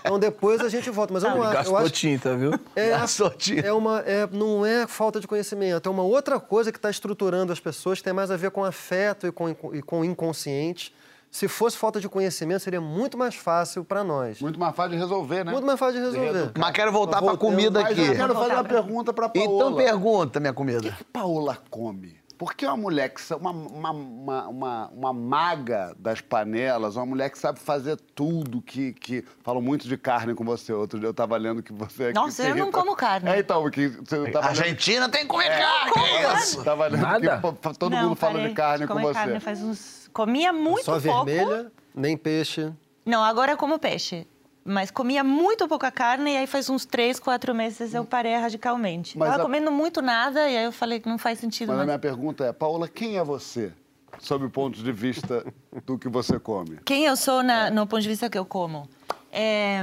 Então 0.00 0.18
depois 0.18 0.60
a 0.60 0.68
gente 0.68 0.90
volta. 0.90 1.12
Mas 1.12 1.22
eu 1.22 1.30
não 1.30 1.42
acho. 1.42 1.50
Eu 1.50 1.54
Gastou 1.54 1.76
acho 1.78 1.90
tinta, 1.90 2.36
viu? 2.36 2.52
é, 2.74 2.90
Gastou 2.90 3.30
tinta. 3.30 3.66
é 3.66 3.72
uma, 3.72 4.00
é, 4.00 4.26
não 4.30 4.66
é 4.66 4.86
falta 4.86 5.20
de 5.20 5.26
conhecimento, 5.26 5.88
é 5.88 5.92
uma 5.92 6.02
outra 6.02 6.40
coisa 6.40 6.72
que 6.72 6.78
está 6.78 6.90
estruturando 6.90 7.52
as 7.52 7.60
pessoas, 7.60 7.98
que 7.98 8.04
tem 8.04 8.12
mais 8.12 8.30
a 8.30 8.36
ver 8.36 8.50
com 8.50 8.64
afeto 8.64 9.26
e 9.26 9.32
com, 9.32 9.48
e 9.48 9.82
com 9.82 10.00
o 10.00 10.04
inconsciente. 10.04 10.94
Se 11.30 11.46
fosse 11.46 11.76
falta 11.76 12.00
de 12.00 12.08
conhecimento, 12.08 12.60
seria 12.60 12.80
muito 12.80 13.18
mais 13.18 13.34
fácil 13.34 13.84
para 13.84 14.02
nós. 14.02 14.40
Muito 14.40 14.58
mais 14.58 14.74
fácil 14.74 14.92
de 14.92 14.98
resolver, 14.98 15.44
né? 15.44 15.52
Muito 15.52 15.66
mais 15.66 15.78
fácil 15.78 16.00
de 16.00 16.06
resolver. 16.06 16.52
Mas 16.58 16.70
quero 16.72 16.90
voltar 16.90 17.18
pra 17.18 17.28
Voltemos, 17.32 17.54
comida 17.54 17.80
Mas 17.82 17.92
aqui. 17.92 18.06
eu 18.06 18.16
quero 18.16 18.34
fazer 18.34 18.52
uma 18.54 18.64
pergunta 18.64 19.12
pra 19.12 19.28
Paola. 19.28 19.52
Então 19.54 19.74
pergunta, 19.74 20.40
minha 20.40 20.52
O 20.52 20.54
comida. 20.54 20.80
que, 20.80 20.90
que 20.90 21.04
Paola 21.04 21.58
come? 21.70 22.18
Porque 22.38 22.64
uma 22.64 22.76
mulher 22.76 23.08
que 23.08 23.20
uma, 23.34 23.50
uma, 23.50 23.90
uma, 23.90 24.48
uma, 24.48 24.88
uma 24.94 25.12
maga 25.12 25.92
das 25.98 26.20
panelas, 26.20 26.94
uma 26.94 27.04
mulher 27.04 27.30
que 27.30 27.38
sabe 27.38 27.58
fazer 27.58 27.96
tudo, 28.14 28.62
que, 28.62 28.92
que 28.92 29.24
falam 29.42 29.60
muito 29.60 29.88
de 29.88 29.98
carne 29.98 30.34
com 30.36 30.44
você. 30.44 30.72
Outro 30.72 31.00
dia 31.00 31.08
eu 31.08 31.14
tava 31.14 31.36
lendo 31.36 31.64
que 31.64 31.72
você. 31.72 32.08
que 32.08 32.14
Nossa, 32.14 32.44
eu 32.44 32.54
não 32.54 32.70
como 32.70 32.94
carne. 32.94 33.28
É, 33.28 33.40
então, 33.40 33.68
que 33.68 33.88
você 33.88 34.30
tava 34.30 34.46
lendo, 34.50 34.60
Argentina 34.60 35.08
tem 35.08 35.22
que 35.22 35.26
comer 35.26 35.48
carne, 35.48 35.92
que 35.92 35.98
é 35.98 36.34
isso? 36.36 36.62
tava 36.62 36.86
lendo 36.86 37.02
Nada? 37.02 37.40
que 37.60 37.76
todo 37.76 37.90
não, 37.90 38.02
mundo 38.04 38.16
fala 38.16 38.48
de 38.48 38.54
carne 38.54 38.86
com 38.86 39.00
você. 39.00 39.14
Carne 39.14 39.40
faz 39.40 39.60
uns... 39.60 39.97
Comia 40.18 40.52
muito 40.52 40.84
Só 40.84 41.00
pouco. 41.00 41.24
vermelha, 41.26 41.70
nem 41.94 42.16
peixe. 42.16 42.72
Não, 43.06 43.22
agora 43.22 43.52
eu 43.52 43.56
como 43.56 43.78
peixe. 43.78 44.26
Mas 44.64 44.90
comia 44.90 45.22
muito 45.22 45.68
pouca 45.68 45.92
carne 45.92 46.32
e 46.32 46.36
aí 46.38 46.46
faz 46.48 46.68
uns 46.68 46.84
três, 46.84 47.20
quatro 47.20 47.54
meses 47.54 47.94
eu 47.94 48.04
parei 48.04 48.34
radicalmente. 48.34 49.16
Mas 49.16 49.28
Tava 49.30 49.42
a- 49.42 49.44
comendo 49.46 49.70
muito 49.70 50.02
nada 50.02 50.40
e 50.50 50.56
aí 50.56 50.64
eu 50.64 50.72
falei 50.72 50.98
que 50.98 51.08
não 51.08 51.18
faz 51.18 51.38
sentido 51.38 51.68
Mas 51.68 51.78
a 51.82 51.84
minha 51.84 51.98
pergunta 52.00 52.44
é, 52.44 52.52
Paola, 52.52 52.88
quem 52.88 53.16
é 53.16 53.22
você? 53.22 53.72
Sob 54.18 54.44
o 54.44 54.50
ponto 54.50 54.82
de 54.82 54.90
vista 54.90 55.46
do 55.86 55.96
que 55.96 56.08
você 56.08 56.36
come. 56.40 56.80
Quem 56.84 57.04
eu 57.04 57.16
sou 57.16 57.40
na- 57.44 57.70
no 57.70 57.86
ponto 57.86 58.02
de 58.02 58.08
vista 58.08 58.28
que 58.28 58.36
eu 58.36 58.44
como? 58.44 58.88
É, 59.30 59.80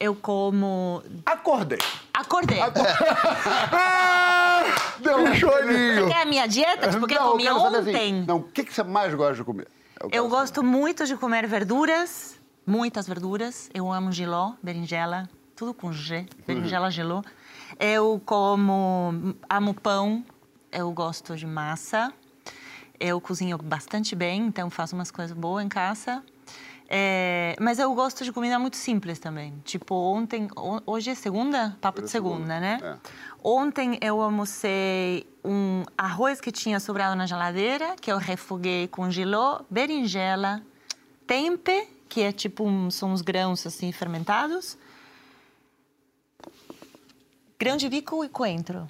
eu 0.00 0.16
como... 0.16 1.00
Acordei. 1.24 1.78
Acordei. 2.20 2.58
Deu 5.00 5.16
um 5.18 5.34
chorinho. 5.34 6.08
Quer 6.08 6.22
a 6.22 6.26
minha 6.26 6.46
dieta? 6.46 6.90
Tipo, 6.90 7.06
que 7.06 7.14
eu 7.14 7.22
comi 7.30 7.44
quero 7.44 7.60
saber 7.60 7.78
assim, 7.78 7.90
ontem? 7.90 8.24
não, 8.26 8.36
o 8.36 8.42
que, 8.42 8.64
que 8.64 8.72
você 8.72 8.82
mais 8.82 9.14
gosta 9.14 9.36
de 9.36 9.44
comer? 9.44 9.68
Eu 10.02 10.10
quero 10.10 10.28
gosto 10.28 10.62
muito 10.62 11.06
de 11.06 11.16
comer 11.16 11.46
verduras, 11.46 12.38
muitas 12.66 13.06
verduras. 13.06 13.70
Eu 13.72 13.90
amo 13.90 14.12
giló, 14.12 14.52
berinjela, 14.62 15.28
tudo 15.56 15.72
com 15.72 15.92
G, 15.92 16.26
berinjela, 16.46 16.90
giló. 16.90 17.22
Eu 17.78 18.20
como, 18.24 19.34
amo 19.48 19.74
pão, 19.74 20.24
eu 20.70 20.90
gosto 20.92 21.36
de 21.36 21.46
massa. 21.46 22.12
Eu 22.98 23.18
cozinho 23.20 23.56
bastante 23.56 24.14
bem, 24.14 24.42
então 24.46 24.68
faço 24.68 24.94
umas 24.94 25.10
coisas 25.10 25.34
boas 25.34 25.64
em 25.64 25.68
casa. 25.68 26.22
É, 26.92 27.54
mas 27.60 27.78
eu 27.78 27.94
gosto 27.94 28.24
de 28.24 28.32
comida 28.32 28.58
muito 28.58 28.76
simples 28.76 29.20
também. 29.20 29.54
Tipo, 29.64 29.94
ontem... 29.94 30.48
ho- 30.56 30.82
Hoje 30.84 31.10
é 31.10 31.14
segunda? 31.14 31.78
Papo 31.80 32.02
de 32.02 32.10
segunda, 32.10 32.58
né? 32.58 32.80
É. 32.82 32.96
Ontem 33.44 33.96
eu 34.02 34.20
almocei 34.20 35.24
um 35.44 35.84
arroz 35.96 36.40
que 36.40 36.50
tinha 36.50 36.80
sobrado 36.80 37.14
na 37.14 37.26
geladeira, 37.26 37.94
que 38.00 38.10
eu 38.10 38.18
refoguei 38.18 38.88
com 38.88 39.08
giló, 39.08 39.60
berinjela, 39.70 40.60
tempe, 41.28 41.88
que 42.08 42.22
é 42.22 42.32
tipo 42.32 42.64
um, 42.64 42.90
são 42.90 43.12
uns 43.12 43.22
grãos 43.22 43.64
assim 43.64 43.92
fermentados, 43.92 44.76
grão 47.56 47.76
de 47.76 47.88
bico 47.88 48.24
e 48.24 48.28
coentro. 48.28 48.88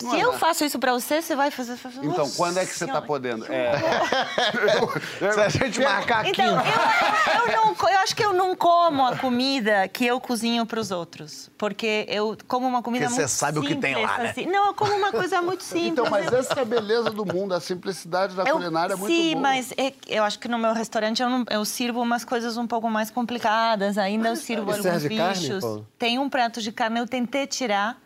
Se 0.00 0.18
eu 0.20 0.32
faço 0.34 0.64
isso 0.64 0.78
pra 0.78 0.92
você, 0.92 1.20
você 1.20 1.36
vai 1.36 1.50
fazer. 1.50 1.76
você 1.76 1.98
Então, 1.98 2.10
Nossa 2.18 2.36
quando 2.36 2.58
é 2.58 2.64
que 2.66 2.72
você 2.72 2.86
tá 2.86 2.92
Senhora. 2.92 3.06
podendo? 3.06 3.44
É, 3.52 3.72
Se 5.32 5.40
a 5.40 5.48
gente 5.48 5.80
marcar 5.80 6.20
aqui. 6.20 6.30
Então, 6.30 6.46
eu, 6.46 6.62
eu, 6.62 7.46
eu 7.52 7.56
não, 7.56 7.88
eu 7.90 7.98
acho 7.98 8.16
que 8.16 8.24
eu 8.24 8.32
não 8.32 8.56
como 8.56 9.06
a 9.06 9.16
comida 9.16 9.86
que 9.88 10.06
eu 10.06 10.18
cozinho 10.20 10.64
para 10.66 10.80
os 10.80 10.90
outros. 10.90 11.50
Porque 11.58 12.06
eu 12.08 12.36
como 12.48 12.66
uma 12.66 12.82
comida 12.82 13.04
Porque 13.06 13.14
você 13.16 13.20
muito 13.22 13.30
sabe 13.30 13.58
o 13.58 13.62
que 13.62 13.74
tem 13.74 13.94
simples, 13.94 14.10
lá, 14.10 14.18
né? 14.22 14.30
assim. 14.30 14.46
Não, 14.46 14.66
eu 14.68 14.74
como 14.74 14.92
uma 14.94 15.10
coisa 15.10 15.42
muito 15.42 15.62
simples. 15.62 15.88
então, 15.92 16.06
mas 16.10 16.30
eu, 16.32 16.38
essa 16.38 16.54
é 16.54 16.62
a 16.62 16.64
beleza 16.64 17.10
do 17.10 17.24
mundo, 17.26 17.54
a 17.54 17.60
simplicidade 17.60 18.34
da 18.34 18.44
eu- 18.44 18.56
culinária 18.56 18.94
é 18.94 18.96
muito 18.96 19.12
Sim, 19.14 19.30
boa. 19.32 19.42
mas 19.42 19.72
é- 19.76 19.92
eu 20.08 20.22
acho 20.24 20.38
que 20.38 20.48
no 20.48 20.58
meu 20.58 20.72
restaurante 20.72 21.22
eu, 21.22 21.28
não- 21.28 21.44
eu 21.50 21.64
sirvo 21.64 22.00
umas 22.00 22.24
coisas 22.24 22.56
um 22.56 22.66
pouco 22.66 22.88
mais 22.88 23.10
complicadas. 23.10 23.98
Ainda 23.98 24.28
eu 24.30 24.36
sirvo 24.36 24.70
E 24.70 24.74
alguns 24.74 24.86
carne, 25.06 25.08
bichos. 25.08 25.60
Paulo? 25.62 25.86
Tem 25.98 26.18
um 26.18 26.28
prato 26.28 26.60
de 26.62 26.72
carne, 26.72 26.98
eu 27.00 27.06
tentei 27.06 27.46
tirar 27.46 27.98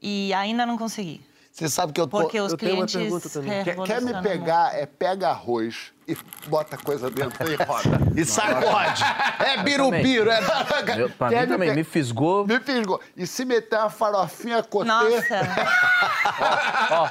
e 0.00 0.32
ainda 0.34 0.64
não 0.66 0.76
consegui. 0.78 1.20
Você 1.50 1.68
sabe 1.68 1.92
que 1.92 2.00
eu 2.00 2.06
tô. 2.06 2.20
Porque 2.20 2.40
os 2.40 2.52
eu 2.52 2.58
tenho 2.58 2.76
uma 2.76 2.86
clientes 2.86 2.94
pergunta 2.94 3.28
também. 3.28 3.64
Quer, 3.64 3.76
quer 3.82 4.00
me 4.00 4.22
pegar, 4.22 4.78
é 4.78 4.86
pega 4.86 5.28
arroz 5.30 5.92
e 6.06 6.16
bota 6.46 6.76
coisa 6.76 7.10
dentro 7.10 7.50
e 7.50 7.56
roda. 7.56 7.98
E 8.14 8.24
sacode. 8.24 9.02
É 9.44 9.60
birubiru, 9.64 10.30
é. 10.30 10.38
Eu, 10.96 11.10
pra 11.10 11.28
Quer 11.30 11.40
mim 11.40 11.46
me 11.46 11.52
também, 11.52 11.70
pe- 11.70 11.74
me 11.76 11.82
fisgou. 11.84 12.46
Me 12.46 12.60
fisgou. 12.60 13.00
E 13.16 13.26
se 13.26 13.44
meter 13.44 13.76
uma 13.76 13.90
farofinha 13.90 14.62
cotê... 14.62 14.86
Nossa! 14.86 15.40
Ó, 16.90 17.08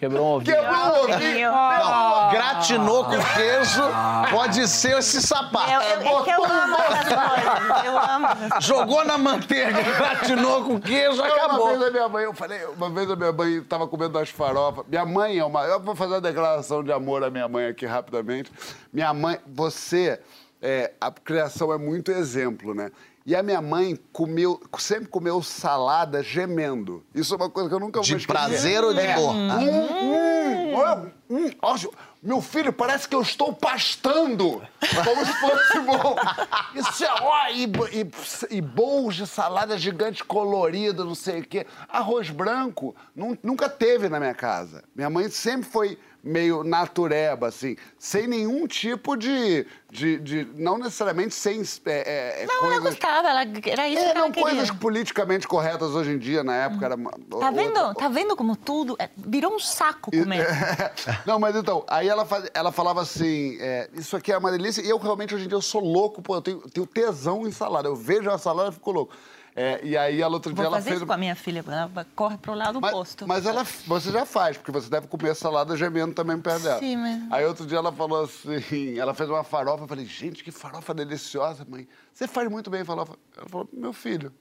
quebrou 0.00 0.26
um 0.26 0.30
ovinho. 0.36 0.56
Quebrou 0.56 0.80
o 0.80 1.14
ovinho. 1.14 1.52
Não, 1.52 2.30
gratinou 2.30 3.04
com 3.04 3.10
queijo 3.34 3.82
pode 4.30 4.66
ser 4.66 4.98
esse 4.98 5.20
sapato. 5.22 5.70
Eu, 5.70 5.80
eu, 5.80 6.18
é 6.20 6.22
que 6.24 6.30
eu 6.30 6.44
amo 6.44 6.76
essas 6.76 7.04
coisas. 7.04 7.84
Eu 7.84 7.98
amo. 7.98 8.26
Jogou 8.60 9.04
na 9.04 9.18
manteiga, 9.18 9.82
gratinou 9.82 10.64
com 10.64 10.80
queijo, 10.80 11.20
Eu, 11.22 11.34
Uma 11.34 11.44
acabou. 11.44 11.68
vez 11.68 11.82
a 11.82 11.90
minha 11.90 12.08
mãe, 12.08 12.24
eu 12.24 12.34
falei, 12.34 12.64
uma 12.64 12.90
vez 12.90 13.10
a 13.10 13.16
minha 13.16 13.32
mãe 13.32 13.52
estava 13.58 13.86
comendo 13.86 14.18
as 14.18 14.30
farofas. 14.30 14.84
Minha 14.88 15.04
mãe 15.04 15.38
é 15.38 15.44
uma. 15.44 15.62
Eu 15.64 15.78
vou 15.80 15.94
fazer 15.94 16.14
uma 16.14 16.20
declaração 16.20 16.82
de 16.82 16.90
amor 16.92 17.22
à 17.22 17.30
minha 17.30 17.46
mãe 17.48 17.66
aqui 17.66 17.84
rapidamente. 17.86 18.50
Minha 18.92 19.12
mãe, 19.12 19.38
você. 19.46 20.18
é, 20.62 20.92
a 21.00 21.10
criação 21.10 21.72
é 21.72 21.78
muito 21.78 22.10
exemplo, 22.10 22.74
né? 22.74 22.90
E 23.26 23.36
a 23.36 23.42
minha 23.42 23.60
mãe 23.60 23.98
comeu, 24.12 24.60
sempre 24.78 25.06
comeu 25.08 25.42
salada 25.42 26.22
gemendo. 26.22 27.04
Isso 27.14 27.34
é 27.34 27.36
uma 27.36 27.50
coisa 27.50 27.68
que 27.68 27.74
eu 27.74 27.80
nunca 27.80 28.00
vou 28.00 28.16
De 28.18 28.26
prazer 28.26 28.82
ou 28.82 28.94
de 28.94 29.00
É. 29.00 29.14
dor? 29.14 29.34
Hum, 29.34 29.50
hum, 29.50 30.74
hum, 30.74 31.10
hum. 31.30 31.50
Ó, 31.62 31.76
meu 32.22 32.40
filho, 32.40 32.72
parece 32.72 33.08
que 33.08 33.14
eu 33.14 33.20
estou 33.22 33.52
pastando. 33.52 34.62
Como 35.04 35.26
se 35.26 35.32
fosse 35.34 35.80
bom. 35.80 36.16
Isso 36.74 37.04
é, 37.04 37.08
ó, 37.20 37.48
e, 37.48 37.64
e, 38.00 38.56
e 38.56 38.60
bowls 38.60 39.14
de 39.16 39.26
salada 39.26 39.76
gigante 39.78 40.24
colorida, 40.24 41.04
não 41.04 41.14
sei 41.14 41.40
o 41.40 41.46
quê. 41.46 41.66
Arroz 41.88 42.30
branco 42.30 42.94
nun- 43.14 43.36
nunca 43.42 43.68
teve 43.68 44.08
na 44.08 44.18
minha 44.18 44.34
casa. 44.34 44.82
Minha 44.94 45.10
mãe 45.10 45.28
sempre 45.28 45.68
foi 45.70 45.98
meio 46.22 46.62
natureba, 46.62 47.48
assim, 47.48 47.76
sem 47.98 48.26
nenhum 48.26 48.66
tipo 48.66 49.16
de. 49.16 49.66
de, 49.90 50.18
de- 50.18 50.48
não 50.54 50.78
necessariamente 50.78 51.34
sem. 51.34 51.62
É, 51.86 52.42
é, 52.42 52.46
Não, 52.46 52.54
ela 52.56 52.80
coisas- 52.80 52.82
gostava, 52.94 53.28
ela, 53.28 53.40
era 53.42 53.88
isso 53.88 54.02
é, 54.02 54.08
que 54.08 54.14
não, 54.14 54.22
ela 54.24 54.30
queria. 54.30 54.42
coisas 54.50 54.70
politicamente 54.72 55.48
corretas 55.48 55.90
hoje 55.94 56.10
em 56.12 56.18
dia, 56.18 56.44
na 56.44 56.54
época 56.56 56.84
era. 56.86 56.96
Tá 56.96 57.50
vendo? 57.50 57.78
outra- 57.78 57.94
Tá 57.94 58.08
vendo 58.08 58.36
como 58.36 58.54
tudo 58.56 58.96
é- 58.98 59.08
virou 59.16 59.54
um 59.54 59.58
saco 59.58 60.10
comer. 60.10 60.46
Não, 61.26 61.38
mas 61.38 61.56
então, 61.56 61.84
aí 61.88 62.08
ela, 62.08 62.24
faz- 62.26 62.50
ela 62.52 62.70
falava 62.70 63.00
assim: 63.00 63.56
é, 63.60 63.88
isso 63.94 64.16
aqui 64.16 64.30
é 64.32 64.36
uma 64.38 64.50
delícia, 64.50 64.82
e 64.82 64.88
eu 64.90 64.98
realmente 64.98 65.34
hoje 65.34 65.44
em 65.44 65.48
dia 65.48 65.56
eu 65.56 65.62
sou 65.62 65.80
louco, 65.82 66.20
pô, 66.22 66.36
eu 66.36 66.42
tenho, 66.42 66.60
tenho 66.70 66.86
tesão 66.86 67.46
em 67.46 67.50
salada. 67.52 67.88
Eu 67.88 67.96
vejo 67.96 68.30
a 68.30 68.36
salada 68.38 68.68
e 68.70 68.72
fico 68.72 68.90
louco. 68.92 69.14
É, 69.54 69.80
e 69.82 69.96
aí 69.96 70.22
ela 70.22 70.34
outro 70.34 70.52
dia 70.52 70.56
Vou 70.62 70.66
ela 70.66 70.76
fazer 70.76 70.90
fez. 70.90 70.96
isso 70.98 71.06
com 71.06 71.12
a 71.12 71.16
minha 71.16 71.34
filha, 71.34 71.64
ela 71.66 72.06
corre 72.14 72.38
pro 72.38 72.54
lado 72.54 72.80
Mas, 72.80 72.92
oposto. 72.92 73.26
mas 73.26 73.44
ela, 73.44 73.64
você 73.86 74.10
já 74.12 74.24
faz, 74.24 74.56
porque 74.56 74.70
você 74.70 74.88
deve 74.88 75.08
comer 75.08 75.34
salada 75.34 75.76
gemendo 75.76 76.14
também 76.14 76.38
perto 76.38 76.62
dela. 76.62 76.78
Sim, 76.78 76.96
mas- 76.96 77.20
Aí 77.32 77.44
outro 77.44 77.66
dia 77.66 77.78
ela 77.78 77.90
falou 77.92 78.22
assim, 78.24 78.96
ela 78.98 79.12
fez 79.12 79.28
uma 79.28 79.42
farofa, 79.42 79.84
eu 79.84 79.88
falei, 79.88 80.06
gente, 80.06 80.44
que 80.44 80.52
farofa 80.52 80.94
deliciosa, 80.94 81.66
mãe. 81.68 81.86
Você 82.14 82.28
faz 82.28 82.48
muito 82.48 82.70
bem 82.70 82.84
farofa. 82.84 83.14
Ela 83.36 83.48
falou, 83.48 83.68
meu 83.72 83.92
filho, 83.92 84.32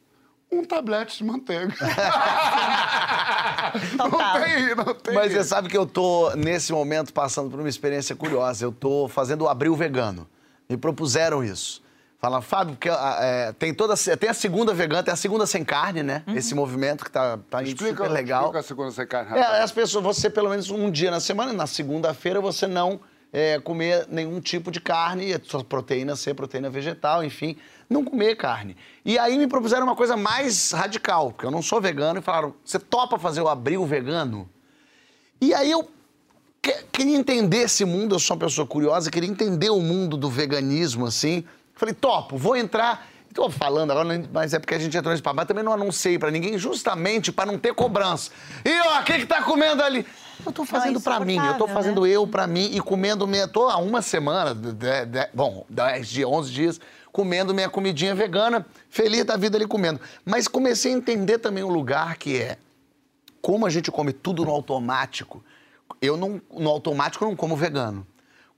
um 0.52 0.64
tablete 0.64 1.18
de 1.18 1.24
manteiga. 1.24 1.74
não 3.98 4.10
tem, 4.42 4.76
não 4.76 4.94
tem. 4.96 5.14
Mas 5.14 5.32
você 5.32 5.44
sabe 5.44 5.70
que 5.70 5.78
eu 5.78 5.86
tô, 5.86 6.32
nesse 6.36 6.72
momento, 6.72 7.14
passando 7.14 7.50
por 7.50 7.60
uma 7.60 7.70
experiência 7.70 8.16
curiosa. 8.16 8.66
Eu 8.66 8.72
tô 8.72 9.08
fazendo 9.08 9.44
o 9.44 9.50
Abril 9.50 9.76
Vegano. 9.76 10.28
Me 10.70 10.78
propuseram 10.78 11.44
isso. 11.44 11.82
Fala, 12.20 12.42
Fábio, 12.42 12.76
porque 12.76 12.90
ah, 12.90 13.18
é, 13.22 13.54
tem 13.54 13.74
toda 13.74 13.96
tem 14.20 14.30
a 14.30 14.34
segunda 14.34 14.74
vegana, 14.74 15.02
tem 15.02 15.14
a 15.14 15.18
segunda 15.18 15.46
sem 15.46 15.64
carne, 15.64 16.04
né? 16.04 16.22
Esse 16.36 16.54
movimento 16.54 17.06
que 17.06 17.10
tá, 17.12 17.40
tá 17.50 17.64
Explica, 17.64 18.04
super 18.04 18.10
legal. 18.12 18.42
explica 18.42 18.60
a 18.60 18.64
segunda 18.64 18.92
sem 18.92 19.08
carne. 19.08 19.38
É, 19.38 19.42
rapaz. 19.42 19.64
as 19.64 19.72
pessoas, 19.72 20.04
você 20.04 20.30
pelo 20.30 20.50
menos 20.50 20.70
um 20.70 20.92
dia 20.92 21.10
na 21.12 21.22
semana, 21.22 21.54
na 21.54 21.66
segunda-feira, 21.66 22.42
você 22.42 22.68
não 22.68 23.00
é, 23.32 23.58
comer 23.62 24.06
nenhum 24.10 24.42
tipo 24.42 24.70
de 24.70 24.82
carne, 24.82 25.34
sua 25.44 25.64
proteína 25.64 26.14
ser 26.18 26.34
proteína 26.34 26.70
vegetal, 26.70 27.24
enfim, 27.24 27.56
não 27.90 28.04
comer 28.04 28.36
carne. 28.36 28.76
E 29.06 29.18
aí 29.18 29.38
me 29.38 29.48
propuseram 29.48 29.84
uma 29.86 29.96
coisa 29.96 30.18
mais 30.18 30.72
radical, 30.74 31.32
porque 31.32 31.46
eu 31.46 31.52
não 31.52 31.62
sou 31.62 31.80
vegano, 31.80 32.20
e 32.20 32.22
falaram: 32.22 32.54
você 32.66 32.78
topa 32.80 33.18
fazer 33.18 33.40
o 33.40 33.48
abril 33.48 33.86
vegano? 33.86 34.50
E 35.40 35.54
aí 35.54 35.72
eu 35.72 35.90
que- 36.62 36.84
queria 36.92 37.16
entender 37.16 37.60
esse 37.60 37.86
mundo, 37.86 38.16
eu 38.16 38.20
sou 38.20 38.36
uma 38.36 38.46
pessoa 38.46 38.68
curiosa, 38.68 39.10
queria 39.10 39.30
entender 39.30 39.70
o 39.70 39.80
mundo 39.80 40.18
do 40.18 40.30
veganismo, 40.30 41.06
assim. 41.06 41.46
Falei, 41.80 41.96
topo, 41.96 42.36
vou 42.38 42.58
entrar. 42.58 43.08
Estou 43.30 43.50
falando 43.50 43.92
agora, 43.92 44.22
mas 44.34 44.54
é 44.54 44.60
porque 44.60 44.74
a 44.74 44.80
gente 44.80 44.98
entrou 44.98 45.12
nesse 45.14 45.24
papo, 45.24 45.38
mas 45.38 45.48
também 45.48 45.64
não 45.64 45.72
anunciei 45.72 46.20
pra 46.20 46.30
ninguém, 46.30 46.58
justamente 46.58 47.32
para 47.32 47.50
não 47.50 47.58
ter 47.58 47.74
cobrança. 47.74 48.32
E 48.66 48.80
ó, 48.82 49.02
quem 49.04 49.20
que 49.20 49.26
tá 49.26 49.42
comendo 49.44 49.82
ali? 49.82 50.06
Eu 50.46 50.52
tô 50.52 50.66
fazendo 50.66 51.00
é 51.00 51.02
pra 51.02 51.20
mim, 51.22 51.36
eu 51.36 51.42
tô 51.42 51.48
insuportável, 51.48 51.74
fazendo 51.76 52.02
né? 52.02 52.10
eu 52.10 52.28
pra 52.28 52.48
mim 52.48 52.70
e 52.74 52.82
comendo 52.82 53.26
minha. 53.26 53.48
Tô 53.48 53.70
há 53.70 53.78
uma 53.78 54.02
semana, 54.02 54.54
de- 54.54 54.74
de- 54.74 55.30
bom, 55.34 55.64
10 55.70 56.10
dias, 56.10 56.28
11 56.28 56.52
dias, 56.52 56.82
comendo 57.14 57.54
minha 57.54 57.70
comidinha 57.70 58.14
vegana, 58.14 58.66
feliz 58.90 59.24
da 59.24 59.38
vida 59.38 59.58
ali 59.58 59.66
comendo. 59.68 60.02
Mas 60.26 60.48
comecei 60.48 60.92
a 60.94 60.98
entender 60.98 61.38
também 61.38 61.64
o 61.64 61.70
lugar 61.70 62.18
que 62.18 62.42
é 62.42 62.58
como 63.42 63.66
a 63.66 63.70
gente 63.70 63.90
come 63.90 64.12
tudo 64.12 64.44
no 64.44 64.52
automático, 64.52 65.42
eu 66.02 66.18
não, 66.18 66.42
no 66.52 66.70
automático 66.70 67.24
não 67.24 67.36
como 67.36 67.56
vegano. 67.56 68.06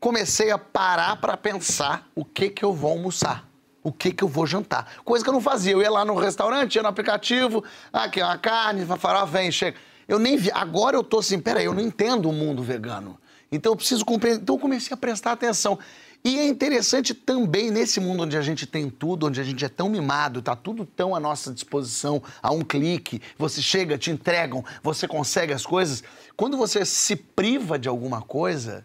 Comecei 0.01 0.49
a 0.49 0.57
parar 0.57 1.17
para 1.17 1.37
pensar 1.37 2.09
o 2.15 2.25
que 2.25 2.49
que 2.49 2.65
eu 2.65 2.73
vou 2.73 2.89
almoçar, 2.89 3.47
o 3.83 3.91
que 3.91 4.11
que 4.11 4.23
eu 4.23 4.27
vou 4.27 4.47
jantar. 4.47 4.95
Coisa 5.05 5.23
que 5.23 5.29
eu 5.29 5.33
não 5.33 5.39
fazia. 5.39 5.73
Eu 5.73 5.81
ia 5.83 5.91
lá 5.91 6.03
no 6.03 6.15
restaurante, 6.15 6.73
ia 6.73 6.81
no 6.81 6.87
aplicativo, 6.87 7.63
ah, 7.93 8.05
aqui 8.05 8.19
é 8.19 8.25
uma 8.25 8.35
carne, 8.39 8.83
farofa, 8.97 9.27
vem, 9.27 9.51
chega. 9.51 9.77
Eu 10.07 10.17
nem 10.17 10.37
vi. 10.37 10.49
Agora 10.55 10.97
eu 10.97 11.03
tô 11.03 11.19
assim, 11.19 11.39
peraí, 11.39 11.65
eu 11.65 11.73
não 11.75 11.81
entendo 11.81 12.27
o 12.27 12.33
mundo 12.33 12.63
vegano. 12.63 13.15
Então 13.51 13.73
eu 13.73 13.75
preciso 13.75 14.03
compreender. 14.03 14.41
Então 14.41 14.55
eu 14.55 14.59
comecei 14.59 14.91
a 14.91 14.97
prestar 14.97 15.33
atenção. 15.33 15.77
E 16.23 16.39
é 16.39 16.47
interessante 16.47 17.13
também 17.13 17.69
nesse 17.69 17.99
mundo 17.99 18.23
onde 18.23 18.35
a 18.35 18.41
gente 18.41 18.65
tem 18.65 18.89
tudo, 18.89 19.27
onde 19.27 19.39
a 19.39 19.43
gente 19.43 19.63
é 19.63 19.69
tão 19.69 19.87
mimado, 19.87 20.41
tá 20.41 20.55
tudo 20.55 20.83
tão 20.83 21.13
à 21.13 21.19
nossa 21.19 21.53
disposição, 21.53 22.23
a 22.41 22.51
um 22.51 22.61
clique, 22.61 23.21
você 23.37 23.61
chega, 23.61 23.99
te 23.99 24.09
entregam, 24.09 24.65
você 24.81 25.07
consegue 25.07 25.53
as 25.53 25.63
coisas. 25.63 26.03
Quando 26.35 26.57
você 26.57 26.83
se 26.85 27.15
priva 27.15 27.77
de 27.77 27.87
alguma 27.87 28.23
coisa, 28.23 28.83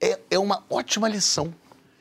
é, 0.00 0.18
é 0.30 0.38
uma 0.38 0.64
ótima 0.70 1.08
lição. 1.08 1.52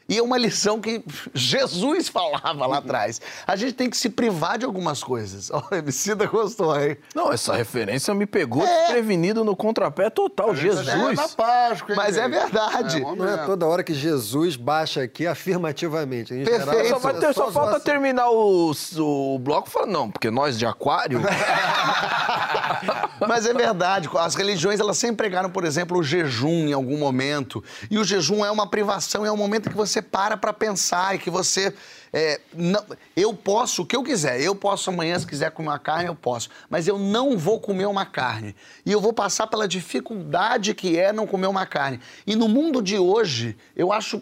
E 0.10 0.18
é 0.18 0.22
uma 0.24 0.38
lição 0.38 0.80
que 0.80 1.03
Jesus 1.34 2.08
falava 2.08 2.66
lá 2.66 2.78
atrás. 2.78 3.20
A 3.45 3.55
gente 3.55 3.74
tem 3.74 3.89
que 3.89 3.97
se 3.97 4.10
privar 4.10 4.58
de 4.58 4.66
algumas 4.66 5.03
coisas. 5.03 5.51
Ó, 5.51 5.64
o 5.72 5.76
Emicida 5.76 6.26
gostou, 6.28 6.80
hein? 6.80 6.97
Não, 7.14 7.32
essa 7.32 7.53
referência 7.55 8.14
me 8.14 8.26
pegou 8.26 8.66
É. 8.66 8.80
desprevenido 8.84 9.43
no 9.43 9.55
contrapé 9.55 10.10
total. 10.10 10.55
Jesus! 10.55 10.88
É 10.88 10.95
na 10.95 11.28
Páscoa, 11.28 11.91
hein, 11.91 11.95
Mas 11.97 12.18
é 12.18 12.24
gente? 12.24 12.32
verdade. 12.32 13.01
vamos 13.01 13.18
Não 13.18 13.28
é 13.30 13.38
toda 13.45 13.66
hora 13.68 13.84
que 13.84 13.93
Jesus 13.93 14.55
baixa 14.55 15.01
aqui 15.03 15.28
afirmativamente. 15.28 16.34
Em 16.34 16.43
Perfeito. 16.45 16.72
geral, 16.72 16.88
Só, 16.88 16.99
vai 16.99 17.16
é 17.16 17.20
ter- 17.20 17.34
só 17.34 17.45
só 17.47 17.51
falta 17.51 17.80
terminar 17.80 18.30
o, 18.30 18.72
o 18.99 19.39
bloco 19.39 19.70
falando, 19.70 19.91
não, 19.91 20.12
porque 20.12 20.30
nós 20.32 20.58
de 20.58 20.66
aquário. 20.66 21.22
Mas 23.28 23.45
é 23.45 23.53
verdade, 23.53 24.10
as 24.18 24.36
religiões 24.36 24.80
elas 24.80 24.97
sempre 24.97 25.18
pregaram, 25.18 25.49
por 25.49 25.64
exemplo, 25.66 25.97
o 25.99 26.03
jejum 26.03 26.68
em 26.68 26.74
algum 26.74 26.97
momento. 26.97 27.64
E 27.89 27.97
o 27.97 28.03
jejum 28.03 28.45
é 28.45 28.51
uma 28.51 28.68
privação, 28.70 29.26
é 29.26 29.32
um 29.32 29.38
momento 29.38 29.70
que 29.70 29.76
você 29.76 29.97
para 30.02 30.38
para 30.38 30.54
pensar 30.54 31.16
e 31.16 31.20
que 31.20 31.30
você. 31.30 31.74
é, 32.14 32.39
não- 32.54 32.84
eu 33.16 33.34
posso 33.34 33.82
o 33.82 33.86
que 33.86 33.95
eu 33.95 34.04
quiser. 34.04 34.39
Eu 34.41 34.56
posso 34.56 34.89
amanhã, 34.89 35.18
se 35.20 35.28
quiser 35.28 35.52
comer 35.52 35.70
uma 35.70 35.80
carne, 35.80 36.08
eu 36.08 36.16
posso. 36.16 36.50
Mas 36.70 36.88
eu 36.88 36.98
não 36.98 37.38
vou 37.38 37.60
comer 37.60 37.86
uma 37.86 38.06
carne. 38.06 38.56
E 38.86 38.91
eu 38.91 39.02
vou 39.02 39.14
passar 39.14 39.48
pela 39.48 39.68
dificuldade 39.68 40.74
que 40.74 40.98
é 40.98 41.12
não 41.12 41.28
comer 41.28 41.48
uma 41.48 41.66
carne. 41.66 42.00
E 42.26 42.36
no 42.36 42.48
mundo 42.48 42.82
de 42.82 42.98
hoje, 42.98 43.58
eu 43.76 43.91
acho 43.91 44.22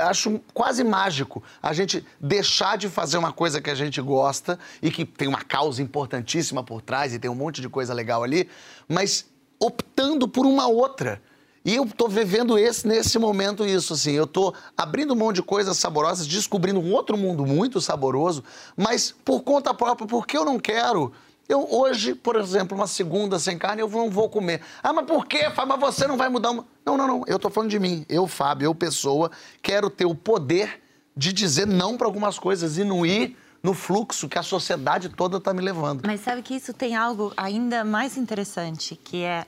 acho 0.00 0.40
quase 0.54 0.84
mágico 0.84 1.42
a 1.60 1.72
gente 1.72 2.06
deixar 2.20 2.78
de 2.78 2.88
fazer 2.88 3.18
uma 3.18 3.32
coisa 3.32 3.60
que 3.60 3.68
a 3.68 3.74
gente 3.74 4.00
gosta 4.00 4.56
e 4.80 4.92
que 4.92 5.04
tem 5.04 5.26
uma 5.26 5.42
causa 5.42 5.82
importantíssima 5.82 6.62
por 6.62 6.80
trás 6.80 7.12
e 7.12 7.18
tem 7.18 7.28
um 7.28 7.34
monte 7.34 7.60
de 7.60 7.68
coisa 7.68 7.92
legal 7.92 8.22
ali, 8.22 8.48
mas 8.88 9.26
optando 9.58 10.28
por 10.28 10.46
uma 10.46 10.68
outra. 10.68 11.20
E 11.68 11.74
eu 11.74 11.86
tô 11.86 12.08
vivendo 12.08 12.56
esse, 12.58 12.88
nesse 12.88 13.18
momento 13.18 13.62
isso, 13.62 13.92
assim. 13.92 14.12
Eu 14.12 14.26
tô 14.26 14.54
abrindo 14.74 15.14
mão 15.14 15.30
de 15.30 15.42
coisas 15.42 15.76
saborosas, 15.76 16.26
descobrindo 16.26 16.80
um 16.80 16.94
outro 16.94 17.14
mundo 17.18 17.44
muito 17.44 17.78
saboroso, 17.78 18.42
mas 18.74 19.14
por 19.22 19.42
conta 19.42 19.74
própria, 19.74 20.06
porque 20.06 20.38
eu 20.38 20.46
não 20.46 20.58
quero. 20.58 21.12
Eu 21.46 21.68
hoje, 21.70 22.14
por 22.14 22.36
exemplo, 22.36 22.74
uma 22.74 22.86
segunda 22.86 23.38
sem 23.38 23.58
carne, 23.58 23.82
eu 23.82 23.88
não 23.90 24.08
vou 24.08 24.30
comer. 24.30 24.62
Ah, 24.82 24.94
mas 24.94 25.04
por 25.04 25.26
quê? 25.26 25.40
Mas 25.54 25.78
você 25.78 26.06
não 26.06 26.16
vai 26.16 26.30
mudar 26.30 26.52
uma... 26.52 26.64
Não, 26.86 26.96
não, 26.96 27.06
não. 27.06 27.24
Eu 27.26 27.38
tô 27.38 27.50
falando 27.50 27.68
de 27.68 27.78
mim. 27.78 28.06
Eu, 28.08 28.26
Fábio, 28.26 28.64
eu, 28.64 28.74
pessoa, 28.74 29.30
quero 29.60 29.90
ter 29.90 30.06
o 30.06 30.14
poder 30.14 30.80
de 31.14 31.34
dizer 31.34 31.66
não 31.66 31.98
para 31.98 32.06
algumas 32.06 32.38
coisas 32.38 32.78
e 32.78 32.84
não 32.84 33.04
ir 33.04 33.36
no 33.62 33.74
fluxo 33.74 34.26
que 34.26 34.38
a 34.38 34.42
sociedade 34.42 35.10
toda 35.10 35.38
tá 35.38 35.52
me 35.52 35.60
levando. 35.60 36.06
Mas 36.06 36.22
sabe 36.22 36.40
que 36.40 36.54
isso 36.54 36.72
tem 36.72 36.96
algo 36.96 37.30
ainda 37.36 37.84
mais 37.84 38.16
interessante, 38.16 38.96
que 38.96 39.22
é 39.22 39.44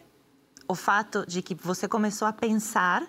o 0.71 0.75
fato 0.75 1.27
de 1.27 1.43
que 1.43 1.53
você 1.53 1.89
começou 1.89 2.29
a 2.29 2.33
pensar 2.33 3.05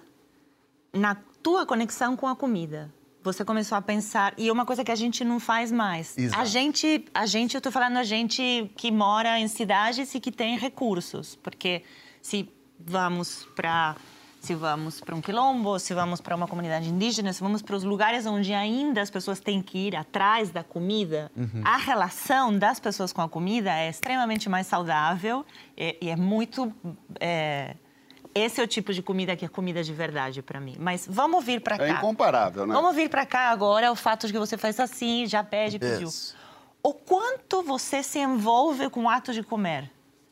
na 0.92 1.14
tua 1.44 1.64
conexão 1.64 2.18
com 2.18 2.28
a 2.28 2.36
comida. 2.36 2.92
Você 3.24 3.46
começou 3.46 3.78
a 3.78 3.82
pensar 3.82 4.34
e 4.36 4.50
é 4.50 4.52
uma 4.52 4.66
coisa 4.66 4.84
que 4.84 4.92
a 4.92 4.96
gente 4.96 5.24
não 5.24 5.40
faz 5.40 5.72
mais. 5.72 6.18
Exato. 6.18 6.42
A 6.42 6.46
gente, 6.46 7.06
a 7.14 7.28
gente, 7.28 7.54
eu 7.54 7.62
tô 7.62 7.70
falando 7.70 7.98
a 7.98 8.04
gente 8.04 8.72
que 8.76 8.92
mora 8.92 9.40
em 9.40 9.48
cidades 9.48 10.16
e 10.16 10.20
que 10.20 10.32
tem 10.32 10.58
recursos, 10.58 11.36
porque 11.36 11.84
se 12.20 12.50
vamos 12.80 13.48
para 13.56 13.96
se 14.42 14.56
vamos 14.56 15.00
para 15.00 15.16
um 15.16 15.22
quilombo, 15.22 15.78
se 15.78 15.94
vamos 15.94 16.20
para 16.20 16.36
uma 16.36 16.48
comunidade 16.48 16.90
indígena, 16.90 17.32
se 17.32 17.42
vamos 17.42 17.62
para 17.62 17.76
os 17.76 17.84
lugares 17.84 18.26
onde 18.26 18.52
ainda 18.54 19.00
as 19.00 19.12
pessoas 19.12 19.40
têm 19.40 19.62
que 19.62 19.78
ir 19.78 19.96
atrás 19.96 20.50
da 20.50 20.64
comida, 20.64 21.32
a 21.64 21.78
relação 21.78 22.58
das 22.58 22.80
pessoas 22.80 23.14
com 23.14 23.22
a 23.22 23.30
comida 23.30 23.72
é 23.72 23.88
extremamente 23.88 24.50
mais 24.50 24.66
saudável 24.66 25.46
e, 25.78 25.96
e 26.02 26.10
é 26.10 26.16
muito. 26.16 26.74
é, 27.20 27.76
esse 28.34 28.60
é 28.60 28.64
o 28.64 28.68
tipo 28.68 28.92
de 28.94 29.04
comida 29.04 29.36
que 29.36 29.46
é 29.46 29.48
comida 29.48 29.84
de 29.84 29.94
verdade 29.94 30.42
para 30.42 30.60
mim. 30.60 30.76
Mas 30.80 31.06
vamos 31.08 31.46
vir 31.46 31.62
para 31.62 31.78
cá. 31.78 31.86
É 31.86 31.92
incomparável, 31.92 32.66
né? 32.66 32.74
Vamos 32.74 32.96
vir 32.96 33.10
para 33.10 33.28
cá 33.28 33.52
agora 33.52 33.92
o 33.92 33.96
fato 33.96 34.26
de 34.26 34.34
que 34.34 34.40
você 34.40 34.58
faz 34.58 34.80
assim, 34.80 35.28
já 35.28 35.44
pede, 35.44 35.78
pediu. 35.78 36.08
Isso. 36.08 36.36
O 36.82 36.96
quanto 36.96 37.62
você 37.62 38.02
se 38.02 38.18
envolve 38.18 38.90
com 38.90 39.04
o 39.04 39.10
ato 39.10 39.34
de 39.34 39.44
comer? 39.44 39.92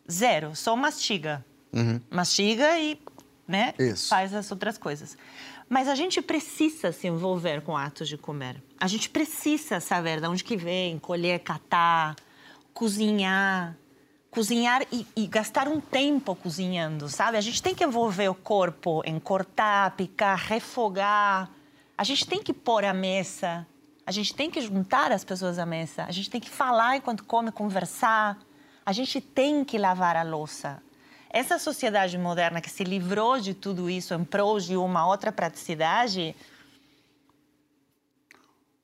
Zero, 0.10 0.56
só 0.56 0.76
mastiga. 0.76 1.46
Mastiga 2.10 2.80
e 2.80 3.00
né, 3.50 3.74
Isso. 3.80 4.08
faz 4.08 4.32
as 4.34 4.52
outras 4.52 4.78
coisas. 4.78 5.18
Mas 5.68 5.88
a 5.88 5.96
gente 5.96 6.22
precisa 6.22 6.92
se 6.92 7.08
envolver 7.08 7.62
com 7.62 7.76
atos 7.76 8.08
de 8.08 8.16
comer. 8.16 8.62
A 8.80 8.88
gente 8.88 9.10
precisa 9.10 9.80
saber 9.80 10.22
de 10.22 10.28
onde 10.28 10.44
que 10.44 10.56
vem, 10.56 11.00
colher, 11.00 11.40
catar, 11.40 12.16
cozinhar. 12.74 13.76
Cozinhar 14.30 14.86
e, 14.92 15.08
e 15.16 15.26
gastar 15.26 15.68
um 15.68 15.82
tempo 15.82 16.36
cozinhando, 16.36 17.10
sabe? 17.10 17.36
A 17.36 17.42
gente 17.42 17.64
tem 17.64 17.74
que 17.74 17.84
envolver 17.84 18.30
o 18.30 18.36
corpo 18.36 19.02
em 19.04 19.20
cortar, 19.20 19.96
picar, 19.96 20.38
refogar. 20.38 21.50
A 21.98 22.04
gente 22.04 22.28
tem 22.28 22.44
que 22.44 22.54
pôr 22.54 22.86
a 22.86 22.94
mesa. 22.94 23.66
A 24.06 24.12
gente 24.12 24.36
tem 24.36 24.52
que 24.52 24.62
juntar 24.62 25.12
as 25.12 25.24
pessoas 25.24 25.58
à 25.58 25.66
mesa. 25.66 26.04
A 26.04 26.12
gente 26.12 26.30
tem 26.30 26.40
que 26.40 26.50
falar 26.50 26.98
enquanto 26.98 27.24
come, 27.24 27.52
conversar. 27.52 28.38
A 28.86 28.92
gente 28.92 29.20
tem 29.20 29.66
que 29.66 29.80
lavar 29.80 30.16
a 30.16 30.22
louça. 30.22 30.80
Essa 31.30 31.60
sociedade 31.60 32.18
moderna 32.18 32.60
que 32.60 32.70
se 32.70 32.84
livrou 32.84 33.40
de 33.40 33.54
tudo 33.54 33.90
isso 33.90 34.14
em 34.14 34.24
prol 34.24 34.60
de 34.60 34.76
uma 34.76 35.08
outra 35.08 35.32
praticidade, 35.32 36.36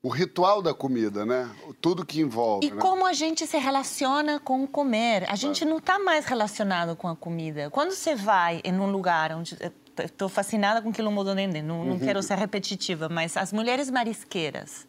O 0.06 0.08
ritual 0.08 0.62
da 0.62 0.72
comida, 0.72 1.26
né? 1.26 1.50
Tudo 1.80 2.06
que 2.06 2.20
envolve. 2.20 2.64
E 2.64 2.70
né? 2.70 2.80
como 2.80 3.04
a 3.04 3.12
gente 3.12 3.44
se 3.44 3.58
relaciona 3.58 4.38
com 4.38 4.62
o 4.62 4.68
comer? 4.68 5.28
A 5.28 5.34
gente 5.34 5.64
não 5.64 5.78
está 5.78 5.98
mais 5.98 6.26
relacionado 6.26 6.94
com 6.94 7.08
a 7.08 7.16
comida. 7.16 7.68
Quando 7.70 7.90
você 7.90 8.14
vai 8.14 8.60
em 8.62 8.78
um 8.78 8.88
lugar 8.88 9.32
onde. 9.32 9.56
Estou 9.98 10.28
fascinada 10.28 10.80
com 10.80 10.92
quilombo 10.92 11.24
do 11.24 11.34
Dendê, 11.34 11.60
não, 11.62 11.84
não 11.84 11.98
quero 11.98 12.22
ser 12.22 12.36
repetitiva, 12.36 13.08
mas 13.08 13.36
as 13.36 13.52
mulheres 13.52 13.90
marisqueiras. 13.90 14.86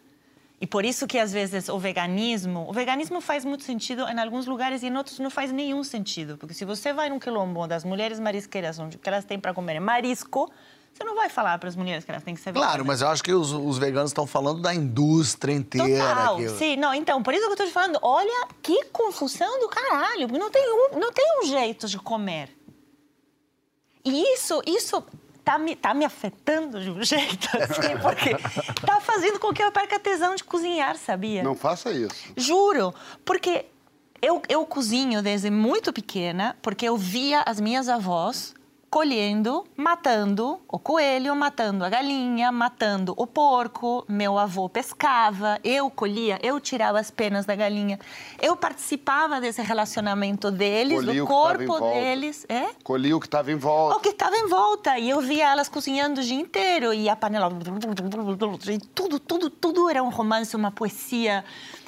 E 0.60 0.66
por 0.66 0.84
isso 0.84 1.06
que 1.06 1.20
às 1.20 1.32
vezes 1.32 1.70
o 1.70 1.78
veganismo, 1.78 2.66
o 2.68 2.74
veganismo 2.74 3.22
faz 3.22 3.46
muito 3.46 3.64
sentido 3.64 4.02
em 4.08 4.20
alguns 4.20 4.48
lugares 4.48 4.82
e 4.82 4.88
em 4.88 4.98
outros 4.98 5.20
não 5.20 5.30
faz 5.30 5.52
nenhum 5.52 5.84
sentido, 5.84 6.36
porque 6.38 6.54
se 6.56 6.66
você 6.66 6.92
vai 6.92 7.10
num 7.10 7.20
quilombo 7.20 7.68
das 7.68 7.84
mulheres 7.84 8.20
marisqueiras, 8.20 8.80
onde 8.80 8.96
o 8.98 9.00
que 9.00 9.08
elas 9.08 9.24
têm 9.24 9.40
para 9.40 9.54
comer 9.54 9.76
é 9.76 9.80
marisco, 9.80 10.52
você 10.92 11.04
não 11.04 11.16
vai 11.16 11.30
falar 11.30 11.60
para 11.60 11.70
as 11.70 11.76
mulheres 11.76 12.04
que 12.04 12.10
elas 12.10 12.24
têm 12.24 12.34
que 12.34 12.42
ser 12.42 12.54
Claro, 12.54 12.70
veganas. 12.72 12.88
mas 12.88 13.02
eu 13.02 13.08
acho 13.10 13.24
que 13.24 13.32
os, 13.32 13.52
os 13.52 13.78
veganos 13.78 14.10
estão 14.10 14.26
falando 14.26 14.60
da 14.60 14.74
indústria 14.74 15.54
inteira. 15.54 16.08
Total, 16.16 16.38
que- 16.38 16.50
sim. 16.50 16.76
Não, 16.76 16.92
então, 16.92 17.22
por 17.22 17.36
isso 17.36 17.46
que 17.46 17.52
eu 17.52 17.58
tô 17.58 17.66
te 17.66 17.72
falando, 17.72 18.00
olha 18.02 18.48
que 18.64 18.86
confusão 18.86 19.60
do 19.60 19.70
caralho, 19.70 20.28
porque 20.28 20.40
não 20.40 20.50
tem 20.50 20.64
um, 20.68 20.98
não 21.00 21.12
tem 21.12 21.24
um 21.40 21.46
jeito 21.46 21.88
de 21.88 22.00
comer. 22.00 22.50
E 24.04 24.34
isso, 24.34 24.60
isso 24.66 25.04
tá 25.48 25.58
me, 25.58 25.78
tá 25.78 25.94
me 25.94 26.04
afetando 26.04 26.82
de 26.82 26.92
um 26.92 27.02
jeito, 27.02 27.48
assim, 27.56 27.98
porque 28.02 28.36
tá 28.86 29.00
fazendo 29.00 29.40
com 29.40 29.54
que 29.54 29.64
eu 29.64 29.72
perca 29.72 29.98
tesão 29.98 30.36
de 30.36 30.44
cozinhar, 30.44 30.98
sabia? 30.98 31.42
Não 31.42 31.56
faça 31.56 31.90
isso. 31.90 32.34
Juro, 32.36 32.94
porque 33.24 33.66
eu, 34.22 34.42
eu 34.50 34.66
cozinho 34.66 35.22
desde 35.22 35.50
muito 35.50 35.94
pequena, 35.94 36.58
porque 36.62 36.86
eu 36.86 36.98
via 36.98 37.44
as 37.46 37.62
minhas 37.62 37.88
avós 37.88 38.54
colhendo, 38.98 39.64
matando 39.76 40.60
o 40.68 40.80
coelho, 40.80 41.36
matando 41.36 41.86
a 41.86 41.90
galinha, 41.90 42.52
matando 42.52 43.14
o 43.16 43.28
porco. 43.28 44.04
Meu 44.08 44.40
avô 44.40 44.68
pescava, 44.68 45.60
eu 45.64 45.88
colhia, 45.92 46.40
eu 46.42 46.60
tirava 46.60 47.00
as 47.00 47.12
penas 47.12 47.46
da 47.46 47.56
galinha. 47.56 48.00
Eu 48.42 48.58
participava 48.58 49.40
desse 49.40 49.62
relacionamento 49.62 50.50
deles, 50.50 51.06
Colhia 51.06 51.22
do 51.22 51.28
corpo 51.28 51.80
deles. 51.80 52.44
É? 52.50 52.70
Colhi 52.84 53.14
o 53.14 53.20
que 53.20 53.28
estava 53.28 53.52
em 53.52 53.56
volta. 53.56 53.98
O 53.98 54.00
que 54.00 54.10
estava 54.10 54.36
em 54.36 54.48
volta. 54.48 54.98
E 54.98 55.12
eu 55.12 55.22
via 55.22 55.52
elas 55.52 55.70
cozinhando 55.70 56.20
o 56.20 56.24
dia 56.24 56.40
inteiro. 56.40 56.92
E 56.92 57.08
a 57.08 57.16
panela. 57.16 57.52
E 58.68 58.80
tudo, 58.96 59.20
tudo, 59.20 59.52
tudo 59.52 59.92
era 59.92 60.02
um 60.02 60.10
romance, 60.10 60.56
uma 60.56 60.72
poesia. 60.72 61.46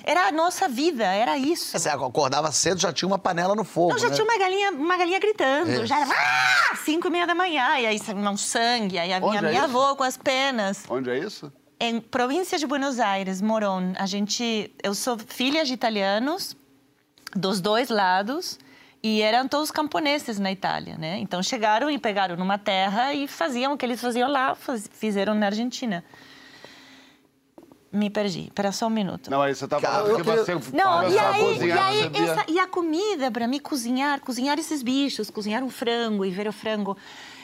Era 0.10 0.30
a 0.30 0.32
nossa 0.32 0.68
vida, 0.68 1.06
era 1.06 1.38
isso. 1.38 1.78
Você 1.78 1.88
acordava 1.88 2.52
cedo, 2.52 2.82
já 2.82 2.92
tinha 2.92 3.06
uma 3.06 3.20
panela 3.20 3.54
no 3.54 3.64
fogo. 3.64 3.92
Não, 3.92 4.00
já 4.00 4.10
né? 4.10 4.16
tinha 4.16 4.26
uma 4.26 4.40
galinha, 4.40 4.72
uma 4.72 4.98
galinha 4.98 5.20
gritando. 5.20 5.70
Isso. 5.70 5.86
Já 5.86 6.00
era 6.00 6.10
ah! 6.12 6.76
cinco 6.84 7.10
e 7.10 7.12
meia 7.12 7.28
da 7.28 7.36
manhã. 7.36 7.78
E 7.78 7.86
aí 7.86 8.00
um 8.16 8.36
sangue. 8.36 8.98
Aí 8.98 9.14
a 9.14 9.20
minha, 9.20 9.38
é 9.38 9.42
minha 9.44 9.64
avó 9.66 9.94
com 9.94 10.04
as 10.04 10.18
penas. 10.18 10.84
Onde 10.90 11.12
é 11.12 11.20
isso? 11.20 11.54
Em 11.80 12.02
província 12.02 12.58
de 12.58 12.66
Buenos 12.66 13.00
Aires, 13.00 13.40
Moron, 13.40 13.94
a 14.00 14.08
gente, 14.08 14.74
eu 14.82 14.96
sou 14.96 15.16
filha 15.20 15.64
de 15.64 15.74
italianos 15.76 16.58
dos 17.36 17.62
dois 17.62 17.90
lados 17.90 18.58
e 19.04 19.22
eram 19.22 19.48
todos 19.48 19.70
camponeses 19.70 20.40
na 20.40 20.52
Itália, 20.52 20.98
né? 20.98 21.20
Então 21.20 21.44
chegaram 21.44 21.88
e 21.88 22.00
pegaram 22.00 22.36
numa 22.36 22.58
terra 22.58 23.14
e 23.14 23.28
faziam 23.28 23.74
o 23.74 23.78
que 23.78 23.86
eles 23.86 24.02
faziam 24.02 24.28
lá, 24.28 24.56
faz- 24.56 24.90
fizeram 24.92 25.36
na 25.36 25.46
Argentina. 25.46 26.04
Me 27.92 28.10
perdi. 28.10 28.42
Espera 28.42 28.72
só 28.72 28.86
um 28.88 28.90
minuto. 28.92 29.32
Não, 29.32 29.42
aí 29.42 29.56
você 29.56 29.68
tá 29.68 29.80
Cara, 29.82 29.94
falando 30.06 30.10
eu 30.12 30.18
que 30.18 30.24
você 30.60 30.76
Não, 30.76 31.10
e 31.10 31.18
aí, 31.18 31.42
e, 31.42 31.46
cozinhar, 31.46 31.86
aí 31.88 32.12
essa- 32.14 32.46
e 32.48 32.60
a 32.60 32.68
comida, 32.68 33.32
para 33.32 33.48
mim, 33.48 33.60
cozinhar, 33.60 34.22
cozinhar 34.22 34.60
esses 34.60 34.84
bichos, 34.84 35.30
cozinhar 35.32 35.64
um 35.64 35.70
frango 35.70 36.24
e 36.24 36.30
ver 36.30 36.48
o 36.48 36.54
frango 36.54 36.96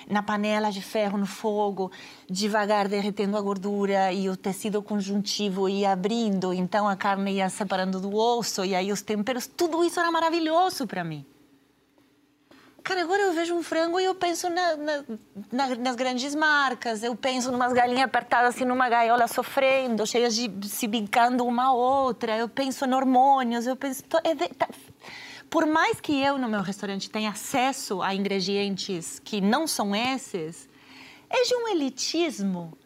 na 0.07 0.21
panela 0.21 0.71
de 0.71 0.83
ferro 0.83 1.17
no 1.17 1.25
fogo, 1.25 1.91
devagar 2.29 2.87
derretendo 2.87 3.35
a 3.37 3.41
gordura 3.41 4.13
e 4.13 4.29
o 4.29 4.37
tecido 4.37 4.83
conjuntivo 4.83 5.67
ia 5.67 5.91
abrindo, 5.93 6.53
então 6.53 6.87
a 6.87 6.95
carne 6.95 7.31
ia 7.33 7.49
separando 7.49 7.99
do 7.99 8.15
osso 8.15 8.63
e 8.63 8.75
aí 8.75 8.91
os 8.91 9.01
temperos, 9.01 9.47
tudo 9.47 9.83
isso 9.83 9.99
era 9.99 10.11
maravilhoso 10.11 10.85
para 10.85 11.03
mim. 11.03 11.25
Cara, 12.85 13.01
agora 13.01 13.19
eu 13.23 13.33
vejo 13.33 13.55
um 13.55 13.63
frango 13.63 13.99
e 13.99 14.05
eu 14.05 14.13
penso 14.13 14.47
na- 14.47 14.75
na- 14.75 15.03
na- 15.51 15.75
nas 15.75 15.95
grandes 15.95 16.35
marcas, 16.35 17.01
eu 17.01 17.15
penso 17.15 17.51
numas 17.51 17.73
galinhas 17.73 18.03
apertadas 18.03 18.53
assim 18.53 18.63
numa 18.63 18.87
gaiola 18.87 19.27
sofrendo, 19.27 20.05
cheias 20.05 20.35
de 20.35 20.47
se 20.69 20.87
brincando 20.87 21.43
uma 21.47 21.73
outra, 21.73 22.37
eu 22.37 22.47
penso 22.47 22.85
em 22.85 22.93
hormônios, 22.93 23.65
eu 23.65 23.75
penso... 23.75 24.03
é 24.23 24.35
de- 24.35 24.49
tá- 24.49 24.69
Por 25.49 25.65
mais 25.65 25.99
que 25.99 26.13
eu 26.21 26.37
no 26.37 26.47
meu 26.47 26.61
restaurante 26.61 27.09
tenha 27.09 27.31
acesso 27.31 28.03
a 28.03 28.13
ingredientes 28.13 29.19
que 29.19 29.41
não 29.41 29.65
são 29.65 29.95
esses, 29.95 30.69
é 31.27 31.41
de 31.43 31.55
um 31.55 31.67
elitismo 31.69 32.77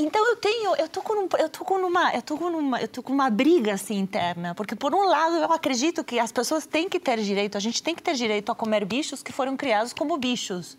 então 0.00 0.24
eu 0.30 0.36
tenho, 0.36 0.76
eu 0.76 0.88
tô 0.88 1.02
com 1.02 1.12
um, 1.14 1.28
eu 1.38 1.48
tô 1.48 1.64
com 1.64 1.74
uma, 1.74 2.14
eu 2.14 2.22
tô 2.22 2.38
com 2.38 2.44
uma, 2.44 2.80
eu 2.80 2.86
tô 2.86 3.02
com 3.02 3.12
uma 3.12 3.28
briga 3.28 3.74
assim 3.74 3.98
interna, 3.98 4.54
porque 4.54 4.76
por 4.76 4.94
um 4.94 5.02
lado 5.02 5.36
eu 5.36 5.52
acredito 5.52 6.04
que 6.04 6.20
as 6.20 6.30
pessoas 6.30 6.64
têm 6.64 6.88
que 6.88 7.00
ter 7.00 7.18
direito, 7.20 7.56
a 7.56 7.60
gente 7.60 7.82
tem 7.82 7.96
que 7.96 8.02
ter 8.02 8.14
direito 8.14 8.52
a 8.52 8.54
comer 8.54 8.84
bichos 8.84 9.24
que 9.24 9.32
foram 9.32 9.56
criados 9.56 9.92
como 9.92 10.16
bichos. 10.16 10.78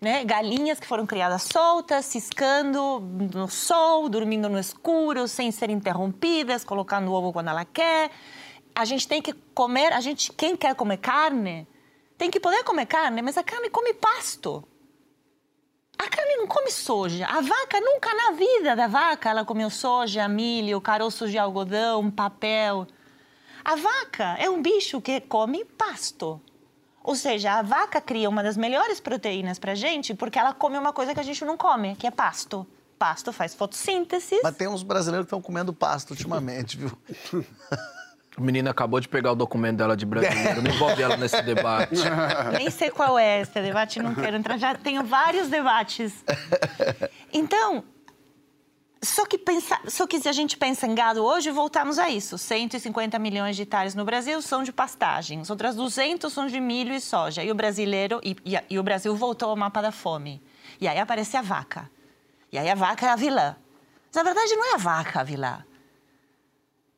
Né? 0.00 0.24
Galinhas 0.24 0.80
que 0.80 0.86
foram 0.86 1.06
criadas 1.06 1.42
soltas, 1.42 2.06
ciscando 2.06 3.00
no 3.32 3.48
sol, 3.48 4.08
dormindo 4.08 4.48
no 4.48 4.58
escuro, 4.58 5.28
sem 5.28 5.52
ser 5.52 5.70
interrompidas, 5.70 6.64
colocando 6.64 7.12
ovo 7.12 7.32
quando 7.32 7.50
ela 7.50 7.64
quer. 7.64 8.10
A 8.74 8.84
gente 8.84 9.06
tem 9.06 9.22
que 9.22 9.32
comer, 9.54 9.92
a 9.92 10.00
gente 10.00 10.32
quem 10.32 10.56
quer 10.56 10.74
comer 10.74 10.96
carne, 10.96 11.68
tem 12.18 12.30
que 12.30 12.40
poder 12.40 12.64
comer 12.64 12.86
carne, 12.86 13.22
mas 13.22 13.38
a 13.38 13.44
carne 13.44 13.70
come 13.70 13.94
pasto. 13.94 14.64
A 16.00 16.08
carne 16.08 16.36
não 16.38 16.46
come 16.46 16.70
soja. 16.70 17.26
A 17.26 17.42
vaca, 17.42 17.78
nunca 17.78 18.14
na 18.14 18.30
vida 18.30 18.74
da 18.74 18.86
vaca, 18.86 19.28
ela 19.28 19.44
comeu 19.44 19.68
soja, 19.68 20.26
milho, 20.26 20.80
caroços 20.80 21.30
de 21.30 21.36
algodão, 21.36 22.10
papel. 22.10 22.86
A 23.62 23.76
vaca 23.76 24.34
é 24.38 24.48
um 24.48 24.62
bicho 24.62 24.98
que 25.02 25.20
come 25.20 25.62
pasto. 25.62 26.40
Ou 27.04 27.14
seja, 27.14 27.52
a 27.52 27.62
vaca 27.62 28.00
cria 28.00 28.30
uma 28.30 28.42
das 28.42 28.56
melhores 28.56 28.98
proteínas 28.98 29.58
pra 29.58 29.74
gente 29.74 30.14
porque 30.14 30.38
ela 30.38 30.54
come 30.54 30.78
uma 30.78 30.94
coisa 30.94 31.12
que 31.12 31.20
a 31.20 31.22
gente 31.22 31.44
não 31.44 31.58
come, 31.58 31.94
que 31.96 32.06
é 32.06 32.10
pasto. 32.10 32.66
Pasto 32.98 33.30
faz 33.30 33.54
fotossíntese. 33.54 34.40
Mas 34.42 34.56
tem 34.56 34.68
uns 34.68 34.82
brasileiros 34.82 35.26
que 35.26 35.34
estão 35.34 35.42
comendo 35.42 35.70
pasto 35.70 36.12
ultimamente, 36.12 36.78
viu? 36.78 36.90
A 38.36 38.40
menina 38.40 38.70
acabou 38.70 39.00
de 39.00 39.08
pegar 39.08 39.32
o 39.32 39.34
documento 39.34 39.78
dela 39.78 39.96
de 39.96 40.06
brasileiro, 40.06 40.62
não 40.62 40.70
envolve 40.70 41.02
ela 41.02 41.16
nesse 41.16 41.42
debate. 41.42 41.96
Nem 42.56 42.70
sei 42.70 42.90
qual 42.90 43.18
é 43.18 43.40
esse 43.40 43.60
debate, 43.60 44.00
não 44.00 44.14
quero 44.14 44.36
entrar. 44.36 44.56
Já 44.56 44.74
tenho 44.74 45.02
vários 45.04 45.48
debates. 45.48 46.24
Então, 47.32 47.84
só 49.02 49.24
que, 49.24 49.38
pensa, 49.38 49.80
só 49.88 50.06
que 50.06 50.20
se 50.20 50.28
a 50.28 50.32
gente 50.32 50.58
pensa 50.58 50.86
em 50.86 50.94
gado 50.94 51.24
hoje, 51.24 51.50
voltamos 51.50 51.98
a 51.98 52.10
isso. 52.10 52.36
150 52.36 53.18
milhões 53.18 53.56
de 53.56 53.62
hectares 53.62 53.94
no 53.94 54.04
Brasil 54.04 54.42
são 54.42 54.62
de 54.62 54.72
pastagens, 54.72 55.48
outras 55.48 55.74
200 55.74 56.30
são 56.30 56.46
de 56.46 56.60
milho 56.60 56.92
e 56.92 57.00
soja. 57.00 57.42
E 57.42 57.50
o 57.50 57.54
brasileiro 57.54 58.20
e, 58.22 58.36
e, 58.44 58.58
e 58.68 58.78
o 58.78 58.82
Brasil 58.82 59.14
voltou 59.16 59.48
ao 59.48 59.56
mapa 59.56 59.80
da 59.80 59.90
fome. 59.90 60.42
E 60.80 60.86
aí 60.86 60.98
aparece 60.98 61.36
a 61.36 61.42
vaca. 61.42 61.90
E 62.52 62.58
aí 62.58 62.68
a 62.68 62.74
vaca 62.74 63.06
é 63.06 63.08
a 63.08 63.16
vilã. 63.16 63.56
Mas, 64.06 64.16
na 64.16 64.22
verdade, 64.22 64.54
não 64.54 64.72
é 64.72 64.74
a 64.74 64.78
vaca 64.78 65.20
a 65.20 65.24
vilã. 65.24 65.64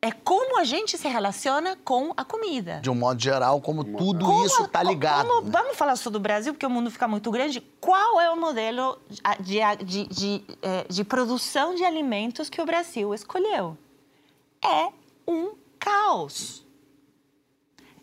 É 0.05 0.11
como 0.11 0.59
a 0.59 0.65
gente 0.65 0.99
se 0.99 1.07
relaciona 1.07 1.77
com 1.85 2.13
a 2.17 2.25
comida. 2.25 2.81
De 2.83 2.91
um 2.91 2.95
modo 2.95 3.23
geral, 3.23 3.61
como 3.61 3.85
tudo 3.85 4.25
Como- 4.27 4.45
isso 4.45 4.67
tá 4.67 4.83
ligado. 4.83 5.29
como- 5.29 5.43
né? 5.43 5.51
vamos 5.53 5.77
falar 5.77 5.95
só 5.95 6.11
do 6.11 6.19
Brasil, 6.19 6.53
porque 6.53 6.67
o 6.67 6.71
mundo 6.71 6.91
fica 6.91 7.07
muito 7.07 7.31
grande. 7.31 7.61
Qual 7.81 8.21
é 8.21 8.29
o 8.29 8.37
modelo 8.37 8.99
de, 9.39 9.61
de, 9.85 10.07
de, 10.09 10.45
eh, 10.61 10.85
de 10.89 11.05
produção 11.05 11.77
de 11.77 11.85
alimentos 11.85 12.51
que 12.51 12.61
o 12.61 12.67
Brasil 12.67 13.15
escolheu? 13.15 13.79
É 14.61 14.89
um 15.27 15.53
caos. 15.79 16.67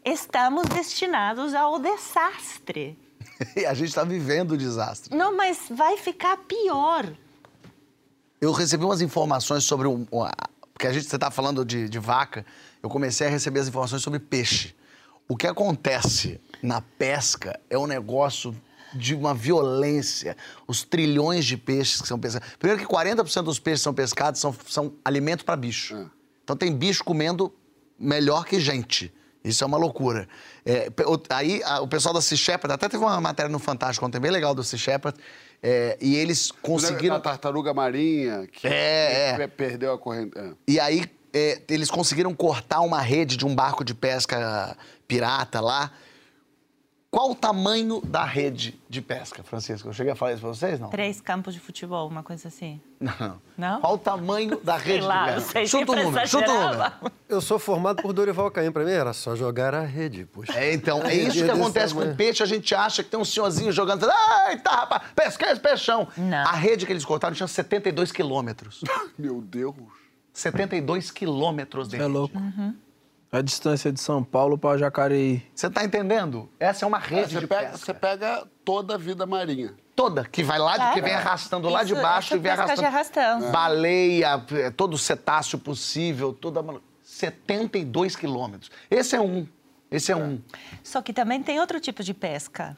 Estamos 0.04 0.68
destinados 0.70 1.54
ao 1.54 1.80
desastre. 1.80 2.98
E 3.56 3.66
a 3.66 3.74
gente 3.74 3.94
tá 3.94 4.04
vivendo 4.04 4.52
o 4.52 4.58
desastre. 4.58 5.16
Não, 5.16 5.36
mas 5.36 5.60
vai 5.70 5.96
ficar 5.98 6.36
pior. 6.40 7.06
Eu 8.42 8.52
recebi 8.52 8.84
umas 8.84 9.02
informações 9.02 9.64
sobre 9.64 9.88
um. 9.88 10.06
A- 10.80 10.84
Porque 10.84 10.88
a 10.88 10.94
gente, 10.94 11.08
você 11.10 11.18
tá 11.20 11.30
falando 11.30 11.66
de, 11.66 11.90
de 11.90 12.00
vaca, 12.00 12.46
eu 12.82 12.90
comecei 12.90 13.28
a 13.28 13.30
receber 13.30 13.60
as 13.60 13.68
informações 13.68 14.02
sobre 14.02 14.20
peixe. 14.20 14.74
O 15.28 15.36
que 15.36 15.46
acontece 15.46 16.40
na 16.64 16.82
pesca 16.82 17.60
é 17.70 17.78
um 17.78 17.86
negócio 17.86 18.56
de 18.94 19.14
uma 19.14 19.34
violência, 19.36 20.36
os 20.68 20.84
trilhões 20.84 21.46
de 21.46 21.56
peixes 21.58 22.02
que 22.02 22.08
são 22.08 22.18
pescados. 22.20 22.48
Primeiro 22.58 22.82
que 22.82 22.88
40% 22.92 23.44
dos 23.44 23.60
peixes 23.60 23.82
que 23.82 23.84
são 23.84 23.94
pescados 23.94 24.40
são, 24.42 24.56
são 24.68 24.94
alimento 25.06 25.46
para 25.46 25.56
bicho. 25.56 25.96
É. 25.96 26.06
Então 26.44 26.56
tem 26.56 26.76
bicho 26.76 27.04
comendo 27.04 27.54
melhor 28.00 28.46
que 28.46 28.60
gente. 28.60 29.14
Isso 29.44 29.64
é 29.64 29.68
uma 29.68 29.78
loucura. 29.78 30.28
É, 30.66 30.90
aí 31.30 31.62
a- 31.64 31.82
o 31.82 31.88
pessoal 31.88 32.14
da 32.14 32.22
Sea 32.22 32.38
Shepherd, 32.38 32.74
até 32.74 32.90
teve 32.90 33.04
uma 33.04 33.22
matéria 33.22 33.50
no 33.52 33.60
Fantástico 33.60 34.06
ontem 34.06 34.20
bem 34.20 34.32
legal 34.32 34.56
do 34.56 34.64
Sea 34.64 34.80
Shepherd, 34.80 35.18
é, 35.62 35.98
e 36.02 36.16
eles 36.16 36.52
conseguiram... 36.52 37.16
A 37.16 37.20
tartaruga 37.20 37.74
marinha 37.74 38.48
que 38.52 38.68
É, 38.68 39.30
é. 39.32 39.38
pe- 39.38 39.48
perdeu 39.48 39.94
a 39.94 39.98
corrente. 39.98 40.38
é. 40.38 40.52
E 40.68 40.80
aí 40.80 41.06
é, 41.34 41.62
eles 41.70 41.92
conseguiram 41.92 42.34
cortar 42.34 42.82
uma 42.82 43.02
rede 43.02 43.38
de 43.38 43.46
um 43.46 43.54
barco 43.54 43.84
de 43.84 43.94
pesca 43.94 44.76
pirata 45.08 45.60
lá. 45.62 45.92
Qual 47.12 47.32
o 47.32 47.36
tamanho 47.36 48.00
da 48.02 48.24
rede 48.24 48.80
de 48.88 49.02
pesca, 49.02 49.42
Francisco? 49.42 49.90
Eu 49.90 49.94
cheguei 49.94 50.14
a 50.14 50.16
falar 50.16 50.34
isso 50.34 50.42
pra 50.42 50.50
vocês, 50.50 50.80
não? 50.80 50.90
Três 50.92 51.20
campos 51.20 51.56
de 51.56 51.60
futebol, 51.60 52.08
uma 52.08 52.22
coisa 52.22 52.50
assim. 52.50 52.80
Não. 53.00 53.42
Não? 53.58 53.82
Qual 53.82 53.96
o 53.96 53.98
tamanho 53.98 54.60
da 54.64 54.78
rede 54.78 55.04
lá, 55.06 55.26
de 55.30 55.34
pesca? 55.36 55.52
sei, 55.54 55.66
chuta 55.68 55.86
o 55.86 55.88
sempre 55.96 56.04
número, 56.04 56.28
chuta 56.28 56.46
o 56.46 56.54
número. 56.54 56.70
exagerava. 56.70 57.12
Eu 57.28 57.42
sou 57.42 57.58
formado 57.58 58.04
por 58.04 58.14
Dorival 58.14 58.52
Caim. 58.52 58.72
Pra 58.72 58.84
mim 58.86 58.92
era 58.92 59.12
só 59.12 59.36
jogar 59.36 59.74
a 59.74 59.82
rede, 59.82 60.24
puxa. 60.26 60.54
É, 60.54 60.72
então, 60.72 61.02
é 61.02 61.16
isso 61.16 61.44
que 61.44 61.50
acontece 61.50 61.96
com 61.96 62.02
o 62.02 62.16
peixe. 62.16 62.44
A 62.44 62.46
gente 62.46 62.76
acha 62.76 63.04
que 63.04 63.10
tem 63.10 63.20
um 63.20 63.26
senhorzinho 63.26 63.72
jogando. 63.72 64.06
Eita, 64.48 64.70
rapaz, 64.70 65.02
pesquei 65.16 65.50
esse 65.50 65.60
peixão. 65.60 66.08
Não. 66.16 66.38
A 66.48 66.52
rede 66.52 66.86
que 66.86 66.92
eles 66.92 67.04
cortaram 67.06 67.34
tinha 67.36 67.48
72 67.48 68.12
quilômetros. 68.12 68.82
Meu 69.18 69.42
Deus. 69.42 69.74
72 70.32 71.10
quilômetros 71.10 71.88
de 71.90 71.96
É 71.96 72.00
rede. 72.02 72.12
louco. 72.12 72.38
Uhum. 72.38 72.76
A 73.32 73.42
distância 73.42 73.92
de 73.92 74.00
São 74.00 74.24
Paulo 74.24 74.58
para 74.58 74.78
Jacareí. 74.78 75.44
Você 75.54 75.70
tá 75.70 75.84
entendendo? 75.84 76.50
Essa 76.60 76.84
é 76.84 76.88
uma 76.88 76.98
rede 76.98 77.34
Você 77.34 77.40
de 77.42 77.48
pega, 77.48 77.62
pesca. 77.72 77.78
você 77.78 77.94
pega 77.94 78.48
toda 78.66 78.96
a 78.96 78.98
vida 78.98 79.26
marinha. 79.26 79.74
toda, 79.96 80.24
que 80.24 80.42
vai 80.44 80.58
lá, 80.58 80.72
de, 80.72 80.78
que 80.78 80.84
Claro. 80.86 81.02
vem 81.04 81.14
arrastando 81.14 81.70
lá 81.70 81.84
de 81.84 81.92
Isso- 81.94 82.02
baixo 82.02 82.28
isso 82.30 82.36
e 82.38 82.40
vem 82.40 82.52
é 82.52 82.56
pesca 82.56 82.76
de 82.76 82.86
arrastando. 82.86 83.28
arrastão. 83.28 83.52
Baleia, 83.52 84.46
eh, 84.52 84.72
todo 84.72 84.98
cetáceo 84.98 85.60
possível, 85.60 86.32
toda. 86.34 86.62
malu- 86.64 86.82
72 87.04 88.16
quilômetros. 88.16 88.72
Esse 88.90 89.16
é 89.16 89.22
um. 89.22 89.46
Esse 89.92 90.12
é 90.12 90.16
um. 90.16 90.42
Só 90.84 91.02
que 91.02 91.12
também 91.12 91.44
tem 91.44 91.60
outro 91.60 91.80
tipo 91.80 92.02
de 92.02 92.14
pesca. 92.14 92.78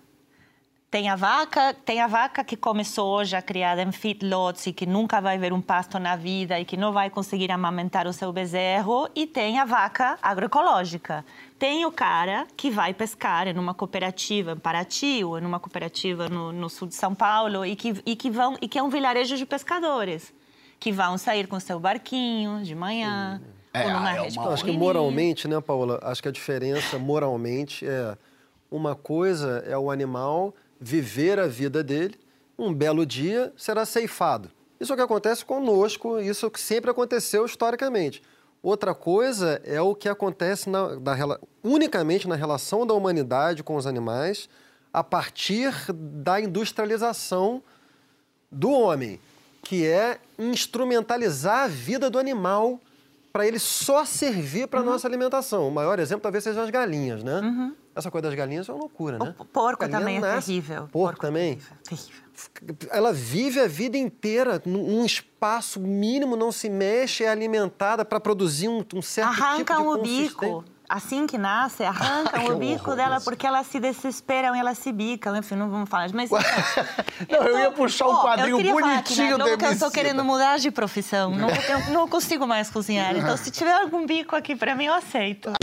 Tem 0.91 1.07
a 1.07 1.15
vaca, 1.15 1.73
tem 1.73 2.01
a 2.01 2.07
vaca 2.07 2.43
que 2.43 2.57
come 2.57 2.83
soja 2.83 3.41
criada 3.41 3.81
em 3.81 3.93
feedlots 3.93 4.67
e 4.67 4.73
que 4.73 4.85
nunca 4.85 5.21
vai 5.21 5.37
ver 5.37 5.53
um 5.53 5.61
pasto 5.61 5.97
na 5.97 6.17
vida 6.17 6.59
e 6.59 6.65
que 6.65 6.75
não 6.75 6.91
vai 6.91 7.09
conseguir 7.09 7.49
amamentar 7.49 8.05
o 8.07 8.11
seu 8.11 8.33
bezerro. 8.33 9.07
E 9.15 9.25
tem 9.25 9.57
a 9.57 9.63
vaca 9.63 10.19
agroecológica. 10.21 11.23
Tem 11.57 11.85
o 11.85 11.93
cara 11.93 12.45
que 12.57 12.69
vai 12.69 12.93
pescar 12.93 13.47
em 13.47 13.57
uma 13.57 13.73
cooperativa 13.73 14.51
em 14.51 14.57
Paraty 14.57 15.23
ou 15.23 15.39
em 15.39 15.45
uma 15.45 15.61
cooperativa 15.61 16.27
no, 16.27 16.51
no 16.51 16.69
sul 16.69 16.89
de 16.89 16.95
São 16.95 17.15
Paulo 17.15 17.65
e 17.65 17.73
que, 17.77 17.93
e, 18.05 18.13
que 18.13 18.29
vão, 18.29 18.57
e 18.61 18.67
que 18.67 18.77
é 18.77 18.83
um 18.83 18.89
vilarejo 18.89 19.37
de 19.37 19.45
pescadores. 19.45 20.33
Que 20.77 20.91
vão 20.91 21.17
sair 21.17 21.47
com 21.47 21.57
seu 21.57 21.79
barquinho 21.79 22.63
de 22.63 22.75
manhã. 22.75 23.41
É, 23.73 23.85
ou 23.85 23.91
numa 23.93 24.11
é 24.11 24.21
rede 24.23 24.37
uma- 24.37 24.51
Acho 24.51 24.65
que 24.65 24.73
moralmente, 24.73 25.47
né, 25.47 25.61
Paula? 25.61 26.01
Acho 26.03 26.21
que 26.21 26.27
a 26.27 26.31
diferença 26.33 26.99
moralmente 26.99 27.87
é 27.87 28.17
uma 28.69 28.93
coisa 28.93 29.63
é 29.65 29.77
o 29.77 29.89
animal 29.89 30.53
viver 30.81 31.39
a 31.39 31.45
vida 31.45 31.83
dele, 31.83 32.19
um 32.57 32.73
belo 32.73 33.05
dia 33.05 33.53
será 33.55 33.85
ceifado. 33.85 34.49
Isso 34.79 34.91
é 34.91 34.95
o 34.95 34.97
que 34.97 35.03
acontece 35.03 35.45
conosco, 35.45 36.19
isso 36.19 36.45
é 36.45 36.47
o 36.47 36.51
que 36.51 36.59
sempre 36.59 36.89
aconteceu 36.89 37.45
historicamente. 37.45 38.23
Outra 38.63 38.95
coisa 38.95 39.61
é 39.63 39.79
o 39.79 39.93
que 39.93 40.09
acontece 40.09 40.69
na, 40.69 40.95
da 40.95 41.39
unicamente 41.63 42.27
na 42.27 42.35
relação 42.35 42.85
da 42.85 42.95
humanidade 42.95 43.63
com 43.63 43.75
os 43.75 43.85
animais 43.85 44.49
a 44.91 45.03
partir 45.03 45.71
da 45.93 46.41
industrialização 46.41 47.63
do 48.51 48.71
homem, 48.71 49.19
que 49.63 49.85
é 49.85 50.19
instrumentalizar 50.37 51.65
a 51.65 51.67
vida 51.67 52.09
do 52.09 52.19
animal 52.19 52.79
para 53.31 53.47
ele 53.47 53.59
só 53.59 54.03
servir 54.05 54.67
para 54.67 54.79
a 54.81 54.83
nossa 54.83 55.07
alimentação. 55.07 55.67
O 55.67 55.71
maior 55.71 55.99
exemplo 55.99 56.21
talvez 56.21 56.43
seja 56.43 56.61
as 56.61 56.69
galinhas, 56.69 57.23
né? 57.23 57.73
Essa 57.95 58.09
coisa 58.09 58.27
das 58.27 58.35
galinhas 58.37 58.67
é 58.69 58.71
uma 58.71 58.79
loucura, 58.79 59.17
né? 59.19 59.35
O 59.37 59.45
porco 59.45 59.87
também 59.87 60.17
é 60.17 60.19
nasce- 60.19 60.47
terrível. 60.47 60.87
Porco, 60.91 61.19
também. 61.21 61.57
Terrível. 61.83 62.21
terrível. 62.63 62.89
Ela 62.89 63.11
vive 63.13 63.59
a 63.59 63.67
vida 63.67 63.97
inteira 63.97 64.61
num 64.65 65.05
espaço 65.05 65.79
mínimo, 65.79 66.35
não 66.35 66.51
se 66.51 66.69
mexe, 66.69 67.23
é 67.23 67.29
alimentada 67.29 68.03
para 68.05 68.19
produzir 68.19 68.67
um, 68.69 68.83
um 68.95 69.01
certo 69.01 69.31
tipo 69.31 69.43
Arrancam 69.43 69.81
de 69.83 69.87
o 69.99 70.01
bico. 70.03 70.65
Assim 70.93 71.25
que 71.25 71.37
nasce, 71.37 71.85
arrancam 71.85 72.47
o 72.47 72.57
bico 72.57 72.93
dela 72.97 73.21
porque 73.21 73.47
elas 73.47 73.65
se 73.67 73.79
desesperam 73.79 74.53
e 74.53 74.59
elas 74.59 74.77
se 74.77 74.91
bicam. 74.91 75.33
Enfim, 75.37 75.55
não 75.55 75.69
vamos 75.69 75.89
falar. 75.89 76.09
Mas. 76.13 76.29
Não, 77.31 77.43
eu 77.43 77.59
ia 77.59 77.71
puxar 77.71 78.07
um 78.07 78.17
quadrinho 78.17 78.49
eu 78.49 78.57
queria 78.57 78.73
falar 78.73 78.93
bonitinho 78.95 79.37
né, 79.37 79.45
eu 79.53 79.71
estou 79.71 79.89
querendo 79.89 80.23
mudar 80.25 80.57
de 80.57 80.69
profissão. 80.69 81.31
Não, 81.31 81.47
eu 81.49 81.93
não 81.93 82.07
consigo 82.07 82.45
mais 82.45 82.69
cozinhar. 82.69 83.15
Então, 83.15 83.37
se 83.37 83.51
tiver 83.51 83.73
algum 83.73 84.05
bico 84.05 84.35
aqui 84.35 84.53
pra 84.55 84.75
mim, 84.75 84.85
eu 84.85 84.93
aceito. 84.93 85.53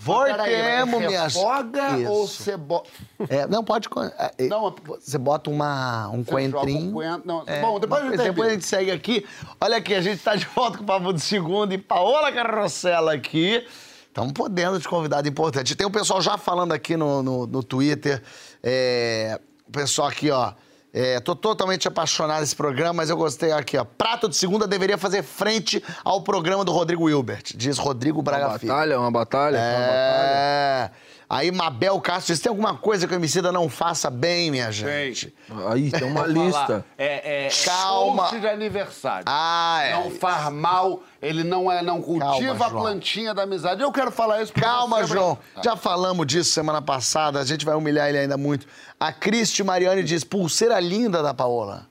Voltemos, 0.00 1.00
minha 1.00 1.24
Refoga 1.24 1.98
Isso. 1.98 2.10
ou 2.10 2.26
você 2.26 2.56
bota. 2.56 2.90
É, 3.28 3.46
não, 3.46 3.64
pode. 3.64 3.88
é, 4.18 4.32
é, 4.38 4.46
Não, 4.46 4.74
você 4.84 5.18
bota 5.18 5.50
uma, 5.50 6.08
um 6.08 6.22
coentrinho. 6.22 6.94
Não, 7.24 7.42
É, 7.46 7.60
bom, 7.60 7.80
depois 7.80 8.02
a 8.02 8.04
mas 8.04 8.16
gente 8.16 8.28
depois 8.30 8.48
a 8.48 8.52
gente 8.52 8.66
segue 8.66 8.90
aqui. 8.90 9.26
Olha 9.60 9.76
aqui, 9.76 9.94
a 9.94 10.00
gente 10.00 10.22
tá 10.22 10.36
de 10.36 10.46
volta 10.54 10.78
com 10.78 10.84
o 10.84 10.86
Papo 10.86 11.12
do 11.12 11.20
Segundo 11.20 11.72
e 11.72 11.78
Paola 11.78 12.32
Carrossela 12.32 13.12
aqui. 13.12 13.66
Estamos 14.06 14.32
podendo 14.32 14.78
de 14.78 14.88
convidado 14.88 15.28
importante. 15.28 15.76
Tem 15.76 15.86
o 15.86 15.90
pessoal 15.90 16.20
já 16.20 16.36
falando 16.38 16.72
aqui 16.72 16.96
no, 16.96 17.22
no, 17.22 17.46
no 17.46 17.62
Twitter. 17.62 18.22
É, 18.62 19.38
o 19.66 19.70
pessoal 19.70 20.08
aqui, 20.08 20.30
ó. 20.30 20.52
É, 20.92 21.20
tô 21.20 21.36
totalmente 21.36 21.86
apaixonado 21.86 22.40
nesse 22.40 22.56
programa, 22.56 22.94
mas 22.94 23.10
eu 23.10 23.16
gostei 23.16 23.52
aqui, 23.52 23.76
ó. 23.76 23.84
Prato 23.84 24.28
de 24.28 24.36
segunda 24.36 24.66
deveria 24.66 24.96
fazer 24.96 25.22
frente 25.22 25.82
ao 26.02 26.22
programa 26.22 26.64
do 26.64 26.72
Rodrigo 26.72 27.08
Hilbert, 27.10 27.52
diz 27.54 27.76
Rodrigo 27.78 28.22
Braga 28.22 28.48
Uma 28.48 28.58
Filho. 28.58 28.72
batalha, 28.72 28.98
uma 29.00 29.10
batalha, 29.10 29.58
uma 29.58 29.80
batalha. 29.80 30.92
É. 31.30 31.34
Aí 31.34 31.52
Mabel 31.52 32.00
Castro 32.00 32.32
diz: 32.32 32.40
tem 32.42 32.48
alguma 32.48 32.74
coisa 32.76 33.06
que 33.06 33.12
o 33.12 33.16
Emicida 33.16 33.52
não 33.52 33.68
faça 33.68 34.08
bem, 34.08 34.50
minha 34.50 34.72
gente? 34.72 35.34
Aí 35.70 35.90
tem 35.90 36.04
uma 36.04 36.26
lista. 36.26 36.84
É, 36.96 37.46
é 37.46 37.48
Calma. 37.64 38.30
de 38.30 38.46
aniversário. 38.48 39.24
Ah, 39.26 39.80
é. 39.84 39.92
Não 39.92 40.10
faz 40.10 40.50
mal, 40.52 41.02
ele 41.20 41.44
não, 41.44 41.70
é, 41.70 41.82
não 41.82 42.00
cultiva 42.00 42.56
Calma, 42.56 42.66
a 42.66 42.70
plantinha 42.70 43.34
da 43.34 43.42
amizade. 43.42 43.82
Eu 43.82 43.92
quero 43.92 44.10
falar 44.10 44.42
isso 44.42 44.52
porque 44.52 44.66
Calma, 44.66 44.98
você- 45.02 45.12
João. 45.12 45.38
Já 45.62 45.76
falamos 45.76 46.26
disso 46.26 46.50
semana 46.52 46.80
passada, 46.80 47.38
a 47.40 47.44
gente 47.44 47.64
vai 47.64 47.74
humilhar 47.74 48.08
ele 48.08 48.18
ainda 48.18 48.36
muito. 48.38 48.66
A 48.98 49.12
Cristi 49.12 49.62
Mariane 49.62 50.02
diz: 50.02 50.24
pulseira 50.24 50.80
linda 50.80 51.22
da 51.22 51.34
Paola. 51.34 51.86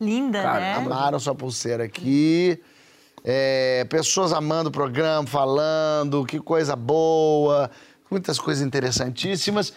Linda, 0.00 0.42
né? 0.54 0.74
Amaram 0.74 1.18
sua 1.20 1.34
pulseira 1.34 1.84
aqui. 1.84 2.60
É, 3.22 3.84
pessoas 3.90 4.32
amando 4.32 4.70
o 4.70 4.72
programa, 4.72 5.26
falando, 5.26 6.24
que 6.24 6.38
coisa 6.40 6.74
boa. 6.74 7.70
Muitas 8.10 8.38
coisas 8.38 8.66
interessantíssimas. 8.66 9.72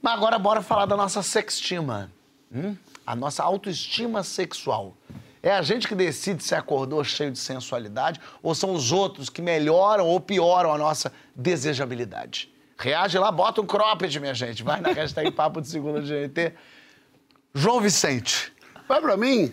Mas 0.00 0.12
agora 0.14 0.38
bora 0.38 0.62
falar 0.62 0.86
da 0.86 0.96
nossa 0.96 1.22
sextima. 1.22 2.10
hum? 2.52 2.76
A 3.06 3.14
nossa 3.16 3.42
autoestima 3.42 4.22
sexual. 4.22 4.96
É 5.42 5.52
a 5.52 5.62
gente 5.62 5.86
que 5.86 5.94
decide 5.94 6.42
se 6.42 6.54
acordou 6.54 7.02
cheio 7.04 7.30
de 7.30 7.38
sensualidade 7.38 8.20
ou 8.42 8.54
são 8.54 8.72
os 8.72 8.90
outros 8.90 9.28
que 9.30 9.40
melhoram 9.40 10.06
ou 10.06 10.18
pioram 10.20 10.72
a 10.72 10.78
nossa 10.78 11.12
desejabilidade? 11.34 12.52
Reage 12.78 13.16
lá, 13.18 13.30
bota 13.30 13.60
um 13.60 13.66
cropped, 13.66 14.18
minha 14.18 14.34
gente. 14.34 14.62
Vai 14.62 14.80
na 14.80 14.90
hashtag 14.92 15.30
Papo 15.32 15.60
de 15.60 15.68
Segunda 15.68 16.00
GNT. 16.00 16.52
João 17.54 17.80
Vicente, 17.80 18.52
Vai 18.88 19.00
pra 19.00 19.16
mim? 19.16 19.52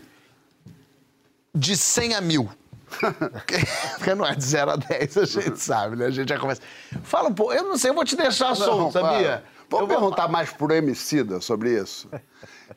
de 1.55 1.77
100 1.77 2.15
a 2.15 2.21
1000. 2.21 2.49
Porque 3.97 4.15
não 4.15 4.25
é 4.25 4.35
de 4.35 4.43
0 4.43 4.71
a 4.71 4.75
10, 4.75 5.17
a 5.17 5.25
gente 5.25 5.59
sabe, 5.59 5.95
né? 5.95 6.05
A 6.05 6.11
gente 6.11 6.29
já 6.29 6.39
começa. 6.39 6.61
Fala 7.03 7.29
um 7.29 7.33
pouco, 7.33 7.53
eu 7.53 7.63
não 7.63 7.77
sei, 7.77 7.89
eu 7.91 7.95
vou 7.95 8.05
te 8.05 8.15
deixar 8.15 8.55
solto, 8.55 8.91
para. 8.93 9.01
sabia? 9.11 9.43
Vamos 9.69 9.87
vou- 9.87 9.97
perguntar 9.97 10.27
mais 10.27 10.51
pro 10.51 10.71
Emicida 10.73 11.41
sobre 11.41 11.81
isso? 11.81 12.07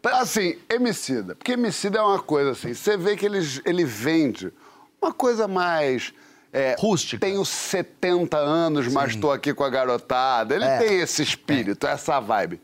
Assim, 0.03 0.59
Emicida. 0.69 1.35
Porque 1.35 1.53
Emicida 1.53 1.99
é 1.99 2.03
uma 2.03 2.19
coisa 2.21 2.53
assim, 2.53 2.73
você 2.75 2.97
vê 2.97 3.17
que 3.17 3.27
ele, 3.27 3.39
ele 3.65 3.85
vende 3.85 4.53
uma 5.01 5.13
coisa 5.13 5.47
mais... 5.47 6.13
é, 6.53 6.75
Rústica. 6.79 7.25
Tenho 7.25 7.45
70 7.45 8.37
anos, 8.39 8.89
mas 8.89 9.11
estou 9.11 9.31
aqui 9.33 9.53
com 9.53 9.65
a 9.65 9.69
garotada. 9.71 10.55
Ele 10.55 10.65
É. 10.65 10.79
tem 10.79 11.01
esse 11.01 11.23
espírito, 11.23 11.87
essa 11.87 12.19
vibe. 12.21 12.61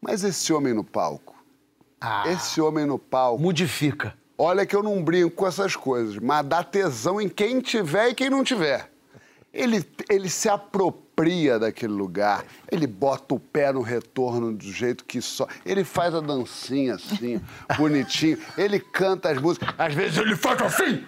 Mas 0.00 0.22
esse 0.22 0.52
homem 0.52 0.72
no 0.74 0.84
palco, 0.84 1.34
Ah, 2.00 2.24
esse 2.28 2.60
homem 2.60 2.84
no 2.86 2.98
palco... 2.98 3.42
modifica. 3.42 4.14
Olha 4.38 4.66
que 4.66 4.76
eu 4.76 4.82
não 4.82 5.02
brinco 5.02 5.30
com 5.30 5.46
essas 5.46 5.74
coisas, 5.74 6.18
mas 6.18 6.44
dá 6.44 6.62
tesão 6.62 7.20
em 7.20 7.28
quem 7.28 7.60
tiver 7.60 8.10
e 8.10 8.14
quem 8.14 8.28
não 8.28 8.44
tiver. 8.44 8.90
Ele, 9.52 9.82
ele 10.10 10.28
se 10.28 10.50
apropria 10.50 11.58
daquele 11.58 11.94
lugar, 11.94 12.44
ele 12.70 12.86
bota 12.86 13.34
o 13.34 13.40
pé 13.40 13.72
no 13.72 13.80
retorno 13.80 14.52
do 14.52 14.70
jeito 14.70 15.04
que 15.06 15.22
só. 15.22 15.48
Ele 15.64 15.82
faz 15.82 16.14
a 16.14 16.20
dancinha 16.20 16.96
assim, 16.96 17.40
bonitinho. 17.78 18.38
Ele 18.58 18.78
canta 18.78 19.30
as 19.30 19.40
músicas. 19.40 19.74
Às 19.78 19.94
vezes 19.94 20.18
ele 20.18 20.36
faz 20.36 20.60
assim. 20.60 21.02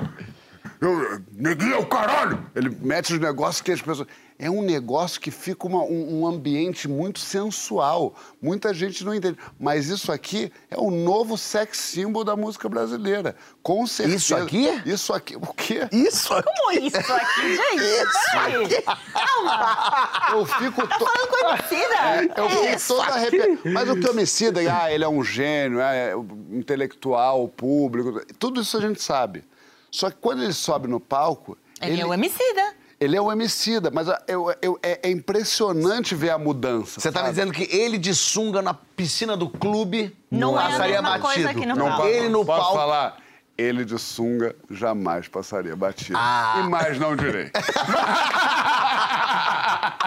Eu, 0.81 1.21
neguinho 1.33 1.75
é 1.75 1.79
o 1.79 1.87
caralho! 1.87 2.45
Ele 2.55 2.71
mete 2.81 3.13
os 3.15 3.21
negócios 3.21 3.61
que 3.61 3.73
as 3.73 3.81
pessoas. 3.83 4.09
É 4.41 4.49
um 4.49 4.63
negócio 4.63 5.21
que 5.21 5.33
fica 5.33 5.67
uma- 5.67 5.83
um, 5.83 6.21
um 6.21 6.27
ambiente 6.27 6.87
muito 6.87 7.19
sensual. 7.19 8.15
Muita 8.41 8.73
gente 8.73 9.05
não 9.05 9.13
entende. 9.13 9.37
Mas 9.59 9.89
isso 9.89 10.13
aqui 10.13 10.53
é 10.71 10.77
o 10.79 10.93
novo 10.93 11.37
sex 11.37 11.77
symbol 11.77 12.23
da 12.23 12.37
música 12.37 12.69
brasileira. 12.69 13.35
Com 13.65 13.85
certeza. 13.85 14.17
Isso 14.17 14.37
aqui? 14.37 14.69
Isso 14.87 15.13
aqui. 15.13 15.35
O 15.35 15.53
quê? 15.55 15.89
Isso 15.91 16.33
aqui. 16.33 16.49
Como 16.49 16.71
isso 16.87 16.97
aqui, 16.97 17.57
gente? 17.57 18.09
Peraí. 18.31 18.83
Calma. 19.13 20.21
Eu 20.31 20.47
fico. 20.47 20.87
Tá 20.87 20.99
to- 20.99 21.05
falando 21.05 21.29
conhecida. 21.67 22.35
Eu 22.37 22.49
fico 22.51 22.87
todo 22.87 23.01
arrepiado. 23.03 23.59
Mas 23.65 23.89
o 23.91 23.97
que 23.97 24.09
homicida, 24.09 24.61
ah, 24.73 24.93
ele 24.93 25.03
é 25.03 25.09
um 25.09 25.25
gênio, 25.25 25.81
é 25.81 26.13
intelectual, 26.53 27.49
público, 27.49 28.21
tudo 28.39 28.61
isso 28.61 28.77
a 28.77 28.81
gente 28.81 29.03
sabe. 29.03 29.43
Só 29.91 30.11
que 30.11 30.17
quando 30.21 30.43
ele 30.43 30.53
sobe 30.53 30.87
no 30.89 31.01
palco. 31.01 31.57
Ele 31.81 32.01
é 32.01 32.05
o 32.07 32.11
homicida. 32.13 32.75
Ele 33.01 33.17
é 33.17 33.23
um 33.23 33.29
homicida, 33.31 33.91
mas 33.93 34.09
eu- 34.27 34.53
eu- 34.61 34.79
é, 34.83 34.99
é 35.05 35.11
impressionante 35.11 36.17
ver 36.17 36.31
a 36.31 36.39
mudança. 36.39 36.99
Você 37.01 37.13
tá 37.13 37.23
me 37.23 37.29
dizendo 37.31 37.53
que 37.53 37.63
ele 37.75 37.97
de 37.97 38.13
sunga 38.13 38.61
na 38.61 38.75
piscina 38.75 39.37
do 39.37 39.49
clube 39.49 40.17
Não 40.31 40.59
é 40.59 40.65
a 40.65 40.67
passaria 40.67 41.01
mesma 41.01 41.19
batido. 41.19 41.27
coisa 41.45 41.55
que 41.55 41.65
no 41.67 41.77
Não 41.77 41.87
palco. 41.91 42.07
Ele 42.09 42.29
no 42.29 42.45
posso 42.45 42.61
palco. 42.61 42.77
falar? 42.77 43.17
Ele 43.59 43.85
de 43.85 43.99
sunga 43.99 44.55
jamais 44.71 45.27
passaria 45.27 45.75
batido. 45.75 46.17
Ah. 46.17 46.63
E 46.65 46.69
mais 46.69 46.97
não 46.99 47.17
direi. 47.17 47.51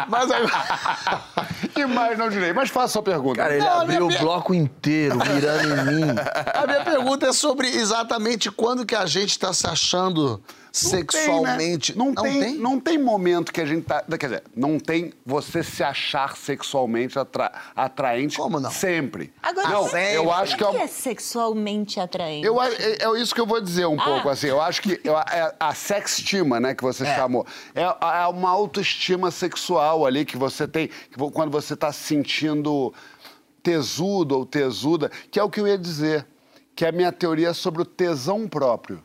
Mas 0.08 0.32
agora... 0.32 0.52
e 1.76 1.86
mais 1.86 2.18
não 2.18 2.30
direi. 2.30 2.54
Mas 2.54 2.70
faça 2.70 2.86
a 2.86 2.89
sua 2.89 3.04
pergunta. 3.04 3.36
Cara, 3.41 3.54
ele 3.56 3.64
Não, 3.66 3.82
abriu 3.82 4.06
o 4.06 4.08
minha- 4.08 4.20
bloco 4.20 4.54
inteiro 4.54 5.18
mirando 5.18 5.68
em 5.68 5.95
mim. 5.95 6.04
A 6.54 6.66
minha 6.68 6.84
pergunta 6.84 7.28
é 7.28 7.34
sobre 7.34 7.68
exatamente 7.68 8.49
quando 8.52 8.86
que 8.86 8.95
a 8.95 9.06
gente 9.06 9.38
tá 9.38 9.54
se 9.54 9.68
achando 9.68 10.41
sexualmente. 10.72 11.97
Não, 11.97 12.13
tem, 12.13 12.24
né? 12.24 12.24
não, 12.24 12.24
tem, 12.24 12.41
tem? 12.53 12.61
não 12.61 12.80
tem 12.80 12.97
momento 12.97 13.51
que 13.51 13.59
a 13.61 13.65
gente 13.65 13.84
tá. 13.86 14.01
Quer 14.03 14.17
dizer, 14.28 14.43
não 14.55 14.80
tem 14.80 15.11
você 15.26 15.61
se 15.63 15.84
achar 15.84 16.38
sexualmente 16.38 17.19
atra- 17.19 17.51
atraente 17.76 18.38
Como 18.38 18.59
não? 18.59 18.72
sempre. 18.72 19.34
Agora, 19.43 19.69
não, 19.69 19.84
sempre. 19.89 20.13
eu 20.15 20.32
acho 20.32 20.55
que 20.57 20.63
é, 20.63 20.67
O 20.67 20.72
que 20.72 20.78
é 20.78 20.88
sexualmente 20.88 21.99
atraente? 21.99 22.45
eu, 22.47 22.61
é, 22.61 22.69
é 23.01 23.19
isso 23.22 23.36
que 23.36 23.41
eu 23.41 23.45
vou 23.45 23.59
dizer 23.61 23.86
um 23.86 23.97
pouco, 23.97 24.30
assim. 24.30 24.47
Eu 24.47 24.61
acho 24.61 24.82
que 24.82 24.99
eu- 25.03 25.17
é 25.17 25.53
a 25.59 25.74
sextima, 25.76 26.59
né, 26.59 26.74
que 26.74 26.84
você 26.84 27.05
chamou, 27.05 27.45
é, 27.76 27.82
é 27.84 28.28
uma 28.28 28.49
autoestima 28.49 29.30
sexual 29.32 30.05
ali 30.05 30.24
que 30.26 30.38
você 30.38 30.67
tem, 30.67 30.89
quando 31.34 31.51
você 31.51 31.76
tá 31.76 31.91
se 31.91 31.99
sentindo 32.03 32.93
tesudo 33.63 34.38
ou 34.38 34.45
tesuda, 34.45 35.11
que 35.30 35.39
é 35.39 35.43
o 35.43 35.49
que 35.49 35.59
eu 35.59 35.67
ia 35.67 35.78
dizer, 35.78 36.26
que 36.76 36.86
é 36.86 36.89
a 36.89 36.91
minha 36.91 37.11
teoria 37.11 37.53
sobre 37.53 37.82
o 37.82 37.86
tesão 37.86 38.47
próprio. 38.47 39.03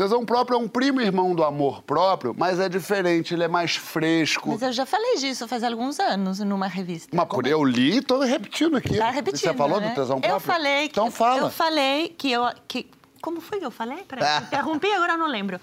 Tesão 0.00 0.24
próprio 0.24 0.56
é 0.56 0.58
um 0.58 0.66
primo 0.66 0.98
irmão 1.02 1.34
do 1.34 1.44
amor 1.44 1.82
próprio, 1.82 2.34
mas 2.34 2.58
é 2.58 2.70
diferente, 2.70 3.34
ele 3.34 3.44
é 3.44 3.48
mais 3.48 3.76
fresco. 3.76 4.48
Mas 4.48 4.62
eu 4.62 4.72
já 4.72 4.86
falei 4.86 5.16
disso 5.16 5.46
faz 5.46 5.62
alguns 5.62 6.00
anos 6.00 6.38
numa 6.38 6.66
revista. 6.68 7.14
Mas 7.14 7.28
por 7.28 7.46
eu 7.46 7.62
li 7.62 7.98
e 7.98 8.00
tô 8.00 8.18
repetindo 8.20 8.78
aqui. 8.78 8.96
Tá 8.96 9.10
repetindo, 9.10 9.50
Você 9.50 9.52
falou 9.52 9.78
né? 9.78 9.90
do 9.90 9.94
tesão 9.94 10.18
próprio? 10.18 10.36
Eu 10.36 10.40
falei 10.40 10.88
que... 10.88 10.92
Então 10.92 11.10
fala. 11.10 11.40
Eu 11.40 11.50
falei 11.50 12.08
que 12.16 12.32
eu... 12.32 12.50
Que, 12.66 12.86
como 13.20 13.42
foi 13.42 13.58
que 13.58 13.66
eu 13.66 13.70
falei? 13.70 13.98
Peraí, 14.08 14.26
Ah. 14.26 14.42
interrompi, 14.42 14.90
agora 14.90 15.12
eu 15.12 15.18
não 15.18 15.28
lembro. 15.28 15.60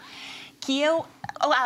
Que 0.62 0.80
eu... 0.84 1.04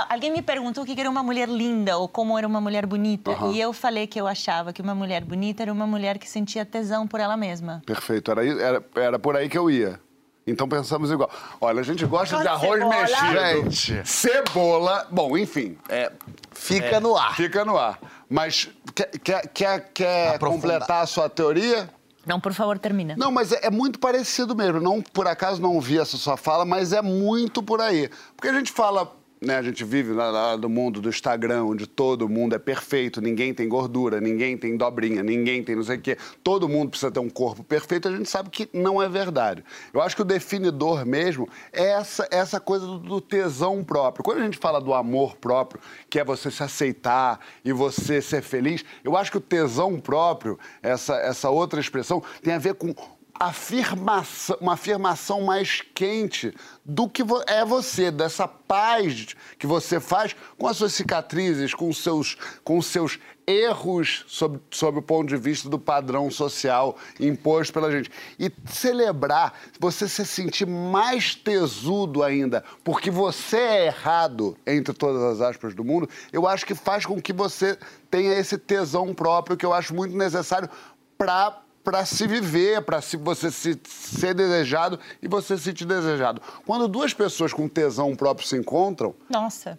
Alguém 0.09 0.31
me 0.31 0.41
perguntou 0.41 0.85
o 0.85 0.87
que 0.87 0.97
era 0.97 1.09
uma 1.09 1.23
mulher 1.23 1.49
linda 1.49 1.97
ou 1.97 2.07
como 2.07 2.37
era 2.37 2.47
uma 2.47 2.61
mulher 2.61 2.85
bonita. 2.85 3.31
Aham. 3.31 3.51
E 3.51 3.59
eu 3.59 3.73
falei 3.73 4.07
que 4.07 4.19
eu 4.19 4.27
achava 4.27 4.71
que 4.71 4.81
uma 4.81 4.95
mulher 4.95 5.25
bonita 5.25 5.61
era 5.61 5.73
uma 5.73 5.85
mulher 5.85 6.17
que 6.17 6.29
sentia 6.29 6.65
tesão 6.65 7.05
por 7.05 7.19
ela 7.19 7.35
mesma. 7.35 7.81
Perfeito, 7.85 8.31
era, 8.31 8.45
era, 8.45 8.85
era 8.95 9.19
por 9.19 9.35
aí 9.35 9.49
que 9.49 9.57
eu 9.57 9.69
ia. 9.69 9.99
Então 10.45 10.67
pensamos 10.67 11.11
igual. 11.11 11.29
Olha, 11.59 11.81
a 11.81 11.83
gente 11.83 12.05
gosta 12.05 12.37
de 12.39 12.47
arroz 12.47 12.79
cebola. 12.81 12.95
mexido. 13.01 13.71
Gente. 13.71 14.09
Cebola. 14.09 15.07
Bom, 15.11 15.37
enfim, 15.37 15.77
é, 15.87 16.11
Fica 16.51 16.99
no 16.99 17.15
ar. 17.15 17.35
fica 17.35 17.63
no 17.63 17.77
ar. 17.77 17.99
Mas 18.29 18.69
quer, 18.95 19.11
quer, 19.19 19.47
quer, 19.47 19.89
quer 19.93 20.39
completar 20.39 21.03
a 21.03 21.05
sua 21.05 21.29
teoria? 21.29 21.89
Não, 22.25 22.39
por 22.39 22.53
favor, 22.53 22.77
termina. 22.77 23.15
Não, 23.17 23.31
mas 23.31 23.51
é, 23.51 23.65
é 23.65 23.69
muito 23.71 23.99
parecido 23.99 24.55
mesmo. 24.55 24.79
Não, 24.79 25.01
por 25.01 25.27
acaso 25.27 25.61
não 25.61 25.79
vi 25.81 25.97
essa 25.99 26.17
sua 26.17 26.37
fala, 26.37 26.63
mas 26.65 26.93
é 26.93 27.01
muito 27.01 27.63
por 27.63 27.81
aí. 27.81 28.09
Porque 28.35 28.47
a 28.47 28.53
gente 28.53 28.71
fala, 28.71 29.11
né? 29.41 29.57
A 29.57 29.61
gente 29.63 29.83
vive 29.83 30.13
lá, 30.13 30.29
lá 30.29 30.55
do 30.55 30.69
mundo 30.69 31.01
do 31.01 31.09
Instagram, 31.09 31.63
onde 31.63 31.87
todo 31.87 32.29
mundo 32.29 32.55
é 32.55 32.59
perfeito, 32.59 33.19
ninguém 33.19 33.53
tem 33.53 33.67
gordura, 33.67 34.21
ninguém 34.21 34.55
tem 34.55 34.77
dobrinha, 34.77 35.23
ninguém 35.23 35.63
tem 35.63 35.75
não 35.75 35.83
sei 35.83 35.97
o 35.97 36.01
quê. 36.01 36.17
Todo 36.43 36.69
mundo 36.69 36.91
precisa 36.91 37.11
ter 37.11 37.19
um 37.19 37.29
corpo 37.29 37.63
perfeito, 37.63 38.07
a 38.07 38.11
gente 38.11 38.29
sabe 38.29 38.51
que 38.51 38.69
não 38.71 39.01
é 39.01 39.09
verdade. 39.09 39.63
Eu 39.91 39.99
acho 39.99 40.15
que 40.15 40.21
o 40.21 40.25
definidor 40.25 41.05
mesmo 41.05 41.49
é 41.73 41.93
essa, 41.93 42.27
essa 42.29 42.59
coisa 42.59 42.85
do, 42.85 42.99
do 42.99 43.19
tesão 43.19 43.83
próprio. 43.83 44.23
Quando 44.23 44.39
a 44.39 44.43
gente 44.43 44.59
fala 44.59 44.79
do 44.79 44.93
amor 44.93 45.35
próprio, 45.37 45.81
que 46.07 46.19
é 46.19 46.23
você 46.23 46.51
se 46.51 46.61
aceitar 46.61 47.39
e 47.65 47.73
você 47.73 48.21
ser 48.21 48.43
feliz, 48.43 48.85
eu 49.03 49.17
acho 49.17 49.31
que 49.31 49.37
o 49.37 49.41
tesão 49.41 49.99
próprio, 49.99 50.59
essa, 50.83 51.15
essa 51.15 51.49
outra 51.49 51.79
expressão, 51.79 52.21
tem 52.43 52.53
a 52.53 52.59
ver 52.59 52.75
com 52.75 52.93
afirmação, 53.39 54.57
uma 54.61 54.73
afirmação 54.73 55.41
mais 55.41 55.81
quente 55.93 56.53
do 56.85 57.09
que 57.09 57.23
é 57.47 57.65
você, 57.65 58.11
dessa 58.11 58.47
paz 58.47 59.35
que 59.57 59.67
você 59.67 59.99
faz 59.99 60.35
com 60.57 60.67
as 60.67 60.77
suas 60.77 60.93
cicatrizes, 60.93 61.73
com 61.73 61.91
seus, 61.93 62.37
com 62.63 62.81
seus 62.81 63.19
erros 63.45 64.23
sob, 64.27 64.59
sob 64.69 64.99
o 64.99 65.01
ponto 65.01 65.27
de 65.27 65.37
vista 65.37 65.69
do 65.69 65.79
padrão 65.79 66.29
social 66.29 66.97
imposto 67.19 67.73
pela 67.73 67.91
gente. 67.91 68.11
E 68.39 68.51
celebrar, 68.65 69.53
você 69.79 70.07
se 70.07 70.25
sentir 70.25 70.67
mais 70.67 71.35
tesudo 71.35 72.23
ainda, 72.23 72.63
porque 72.83 73.11
você 73.11 73.57
é 73.57 73.85
errado 73.87 74.57
entre 74.65 74.93
todas 74.93 75.21
as 75.21 75.41
aspas 75.41 75.73
do 75.73 75.83
mundo, 75.83 76.09
eu 76.31 76.47
acho 76.47 76.65
que 76.65 76.75
faz 76.75 77.05
com 77.05 77.21
que 77.21 77.33
você 77.33 77.77
tenha 78.09 78.33
esse 78.33 78.57
tesão 78.57 79.13
próprio 79.13 79.57
que 79.57 79.65
eu 79.65 79.73
acho 79.73 79.93
muito 79.93 80.15
necessário 80.15 80.69
para 81.17 81.61
para 81.83 82.05
se 82.05 82.27
viver, 82.27 82.81
para 82.83 83.01
se, 83.01 83.17
você 83.17 83.49
se, 83.51 83.79
ser 83.85 84.33
desejado 84.33 84.99
e 85.21 85.27
você 85.27 85.57
se 85.57 85.63
sentir 85.63 85.85
desejado. 85.85 86.41
Quando 86.65 86.87
duas 86.87 87.13
pessoas 87.13 87.51
com 87.53 87.67
tesão 87.67 88.15
próprio 88.15 88.47
se 88.47 88.55
encontram, 88.55 89.15
Nossa. 89.29 89.77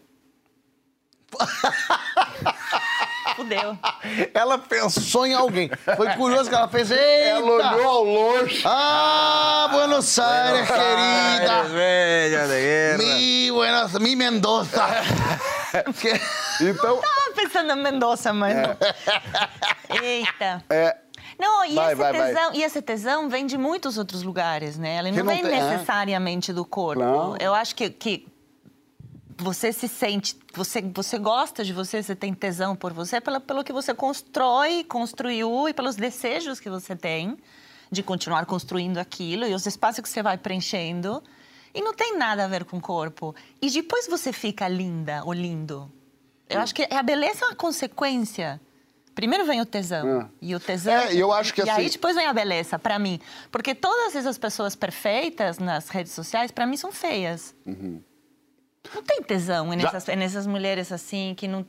Fudeu. 3.37 3.79
Ela 4.35 4.59
pensou 4.59 5.25
em 5.27 5.33
alguém. 5.33 5.71
Foi 5.97 6.09
curioso 6.17 6.51
que 6.51 6.55
ela 6.55 6.69
fez. 6.69 6.91
Eita! 6.91 7.03
ela 7.05 7.51
olhou 7.51 7.89
ao 7.89 8.05
longe. 8.05 8.63
Ah, 8.67 9.69
Buenos 9.73 10.19
Aires, 10.19 10.69
querida. 10.69 11.63
Velha 11.65 12.99
Mi, 12.99 13.51
Buenos, 13.51 13.93
mi 13.95 14.15
Mendoza. 14.17 14.83
Que- 15.99 16.21
Então, 16.63 16.99
Tava 16.99 17.33
pensando 17.35 17.73
em 17.73 17.83
Mendonça, 17.83 18.31
mas... 18.35 18.55
Eita. 20.03 20.63
é, 20.69 20.97
Não, 21.43 21.65
e, 21.65 21.75
Vai, 21.75 21.87
esse 21.93 21.95
vai, 21.97 22.13
vai. 22.13 22.29
tesão, 22.29 22.55
e 22.55 22.63
esse 22.63 22.81
tesão 22.81 23.29
vem 23.29 23.47
de 23.47 23.59
muitos 23.59 23.99
outros 23.99 24.23
lugares, 24.23 24.79
né? 24.79 25.03
Que 25.03 25.11
não, 25.11 25.25
não 25.25 25.33
vem 25.35 25.43
tem- 25.43 25.53
é. 25.53 25.71
necessariamente 25.71 26.53
do 26.53 26.65
corpo. 26.65 27.03
Não. 27.03 27.37
Eu 27.39 27.53
acho 27.53 27.75
que, 27.75 27.91
que 27.91 28.29
você 29.37 29.73
se 29.73 29.89
sente, 29.89 30.39
você, 30.55 30.81
você 30.83 31.19
gosta 31.19 31.65
de 31.65 31.73
você, 31.73 32.01
você 32.01 32.15
tem 32.15 32.33
tesão 32.33 32.77
por 32.77 32.93
você 32.93 33.21
pelo, 33.21 33.41
pelo 33.41 33.65
que 33.65 33.73
você 33.73 33.93
constrói, 33.93 34.85
construiu 34.85 35.69
e 35.69 35.75
pelos 35.75 35.97
desejos 35.97 36.61
que 36.61 36.71
você 36.71 36.95
tem 36.95 37.37
de 37.91 38.03
continuar 38.05 38.47
construindo 38.47 38.99
aquilo 38.99 39.45
e 39.45 39.53
os 39.53 39.67
espaços 39.67 40.01
que 40.01 40.09
você 40.09 40.23
vai 40.23 40.39
preenchendo. 40.39 41.21
E 41.75 41.81
não 41.83 41.93
tem 41.93 42.17
nada 42.17 42.45
a 42.45 42.49
ver 42.49 42.65
com 42.65 42.77
o 42.77 42.81
corpo. 42.81 43.35
E 43.61 43.69
depois 43.69 44.07
você 44.07 44.33
fica 44.33 44.69
linda 44.69 45.23
ou 45.25 45.33
lindo. 45.33 45.91
Eu 46.49 46.61
acho 46.61 46.75
que 46.75 46.87
a 46.89 47.03
beleza 47.03 47.45
é 47.45 47.49
uma 47.49 47.57
consequência. 47.57 48.61
Primeiro 49.15 49.45
vem 49.45 49.61
o 49.61 49.67
tesão. 49.67 50.23
É. 50.23 50.27
E 50.41 50.55
o 50.55 50.61
tesão. 50.61 50.93
É, 50.95 51.15
e 51.15 51.21
eu 51.21 51.33
acho 51.33 51.53
que 51.53 51.61
E 51.61 51.69
aí 51.69 51.85
assim- 51.87 51.93
depois 51.93 52.17
vem 52.17 52.27
a 52.27 52.33
beleza, 52.33 52.79
pra 52.79 52.99
mim. 52.99 53.21
Porque 53.51 53.75
todas 53.75 54.17
essas 54.17 54.39
pessoas 54.39 54.75
perfeitas 54.75 55.59
nas 55.59 55.89
redes 55.89 56.13
sociais, 56.13 56.51
pra 56.51 56.67
mim, 56.67 56.77
são 56.77 56.91
feias. 56.91 57.55
Não 57.67 59.03
tem 59.03 59.23
tesão 59.23 59.69
nessas, 59.69 60.07
nessas 60.07 60.47
mulheres 60.47 60.91
assim 60.93 61.35
que 61.37 61.47
não. 61.47 61.65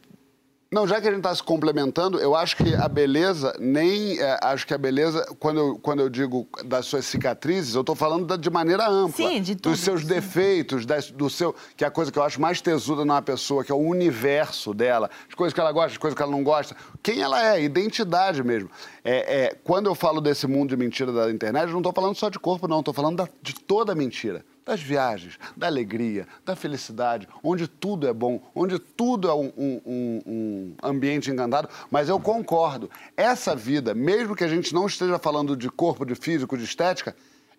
Não, 0.73 0.87
já 0.87 0.99
que 0.99 1.07
a 1.07 1.11
gente 1.11 1.19
está 1.19 1.35
se 1.35 1.43
complementando, 1.43 2.19
eu 2.19 2.35
acho 2.35 2.57
que 2.57 2.73
a 2.73 2.87
beleza, 2.87 3.55
nem. 3.59 4.19
é, 4.19 4.39
acho 4.41 4.65
que 4.65 4.73
a 4.73 4.77
beleza, 4.77 5.23
quando 5.39 5.59
eu, 5.59 5.77
quando 5.79 5.99
eu 5.99 6.09
digo 6.09 6.47
das 6.65 6.87
suas 6.87 7.05
cicatrizes, 7.05 7.75
eu 7.75 7.81
estou 7.81 7.93
falando 7.95 8.25
da- 8.25 8.35
de 8.37 8.49
maneira 8.49 8.89
ampla. 8.89 9.29
Sim, 9.29 9.39
de 9.39 9.55
tudo, 9.55 9.71
Dos 9.71 9.79
seus 9.81 10.03
defeitos, 10.03 10.83
das- 10.83 11.11
do 11.11 11.29
seu. 11.29 11.53
Que 11.77 11.83
é 11.83 11.87
a 11.87 11.91
coisa 11.91 12.11
que 12.11 12.17
eu 12.17 12.23
acho 12.23 12.41
mais 12.41 12.59
tesuda 12.59 13.05
numa 13.05 13.21
pessoa, 13.21 13.63
que 13.63 13.71
é 13.71 13.75
o 13.75 13.77
universo 13.77 14.73
dela, 14.73 15.11
as 15.29 15.35
coisas 15.35 15.53
que 15.53 15.59
ela 15.59 15.71
gosta, 15.71 15.91
as 15.91 15.97
coisas 15.97 16.17
que 16.17 16.23
ela 16.23 16.31
não 16.31 16.43
gosta. 16.43 16.75
Quem 17.03 17.21
ela 17.21 17.53
é, 17.55 17.61
identidade 17.61 18.43
mesmo. 18.43 18.67
É, 19.05 19.43
é, 19.43 19.55
quando 19.63 19.85
eu 19.85 19.93
falo 19.93 20.19
desse 20.19 20.47
mundo 20.47 20.69
de 20.71 20.77
mentira 20.77 21.11
da 21.11 21.29
internet, 21.29 21.65
eu 21.67 21.71
não 21.73 21.81
estou 21.81 21.93
falando 21.93 22.15
só 22.15 22.29
de 22.29 22.39
corpo, 22.39 22.67
não, 22.67 22.79
estou 22.79 22.95
falando 22.95 23.17
da- 23.17 23.29
de 23.43 23.53
toda 23.53 23.91
a 23.91 23.95
mentira 23.95 24.43
das 24.65 24.81
viagens, 24.81 25.37
da 25.57 25.67
alegria, 25.67 26.27
da 26.45 26.55
felicidade, 26.55 27.27
onde 27.43 27.67
tudo 27.67 28.07
é 28.07 28.13
bom, 28.13 28.41
onde 28.55 28.79
tudo 28.79 29.29
é 29.29 29.33
um, 29.33 29.51
um- 29.57 29.81
um- 30.25 30.75
ambiente 30.81 31.29
encantado. 31.29 31.69
Mas 31.91 32.09
eu 32.09 32.19
concordo, 32.19 32.89
essa 33.17 33.55
vida, 33.55 33.93
mesmo 33.93 34.35
que 34.35 34.43
a 34.43 34.47
gente 34.47 34.73
não 34.73 34.85
esteja 34.87 35.19
falando 35.19 35.55
de 35.55 35.69
corpo, 35.69 36.05
de 36.05 36.15
físico, 36.15 36.57
de 36.57 36.63
estética, 36.63 37.15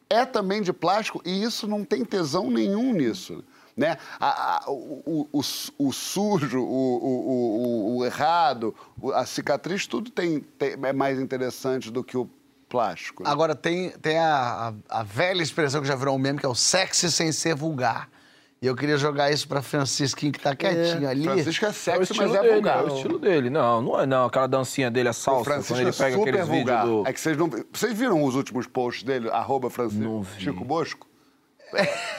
é 0.09 0.24
também 0.24 0.62
de 0.62 0.72
plástico 0.72 1.20
e 1.24 1.42
isso 1.42 1.66
não 1.66 1.84
tem 1.84 2.05
tesão 2.05 2.50
nenhum 2.50 2.92
nisso. 2.92 3.44
né? 3.76 3.98
A- 4.20 4.59
a- 4.66 4.70
o, 4.70 5.02
o- 5.05 5.28
o 5.32 5.42
su- 5.42 5.72
o 5.76 5.92
sujo, 5.92 6.61
o, 6.62 7.96
o- 7.96 8.05
errado, 8.05 8.72
a 9.12 9.26
cicatriz, 9.26 9.84
tudo 9.84 10.12
tem, 10.12 10.38
tem- 10.38 10.76
é 10.80 10.92
mais 10.92 11.18
interessante 11.18 11.90
do 11.90 12.05
que 12.05 12.16
o 12.16 12.30
plástico. 12.75 13.22
né? 13.22 13.31
Agora, 13.31 13.55
tem, 13.55 13.91
tem 13.91 14.18
a, 14.18 14.75
a- 14.91 15.01
a 15.01 15.03
velha 15.03 15.43
expressão 15.43 15.81
que 15.81 15.87
já 15.89 15.95
virou 15.95 16.14
um 16.14 16.18
meme, 16.18 16.39
que 16.39 16.47
é 16.47 16.49
o 16.49 16.55
sexy 16.55 17.11
sem 17.11 17.31
ser 17.33 17.55
vulgar. 17.55 18.09
E 18.62 18.66
eu 18.66 18.75
queria 18.75 18.97
jogar 18.97 19.31
isso 19.31 19.47
pra 19.47 19.61
Francisquinho, 19.61 20.33
que 20.33 20.41
tá 20.41 20.57
quietinho 20.57 21.07
ali. 21.07 21.25
Francisco 21.25 21.64
é 21.66 21.68
É 21.68 21.70
o 21.70 21.75
sexy, 21.75 22.03
estilo 22.12 22.29
mas 22.29 22.35
é 22.37 22.41
dele, 22.41 22.55
vulgar. 22.55 22.79
é 22.79 22.83
o 22.83 22.95
estilo 22.97 23.18
dele. 23.18 23.51
Não, 23.51 23.83
não 23.83 24.01
é 24.01 24.07
não. 24.07 24.25
Aquela 24.25 24.47
dancinha 24.47 24.91
dele, 24.91 25.09
a 25.09 25.11
O 25.11 25.14
salsa, 25.14 25.45
Francisco 25.45 25.75
quando 25.75 25.81
ele 25.81 25.91
é 25.91 25.93
pega 25.93 26.16
super 26.16 26.29
aqueles 26.31 26.49
vídeos 26.49 26.64
vulgar. 26.64 26.87
do... 26.87 27.07
É 27.07 27.12
que 27.12 27.20
vocês 27.20 27.37
não... 27.37 27.51
Vocês 27.72 27.93
viram 27.99 28.25
os 28.25 28.35
últimos 28.35 28.66
posts 28.66 29.03
dele, 29.05 29.29
arroba 29.29 29.68
Francisco. 29.68 30.27
Chico 30.39 30.64
Bosco? 30.64 31.07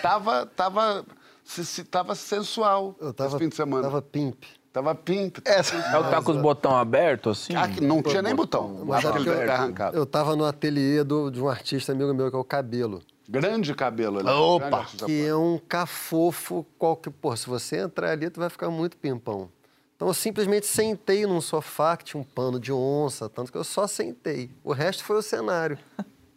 tava, 0.01 0.45
tava, 0.45 1.05
se, 1.43 1.65
se- 1.65 1.83
tava 1.83 2.13
sensual 2.15 2.95
Eu 2.99 3.13
tava, 3.13 3.29
esse 3.29 3.39
fim 3.39 3.49
de 3.49 3.55
semana. 3.55 3.83
tava 3.83 4.01
pimp. 4.01 4.43
Tava 4.75 4.93
pinto. 4.93 5.41
Essa- 5.45 5.73
É 5.77 5.97
o 5.97 6.03
que 6.03 6.09
tá 6.09 6.21
com 6.21 6.31
os 6.33 6.37
botão 6.37 6.75
abertos, 6.75 7.39
assim? 7.43 7.55
Ah, 7.55 7.65
que 7.65 7.79
não 7.79 8.03
tinha 8.03 8.21
nem 8.21 8.35
botão. 8.35 8.83
Mas 8.85 9.05
Acho 9.05 9.07
é 9.07 9.23
que 9.23 9.29
ele 9.29 9.49
arrancado. 9.49 9.95
Eu 9.95 10.05
tava 10.05 10.35
no 10.35 10.43
ateliê 10.43 11.01
do- 11.01 11.31
de 11.31 11.41
um 11.41 11.47
artista 11.47 11.93
amigo 11.93 12.13
meu, 12.13 12.29
que 12.29 12.35
é 12.35 12.39
o 12.39 12.43
Cabelo. 12.43 13.01
Grande 13.29 13.73
cabelo. 13.73 14.19
Ele 14.19 14.29
Opa! 14.29 14.59
grande 14.67 14.75
artista 14.75 15.05
Que 15.05 15.25
é 15.25 15.33
um 15.33 15.57
cafofo 15.57 16.65
qualquer. 16.77 17.09
Pô, 17.09 17.33
se 17.37 17.47
você 17.47 17.77
entrar 17.77 18.11
ali, 18.11 18.29
tu 18.29 18.37
vai 18.41 18.49
ficar 18.49 18.69
muito 18.69 18.97
pimpão. 18.97 19.47
Então 19.95 20.09
eu 20.09 20.13
simplesmente 20.13 20.65
sentei 20.67 21.25
num 21.25 21.39
sofá 21.39 21.95
que 21.95 22.03
tinha 22.03 22.19
um 22.19 22.23
pano 22.25 22.59
de 22.59 22.73
onça, 22.73 23.29
tanto 23.29 23.53
que 23.53 23.57
eu 23.57 23.63
só 23.63 23.87
sentei. 23.87 24.51
O 24.61 24.73
resto 24.73 25.05
foi 25.05 25.15
o 25.17 25.21
cenário. 25.21 25.79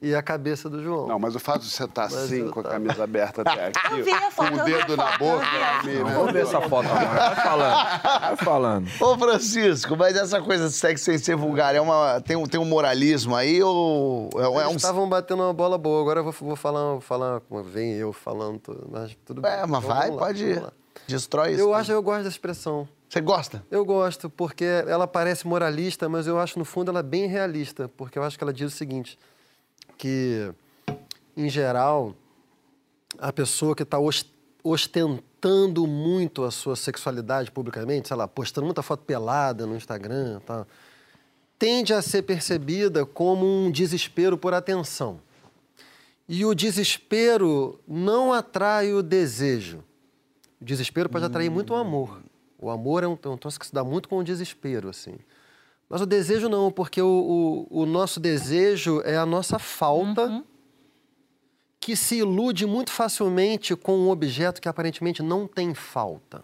E 0.00 0.14
a 0.14 0.22
cabeça 0.22 0.70
do 0.70 0.80
João. 0.80 1.08
Não, 1.08 1.18
mas 1.18 1.34
o 1.34 1.40
fato 1.40 1.62
de 1.62 1.70
você 1.70 1.82
estar 1.82 2.04
assim, 2.04 2.42
eu 2.42 2.52
com 2.52 2.60
a 2.60 2.62
tava- 2.62 2.74
camisa 2.76 3.02
aberta 3.02 3.42
até 3.42 3.66
aqui, 3.66 3.98
Eu 3.98 4.04
vi 4.04 4.12
a 4.12 4.30
foto, 4.30 4.52
com 4.52 4.58
o 4.58 4.64
dedo 4.64 4.96
na 4.96 5.06
foto, 5.08 5.18
boca, 5.18 5.44
eu 5.44 5.50
vi 5.50 5.56
a 5.56 5.82
me- 5.82 5.96
foto. 5.98 6.04
né? 6.08 6.14
Vamos 6.14 6.32
ver 6.32 6.42
essa 6.42 6.60
foto 6.60 6.88
agora. 6.88 7.08
Vai 7.18 7.34
falando. 7.36 8.20
Vai 8.20 8.36
falando. 8.36 8.88
Ô, 9.00 9.18
Francisco, 9.18 9.96
mas 9.96 10.16
essa 10.16 10.40
coisa 10.40 10.68
de 10.68 10.72
sexo 10.74 11.04
sem 11.04 11.18
ser 11.18 11.34
vulgar 11.34 11.74
é 11.74 11.80
uma, 11.80 12.20
tem, 12.20 12.36
um, 12.36 12.46
tem 12.46 12.60
um 12.60 12.64
moralismo 12.64 13.34
aí 13.34 13.60
ou 13.60 14.30
é, 14.36 14.42
é 14.42 14.60
Eles 14.62 14.72
um... 14.72 14.76
estavam 14.76 15.08
batendo 15.08 15.42
uma 15.42 15.52
bola 15.52 15.76
boa. 15.76 16.00
Agora 16.00 16.20
eu 16.20 16.24
vou, 16.24 16.32
vou 16.32 16.54
falar, 16.56 17.00
falar, 17.00 17.42
vem 17.64 17.94
eu 17.94 18.12
falando, 18.12 18.60
tudo, 18.60 18.88
mas 18.92 19.16
tudo 19.24 19.40
bem. 19.42 19.50
É, 19.50 19.66
mas 19.66 19.82
Então, 19.84 19.96
vai, 19.96 20.10
lá, 20.10 20.16
pode 20.16 20.54
lá. 20.54 20.72
Destrói 21.08 21.52
isso. 21.52 21.60
Eu 21.60 21.74
acho, 21.74 21.90
eu 21.90 22.02
gosto 22.02 22.22
da 22.22 22.28
expressão. 22.28 22.88
Você 23.08 23.20
gosta? 23.20 23.64
Eu 23.70 23.84
gosto, 23.84 24.28
porque 24.30 24.64
ela 24.86 25.06
parece 25.08 25.44
moralista, 25.46 26.08
mas 26.08 26.26
eu 26.28 26.38
acho, 26.38 26.58
no 26.58 26.64
fundo, 26.64 26.90
ela 26.90 27.00
é 27.00 27.02
bem 27.02 27.26
realista. 27.26 27.88
Porque 27.96 28.18
eu 28.18 28.22
acho 28.22 28.36
que 28.36 28.44
ela 28.44 28.52
diz 28.52 28.72
o 28.72 28.76
seguinte, 28.76 29.18
que, 29.98 30.50
em 31.36 31.50
geral, 31.50 32.14
a 33.18 33.32
pessoa 33.32 33.74
que 33.74 33.82
está 33.82 33.98
ostentando 34.62 35.86
muito 35.86 36.44
a 36.44 36.50
sua 36.50 36.76
sexualidade 36.76 37.50
publicamente, 37.50 38.08
sei 38.08 38.16
lá, 38.16 38.28
postando 38.28 38.64
muita 38.64 38.82
foto 38.82 39.02
pelada 39.04 39.66
no 39.66 39.76
Instagram 39.76 40.40
tal, 40.46 40.66
tende 41.58 41.92
a 41.92 42.00
ser 42.00 42.22
percebida 42.22 43.04
como 43.04 43.44
um 43.44 43.70
desespero 43.70 44.38
por 44.38 44.54
atenção. 44.54 45.20
E 46.28 46.44
o 46.44 46.54
desespero 46.54 47.80
não 47.88 48.32
atrai 48.32 48.92
o 48.92 49.02
desejo. 49.02 49.82
O 50.60 50.64
desespero 50.64 51.08
pode 51.08 51.24
atrair 51.24 51.50
muito 51.50 51.72
o 51.72 51.76
amor. 51.76 52.22
O 52.58 52.70
amor 52.70 53.02
é 53.02 53.08
um, 53.08 53.18
é 53.20 53.28
um 53.28 53.36
troço 53.36 53.58
que 53.58 53.66
se 53.66 53.72
dá 53.72 53.82
muito 53.82 54.08
com 54.08 54.18
o 54.18 54.24
desespero, 54.24 54.88
assim. 54.88 55.16
Mas 55.88 56.00
o 56.00 56.06
desejo 56.06 56.48
não, 56.48 56.70
porque 56.70 57.00
o, 57.00 57.66
o, 57.70 57.82
o 57.82 57.86
nosso 57.86 58.20
desejo 58.20 59.00
é 59.04 59.16
a 59.16 59.24
nossa 59.24 59.58
falta 59.58 60.44
que 61.80 61.96
se 61.96 62.16
ilude 62.16 62.66
muito 62.66 62.90
facilmente 62.90 63.74
com 63.74 63.96
um 63.96 64.10
objeto 64.10 64.60
que 64.60 64.68
aparentemente 64.68 65.22
não 65.22 65.46
tem 65.46 65.74
falta. 65.74 66.42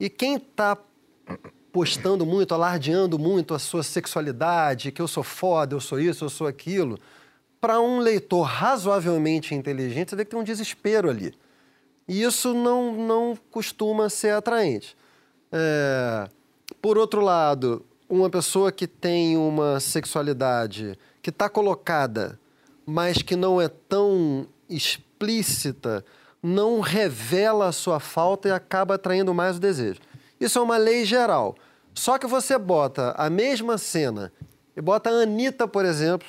E 0.00 0.08
quem 0.08 0.36
está 0.36 0.78
postando 1.70 2.24
muito, 2.24 2.54
alardeando 2.54 3.18
muito 3.18 3.52
a 3.52 3.58
sua 3.58 3.82
sexualidade, 3.82 4.90
que 4.90 5.02
eu 5.02 5.08
sou 5.08 5.22
foda, 5.22 5.74
eu 5.74 5.80
sou 5.80 6.00
isso, 6.00 6.24
eu 6.24 6.30
sou 6.30 6.46
aquilo, 6.46 6.98
para 7.60 7.80
um 7.80 7.98
leitor 7.98 8.42
razoavelmente 8.42 9.54
inteligente, 9.54 10.10
você 10.10 10.16
vê 10.16 10.24
que 10.24 10.30
tem 10.30 10.40
um 10.40 10.44
desespero 10.44 11.10
ali. 11.10 11.34
E 12.06 12.22
isso 12.22 12.54
não, 12.54 12.94
não 12.94 13.38
costuma 13.50 14.08
ser 14.08 14.30
atraente. 14.30 14.96
É, 15.52 16.28
por 16.80 16.96
outro 16.96 17.20
lado, 17.20 17.84
uma 18.08 18.30
pessoa 18.30 18.72
que 18.72 18.86
tem 18.86 19.36
uma 19.36 19.78
sexualidade 19.80 20.98
que 21.20 21.30
está 21.30 21.48
colocada, 21.48 22.38
mas 22.86 23.20
que 23.20 23.36
não 23.36 23.60
é 23.60 23.68
tão 23.68 24.46
explícita, 24.68 26.04
não 26.42 26.80
revela 26.80 27.68
a 27.68 27.72
sua 27.72 28.00
falta 28.00 28.48
e 28.48 28.52
acaba 28.52 28.94
atraindo 28.94 29.34
mais 29.34 29.56
o 29.56 29.60
desejo. 29.60 30.00
Isso 30.40 30.58
é 30.58 30.62
uma 30.62 30.76
lei 30.76 31.04
geral. 31.04 31.54
Só 31.92 32.16
que 32.16 32.26
você 32.26 32.56
bota 32.56 33.12
a 33.18 33.28
mesma 33.28 33.76
cena 33.76 34.32
e 34.76 34.80
bota 34.80 35.10
a 35.10 35.22
Anitta, 35.22 35.66
por 35.66 35.84
exemplo, 35.84 36.28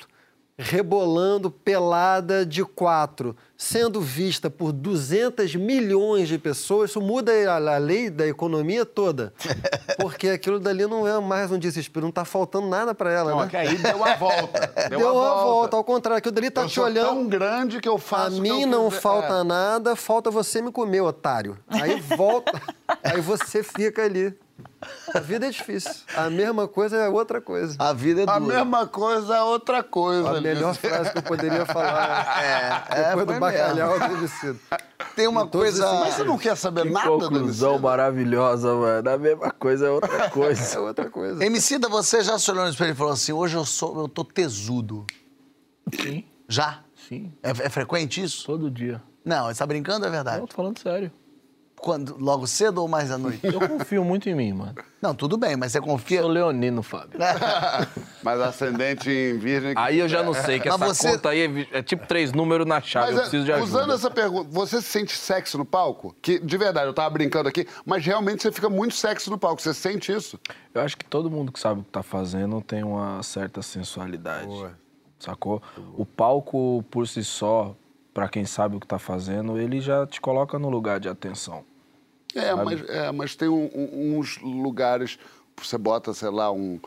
rebolando 0.60 1.50
pelada 1.50 2.44
de 2.44 2.62
quatro, 2.64 3.34
sendo 3.56 4.00
vista 4.00 4.50
por 4.50 4.72
200 4.72 5.54
milhões 5.56 6.28
de 6.28 6.36
pessoas, 6.38 6.90
isso 6.90 7.00
muda 7.00 7.32
a, 7.50 7.56
a 7.74 7.78
lei 7.78 8.10
da 8.10 8.26
economia 8.26 8.84
toda. 8.84 9.32
Porque 9.98 10.28
aquilo 10.28 10.60
dali 10.60 10.86
não 10.86 11.06
é 11.08 11.18
mais 11.18 11.50
um 11.50 11.58
desespero, 11.58 12.02
não 12.02 12.10
está 12.10 12.24
faltando 12.24 12.68
nada 12.68 12.94
para 12.94 13.10
ela, 13.10 13.30
Não, 13.30 13.38
né? 13.40 13.46
é 13.46 13.48
que 13.48 13.56
aí 13.56 13.76
deu 13.78 14.04
a 14.04 14.14
volta. 14.16 14.70
Deu, 14.90 14.98
Deu 14.98 15.08
a 15.08 15.12
uma 15.12 15.42
volta. 15.44 15.76
ao 15.76 15.84
contrário, 15.84 16.18
aquilo 16.18 16.34
dali 16.34 16.50
tá 16.50 16.62
eu 16.62 16.68
te 16.68 16.74
sou 16.74 16.84
olhando. 16.84 17.06
tão 17.08 17.28
grande 17.28 17.80
que 17.80 17.88
eu 17.88 17.96
A 17.96 17.98
faço... 17.98 18.36
que 18.36 18.40
mim 18.42 18.62
eu 18.62 18.66
não 18.66 18.88
quiser. 18.88 19.00
falta 19.00 19.34
É. 19.40 19.44
nada, 19.44 19.96
falta 19.96 20.30
você 20.30 20.60
me 20.60 20.70
comer, 20.70 21.00
otário. 21.00 21.58
Aí 21.68 22.00
volta, 22.00 22.52
aí 23.02 23.20
você 23.20 23.62
fica 23.62 24.02
ali. 24.04 24.34
A 25.14 25.20
vida 25.20 25.46
é 25.46 25.50
difícil. 25.50 25.92
A 26.16 26.30
mesma 26.30 26.66
coisa 26.66 26.96
é 26.96 27.08
outra 27.08 27.40
coisa. 27.40 27.76
A 27.78 27.92
vida 27.92 28.22
é 28.22 28.24
dura. 28.26 28.36
A 28.36 28.40
mesma 28.40 28.86
coisa 28.86 29.36
é 29.36 29.42
outra 29.42 29.82
coisa. 29.82 30.38
A 30.38 30.40
melhor 30.40 30.74
frase 30.74 31.12
que 31.12 31.18
eu 31.18 31.22
poderia 31.22 31.66
falar 31.66 32.40
É, 32.42 33.00
é, 33.00 33.08
depois 33.08 33.26
foi 33.26 33.34
do 33.34 33.40
bacalhau 33.40 33.98
deve 33.98 34.28
sido. 34.28 34.58
Tem 35.14 35.26
uma 35.26 35.46
coisa... 35.46 35.84
esses- 35.84 36.00
Mas 36.00 36.14
você 36.14 36.24
não 36.24 36.38
quer 36.38 36.56
saber 36.56 36.82
Que 36.84 36.90
nada 36.90 37.08
conclusão 37.08 37.40
Danicino? 37.72 37.78
maravilhosa, 37.80 38.74
mano. 38.74 39.10
A 39.10 39.18
mesma 39.18 39.50
coisa 39.50 39.86
é 39.86 39.90
outra 39.90 40.16
É 40.24 40.28
coisa. 40.30 40.80
outra 40.80 41.10
coisa. 41.10 41.44
Emicida, 41.44 41.88
você 41.88 42.22
já 42.22 42.38
se 42.38 42.50
olhou 42.50 42.64
no 42.64 42.70
espelho 42.70 42.92
e 42.92 42.94
falou 42.94 43.12
assim, 43.12 43.32
hoje 43.32 43.56
eu 43.56 43.64
sou, 43.66 44.00
eu 44.00 44.08
tô 44.08 44.24
tesudo. 44.24 45.06
Sim, 45.94 46.24
Já? 46.48 46.80
sim. 47.08 47.32
É, 47.42 47.50
é 47.50 47.68
frequente 47.68 48.22
isso? 48.22 48.46
Todo 48.46 48.70
dia. 48.70 49.02
Não, 49.24 49.46
você 49.46 49.58
tá 49.58 49.66
brincando, 49.66 50.06
é 50.06 50.10
verdade? 50.10 50.38
Não, 50.40 50.46
tô 50.46 50.54
falando 50.54 50.78
sério. 50.78 51.12
Quando, 51.82 52.16
logo 52.18 52.46
cedo 52.46 52.78
ou 52.82 52.86
mais 52.88 53.10
à 53.10 53.16
noite? 53.16 53.40
Eu 53.42 53.58
confio 53.66 54.04
muito 54.04 54.28
em 54.28 54.34
mim, 54.34 54.52
mano. 54.52 54.74
Não, 55.00 55.14
tudo 55.14 55.38
bem, 55.38 55.56
mas 55.56 55.72
você 55.72 55.80
confia... 55.80 56.20
Sou 56.20 56.30
leonino, 56.30 56.82
Fábio. 56.82 57.18
Mas 58.22 58.38
ascendente 58.38 59.10
em 59.10 59.38
virgem... 59.38 59.72
Aí 59.76 59.98
eu 59.98 60.06
já 60.06 60.22
não 60.22 60.34
sei, 60.34 60.60
que 60.60 60.68
Mas 60.68 60.78
essa 60.82 60.94
você- 60.94 61.10
conta 61.12 61.30
aí 61.30 61.66
é 61.72 61.78
é 61.78 61.82
tipo 61.82 62.06
três 62.06 62.32
números 62.32 62.66
na 62.66 62.82
chave. 62.82 63.06
Mas, 63.06 63.14
eu 63.14 63.18
é, 63.18 63.22
preciso 63.22 63.44
de 63.46 63.52
ajuda. 63.52 63.66
usando 63.66 63.92
essa 63.94 64.10
pergunta, 64.10 64.50
você 64.52 64.82
sente 64.82 65.16
sexo 65.16 65.56
no 65.56 65.64
palco? 65.64 66.14
Que, 66.20 66.38
de 66.38 66.58
verdade, 66.58 66.86
eu 66.86 66.92
tava 66.92 67.08
brincando 67.08 67.48
aqui, 67.48 67.66
mas 67.86 68.04
realmente 68.04 68.42
você 68.42 68.52
fica 68.52 68.68
muito 68.68 68.94
sexo 68.94 69.30
no 69.30 69.38
palco. 69.38 69.62
Você 69.62 69.72
sente 69.72 70.12
isso? 70.12 70.38
Eu 70.74 70.82
acho 70.82 70.98
que 70.98 71.04
todo 71.06 71.30
mundo 71.30 71.50
que 71.50 71.58
sabe 71.58 71.80
o 71.80 71.84
que 71.84 71.90
tá 71.90 72.02
fazendo 72.02 72.60
tem 72.60 72.84
uma 72.84 73.22
certa 73.22 73.62
sensualidade. 73.62 74.48
Sacou? 75.18 75.62
O 75.96 76.04
palco, 76.04 76.84
por 76.90 77.08
si 77.08 77.24
só, 77.24 77.74
pra 78.12 78.28
quem 78.28 78.44
sabe 78.44 78.76
o 78.76 78.80
que 78.80 78.86
tá 78.86 78.98
fazendo, 78.98 79.58
ele 79.58 79.80
já 79.80 80.06
te 80.06 80.20
coloca 80.20 80.58
no 80.58 80.68
lugar 80.68 81.00
de 81.00 81.08
atenção. 81.08 81.64
É, 82.34 82.54
mas, 82.54 82.88
é, 82.88 83.12
mas 83.12 83.34
tem 83.36 83.48
um- 83.48 83.70
um- 83.74 84.18
uns 84.18 84.38
lugares, 84.38 85.18
você 85.60 85.76
bota, 85.76 86.12
sei 86.14 86.30
lá, 86.30 86.50
um. 86.52 86.78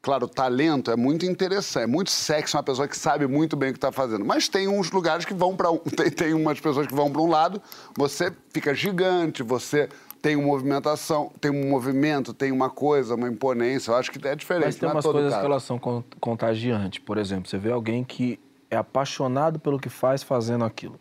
Claro, 0.00 0.24
o 0.26 0.28
talento 0.28 0.90
é 0.90 0.96
muito 0.96 1.24
interessante, 1.24 1.84
é 1.84 1.86
muito 1.86 2.10
sexy 2.10 2.56
uma 2.56 2.62
pessoa 2.62 2.88
que 2.88 2.98
sabe 2.98 3.24
muito 3.28 3.56
bem 3.56 3.70
o 3.70 3.72
que 3.72 3.76
está 3.78 3.92
fazendo. 3.92 4.24
Mas 4.24 4.48
tem 4.48 4.66
uns 4.66 4.90
lugares 4.90 5.24
que 5.24 5.32
vão 5.32 5.54
para 5.56 5.70
um. 5.70 5.78
Tem, 5.96 6.10
tem 6.10 6.34
umas 6.34 6.58
pessoas 6.58 6.88
que 6.88 6.94
vão 6.94 7.10
para 7.12 7.22
um 7.22 7.28
lado, 7.28 7.62
você 7.96 8.32
fica 8.52 8.74
gigante, 8.74 9.44
você 9.44 9.88
tem 10.20 10.34
uma 10.36 10.46
movimentação, 10.48 11.30
tem 11.40 11.50
um 11.52 11.68
movimento, 11.70 12.32
tem 12.34 12.50
uma 12.50 12.68
coisa, 12.70 13.14
uma 13.14 13.28
imponência. 13.28 13.90
Eu 13.92 13.96
acho 13.96 14.10
que 14.10 14.26
é 14.26 14.34
diferente. 14.34 14.66
Mas 14.66 14.76
tem 14.76 14.88
é 14.88 14.92
umas 14.92 15.04
todo 15.04 15.12
coisas 15.14 15.30
caso. 15.32 15.40
que 15.42 15.46
elas 15.50 15.62
são 15.62 15.78
con- 15.78 16.02
contagiantes. 16.20 16.98
Por 17.00 17.16
exemplo, 17.18 17.48
você 17.48 17.58
vê 17.58 17.70
alguém 17.70 18.02
que 18.02 18.40
é 18.70 18.76
apaixonado 18.76 19.60
pelo 19.60 19.78
que 19.78 19.88
faz 19.88 20.22
fazendo 20.24 20.64
aquilo. 20.64 20.98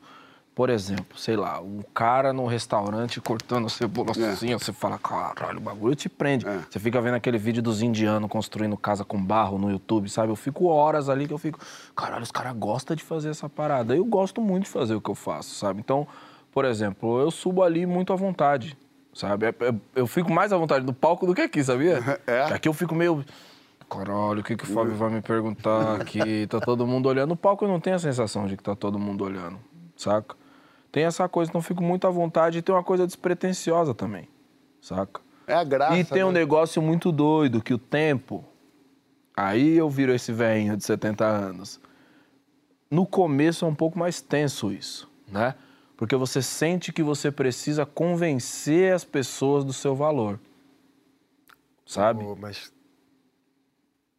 Por 0.53 0.69
exemplo, 0.69 1.17
sei 1.17 1.37
lá, 1.37 1.61
um 1.61 1.79
cara 1.93 2.33
num 2.33 2.45
restaurante 2.45 3.21
cortando 3.21 3.69
cebola 3.69 4.11
É. 4.17 4.31
assim, 4.31 4.53
você 4.53 4.73
fala, 4.73 4.97
caralho, 4.99 5.59
o 5.59 5.61
bagulho 5.61 5.95
te 5.95 6.09
prende. 6.09 6.45
É. 6.45 6.59
Você 6.69 6.77
fica 6.77 6.99
vendo 6.99 7.13
aquele 7.15 7.37
vídeo 7.37 7.63
dos 7.63 7.81
indianos 7.81 8.29
construindo 8.29 8.75
casa 8.75 9.05
com 9.05 9.17
barro 9.23 9.57
no 9.57 9.71
YouTube, 9.71 10.09
sabe? 10.09 10.29
Eu 10.29 10.35
fico 10.35 10.65
horas 10.65 11.07
ali 11.07 11.25
que 11.25 11.33
eu 11.33 11.37
fico, 11.37 11.57
caralho, 11.95 12.21
os 12.23 12.31
caras 12.31 12.53
gostam 12.57 12.95
de 12.97 13.03
fazer 13.03 13.29
essa 13.29 13.47
parada. 13.47 13.95
Eu 13.95 14.03
gosto 14.03 14.41
muito 14.41 14.65
de 14.65 14.69
fazer 14.69 14.93
o 14.93 14.99
que 15.01 15.09
eu 15.09 15.15
faço, 15.15 15.55
sabe? 15.55 15.79
Então, 15.79 16.05
por 16.51 16.65
exemplo, 16.65 17.19
eu 17.21 17.31
subo 17.31 17.63
ali 17.63 17.85
muito 17.85 18.11
à 18.11 18.15
vontade, 18.17 18.77
sabe? 19.13 19.45
É- 19.45 19.49
é- 19.69 19.73
Eu 19.95 20.05
fico 20.05 20.31
mais 20.33 20.51
à 20.51 20.57
vontade 20.57 20.85
no 20.85 20.93
palco 20.93 21.25
do 21.25 21.33
que 21.33 21.41
aqui, 21.41 21.63
sabia? 21.63 21.99
É? 22.27 22.41
Aqui 22.43 22.67
eu 22.67 22.73
fico 22.73 22.93
meio. 22.93 23.23
Caralho, 23.89 24.41
o 24.41 24.43
que, 24.43 24.55
que 24.57 24.65
o 24.65 24.67
Fábio 24.67 24.95
vai 24.95 25.09
me 25.09 25.21
perguntar 25.21 25.95
aqui? 26.01 26.45
Tá 26.47 26.59
todo 26.59 26.85
mundo 26.85 27.07
olhando. 27.07 27.29
No 27.29 27.35
palco 27.37 27.63
eu 27.63 27.69
não 27.69 27.79
tenho 27.79 27.95
a 27.95 27.99
sensação 27.99 28.45
de 28.47 28.57
que 28.57 28.63
tá 28.63 28.75
todo 28.75 28.99
mundo 28.99 29.23
olhando, 29.23 29.57
saca? 29.95 30.40
Tem 30.91 31.05
essa 31.05 31.27
coisa, 31.29 31.49
então 31.49 31.61
fico 31.61 31.81
muito 31.81 32.05
à 32.05 32.09
vontade 32.09 32.57
e 32.57 32.61
tem 32.61 32.75
uma 32.75 32.83
coisa 32.83 33.05
despretensiosa 33.07 33.93
também, 33.93 34.27
saca? 34.81 35.21
É 35.47 35.53
a 35.53 35.63
graça. 35.63 35.97
E 35.97 36.03
tem 36.03 36.23
um 36.23 36.31
né? 36.31 36.39
negócio 36.39 36.81
muito 36.81 37.11
doido, 37.11 37.61
que 37.61 37.73
o 37.73 37.77
tempo. 37.77 38.43
Aí 39.35 39.77
eu 39.77 39.89
viro 39.89 40.13
esse 40.13 40.31
velhinho 40.33 40.75
de 40.75 40.83
70 40.83 41.25
anos. 41.25 41.79
No 42.89 43.05
começo 43.05 43.63
é 43.63 43.67
um 43.67 43.73
pouco 43.75 43.97
mais 43.97 44.21
tenso 44.21 44.71
isso, 44.71 45.09
né? 45.27 45.55
Porque 45.95 46.15
você 46.15 46.41
sente 46.41 46.91
que 46.91 47.01
você 47.01 47.31
precisa 47.31 47.85
convencer 47.85 48.93
as 48.93 49.05
pessoas 49.05 49.63
do 49.63 49.71
seu 49.71 49.95
valor. 49.95 50.39
Sabe? 51.85 52.23
Pô, 52.23 52.35
mas, 52.35 52.71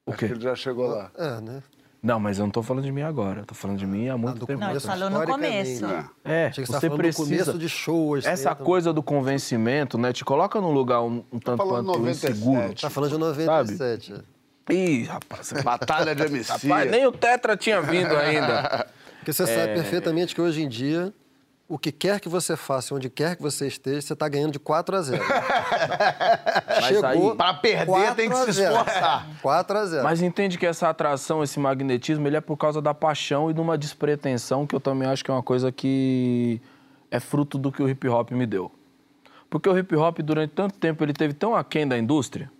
O 0.06 0.10
Acho 0.10 0.18
que 0.20 0.26
quê? 0.28 0.32
ele 0.32 0.40
já 0.40 0.54
chegou 0.54 0.86
lá. 0.86 1.10
é, 1.16 1.40
né? 1.40 1.62
Não, 2.02 2.18
mas 2.18 2.38
eu 2.38 2.44
não 2.46 2.50
tô 2.50 2.62
falando 2.64 2.82
de 2.84 2.90
mim 2.90 3.02
agora. 3.02 3.40
Eu 3.42 3.46
tô 3.46 3.54
falando 3.54 3.78
de 3.78 3.86
mim 3.86 4.08
há 4.08 4.16
muito 4.18 4.40
do 4.40 4.46
tempo. 4.46 4.58
Não, 4.58 4.80
falou 4.80 5.08
no 5.08 5.16
historicamente. 5.22 5.80
começo. 5.80 6.10
É, 6.24 6.46
Achei 6.48 6.64
que 6.64 6.70
você 6.72 6.80
você 6.80 6.90
precisa. 6.90 7.24
começo 7.44 7.58
de 7.58 7.68
show. 7.68 8.14
assim, 8.16 8.28
Essa 8.28 8.50
então- 8.52 8.66
coisa 8.66 8.92
do 8.92 9.02
convencimento, 9.02 9.96
né? 9.96 10.12
Te 10.12 10.24
coloca 10.24 10.60
num 10.60 10.72
lugar 10.72 11.00
um, 11.02 11.22
um 11.32 11.38
tanto 11.38 11.58
falando 11.58 11.86
quanto 11.86 11.98
97. 12.00 12.32
inseguro. 12.32 12.74
Tá 12.74 12.90
falando 12.90 13.10
de 13.12 13.18
97. 13.18 14.14
é. 14.68 14.74
Ih, 14.74 15.04
rapaz, 15.04 15.52
Batalha 15.62 16.14
de 16.14 16.22
MC. 16.24 16.50
Rapaz, 16.68 16.90
nem 16.90 17.06
o 17.06 17.12
Tetra 17.12 17.56
tinha 17.56 17.80
vindo 17.80 18.16
ainda. 18.16 18.86
Porque 19.18 19.32
você 19.32 19.46
sabe 19.46 19.74
perfeitamente 19.74 20.34
que 20.34 20.40
hoje 20.40 20.62
em 20.62 20.68
dia, 20.68 21.12
o 21.72 21.78
que 21.78 21.90
quer 21.90 22.20
que 22.20 22.28
você 22.28 22.54
faça, 22.54 22.94
onde 22.94 23.08
quer 23.08 23.34
que 23.34 23.40
você 23.40 23.66
esteja, 23.66 24.02
você 24.02 24.12
está 24.12 24.28
ganhando 24.28 24.52
de 24.52 24.58
4 24.58 24.94
a 24.94 25.00
0. 25.00 25.24
sair. 27.00 27.34
Pra 27.34 27.54
perder, 27.54 28.14
tem 28.14 28.28
que 28.28 28.36
se 28.36 28.42
4 28.44 28.50
a 28.50 28.52
0. 28.52 28.72
esforçar. 28.74 29.26
4 29.40 29.78
a 29.78 29.86
0. 29.86 30.04
Mas 30.04 30.20
entende 30.20 30.58
que 30.58 30.66
essa 30.66 30.90
atração, 30.90 31.42
esse 31.42 31.58
magnetismo, 31.58 32.28
ele 32.28 32.36
é 32.36 32.42
por 32.42 32.58
causa 32.58 32.82
da 32.82 32.92
paixão 32.92 33.50
e 33.50 33.54
de 33.54 33.60
uma 33.62 33.78
despretensão 33.78 34.66
que 34.66 34.74
eu 34.74 34.80
também 34.80 35.08
acho 35.08 35.24
que 35.24 35.30
é 35.30 35.34
uma 35.34 35.42
coisa 35.42 35.72
que 35.72 36.60
é 37.10 37.18
fruto 37.18 37.56
do 37.56 37.72
que 37.72 37.82
o 37.82 37.88
hip 37.88 38.06
hop 38.06 38.32
me 38.32 38.44
deu. 38.44 38.70
Porque 39.48 39.66
o 39.66 39.78
hip 39.78 39.96
hop, 39.96 40.18
durante 40.18 40.50
tanto 40.50 40.74
tempo, 40.74 41.02
ele 41.02 41.14
teve 41.14 41.32
tão 41.32 41.56
aquém 41.56 41.88
da 41.88 41.96
indústria 41.96 42.52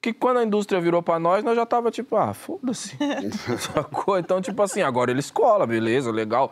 que 0.00 0.14
quando 0.14 0.38
a 0.38 0.44
indústria 0.44 0.80
virou 0.80 1.02
pra 1.02 1.18
nós, 1.18 1.44
nós 1.44 1.54
já 1.54 1.66
tava 1.66 1.90
tipo, 1.90 2.16
ah, 2.16 2.32
foda-se. 2.32 2.96
Sacou? 3.60 4.18
Então, 4.18 4.40
tipo 4.40 4.60
assim, 4.62 4.80
agora 4.80 5.10
ele 5.10 5.20
escola, 5.20 5.66
beleza, 5.66 6.10
legal. 6.10 6.50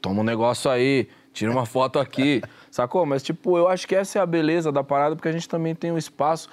Toma 0.00 0.20
um 0.20 0.24
negócio 0.24 0.70
aí, 0.70 1.08
tira 1.32 1.50
uma 1.50 1.66
foto 1.66 1.98
aqui, 1.98 2.42
sacou? 2.70 3.04
Mas, 3.06 3.22
tipo, 3.22 3.56
eu 3.56 3.68
acho 3.68 3.86
que 3.86 3.94
essa 3.94 4.18
é 4.18 4.22
a 4.22 4.26
beleza 4.26 4.72
da 4.72 4.82
parada, 4.82 5.14
porque 5.14 5.28
a 5.28 5.32
gente 5.32 5.48
também 5.48 5.74
tem 5.74 5.92
um 5.92 5.98
espaço. 5.98 6.48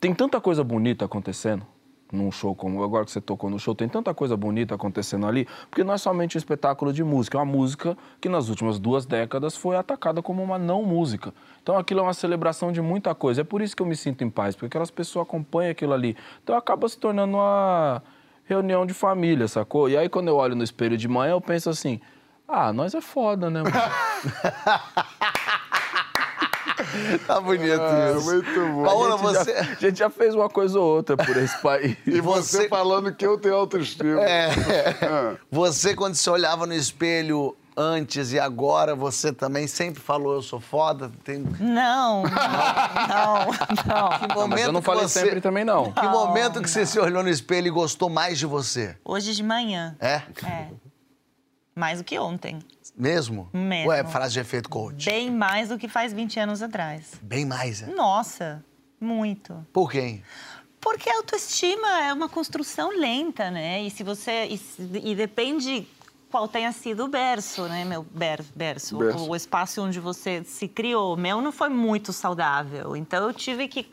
Tem 0.00 0.14
tanta 0.14 0.40
coisa 0.40 0.62
bonita 0.62 1.04
acontecendo 1.04 1.66
num 2.14 2.30
show 2.30 2.54
como 2.54 2.82
agora 2.82 3.04
que 3.04 3.10
você 3.10 3.20
tocou 3.20 3.50
no 3.50 3.58
show, 3.58 3.74
tem 3.74 3.88
tanta 3.88 4.14
coisa 4.14 4.36
bonita 4.36 4.74
acontecendo 4.74 5.26
ali, 5.26 5.46
porque 5.68 5.84
não 5.84 5.92
é 5.92 5.98
somente 5.98 6.36
um 6.36 6.38
espetáculo 6.38 6.92
de 6.92 7.02
música, 7.02 7.36
é 7.36 7.40
uma 7.40 7.50
música 7.50 7.96
que 8.20 8.28
nas 8.28 8.48
últimas 8.48 8.78
duas 8.78 9.04
décadas 9.04 9.56
foi 9.56 9.76
atacada 9.76 10.22
como 10.22 10.42
uma 10.42 10.58
não 10.58 10.82
música. 10.82 11.34
Então 11.62 11.76
aquilo 11.76 12.00
é 12.00 12.02
uma 12.02 12.14
celebração 12.14 12.72
de 12.72 12.80
muita 12.80 13.14
coisa. 13.14 13.40
É 13.40 13.44
por 13.44 13.60
isso 13.60 13.74
que 13.76 13.82
eu 13.82 13.86
me 13.86 13.96
sinto 13.96 14.22
em 14.22 14.30
paz, 14.30 14.54
porque 14.54 14.66
aquelas 14.66 14.90
pessoas 14.90 15.26
acompanham 15.26 15.72
aquilo 15.72 15.92
ali. 15.92 16.16
Então 16.42 16.56
acaba 16.56 16.88
se 16.88 16.98
tornando 16.98 17.36
uma 17.36 18.02
reunião 18.44 18.86
de 18.86 18.94
família, 18.94 19.48
sacou? 19.48 19.88
E 19.88 19.96
aí 19.96 20.08
quando 20.08 20.28
eu 20.28 20.36
olho 20.36 20.54
no 20.54 20.62
espelho 20.62 20.96
de 20.96 21.08
manhã, 21.08 21.32
eu 21.32 21.40
penso 21.40 21.68
assim: 21.68 22.00
ah, 22.48 22.72
nós 22.72 22.94
é 22.94 23.00
foda, 23.00 23.50
né? 23.50 23.62
mano? 23.62 23.74
Tá 27.26 27.40
bonito 27.40 27.80
É, 27.80 28.12
isso. 28.16 28.24
muito 28.24 28.60
bom. 28.72 28.84
Paola, 28.84 29.14
a, 29.14 29.18
gente 29.18 29.26
você... 29.26 29.52
já, 29.54 29.60
a 29.60 29.74
gente 29.74 29.98
já 29.98 30.10
fez 30.10 30.34
uma 30.34 30.48
coisa 30.48 30.78
ou 30.78 30.84
outra 30.96 31.16
por 31.16 31.36
esse 31.36 31.56
país. 31.62 31.96
E 32.06 32.20
você, 32.20 32.58
você- 32.58 32.68
falando 32.68 33.12
que 33.14 33.26
eu 33.26 33.38
tenho 33.38 33.54
autoestima. 33.56 34.20
É. 34.22 34.50
Ah. 35.02 35.36
Você, 35.50 35.94
quando 35.94 36.14
se 36.14 36.28
olhava 36.28 36.66
no 36.66 36.74
espelho 36.74 37.56
antes 37.76 38.32
e 38.32 38.38
agora, 38.38 38.94
você 38.94 39.32
também 39.32 39.66
sempre 39.66 40.00
falou, 40.00 40.34
eu 40.34 40.42
sou 40.42 40.60
foda? 40.60 41.10
Tem... 41.24 41.38
Não, 41.60 42.22
não, 42.22 42.22
não, 42.22 43.46
não. 43.86 44.18
Que 44.18 44.26
Mas 44.28 44.36
momento 44.36 44.60
eu 44.66 44.72
não 44.72 44.82
falei 44.82 45.02
você... 45.08 45.20
sempre 45.20 45.40
também, 45.40 45.64
não. 45.64 45.90
Que 45.92 46.06
momento 46.06 46.60
que 46.62 46.70
você 46.70 46.86
se 46.86 46.98
olhou 47.00 47.22
no 47.22 47.28
espelho 47.28 47.66
e 47.66 47.70
gostou 47.70 48.08
mais 48.08 48.38
de 48.38 48.46
você? 48.46 48.96
Hoje 49.04 49.34
de 49.34 49.42
manhã. 49.42 49.96
É? 50.00 50.22
É. 50.44 50.68
Mais 51.74 51.98
do 51.98 52.04
que 52.04 52.18
ontem. 52.18 52.58
Mesmo? 52.96 53.48
Mesmo. 53.52 53.90
Ué, 53.90 54.04
frase 54.04 54.34
de 54.34 54.40
efeito 54.40 54.68
coach. 54.68 55.06
Bem 55.06 55.30
mais 55.30 55.68
do 55.68 55.78
que 55.78 55.88
faz 55.88 56.12
20 56.12 56.38
anos 56.38 56.62
atrás. 56.62 57.14
Bem 57.20 57.44
mais, 57.44 57.82
é? 57.82 57.86
Nossa, 57.86 58.64
muito. 59.00 59.66
Por 59.72 59.90
quem? 59.90 60.22
Porque 60.80 61.10
a 61.10 61.16
autoestima 61.16 62.02
é 62.02 62.12
uma 62.12 62.28
construção 62.28 62.90
lenta, 62.90 63.50
né? 63.50 63.82
E 63.82 63.90
se 63.90 64.04
você. 64.04 64.46
E, 64.46 64.60
e 65.10 65.14
depende 65.14 65.88
qual 66.30 66.46
tenha 66.46 66.72
sido 66.72 67.04
o 67.04 67.08
berço, 67.08 67.62
né? 67.62 67.84
Meu 67.84 68.02
ber, 68.02 68.44
berço, 68.54 68.98
Berço. 68.98 69.24
O, 69.24 69.30
o 69.30 69.36
espaço 69.36 69.82
onde 69.82 69.98
você 69.98 70.44
se 70.44 70.68
criou. 70.68 71.14
O 71.14 71.16
meu 71.16 71.40
não 71.40 71.50
foi 71.50 71.68
muito 71.68 72.12
saudável. 72.12 72.96
Então 72.96 73.26
eu 73.26 73.32
tive 73.32 73.66
que 73.66 73.88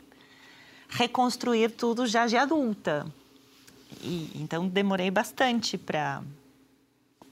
reconstruir 0.88 1.70
tudo 1.70 2.06
já 2.06 2.26
de 2.26 2.36
adulta. 2.36 3.06
E, 4.02 4.30
então 4.34 4.68
demorei 4.68 5.10
bastante 5.10 5.78
para 5.78 6.22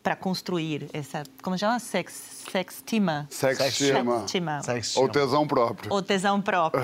para 0.02 0.16
construir 0.16 0.88
essa. 0.92 1.22
Como 1.42 1.56
chama? 1.58 1.78
Sex, 1.78 2.44
sextima. 2.50 3.26
Sextima. 3.30 4.18
Sextima. 4.20 4.62
Sex 4.62 4.96
Ou 4.96 5.08
tesão 5.08 5.46
próprio. 5.46 5.92
O 5.92 6.02
tesão 6.02 6.40
próprio. 6.40 6.82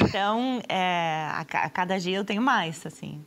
Então, 0.00 0.62
é, 0.68 1.26
a, 1.32 1.40
a 1.40 1.70
cada 1.70 1.98
dia 1.98 2.16
eu 2.16 2.24
tenho 2.24 2.40
mais, 2.42 2.84
assim. 2.86 3.24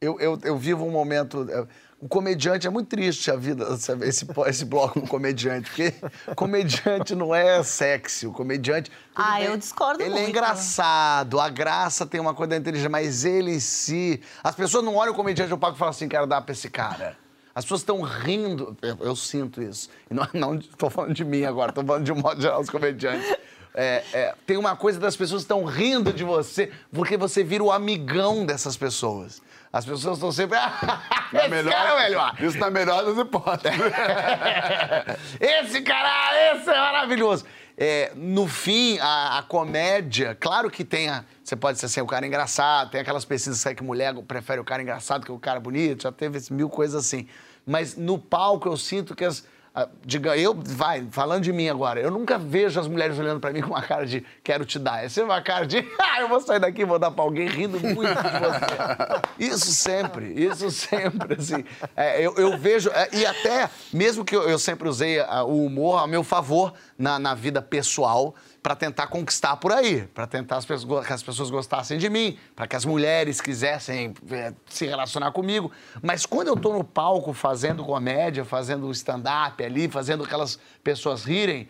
Eu, 0.00 0.18
eu, 0.18 0.38
eu 0.42 0.58
vivo 0.58 0.84
um 0.84 0.90
momento. 0.90 1.46
é, 1.48 1.64
O 2.00 2.08
comediante 2.08 2.66
é 2.66 2.70
muito 2.70 2.88
triste 2.88 3.30
a 3.30 3.36
vida, 3.36 3.68
esse, 4.02 4.26
esse 4.46 4.64
bloco 4.64 5.00
com 5.00 5.06
comediante, 5.06 5.70
porque 5.70 5.94
comediante 6.34 7.14
não 7.14 7.32
é 7.32 7.62
sexy. 7.62 8.26
O 8.26 8.32
comediante. 8.32 8.90
Ah, 9.14 9.40
eu 9.40 9.56
discordo 9.56 10.02
Ele 10.02 10.10
é 10.10 10.16
muito. 10.16 10.30
engraçado, 10.30 11.38
a 11.38 11.48
graça 11.48 12.04
tem 12.04 12.20
uma 12.20 12.34
coisa 12.34 12.50
da 12.50 12.56
inteligência, 12.56 12.90
mas 12.90 13.24
ele 13.24 13.52
em 13.52 13.60
si. 13.60 14.20
As 14.42 14.56
pessoas 14.56 14.84
não 14.84 14.96
olham 14.96 15.12
o 15.12 15.16
comediante 15.16 15.50
no 15.50 15.58
palco 15.58 15.76
e 15.76 15.78
falam 15.78 15.90
assim: 15.90 16.08
quero 16.08 16.26
dar 16.26 16.40
pra 16.42 16.52
esse 16.52 16.68
cara. 16.68 17.16
As 17.54 17.64
pessoas 17.64 17.80
estão 17.82 18.00
rindo, 18.02 18.76
eu, 18.80 18.96
eu 19.00 19.16
sinto 19.16 19.62
isso. 19.62 19.90
E 20.10 20.14
não, 20.38 20.54
estou 20.54 20.88
falando 20.88 21.14
de 21.14 21.24
mim 21.24 21.44
agora, 21.44 21.70
estou 21.70 21.84
falando 21.84 22.04
de 22.04 22.12
um 22.12 22.16
modo 22.16 22.40
geral 22.40 22.60
dos 22.60 22.70
comediantes. 22.70 23.36
É, 23.74 24.02
é, 24.12 24.34
tem 24.46 24.56
uma 24.56 24.76
coisa 24.76 25.00
das 25.00 25.16
pessoas 25.16 25.42
estão 25.42 25.64
rindo 25.64 26.12
de 26.12 26.24
você, 26.24 26.70
porque 26.92 27.16
você 27.16 27.42
vira 27.42 27.64
o 27.64 27.72
amigão 27.72 28.44
dessas 28.44 28.76
pessoas. 28.76 29.40
As 29.72 29.86
pessoas 29.86 30.18
estão 30.18 30.30
sempre. 30.30 30.58
Na 30.58 31.46
esse 31.46 31.70
cara 31.70 31.90
é 31.92 32.04
melhor. 32.04 32.36
Isso 32.38 32.58
na 32.58 32.70
melhor 32.70 33.04
das 33.06 33.16
hipóteses. 33.16 33.78
esse 35.40 35.80
cara, 35.80 36.54
esse 36.54 36.68
é 36.68 36.78
maravilhoso. 36.78 37.46
É, 37.84 38.12
no 38.14 38.46
fim, 38.46 38.96
a, 39.00 39.38
a 39.38 39.42
comédia, 39.42 40.36
claro 40.38 40.70
que 40.70 40.84
tem 40.84 41.08
a, 41.08 41.24
Você 41.42 41.56
pode 41.56 41.80
ser 41.80 41.86
assim, 41.86 42.00
o 42.00 42.06
cara 42.06 42.24
engraçado, 42.24 42.92
tem 42.92 43.00
aquelas 43.00 43.24
pesquisas 43.24 43.60
que 43.74 43.82
mulher 43.82 44.14
prefere 44.22 44.60
o 44.60 44.64
cara 44.64 44.80
engraçado 44.80 45.26
que 45.26 45.32
o 45.32 45.38
cara 45.38 45.58
bonito, 45.58 46.04
já 46.04 46.12
teve 46.12 46.38
mil 46.52 46.70
coisas 46.70 47.04
assim. 47.04 47.26
Mas 47.66 47.96
no 47.96 48.20
palco 48.20 48.68
eu 48.68 48.76
sinto 48.76 49.16
que 49.16 49.24
as. 49.24 49.44
A- 49.74 49.88
Diga, 50.04 50.36
eu, 50.36 50.54
vai, 50.54 51.06
falando 51.10 51.42
de 51.42 51.52
mim 51.52 51.68
agora, 51.68 52.00
eu 52.00 52.10
nunca 52.10 52.36
vejo 52.38 52.78
as 52.78 52.86
mulheres 52.88 53.18
olhando 53.18 53.40
pra 53.40 53.52
mim 53.52 53.62
com 53.62 53.68
uma 53.70 53.82
cara 53.82 54.04
de 54.06 54.24
quero 54.44 54.64
te 54.64 54.78
dar. 54.78 55.04
É 55.04 55.08
sempre 55.08 55.30
uma 55.30 55.40
cara 55.42 55.66
de, 55.66 55.78
ah, 56.00 56.20
eu 56.20 56.28
vou 56.28 56.40
sair 56.40 56.58
daqui 56.60 56.82
e 56.82 56.84
vou 56.84 56.98
dar 56.98 57.10
pra 57.10 57.24
alguém 57.24 57.48
rindo 57.48 57.78
muito 57.80 58.08
de 58.08 58.14
você. 58.14 59.52
Isso 59.54 59.72
sempre, 59.72 60.26
isso 60.32 60.70
sempre, 60.70 61.34
assim. 61.38 61.64
É, 61.96 62.20
eu, 62.24 62.34
eu 62.36 62.56
vejo, 62.58 62.90
é, 62.90 63.08
e 63.12 63.24
até, 63.24 63.70
mesmo 63.92 64.24
que 64.24 64.36
eu, 64.36 64.42
eu 64.48 64.58
sempre 64.58 64.88
usei 64.88 65.20
ah, 65.20 65.42
o 65.44 65.64
humor 65.64 66.02
a 66.02 66.06
meu 66.06 66.22
favor 66.22 66.72
na, 66.98 67.18
na 67.18 67.34
vida 67.34 67.60
pessoal, 67.62 68.34
para 68.62 68.76
tentar 68.76 69.08
conquistar 69.08 69.56
por 69.56 69.72
aí, 69.72 70.06
para 70.14 70.26
tentar 70.26 70.56
as 70.58 70.64
pessoas, 70.64 71.06
que 71.06 71.12
as 71.12 71.22
pessoas 71.22 71.50
gostassem 71.50 71.98
de 71.98 72.08
mim, 72.08 72.38
para 72.54 72.66
que 72.66 72.76
as 72.76 72.84
mulheres 72.84 73.40
quisessem 73.40 74.14
é, 74.30 74.52
se 74.66 74.86
relacionar 74.86 75.32
comigo. 75.32 75.72
Mas 76.00 76.24
quando 76.24 76.48
eu 76.48 76.56
tô 76.56 76.72
no 76.72 76.84
palco 76.84 77.32
fazendo 77.32 77.84
comédia, 77.84 78.44
fazendo 78.44 78.88
stand-up 78.92 79.62
ali, 79.64 79.88
fazendo 79.88 80.22
aquelas 80.22 80.60
pessoas 80.84 81.24
rirem, 81.24 81.68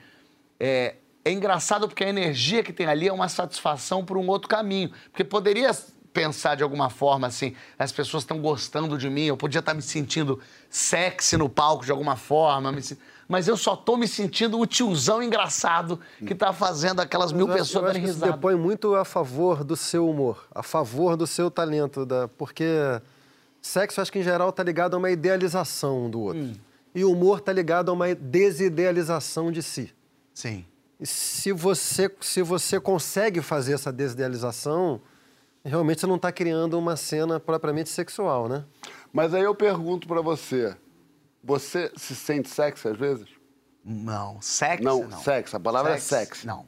é, 0.61 0.97
é 1.25 1.33
engraçado 1.33 1.89
porque 1.89 2.05
a 2.05 2.09
energia 2.09 2.63
que 2.63 2.73
tem 2.75 2.87
ali 2.87 3.09
é 3.09 3.13
uma 3.13 3.29
satisfação 3.29 4.05
por 4.05 4.19
um 4.19 4.29
outro 4.29 4.49
caminho. 4.49 4.93
Porque 5.11 5.25
poderia 5.25 5.71
pensar 6.13 6.57
de 6.57 6.63
alguma 6.63 6.91
forma 6.91 7.27
assim, 7.27 7.57
as 7.79 7.91
pessoas 7.91 8.23
estão 8.23 8.39
gostando 8.39 8.99
de 8.99 9.09
mim, 9.09 9.23
eu 9.25 9.37
podia 9.37 9.61
estar 9.61 9.73
me 9.73 9.81
sentindo 9.81 10.39
sexy 10.69 11.39
no 11.39 11.49
palco 11.49 11.87
de 11.87 11.91
alguma 11.91 12.17
forma, 12.17 12.71
me 12.71 12.83
sen- 12.83 12.99
mas 13.33 13.49
eu 13.49 13.57
só 13.57 13.75
tô 13.75 13.97
me 13.97 14.07
sentindo 14.07 14.61
o 14.61 14.67
tiozão 14.67 15.23
engraçado 15.23 15.99
que 16.19 16.35
tá 16.35 16.53
fazendo 16.53 17.01
aquelas 17.01 17.33
mil 17.33 17.49
Eu 17.49 17.55
pessoas 17.55 17.73
eu 17.73 17.81
acho 17.81 17.87
darem 17.95 18.03
risada. 18.03 18.33
depõe 18.33 18.55
muito 18.57 18.95
a 18.95 19.07
favor 19.07 19.65
do 19.65 19.75
seu 19.75 20.07
humor, 20.07 20.47
a 20.55 20.63
favor 20.63 21.17
do 21.17 21.27
seu 21.27 21.51
talento, 21.51 22.05
da, 22.05 22.29
porque 22.29 22.67
sexo, 23.63 24.03
acho 24.03 24.13
que 24.13 24.19
em 24.19 24.23
geral 24.23 24.51
está 24.51 24.63
ligado 24.63 24.93
a 24.93 24.99
uma 24.99 25.11
idealização 25.11 26.11
do 26.11 26.21
outro. 26.21 26.43
Hum. 26.43 26.53
E 26.95 27.07
o 27.07 27.13
humor 27.13 27.39
está 27.39 27.55
ligado 27.55 27.89
a 27.89 27.95
uma 27.95 28.15
desidealização 28.15 29.51
de 29.51 29.63
si. 29.63 29.95
Sim. 30.35 30.67
E 31.01 31.07
se 31.07 31.53
você, 31.53 32.15
se 32.21 32.43
você 32.43 32.79
consegue 32.79 33.41
fazer 33.41 33.73
essa 33.73 33.91
desidealização, 33.91 35.01
realmente 35.65 36.03
você 36.03 36.07
não 36.07 36.17
está 36.17 36.31
criando 36.31 36.79
uma 36.79 36.97
cena 36.97 37.41
propriamente 37.41 37.89
sexual, 37.89 38.47
né? 38.47 38.63
Mas 39.11 39.33
aí 39.33 39.43
eu 39.43 39.55
pergunto 39.55 40.07
pra 40.07 40.21
você, 40.21 40.77
você 41.43 41.91
se 41.97 42.15
sente 42.15 42.49
sexy 42.49 42.89
às 42.89 42.97
vezes? 42.97 43.27
Não, 43.85 44.41
sexy 44.41 44.85
Não, 44.85 45.09
não. 45.09 45.21
sexy, 45.21 45.57
a 45.57 45.61
palavra 45.61 45.95
é 45.95 45.99
sexy. 45.99 46.47
Não. 46.47 46.67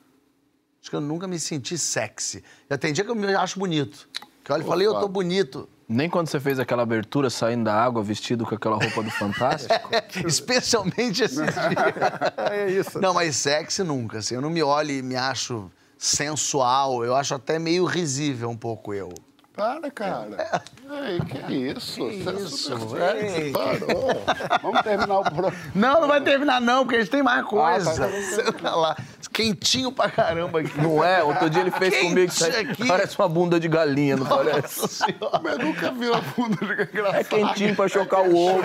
Acho 0.80 0.90
que 0.90 0.96
eu 0.96 1.01
nunca 1.01 1.26
me 1.26 1.38
senti 1.38 1.78
sexy. 1.78 2.42
Já 2.68 2.76
tem 2.76 2.92
dia 2.92 3.05
que 3.05 3.10
eu 3.10 3.14
me 3.14 3.32
acho 3.34 3.59
bonito. 3.59 4.09
Que 4.42 4.51
eu 4.51 4.55
olho 4.56 4.64
e 4.64 4.66
falei, 4.66 4.86
eu 4.86 5.01
tô 5.01 5.09
bonito. 5.09 5.68
Nem 5.88 6.10
quando 6.10 6.28
você 6.28 6.40
fez 6.40 6.59
aquela 6.59 6.82
abertura 6.82 7.30
saindo 7.30 7.64
da 7.64 7.74
água 7.74 8.02
vestido 8.02 8.44
com 8.44 8.55
aquela 8.55 8.76
roupa 8.76 9.02
do 9.02 9.10
Fantástico. 9.12 9.74
Especialmente 10.26 11.22
esse 11.22 11.36
dia. 11.44 12.51
É 12.51 12.70
isso. 12.70 13.01
Não, 13.01 13.14
mas 13.14 13.36
sexy 13.36 13.82
nunca, 13.82 14.18
assim. 14.18 14.34
Eu 14.34 14.40
não 14.40 14.51
me 14.51 14.62
olho 14.62 14.90
e 14.90 15.02
me 15.02 15.14
acho 15.16 15.70
sensual. 15.96 17.05
Eu 17.05 17.14
acho 17.14 17.34
até 17.34 17.59
meio 17.59 17.84
risível 17.84 18.51
um 18.51 18.56
pouco 18.56 18.92
eu. 18.92 19.12
Para, 19.55 19.89
cara. 19.89 20.62
Ei, 21.06 21.20
que 21.20 21.55
isso? 21.55 22.01
Você 22.05 22.28
é 22.28 22.32
isso, 22.43 22.89
sexy, 22.89 23.52
parou. 23.52 24.22
Vamos 24.60 24.82
terminar 24.82 25.18
o 25.20 25.22
programa. 25.22 25.56
Não, 25.74 26.01
não 26.01 26.09
vai 26.09 26.20
terminar 26.22 26.60
não, 26.60 26.82
porque 26.85 26.97
a 26.97 27.01
gente 27.01 27.10
tem 27.10 27.22
mais 27.22 27.44
coisa. 27.47 27.94
tá. 27.94 28.09
Você 28.09 28.52
tá 28.52 28.74
lá, 28.74 28.97
quentinho 29.32 29.93
pra 29.93 30.10
caramba 30.10 30.59
aqui. 30.60 30.81
Não 30.81 31.05
é? 31.05 31.22
Outro 31.22 31.48
dia 31.48 31.60
ele 31.60 31.70
fez 31.70 31.94
Quente 31.94 32.09
comigo 32.09 32.32
isso 32.32 32.44
aí. 32.47 32.56
aqui. 32.68 32.85
Parece 32.86 33.16
uma 33.16 33.28
bunda 33.28 33.60
de 33.60 33.68
galinha, 33.68 34.16
não 34.16 34.26
parece? 34.26 34.81
Nossa 34.81 34.89
senhora. 34.89 35.40
Mas 35.43 35.59
nunca 35.59 35.90
viu 35.93 36.14
a 36.14 36.20
bunda 36.20 36.56
de 36.56 36.82
engraçado. 36.82 37.16
É 37.16 37.24
quentinho 37.24 37.76
pra 37.76 37.86
chocar 37.89 38.22
o 38.22 38.36
ovo. 38.36 38.60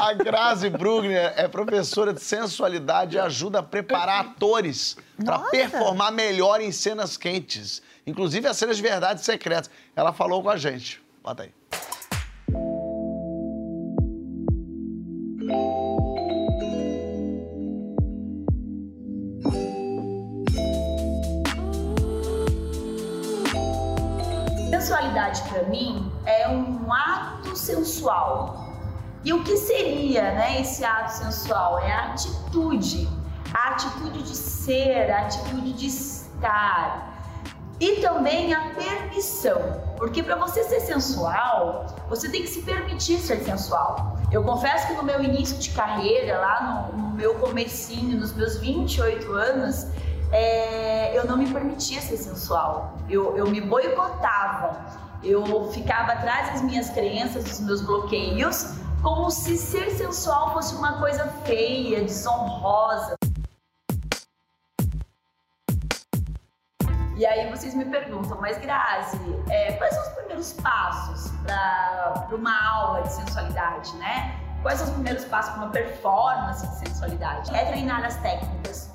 A 0.00 0.12
Grazi 0.14 0.68
Brugner 0.68 1.32
é 1.36 1.46
professora 1.46 2.12
de 2.12 2.20
sensualidade 2.20 3.16
e 3.16 3.20
ajuda 3.20 3.60
a 3.60 3.62
preparar 3.62 4.20
atores 4.20 4.96
para 5.24 5.38
performar 5.38 6.10
melhor 6.10 6.60
em 6.60 6.72
cenas 6.72 7.16
quentes. 7.16 7.82
Inclusive 8.06 8.46
as 8.46 8.56
cenas 8.56 8.76
de 8.76 8.82
verdades 8.82 9.24
secretas. 9.24 9.70
Ela 9.94 10.12
falou 10.12 10.42
com 10.42 10.50
a 10.50 10.56
gente. 10.56 11.02
Bota 11.22 11.42
aí. 11.44 11.52
Sensualidade 24.70 25.42
para 25.42 25.62
mim 25.64 26.10
é 26.24 26.48
um 26.48 26.92
ato 26.92 27.54
sensual. 27.54 28.70
E 29.22 29.32
o 29.32 29.44
que 29.44 29.56
seria, 29.56 30.32
né, 30.32 30.60
esse 30.60 30.82
ato 30.84 31.12
sensual? 31.12 31.78
É 31.80 31.92
a 31.92 32.04
atitude, 32.06 33.06
a 33.52 33.68
atitude 33.68 34.22
de 34.22 34.34
ser, 34.34 35.10
a 35.10 35.26
atitude 35.26 35.72
de 35.74 35.86
estar. 35.86 37.09
E 37.80 37.96
também 38.02 38.52
a 38.52 38.74
permissão, 38.74 39.58
porque 39.96 40.22
para 40.22 40.36
você 40.36 40.64
ser 40.64 40.80
sensual, 40.80 41.86
você 42.10 42.28
tem 42.28 42.42
que 42.42 42.48
se 42.48 42.60
permitir 42.60 43.18
ser 43.18 43.42
sensual. 43.42 44.18
Eu 44.30 44.44
confesso 44.44 44.86
que 44.88 44.92
no 44.92 45.02
meu 45.02 45.22
início 45.22 45.56
de 45.56 45.70
carreira, 45.70 46.38
lá 46.38 46.92
no, 46.92 46.98
no 46.98 47.08
meu 47.14 47.36
comecinho, 47.36 48.20
nos 48.20 48.34
meus 48.34 48.58
28 48.58 49.32
anos, 49.32 49.86
é, 50.30 51.16
eu 51.16 51.24
não 51.24 51.38
me 51.38 51.50
permitia 51.50 52.02
ser 52.02 52.18
sensual. 52.18 52.98
Eu, 53.08 53.34
eu 53.36 53.46
me 53.48 53.62
boicotava. 53.62 54.78
Eu 55.22 55.70
ficava 55.72 56.12
atrás 56.12 56.52
das 56.52 56.62
minhas 56.62 56.90
crenças, 56.90 57.44
dos 57.44 57.60
meus 57.60 57.80
bloqueios, 57.80 58.74
como 59.02 59.30
se 59.30 59.56
ser 59.56 59.90
sensual 59.90 60.52
fosse 60.52 60.74
uma 60.74 60.98
coisa 60.98 61.26
feia, 61.44 62.02
desonrosa. 62.02 63.19
E 67.20 67.26
aí 67.26 67.50
vocês 67.50 67.74
me 67.74 67.84
perguntam, 67.84 68.40
mas 68.40 68.56
Grazi, 68.56 69.20
é, 69.50 69.72
quais 69.72 69.92
são 69.92 70.02
os 70.04 70.08
primeiros 70.14 70.54
passos 70.54 71.30
para 71.42 72.34
uma 72.34 72.66
aula 72.66 73.02
de 73.02 73.12
sensualidade, 73.12 73.94
né? 73.96 74.40
Quais 74.62 74.78
são 74.78 74.86
os 74.86 74.94
primeiros 74.94 75.26
passos 75.26 75.52
para 75.52 75.64
uma 75.64 75.70
performance 75.70 76.66
de 76.66 76.76
sensualidade? 76.76 77.54
É 77.54 77.66
treinar 77.66 78.06
as 78.06 78.16
técnicas. 78.22 78.90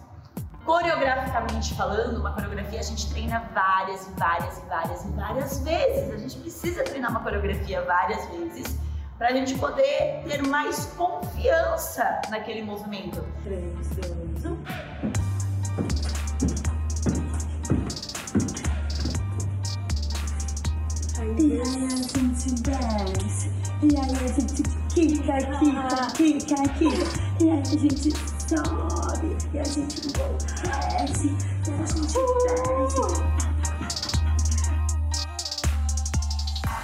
Coreograficamente 0.66 1.76
falando, 1.76 2.18
uma 2.18 2.34
coreografia 2.34 2.80
a 2.80 2.84
gente 2.84 3.08
treina 3.12 3.48
várias 3.54 4.08
e 4.08 4.12
várias 4.14 4.58
e 4.58 4.62
várias 4.62 5.06
e 5.06 5.08
várias 5.10 5.60
vezes. 5.60 6.12
A 6.12 6.18
gente 6.18 6.38
precisa 6.40 6.84
treinar 6.84 7.12
uma 7.12 7.20
coreografia 7.20 7.84
várias 7.84 8.26
vezes 8.30 8.76
para 9.20 9.28
a 9.28 9.34
gente 9.34 9.56
poder 9.60 10.24
ter 10.28 10.42
mais 10.48 10.88
confiança 10.98 12.22
naquele 12.32 12.64
movimento. 12.64 13.24
3, 13.44 13.88
2, 13.90 14.46
1. 14.46 14.85
E 21.38 21.62
aí 21.62 21.86
a 21.86 21.96
gente 21.96 22.52
desce, 22.62 23.52
e 23.82 23.98
aí 23.98 24.16
a 24.16 24.28
gente 24.28 24.64
quica, 24.94 25.38
quica, 25.60 26.12
quica, 26.16 26.70
quica, 26.78 27.44
e 27.44 27.50
aí 27.52 27.60
a 27.60 27.64
gente 27.64 28.12
sobe, 28.48 29.38
e 29.54 29.60
a 29.60 29.64
gente 29.64 30.02
desce, 30.08 31.28
e 31.28 31.72
a 31.72 31.86
gente 31.86 32.18
desce. 32.46 33.36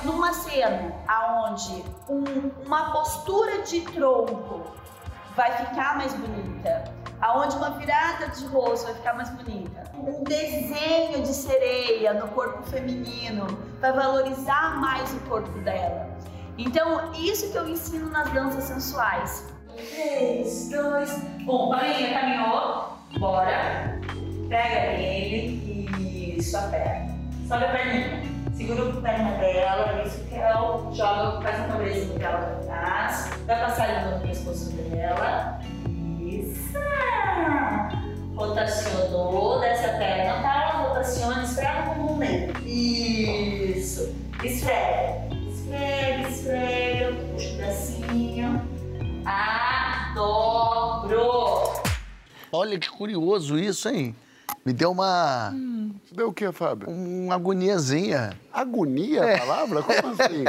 numa 0.03 0.33
cena 0.33 0.93
aonde 1.07 1.85
um- 2.09 2.49
uma 2.65 2.91
postura 2.91 3.61
de 3.61 3.81
tronco 3.81 4.61
vai 5.35 5.51
ficar 5.57 5.95
mais 5.97 6.11
bonita, 6.15 6.91
aonde 7.21 7.55
uma 7.55 7.71
virada 7.71 8.27
de 8.27 8.45
rosto 8.47 8.85
vai 8.85 8.95
ficar 8.95 9.13
mais 9.13 9.29
bonita, 9.29 9.83
um 9.95 10.23
desenho 10.23 11.21
de 11.21 11.33
sereia 11.33 12.13
no 12.13 12.27
corpo 12.29 12.63
feminino 12.63 13.47
vai 13.79 13.93
valorizar 13.93 14.79
mais 14.79 15.13
o 15.13 15.19
corpo 15.21 15.57
dela. 15.59 16.09
Então, 16.57 17.11
isso 17.13 17.51
que 17.51 17.57
eu 17.57 17.67
ensino 17.69 18.09
nas 18.09 18.29
danças 18.31 18.65
sensuais. 18.65 19.51
3, 19.75 20.69
2, 20.69 21.23
1. 21.47 21.69
Palinha, 21.69 22.19
caminhou. 22.19 22.97
Bora. 23.17 23.99
Pega 24.49 24.99
ele. 24.99 25.87
Isso, 26.37 26.57
a 26.57 26.63
perna. 26.63 27.15
Sobe 27.47 27.65
a 27.65 27.71
perninha. 27.71 28.21
Segura 28.53 28.89
a 28.89 29.01
perna 29.01 29.31
dela. 29.37 30.03
Isso 30.05 30.23
que 30.25 30.35
é 30.35 30.55
o. 30.55 30.93
Joga, 30.93 31.41
faz 31.41 31.59
um 31.61 31.67
cabrezinho 31.69 32.19
dela 32.19 32.37
pra 32.37 32.75
trás. 32.75 33.31
Vai 33.45 33.59
passar 33.59 33.89
ali 33.89 34.15
no 34.15 34.21
pescoço 34.21 34.71
dela. 34.73 35.50
Rotacionou. 38.51 39.61
Desce 39.61 39.85
a 39.85 39.97
perna. 39.97 40.41
Tá? 40.41 40.83
Rotaciona. 40.83 41.43
Esfrega 41.43 41.83
com 41.83 41.91
o 41.91 41.95
bumbum. 42.07 42.25
Isso. 42.65 44.13
Esfrega. 44.43 45.29
Esfrega, 45.49 46.27
esfrega. 46.29 47.13
Puxa 47.31 47.49
o 47.49 47.55
bracinho. 47.57 48.61
Adoro. 49.25 50.51
Olha 52.51 52.77
que 52.77 52.89
curioso 52.89 53.57
isso, 53.57 53.87
hein? 53.87 54.13
Me 54.65 54.73
deu 54.73 54.91
uma, 54.91 55.53
Deu 56.13 56.27
o 56.27 56.33
quê, 56.33 56.51
Fábio? 56.51 56.89
uma 56.89 57.35
agoniazinha. 57.35 58.37
Agonia 58.51 59.35
a 59.35 59.39
palavra? 59.39 59.81
Como 59.81 60.09
assim? 60.09 60.43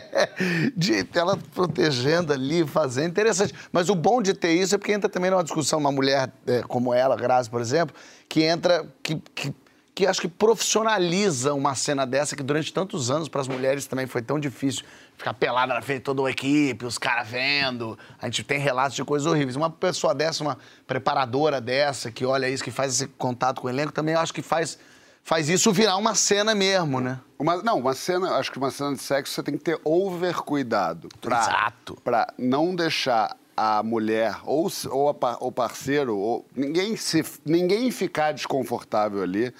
de 0.74 1.06
ela 1.14 1.36
protegendo 1.54 2.32
ali, 2.32 2.66
fazendo. 2.66 3.10
Interessante. 3.10 3.52
Mas 3.70 3.90
o 3.90 3.94
bom 3.94 4.22
de 4.22 4.32
ter 4.32 4.52
isso 4.52 4.74
é 4.74 4.78
porque 4.78 4.92
entra 4.92 5.08
também 5.10 5.30
numa 5.30 5.44
discussão, 5.44 5.78
uma 5.78 5.92
mulher 5.92 6.32
é, 6.46 6.62
como 6.62 6.94
ela, 6.94 7.16
Grazi, 7.16 7.50
por 7.50 7.60
exemplo, 7.60 7.94
que 8.28 8.42
entra, 8.44 8.86
que, 9.02 9.16
que, 9.34 9.54
que 9.94 10.06
acho 10.06 10.22
que 10.22 10.28
profissionaliza 10.28 11.52
uma 11.52 11.74
cena 11.74 12.06
dessa, 12.06 12.34
que 12.34 12.42
durante 12.42 12.72
tantos 12.72 13.10
anos 13.10 13.28
para 13.28 13.42
as 13.42 13.48
mulheres 13.48 13.86
também 13.86 14.06
foi 14.06 14.22
tão 14.22 14.40
difícil 14.40 14.84
ficar 15.16 15.34
pelada 15.34 15.74
na 15.74 15.82
frente 15.82 15.98
de 15.98 16.04
toda 16.04 16.26
a 16.26 16.30
equipe, 16.30 16.84
os 16.84 16.98
caras 16.98 17.28
vendo. 17.28 17.98
A 18.20 18.24
gente 18.24 18.42
tem 18.42 18.58
relatos 18.58 18.96
de 18.96 19.04
coisas 19.04 19.26
horríveis. 19.26 19.54
Uma 19.54 19.70
pessoa 19.70 20.14
dessa, 20.14 20.42
uma 20.42 20.58
preparadora 20.86 21.60
dessa, 21.60 22.10
que 22.10 22.24
olha 22.24 22.48
isso, 22.48 22.64
que 22.64 22.70
faz 22.70 22.94
esse 22.94 23.06
contato 23.06 23.60
com 23.60 23.66
o 23.66 23.70
elenco, 23.70 23.92
também 23.92 24.14
acho 24.14 24.32
que 24.32 24.42
faz, 24.42 24.78
faz 25.24 25.48
isso 25.48 25.72
virar 25.72 25.96
uma 25.96 26.14
cena 26.14 26.54
mesmo, 26.54 27.00
né? 27.00 27.18
Uma, 27.38 27.56
não, 27.62 27.80
uma 27.80 27.94
cena, 27.94 28.36
acho 28.36 28.52
que 28.52 28.58
uma 28.58 28.70
cena 28.70 28.92
de 28.92 29.02
sexo 29.02 29.34
você 29.34 29.42
tem 29.42 29.56
que 29.56 29.64
ter 29.64 29.80
over 29.82 30.36
cuidado. 30.42 31.08
Pra, 31.20 31.40
Exato. 31.40 31.98
Pra 32.04 32.32
não 32.38 32.74
deixar 32.76 33.36
a 33.56 33.82
mulher 33.82 34.36
ou, 34.44 34.70
ou 34.90 35.18
o 35.40 35.52
parceiro, 35.52 36.16
ou 36.16 36.46
ninguém, 36.54 36.96
se, 36.96 37.24
ninguém 37.44 37.90
ficar 37.90 38.32
desconfortável 38.32 39.22
ali. 39.22 39.52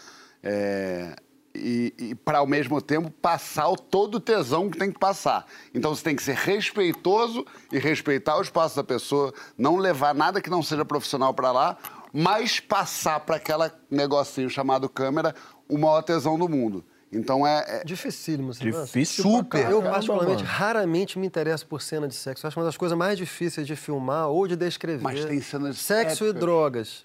é, 0.43 1.17
e, 1.55 1.95
e 1.99 2.15
para 2.17 2.39
ao 2.39 2.47
mesmo 2.47 2.83
tempo 2.83 3.11
passar 3.11 3.69
o, 3.69 3.77
todo 3.77 4.17
o 4.17 4.21
tesão 4.21 4.69
que 4.69 4.77
tem 4.77 4.91
que 4.91 4.99
passar. 4.99 5.47
Então 5.73 5.95
você 5.95 6.03
tem 6.03 6.17
que 6.17 6.23
ser 6.23 6.35
respeitoso 6.35 7.47
e 7.73 7.79
respeitar 7.79 8.37
o 8.37 8.43
espaço 8.43 8.75
da 8.75 8.83
pessoa, 8.83 9.33
não 9.57 9.77
levar 9.77 10.15
nada 10.15 10.41
que 10.41 10.51
não 10.51 10.63
seja 10.63 10.85
profissional 10.85 11.33
para 11.33 11.53
lá, 11.53 11.79
mas 12.13 12.61
passar 12.61 13.21
para 13.21 13.37
aquela 13.37 13.73
negocinho 13.91 14.49
chamado 14.49 14.89
câmera 14.89 15.35
o 15.69 15.79
maior 15.79 16.03
tesão 16.03 16.39
do 16.39 16.49
mundo. 16.49 16.85
Então 17.13 17.47
é, 17.47 17.65
é- 17.81 17.85
Dificílimo, 17.85 18.51
acha? 18.51 18.83
Difícil 18.83 19.23
Super. 19.23 19.61
pra 19.63 19.71
Eu, 19.71 19.81
particularmente, 19.83 20.43
raramente 20.43 21.17
me 21.19 21.27
interesso 21.27 21.65
por 21.67 21.81
cena 21.81 22.09
de 22.09 22.15
sexo. 22.15 22.45
Eu 22.45 22.49
acho 22.49 22.59
uma 22.59 22.67
das 22.67 22.77
coisas 22.77 22.99
mais 22.99 23.17
difíceis 23.17 23.67
de 23.67 23.77
filmar 23.77 24.29
ou 24.29 24.49
de 24.49 24.57
descrever. 24.57 25.03
Mas 25.03 25.25
tem 25.25 25.41
cenas 25.41 25.77
Sexo 25.79 26.25
e 26.25 26.29
épicas. 26.29 26.41
drogas. 26.41 27.05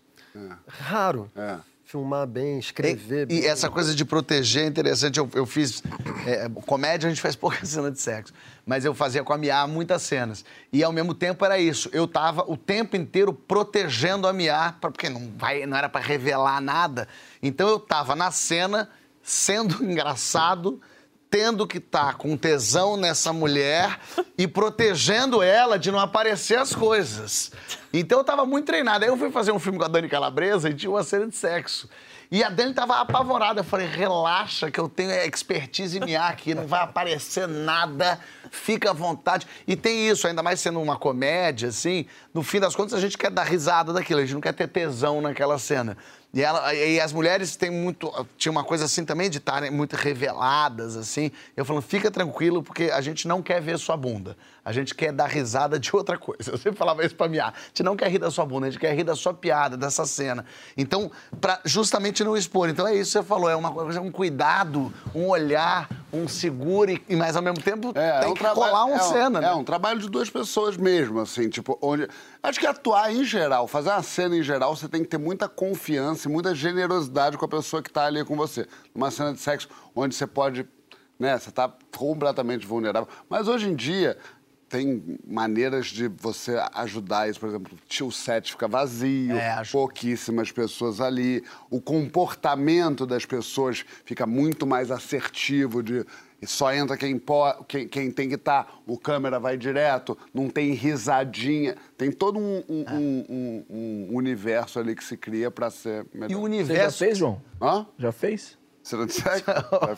Raro. 0.68 1.30
É. 1.36 1.58
filmar 1.90 2.28
bem, 2.28 2.60
escrever 2.60 3.26
bem. 3.26 3.40
E 3.40 3.48
essa 3.48 3.68
coisa 3.68 3.96
de 3.96 4.06
proteger 4.06 4.64
é 4.64 4.68
interessante. 4.68 5.18
Eu, 5.18 5.28
eu 5.34 5.44
fiz. 5.48 5.82
é, 6.24 6.48
comédia, 6.68 7.08
a 7.08 7.10
gente 7.10 7.20
faz 7.20 7.36
pouca 7.36 7.66
cena 7.66 7.90
de 7.90 8.00
sexo. 8.00 8.32
Mas 8.64 8.86
eu 8.86 8.94
fazia 8.94 9.24
com 9.24 9.34
a 9.34 9.38
Mia 9.40 9.66
muitas 9.66 10.04
cenas. 10.04 10.46
E 10.72 10.84
ao 10.84 10.94
mesmo 10.94 11.16
tempo 11.16 11.44
era 11.44 11.58
isso. 11.58 11.90
Eu 11.92 12.08
tava 12.08 12.44
o 12.48 12.56
tempo 12.56 12.96
inteiro 12.96 13.34
protegendo 13.34 14.28
a 14.28 14.34
Mia, 14.34 14.76
porque 14.80 15.10
não, 15.10 15.32
vai, 15.36 15.66
não 15.66 15.76
era 15.76 15.90
pra 15.90 16.00
revelar 16.00 16.62
nada. 16.62 17.08
Então 17.42 17.68
eu 17.68 17.80
tava 17.80 18.16
na 18.16 18.30
cena, 18.30 18.88
sendo 19.24 19.82
engraçado, 19.84 20.80
tendo 21.30 21.68
que 21.68 21.78
estar 21.78 22.16
com 22.16 22.36
tesão 22.36 22.98
nessa 22.98 23.32
mulher 23.32 24.00
e 24.38 24.48
protegendo 24.48 25.44
ela 25.44 25.78
de 25.78 25.92
não 25.92 26.00
aparecer 26.00 26.58
as 26.58 26.74
coisas. 26.74 27.52
Então 27.94 28.20
eu 28.20 28.24
tava 28.24 28.46
muito 28.46 28.66
treinado. 28.66 29.04
Aí 29.04 29.10
eu 29.10 29.18
fui 29.18 29.32
fazer 29.32 29.52
um 29.52 29.60
filme 29.60 29.78
com 29.78 29.86
a 29.86 29.88
Dani 29.88 30.10
Calabresa 30.10 30.70
e 30.70 30.74
tinha 30.74 30.90
uma 30.90 31.04
cena 31.04 31.28
de 31.28 31.36
sexo. 31.36 31.88
E 32.32 32.44
a 32.44 32.50
Dani 32.50 32.74
tava 32.74 33.00
apavorada. 33.00 33.62
Eu 33.62 33.64
falei, 33.64 33.88
relaxa 33.88 34.70
que 34.70 34.80
eu 34.80 34.88
tenho 34.88 35.12
expertise 35.12 36.00
em 36.00 36.16
aqui, 36.16 36.54
não 36.54 36.68
vai 36.68 36.82
aparecer 36.82 37.48
nada, 37.48 38.20
fica 38.52 38.92
à 38.92 38.94
vontade. 38.94 39.48
E 39.68 39.76
tem 39.76 40.08
isso, 40.08 40.28
ainda 40.28 40.44
mais 40.44 40.60
sendo 40.60 40.80
uma 40.80 40.98
comédia, 40.98 41.70
assim, 41.70 42.06
no 42.34 42.44
fim 42.44 42.60
das 42.60 42.76
contas 42.76 42.94
a 42.94 43.00
gente 43.00 43.18
quer 43.18 43.32
dar 43.32 43.44
risada 43.44 43.92
daquilo, 43.92 44.20
a 44.20 44.24
gente 44.24 44.36
não 44.36 44.42
quer 44.42 44.54
ter 44.54 44.68
tesão 44.68 45.22
naquela 45.22 45.58
cena. 45.58 45.98
E, 46.32 46.44
ela, 46.44 46.72
e 46.76 47.00
as 47.00 47.12
mulheres 47.12 47.56
têm 47.56 47.72
muito. 47.72 48.12
Tinha 48.38 48.52
uma 48.52 48.64
coisa 48.64 48.86
assim 48.86 49.04
também 49.04 49.30
de 49.32 49.40
estarem 49.40 49.72
muito 49.72 49.96
reveladas, 49.96 50.96
assim. 50.96 51.32
Eu 51.58 51.66
falando, 51.66 51.82
fica 51.82 52.12
tranquilo, 52.12 52.62
porque 52.62 52.84
a 52.86 53.02
gente 53.02 53.28
não 53.28 53.42
quer 53.42 53.60
ver 53.60 53.80
sua 53.80 53.98
bunda. 53.98 54.38
A 54.64 54.72
gente 54.72 54.94
quer 54.94 55.12
dar 55.12 55.26
risada 55.26 55.80
de 55.80 55.90
outra 55.96 56.18
coisa. 56.20 56.52
Eu 56.54 56.58
sempre 56.60 56.78
falava 56.78 57.04
isso 57.04 57.16
pra 57.16 57.28
Mia. 57.28 57.46
A 57.48 57.54
gente 57.70 57.82
não 57.82 57.96
quer 57.96 58.12
rir 58.12 58.20
da 58.20 58.30
sua 58.30 58.46
bunda, 58.46 58.68
a 58.68 58.70
gente 58.70 58.80
quer 58.80 58.94
rir 58.96 59.04
da 59.04 59.16
sua 59.16 59.34
piada, 59.34 59.76
dessa 59.76 60.06
cena. 60.06 60.46
Então, 60.78 61.10
pra 61.42 61.60
justamente 61.66 62.24
não 62.24 62.38
expor. 62.38 62.70
Então 62.70 62.88
é 62.88 62.94
isso 62.94 63.12
que 63.14 63.18
você 63.18 63.24
falou, 63.24 63.50
é 63.50 63.56
uma 63.56 63.72
coisa, 63.72 64.00
um 64.00 64.12
cuidado, 64.12 64.94
um 65.16 65.30
olhar, 65.30 65.90
um 66.14 66.28
segure, 66.28 67.04
e 67.10 67.16
mas 67.16 67.36
ao 67.36 67.42
mesmo 67.42 67.62
tempo 67.64 67.92
É, 67.96 68.20
tem 68.20 68.28
é 68.28 68.32
um 68.32 68.34
que 68.36 68.40
trabalho- 68.42 68.72
colar 68.72 68.86
uma 68.86 68.98
é 68.98 69.04
um- 69.04 69.10
cena, 69.12 69.42
né? 69.42 69.48
É 69.48 69.54
um 69.54 69.64
trabalho 69.64 70.00
de 70.00 70.10
duas 70.10 70.30
pessoas 70.30 70.78
mesmo, 70.78 71.20
assim, 71.20 71.50
tipo, 71.50 71.76
onde. 71.82 72.08
Acho 72.44 72.60
que 72.60 72.68
atuar 72.68 73.12
em 73.12 73.24
geral, 73.24 73.68
fazer 73.68 73.90
uma 73.90 74.04
cena 74.04 74.36
em 74.38 74.44
geral, 74.44 74.76
você 74.76 74.88
tem 74.88 75.02
que 75.02 75.08
ter 75.10 75.18
muita 75.18 75.48
confiança 75.50 76.19
e 76.28 76.32
muita 76.32 76.54
generosidade 76.56 77.38
com 77.38 77.46
a 77.46 77.48
pessoa 77.48 77.82
que 77.82 77.92
tá 77.92 78.06
ali 78.06 78.24
com 78.26 78.36
você. 78.36 78.68
Numa 78.94 79.12
cena 79.12 79.34
de 79.34 79.40
sexo, 79.40 79.70
onde 79.96 80.16
você 80.16 80.26
pode. 80.28 80.68
Né, 81.20 81.38
você 81.38 81.52
tá 81.52 81.72
completamente 81.96 82.66
vulnerável. 82.66 83.08
Mas 83.30 83.48
hoje 83.48 83.70
em 83.70 83.76
dia. 83.76 84.18
Tem 84.72 85.18
maneiras 85.28 85.88
de 85.88 86.08
você 86.08 86.56
ajudar 86.76 87.28
isso, 87.28 87.40
por 87.40 87.50
exemplo, 87.50 87.76
o 88.04 88.12
set 88.12 88.52
fica 88.52 88.68
vazio, 88.68 89.36
É, 89.36 89.54
acho- 89.54 89.72
pouquíssimas 89.72 90.52
pessoas 90.52 91.02
ali, 91.02 91.44
o 91.72 91.82
comportamento 91.82 93.04
das 93.08 93.26
pessoas 93.26 93.84
fica 94.06 94.28
muito 94.28 94.68
mais 94.68 94.92
assertivo 94.92 95.82
de 95.82 96.06
e 96.42 96.48
só 96.48 96.74
entra 96.74 96.96
quem, 96.98 97.18
po- 97.18 97.64
quem, 97.68 97.88
quem 97.88 98.10
tem 98.12 98.30
que 98.30 98.36
estar, 98.36 98.82
o 98.88 98.98
câmera 98.98 99.40
vai 99.40 99.58
direto, 99.58 100.18
não 100.34 100.50
tem 100.50 100.72
risadinha, 100.74 101.76
tem 101.98 102.12
todo 102.12 102.40
um, 102.40 102.64
um- 102.70 102.86
um- 102.90 103.26
um- 103.30 104.08
um 104.12 104.16
universo 104.16 104.80
ali 104.80 104.96
que 104.96 105.04
se 105.04 105.18
cria 105.18 105.52
para 105.52 105.70
ser 105.70 106.06
melhor. 106.14 106.32
E 106.32 106.36
o 106.36 106.40
Você 106.40 106.42
já 106.42 106.46
universo. 106.46 106.98
fez, 106.98 107.18
João? 107.18 107.42
Hã? 107.62 107.86
Já 107.98 108.12
fez? 108.12 108.58
Você 108.82 108.96
não 108.96 109.08
fiz 109.08 109.24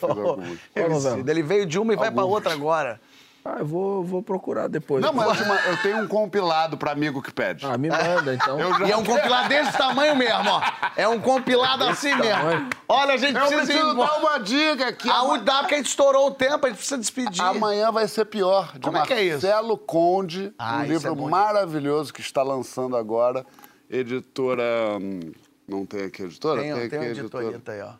algumas. 0.03 0.59
Qual 0.73 0.89
novela? 0.89 1.23
Ele 1.31 1.43
veio 1.43 1.65
de 1.65 1.79
uma 1.79 1.93
e 1.93 1.95
vai 1.95 2.11
pra 2.11 2.23
Alguns. 2.23 2.35
outra 2.35 2.51
agora. 2.53 2.99
Ah, 3.43 3.57
eu 3.59 3.65
vou, 3.65 4.03
vou 4.03 4.21
procurar 4.21 4.67
depois. 4.67 5.03
Não, 5.03 5.11
mas 5.11 5.39
eu, 5.39 5.53
eu 5.71 5.77
tenho 5.81 5.97
um 6.03 6.07
compilado 6.07 6.77
para 6.77 6.91
amigo 6.91 7.21
que 7.23 7.33
pede. 7.33 7.65
Ah, 7.65 7.75
me 7.75 7.89
manda, 7.89 8.35
então. 8.35 8.59
E 8.85 8.91
é 8.91 8.95
um 8.95 9.03
compilado 9.03 9.49
desse 9.49 9.75
tamanho 9.75 10.15
mesmo, 10.15 10.47
ó. 10.47 10.61
É 10.95 11.07
um 11.07 11.19
compilado 11.19 11.83
assim 11.85 12.13
mesmo. 12.15 12.33
tamanho. 12.33 12.69
Olha, 12.87 13.13
a 13.15 13.17
gente 13.17 13.35
Eu 13.35 13.47
precisa 13.47 13.61
ir 13.63 13.65
preciso 13.65 13.95
dar 13.95 14.19
uma 14.19 14.37
dica 14.37 14.87
aqui. 14.89 15.09
A 15.09 15.37
dá 15.37 15.59
porque 15.59 15.73
a 15.73 15.77
gente 15.77 15.87
estourou 15.87 16.27
o 16.27 16.31
tempo, 16.31 16.65
a 16.65 16.69
gente 16.69 16.77
precisa 16.77 16.99
despedir. 16.99 17.41
Amanhã 17.41 17.91
vai 17.91 18.07
ser 18.07 18.25
pior, 18.25 18.73
de 18.73 18.79
Como 18.81 18.97
é 18.97 19.05
que 19.07 19.13
é 19.13 19.23
isso? 19.23 19.45
Marcelo 19.45 19.77
Conde, 19.77 20.53
Ah, 20.57 20.77
um 20.77 20.83
livro 20.83 21.11
é 21.11 21.29
maravilhoso 21.29 22.13
que 22.13 22.21
está 22.21 22.43
lançando 22.43 22.95
agora. 22.95 23.43
Editora. 23.89 24.97
hum, 25.01 25.19
Não 25.67 25.85
tem 25.85 26.05
aqui 26.05 26.21
a 26.21 26.25
editora? 26.25 26.61
Tem, 26.61 26.71
aqui 26.71 26.89
tem 26.89 26.99
a 26.99 27.01
um 27.01 27.05
editorita 27.05 27.71
aí, 27.71 27.81
ó. 27.81 27.93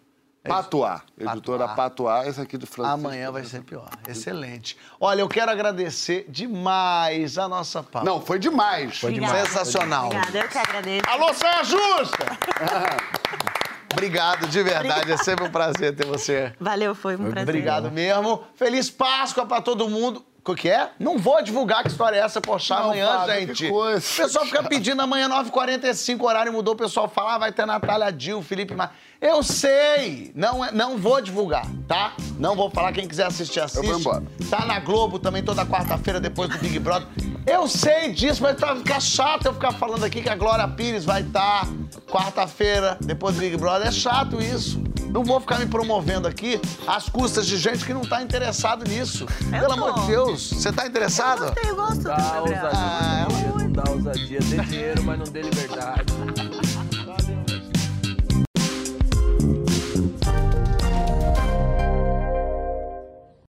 Patuá. 0.43 1.01
Editora 1.19 1.68
Patuá. 1.68 2.27
Esse 2.27 2.41
aqui 2.41 2.57
de 2.57 2.65
Francisco. 2.65 3.07
Amanhã 3.07 3.31
vai 3.31 3.43
ser 3.43 3.61
pior. 3.61 3.88
Excelente. 4.07 4.76
Olha, 4.99 5.22
eu 5.22 5.30
quero 5.30 5.51
agradecer 5.51 6.26
demais 6.27 7.38
a 7.38 7.47
nossa 7.47 7.84
pauta. 7.84 8.09
Não, 8.09 8.19
foi 8.19 8.39
demais. 8.39 8.97
Foi 8.99 9.11
Obrigada. 9.11 9.45
Sensacional. 9.45 10.07
Obrigada, 10.07 10.38
eu 10.39 10.47
que 10.49 10.57
agradeço. 10.57 11.09
Alô, 11.09 11.34
Saia 11.34 11.63
Justa! 11.63 12.26
Obrigado, 13.91 14.47
de 14.47 14.63
verdade. 14.63 15.11
É 15.11 15.18
sempre 15.18 15.45
um 15.45 15.51
prazer 15.51 15.95
ter 15.95 16.07
você. 16.07 16.53
Valeu, 16.59 16.95
foi 16.95 17.15
um 17.15 17.30
prazer. 17.30 17.43
Obrigado 17.43 17.91
mesmo. 17.91 18.43
Feliz 18.55 18.89
Páscoa 18.89 19.45
pra 19.45 19.61
todo 19.61 19.88
mundo. 19.89 20.26
O 20.43 20.55
que 20.55 20.69
é? 20.69 20.89
Não 20.97 21.19
vou 21.19 21.39
divulgar 21.43 21.84
que 21.84 21.89
história 21.89 22.18
é 22.18 22.19
essa, 22.22 22.41
poxa, 22.41 22.73
Não, 22.73 22.85
amanhã, 22.85 23.07
Fábio, 23.19 23.35
gente. 23.47 23.63
que 23.65 23.69
coisa. 23.69 23.99
O 23.99 24.15
pessoal 24.23 24.45
fica 24.45 24.63
pedindo 24.63 24.99
amanhã, 24.99 25.30
9h45, 25.30 26.19
o 26.19 26.26
horário 26.26 26.51
mudou, 26.51 26.73
o 26.73 26.77
pessoal 26.77 27.07
fala, 27.07 27.35
ah, 27.35 27.38
vai 27.38 27.51
ter 27.51 27.63
Natália 27.68 28.11
Dil, 28.11 28.41
Felipe 28.41 28.73
Mar. 28.73 28.95
Eu 29.22 29.43
sei! 29.43 30.31
Não, 30.34 30.65
é- 30.65 30.72
não 30.72 30.98
vou 30.98 31.22
divulgar, 31.22 31.68
tá? 31.88 32.14
Não 32.39 32.56
vou 32.56 32.72
falar, 32.72 32.91
quem 32.91 33.07
quiser 33.07 33.27
assistir, 33.27 33.60
assiste. 33.60 33.85
vou 33.85 33.99
embora. 33.99 34.23
Tá 34.49 34.65
na 34.65 34.80
Globo 34.80 35.19
também 35.19 35.43
toda 35.43 35.64
quarta-feira, 35.64 36.19
depois 36.19 36.49
do 36.49 36.57
Big 36.57 36.80
Brother. 36.80 37.07
Eu 37.45 37.68
sei 37.68 38.11
disso, 38.14 38.41
mas 38.41 38.57
tá 38.57 38.76
ficar 38.76 38.99
chato 38.99 39.45
eu 39.45 39.53
ficar 39.53 39.73
falando 39.73 40.03
aqui 40.03 40.23
que 40.23 40.30
a 40.30 40.35
Glória 40.35 40.68
Pires 40.68 41.06
vai 41.06 41.22
estar 41.22 41.68
quarta-feira, 42.10 42.98
depois 42.99 43.35
do 43.35 43.41
Big 43.41 43.57
Brother. 43.57 43.88
É 43.89 43.91
chato 43.91 44.41
isso. 44.41 44.81
Não 45.11 45.23
vou 45.23 45.39
ficar 45.39 45.60
me 45.60 45.68
promovendo 45.68 46.27
aqui 46.27 46.60
às 46.88 47.07
custas 47.07 47.45
de 47.45 47.57
gente 47.57 47.85
que 47.85 47.93
não 47.93 48.02
tá 48.02 48.23
interessado 48.23 48.89
nisso. 48.89 49.27
Pelo 49.52 49.68
tô. 49.68 49.73
amor 49.73 49.93
de 49.99 50.07
Deus. 50.07 50.49
Você 50.49 50.72
tá 50.72 50.88
interessado? 50.88 51.41
Gostei, 51.45 51.69
eu 51.69 51.76
gosto 51.76 51.98
do 51.98 52.03
Dá 52.06 52.39
ousadia, 52.41 53.48
não 53.56 53.72
dá 53.72 53.91
ousadia. 53.91 54.39
Dê 54.39 54.57
dinheiro, 54.64 55.03
mas 55.03 55.19
não 55.19 55.26
dê 55.26 55.41
liberdade. 55.43 56.06